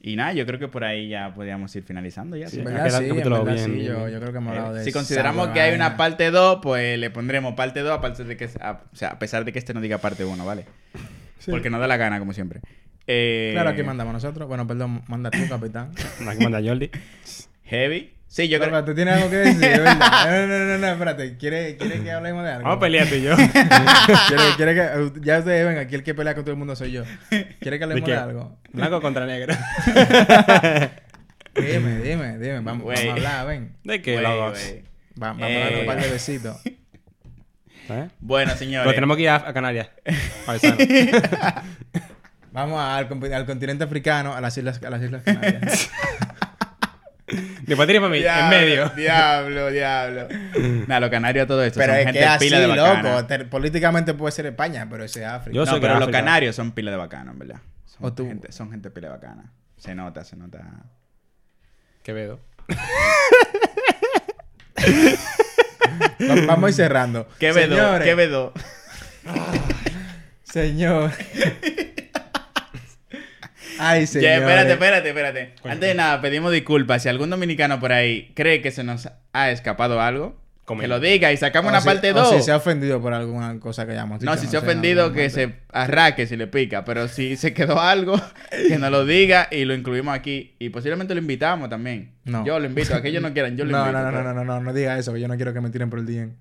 Y 0.00 0.14
nada, 0.14 0.32
yo 0.32 0.46
creo 0.46 0.60
que 0.60 0.68
por 0.68 0.84
ahí 0.84 1.08
ya 1.08 1.34
podríamos 1.34 1.74
ir 1.74 1.82
finalizando 1.82 2.36
ya. 2.36 2.46
Sí, 2.46 2.56
¿sí? 2.56 2.60
En 2.62 2.68
ha 2.68 2.70
verdad 2.70 2.84
quedado 2.86 2.98
sí, 3.00 3.04
el 3.06 3.10
en 3.10 3.16
capítulo 3.16 3.44
verdad 3.44 3.54
bien, 3.54 3.64
sí, 3.66 3.70
bien, 3.72 3.86
yo, 3.86 3.98
bien. 4.04 4.10
yo 4.12 4.20
creo 4.20 4.30
que 4.32 4.38
hemos 4.38 4.54
Eh, 4.54 4.56
hablado 4.58 4.74
de 4.76 4.84
si 4.84 4.92
consideramos 4.92 5.48
que 5.48 5.60
hay 5.60 5.74
una 5.74 5.84
vaina. 5.88 5.96
parte 5.96 6.30
2, 6.30 6.60
pues 6.62 6.96
le 6.96 7.10
pondremos 7.10 7.54
parte 7.54 7.80
2 7.80 7.90
a 7.90 8.00
pesar 8.00 8.26
de 8.26 8.36
que, 8.36 8.48
a, 8.60 8.82
o 8.92 8.94
sea, 8.96 9.08
a 9.08 9.18
pesar 9.18 9.44
de 9.44 9.52
que 9.52 9.58
este 9.58 9.74
no 9.74 9.80
diga 9.80 9.98
parte 9.98 10.24
1, 10.24 10.46
¿vale? 10.46 10.64
Sí. 11.40 11.50
Porque 11.50 11.70
no 11.70 11.80
da 11.80 11.88
la 11.88 11.96
gana, 11.96 12.20
como 12.20 12.32
siempre. 12.32 12.60
Eh, 13.08 13.50
Claro, 13.52 13.70
aquí 13.70 13.82
mandamos 13.82 14.12
nosotros. 14.12 14.46
Bueno, 14.46 14.64
perdón, 14.68 15.02
manda 15.08 15.32
tú, 15.32 15.38
capitán. 15.48 15.90
Aquí 16.28 16.40
manda 16.44 16.60
Jordi. 16.62 16.88
Heavy. 17.64 18.13
Sí, 18.34 18.48
yo 18.48 18.58
Pero, 18.58 18.72
creo 18.72 18.84
¿Tú 18.84 18.96
tienes 18.96 19.14
algo 19.14 19.30
que 19.30 19.36
decir? 19.36 19.60
¿verdad? 19.60 19.96
No, 20.26 20.46
no, 20.48 20.58
no, 20.64 20.78
no, 20.78 20.86
espérate. 20.88 21.36
¿Quiere, 21.36 21.76
quiere 21.76 22.02
que 22.02 22.10
hablemos 22.10 22.42
de 22.42 22.50
algo? 22.50 22.64
Vamos 22.64 22.78
a 22.78 22.80
pelear 22.80 23.06
tú 23.06 23.14
y 23.14 23.22
yo. 23.22 23.36
¿Quiere, 23.36 24.42
quiere 24.56 24.74
que, 24.74 25.20
ya 25.20 25.38
ustedes 25.38 25.64
ven, 25.64 25.78
aquí 25.78 25.94
el 25.94 26.02
que 26.02 26.14
pelea 26.14 26.34
con 26.34 26.42
todo 26.42 26.50
el 26.50 26.58
mundo 26.58 26.74
soy 26.74 26.90
yo. 26.90 27.04
¿Quiere 27.60 27.78
que 27.78 27.84
hablemos 27.84 28.08
de, 28.08 28.16
algo? 28.16 28.58
Blanco 28.72 29.00
contra 29.00 29.24
negro. 29.24 29.54
Dime, 31.54 32.00
dime, 32.00 32.38
dime. 32.38 32.58
Vamos, 32.58 32.84
vamos 32.84 33.04
a 33.04 33.12
hablar, 33.12 33.46
ven. 33.46 33.76
¿De 33.84 34.02
qué, 34.02 34.20
vamos 34.20 34.58
Eh. 34.58 34.82
a 35.20 35.26
darle 35.26 35.80
un 35.82 35.86
par 35.86 36.02
de 36.02 36.10
besitos. 36.10 36.56
¿Eh? 37.88 38.08
Bueno, 38.18 38.56
señores. 38.56 38.84
Pero 38.84 38.96
tenemos 38.96 39.16
que 39.16 39.22
ir 39.22 39.28
a, 39.28 39.36
a 39.36 39.52
Canarias. 39.52 39.90
Vamos 42.50 42.80
al, 42.80 43.32
al 43.32 43.46
continente 43.46 43.84
africano, 43.84 44.34
a 44.34 44.40
las 44.40 44.58
Islas, 44.58 44.82
a 44.82 44.90
las 44.90 45.02
islas 45.02 45.22
Canarias. 45.22 45.88
Ni 47.66 47.66
Que 47.66 47.76
para 47.76 48.08
mí, 48.08 48.18
en 48.24 48.48
medio. 48.50 48.88
Diablo, 48.90 49.70
diablo. 49.70 50.28
Nada, 50.86 51.00
los 51.00 51.10
canarios 51.10 51.46
todo 51.46 51.62
esto 51.64 51.78
Pero 51.80 51.92
son 51.92 51.98
es 52.00 52.04
gente 52.06 52.18
que 52.20 52.24
así, 52.26 52.44
pila 52.44 52.60
de 52.60 52.66
bacana. 52.66 53.20
loco. 53.22 53.50
Políticamente 53.50 54.14
puede 54.14 54.32
ser 54.32 54.46
España, 54.46 54.86
pero 54.90 55.04
ese 55.04 55.20
es 55.22 55.26
África. 55.26 55.54
Yo 55.54 55.64
No, 55.64 55.70
soy 55.70 55.80
pero 55.80 55.94
de 55.94 56.00
los 56.00 56.08
África. 56.08 56.18
canarios 56.18 56.56
son 56.56 56.72
pila 56.72 56.90
de 56.90 56.96
bacano, 56.96 57.32
en 57.32 57.38
verdad. 57.38 57.56
Son, 57.86 57.98
O 58.06 58.12
tú. 58.12 58.26
gente, 58.26 58.52
son 58.52 58.70
gente 58.70 58.90
pila 58.90 59.08
de 59.08 59.14
bacana. 59.14 59.52
Se 59.76 59.94
nota, 59.94 60.24
se 60.24 60.36
nota. 60.36 60.60
Quevedo. 62.02 62.40
Va- 66.20 66.46
Vamos 66.46 66.64
a 66.64 66.68
ir 66.70 66.74
cerrando. 66.74 67.28
Quevedo, 67.38 67.74
Señores, 67.76 68.04
Quevedo. 68.08 68.52
Señor. 70.42 71.10
Ay, 73.78 74.06
señor. 74.06 74.30
Espérate, 74.42 74.72
espérate, 74.72 75.08
espérate. 75.08 75.54
Antes 75.64 75.88
de 75.88 75.94
nada, 75.94 76.20
pedimos 76.20 76.52
disculpas. 76.52 77.02
Si 77.02 77.08
algún 77.08 77.30
dominicano 77.30 77.80
por 77.80 77.92
ahí 77.92 78.32
cree 78.34 78.60
que 78.62 78.70
se 78.70 78.84
nos 78.84 79.08
ha 79.32 79.50
escapado 79.50 80.00
algo, 80.00 80.36
que 80.80 80.88
lo 80.88 80.98
diga 80.98 81.30
y 81.30 81.36
sacamos 81.36 81.68
O 81.68 81.72
una 81.74 81.80
si- 81.82 81.86
parte 81.86 82.12
o 82.12 82.14
2. 82.14 82.30
si 82.36 82.42
se 82.42 82.50
ha 82.50 82.56
ofendido 82.56 83.00
por 83.02 83.12
alguna 83.12 83.60
cosa 83.60 83.84
que 83.84 83.92
hayamos 83.92 84.20
dicho. 84.20 84.32
No, 84.32 84.38
si 84.40 84.46
se 84.46 84.56
ha 84.56 84.60
ofendido, 84.60 85.12
que 85.12 85.28
se 85.28 85.56
arraque 85.70 86.26
si 86.26 86.36
le 86.36 86.46
pica. 86.46 86.84
Pero 86.86 87.06
si 87.08 87.36
se 87.36 87.52
quedó 87.52 87.80
algo, 87.80 88.18
que 88.50 88.78
nos 88.78 88.90
lo 88.90 89.04
diga 89.04 89.48
y 89.50 89.64
lo 89.66 89.74
incluimos 89.74 90.14
aquí. 90.14 90.54
Y 90.58 90.70
posiblemente 90.70 91.14
lo 91.14 91.20
invitamos 91.20 91.68
también. 91.68 92.12
No. 92.24 92.46
Yo 92.46 92.58
lo 92.58 92.64
invito. 92.66 92.94
Aquellos 92.94 93.20
no 93.22 93.32
quieran, 93.34 93.56
yo 93.58 93.64
lo 93.66 93.72
No, 93.76 93.78
invito. 93.80 93.98
no, 93.98 94.04
no, 94.04 94.10
pero- 94.10 94.22
no, 94.32 94.34
no, 94.34 94.44
no, 94.44 94.60
no 94.60 94.72
diga 94.72 94.98
eso, 94.98 95.12
que 95.12 95.20
yo 95.20 95.28
no 95.28 95.36
quiero 95.36 95.52
que 95.52 95.60
me 95.60 95.68
tiren 95.68 95.90
por 95.90 95.98
el 95.98 96.06
DM. 96.06 96.32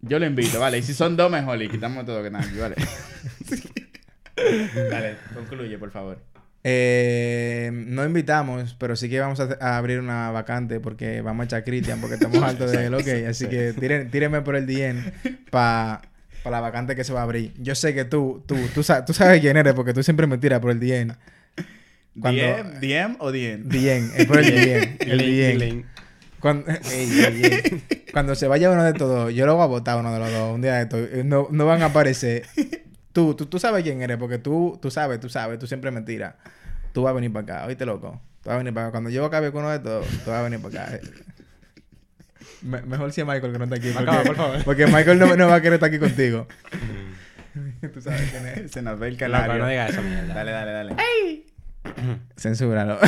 Yo 0.00 0.18
lo 0.18 0.26
invito, 0.26 0.58
vale. 0.58 0.78
Y 0.78 0.82
si 0.82 0.94
son 0.94 1.16
dos, 1.16 1.30
mejor. 1.30 1.62
Y 1.62 1.68
quitamos 1.68 2.04
todo 2.06 2.22
que 2.22 2.30
nada, 2.30 2.44
vale. 2.58 2.76
Dale, 4.90 5.16
concluye, 5.34 5.78
por 5.78 5.90
favor. 5.90 6.18
Eh, 6.64 7.70
no 7.72 8.04
invitamos, 8.04 8.74
pero 8.78 8.94
sí 8.94 9.08
que 9.08 9.18
vamos 9.18 9.40
a, 9.40 9.56
a 9.60 9.76
abrir 9.78 9.98
una 9.98 10.30
vacante 10.30 10.78
porque 10.78 11.20
vamos 11.20 11.42
a 11.42 11.44
echar 11.46 11.60
a 11.60 11.64
Cristian 11.64 12.00
porque 12.00 12.14
estamos 12.14 12.38
altos 12.42 12.70
de 12.70 12.86
él, 12.86 12.94
ok. 12.94 13.08
Así 13.28 13.46
que 13.48 13.72
tiren, 13.72 14.10
tírenme 14.10 14.42
por 14.42 14.54
el 14.56 14.66
DM 14.66 15.12
para 15.50 16.02
la 16.44 16.60
vacante 16.60 16.94
que 16.94 17.02
se 17.04 17.12
va 17.12 17.20
a 17.20 17.24
abrir. 17.24 17.52
Yo 17.58 17.74
sé 17.74 17.94
que 17.94 18.04
tú, 18.04 18.44
tú, 18.46 18.56
tú, 18.74 18.82
sa- 18.82 19.04
tú 19.04 19.12
sabes 19.12 19.40
quién 19.40 19.56
eres 19.56 19.74
porque 19.74 19.92
tú 19.92 20.02
siempre 20.04 20.26
me 20.28 20.38
tiras 20.38 20.60
por 20.60 20.70
el 20.70 20.78
DM. 20.80 21.14
Cuando- 22.20 22.40
¿DM? 22.42 22.80
¿DM 22.80 23.16
o 23.18 23.32
DM? 23.32 23.68
DM, 23.68 24.10
es 24.16 24.26
por 24.26 24.38
el 24.38 24.46
DM. 24.54 24.96
El 25.00 25.18
DM. 25.58 25.84
Cuando. 26.40 26.64
Cuando 28.12 28.34
se 28.34 28.46
vaya 28.48 28.70
uno 28.70 28.82
de 28.84 28.92
todos, 28.94 29.32
yo 29.32 29.46
lo 29.46 29.54
voy 29.54 29.62
a 29.64 29.66
votar 29.66 29.98
uno 29.98 30.12
de 30.12 30.18
los 30.18 30.30
dos. 30.32 30.54
Un 30.54 30.60
día 30.62 30.74
de 30.74 30.82
estos. 30.82 31.24
No, 31.24 31.46
no 31.50 31.66
van 31.66 31.82
a 31.82 31.86
aparecer. 31.86 32.42
Tú, 33.12 33.34
tú, 33.34 33.46
tú 33.46 33.58
sabes 33.58 33.82
quién 33.82 34.00
eres, 34.02 34.16
porque 34.16 34.38
tú, 34.38 34.78
tú 34.80 34.90
sabes, 34.90 35.20
tú 35.20 35.28
sabes, 35.28 35.58
tú 35.58 35.66
siempre 35.66 35.90
me 35.90 36.00
tiras. 36.02 36.34
Tú 36.92 37.02
vas 37.02 37.10
a 37.10 37.14
venir 37.14 37.32
para 37.32 37.42
acá, 37.58 37.66
oíste 37.66 37.84
loco. 37.86 38.20
Tú 38.42 38.48
vas 38.48 38.54
a 38.54 38.58
venir 38.58 38.72
para 38.74 38.86
acá. 38.86 38.92
Cuando 38.92 39.10
yo 39.10 39.24
acabe 39.24 39.52
con 39.52 39.62
uno 39.62 39.70
de 39.70 39.78
todos, 39.80 40.06
tú 40.24 40.30
vas 40.30 40.40
a 40.40 40.42
venir 40.42 40.60
para 40.60 40.84
acá. 40.84 41.00
Me- 42.62 42.82
mejor 42.82 43.12
si 43.12 43.20
es 43.20 43.26
Michael 43.26 43.52
que 43.52 43.58
no 43.58 43.64
está 43.64 43.76
aquí. 43.76 43.90
Porque, 43.92 44.08
Acaba, 44.10 44.24
por 44.24 44.36
favor. 44.36 44.58
porque 44.64 44.86
Michael 44.86 45.18
no, 45.18 45.36
no 45.36 45.48
va 45.48 45.56
a 45.56 45.60
querer 45.60 45.74
estar 45.74 45.88
aquí 45.88 45.98
contigo. 45.98 46.46
tú 47.92 48.00
sabes 48.00 48.30
quién 48.30 48.46
es. 48.46 48.70
Se 48.72 48.82
nos 48.82 48.98
ve 48.98 49.08
el 49.08 49.14
Loco, 49.14 49.32
canario. 49.32 49.58
no 49.62 49.68
digas 49.68 50.02
mierda. 50.02 50.34
Dale, 50.34 50.52
dale, 50.52 50.72
dale. 50.72 50.96
Censúralo. 52.36 52.98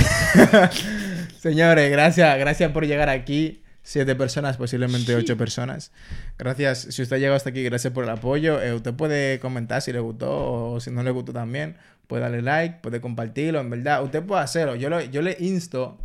Señores, 1.38 1.90
gracias, 1.90 2.38
gracias 2.38 2.72
por 2.72 2.86
llegar 2.86 3.08
aquí. 3.08 3.63
Siete 3.86 4.14
personas, 4.16 4.56
posiblemente 4.56 5.14
ocho 5.14 5.36
personas. 5.36 5.92
Gracias. 6.38 6.86
Si 6.90 7.02
usted 7.02 7.16
ha 7.16 7.18
llegado 7.18 7.36
hasta 7.36 7.50
aquí, 7.50 7.62
gracias 7.62 7.92
por 7.92 8.04
el 8.04 8.10
apoyo. 8.10 8.60
Eh, 8.62 8.72
usted 8.72 8.94
puede 8.94 9.38
comentar 9.40 9.82
si 9.82 9.92
le 9.92 10.00
gustó 10.00 10.72
o 10.72 10.80
si 10.80 10.90
no 10.90 11.02
le 11.02 11.10
gustó 11.10 11.34
también. 11.34 11.76
Puede 12.06 12.22
darle 12.22 12.40
like, 12.40 12.78
puede 12.82 13.00
compartirlo. 13.02 13.60
En 13.60 13.68
verdad, 13.68 14.02
usted 14.02 14.22
puede 14.22 14.42
hacerlo. 14.42 14.74
Yo, 14.74 14.88
lo- 14.88 15.02
yo 15.02 15.20
le 15.20 15.36
insto 15.38 15.98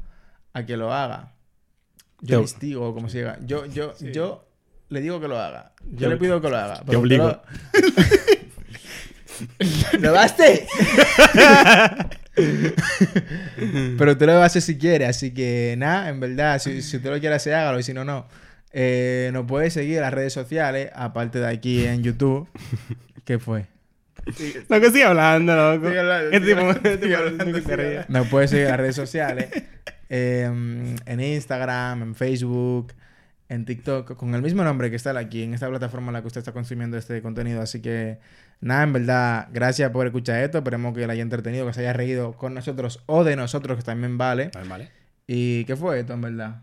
a 0.54 0.66
que 0.66 0.76
lo 0.76 0.94
haga. 0.94 1.32
Yo 2.22 2.28
Te- 2.28 2.36
le 2.36 2.42
instigo, 2.42 2.94
como 2.94 3.08
se 3.08 3.20
diga. 3.20 3.38
Yo, 3.46 3.66
yo, 3.66 3.94
yo 4.00 4.46
le 4.90 5.00
digo 5.00 5.22
que 5.22 5.30
lo 5.30 5.40
haga. 5.40 5.72
Yo 5.90 6.10
le 6.10 6.18
pido 6.18 6.42
que 6.42 6.50
lo 6.50 6.58
haga. 6.58 6.76
te 6.76 6.82
usted 6.82 6.98
obligo. 6.98 7.28
Lo... 7.28 7.42
¿Lo 10.00 10.12
baste? 10.14 10.68
Pero 13.98 14.12
usted 14.14 14.26
lo 14.26 14.34
va 14.36 14.44
a 14.44 14.46
hacer 14.46 14.62
si 14.62 14.78
quiere, 14.78 15.06
así 15.06 15.34
que 15.34 15.76
nada, 15.78 16.10
en 16.10 16.20
verdad, 16.20 16.60
si, 16.60 16.82
si 16.82 16.98
usted 16.98 17.10
lo 17.12 17.20
quiere 17.20 17.36
hacer, 17.36 17.54
hágalo, 17.54 17.80
y 17.80 17.84
si 17.84 17.94
no, 17.94 18.04
no. 18.06 18.28
Eh, 18.72 19.30
nos 19.34 19.46
puede 19.46 19.70
seguir 19.72 19.96
en 19.98 20.02
las 20.04 20.14
redes 20.14 20.34
sociales, 20.34 20.90
aparte 20.94 21.40
de 21.40 21.48
aquí 21.48 21.86
en 21.86 22.04
YouTube. 22.04 22.48
¿Qué 23.26 23.40
fue? 23.40 23.66
Lo 24.68 24.80
que 24.82 24.88
sigue 24.92 25.06
hablando, 25.06 25.56
loco. 25.56 25.88
Sigue 25.88 26.00
hablando, 26.00 26.30
Este 26.32 26.40
sigue 26.40 26.56
tipo- 26.56 26.68
hablando, 26.68 26.90
sigue 26.90 26.98
tipo- 27.08 27.18
hablando, 27.18 27.46
no 27.46 27.54
se 27.56 27.62
sigue 27.62 27.76
ríe. 27.76 27.86
hablando. 27.88 28.20
Nos 28.20 28.28
puede 28.28 28.48
seguir 28.48 28.66
en 28.66 28.70
las 28.72 28.80
redes 28.80 28.96
sociales, 28.96 29.48
eh, 30.10 30.96
en 31.06 31.20
Instagram, 31.20 32.02
en 32.04 32.16
Facebook, 32.16 32.94
en 33.50 33.66
TikTok, 33.66 34.16
con 34.16 34.36
el 34.36 34.42
mismo 34.42 34.64
nombre 34.64 34.90
que 34.90 34.96
está 34.96 35.18
aquí, 35.18 35.44
en 35.44 35.54
esta 35.54 35.68
plataforma 35.68 36.08
en 36.08 36.14
la 36.14 36.22
que 36.22 36.28
usted 36.28 36.40
está 36.40 36.54
consumiendo 36.54 36.98
este 36.98 37.22
contenido. 37.22 37.62
Así 37.62 37.82
que 37.82 38.20
nada, 38.62 38.84
en 38.84 38.94
verdad, 38.94 39.48
gracias 39.52 39.90
por 39.92 40.06
escuchar 40.06 40.44
esto. 40.44 40.60
Esperemos 40.60 40.94
que 40.96 41.06
le 41.06 41.14
haya 41.14 41.24
entretenido, 41.24 41.66
que 41.66 41.74
se 41.74 41.82
haya 41.82 41.94
reído 41.94 42.34
con 42.34 42.54
nosotros 42.54 43.04
o 43.08 43.24
de 43.24 43.36
nosotros, 43.36 43.78
que 43.78 43.84
también 43.84 44.18
vale. 44.18 44.52
Vale, 44.54 44.70
vale. 44.70 44.92
¿Y 45.26 45.66
qué 45.66 45.76
fue 45.76 46.00
esto, 46.00 46.14
en 46.14 46.22
verdad? 46.22 46.62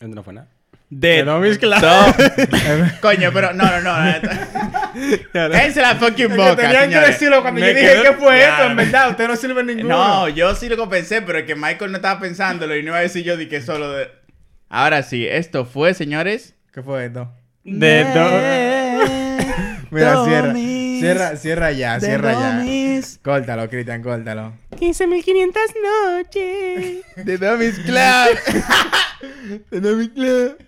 Esto 0.00 0.14
no 0.14 0.22
fue 0.22 0.32
nada. 0.34 0.48
De 0.90 1.22
mezclado. 1.22 2.12
todo. 2.14 2.86
Coño, 3.02 3.30
pero 3.32 3.52
no, 3.52 3.64
no, 3.64 3.80
no. 3.82 4.20
Cállense 5.32 5.82
la 5.82 5.96
fucking 5.96 6.34
boca, 6.34 6.56
tenían 6.56 6.88
que 6.88 6.98
decirlo 6.98 7.42
cuando 7.42 7.60
Me 7.60 7.68
yo 7.68 7.74
dije 7.74 8.02
qué 8.02 8.12
fue 8.14 8.42
esto, 8.42 8.64
en 8.64 8.76
verdad. 8.76 9.10
Usted 9.10 9.28
no 9.28 9.36
sirve 9.36 9.62
ninguno. 9.62 9.88
No, 9.88 10.28
yo 10.30 10.54
sí 10.54 10.68
lo 10.68 10.88
pensé, 10.88 11.20
pero 11.20 11.40
es 11.40 11.44
que 11.44 11.54
Michael 11.54 11.90
no 11.90 11.98
estaba 11.98 12.18
pensándolo 12.18 12.74
y 12.74 12.82
no 12.82 12.88
iba 12.88 12.98
a 12.98 13.02
decir 13.02 13.22
yo 13.22 13.36
de 13.36 13.48
que 13.48 13.60
solo 13.60 13.92
de... 13.92 14.17
Ahora 14.68 15.02
sí, 15.02 15.26
esto 15.26 15.64
fue, 15.64 15.94
señores. 15.94 16.54
¿Qué 16.72 16.82
fue 16.82 17.06
esto? 17.06 17.32
De 17.64 18.04
todo. 18.12 19.78
Mira, 19.90 20.24
cierra. 20.24 20.48
Domis. 20.48 21.00
Cierra, 21.00 21.36
cierra 21.36 21.72
ya, 21.72 21.98
cierra 22.00 22.32
ya. 22.32 22.56
Domis. 22.58 23.18
Córtalo, 23.22 23.68
Cristian, 23.70 24.02
córtalo. 24.02 24.52
15.500 24.72 25.54
noches. 26.16 27.04
De 27.24 27.38
Domis 27.38 27.78
Club. 27.78 28.38
De 29.70 30.10
Club. 30.10 30.58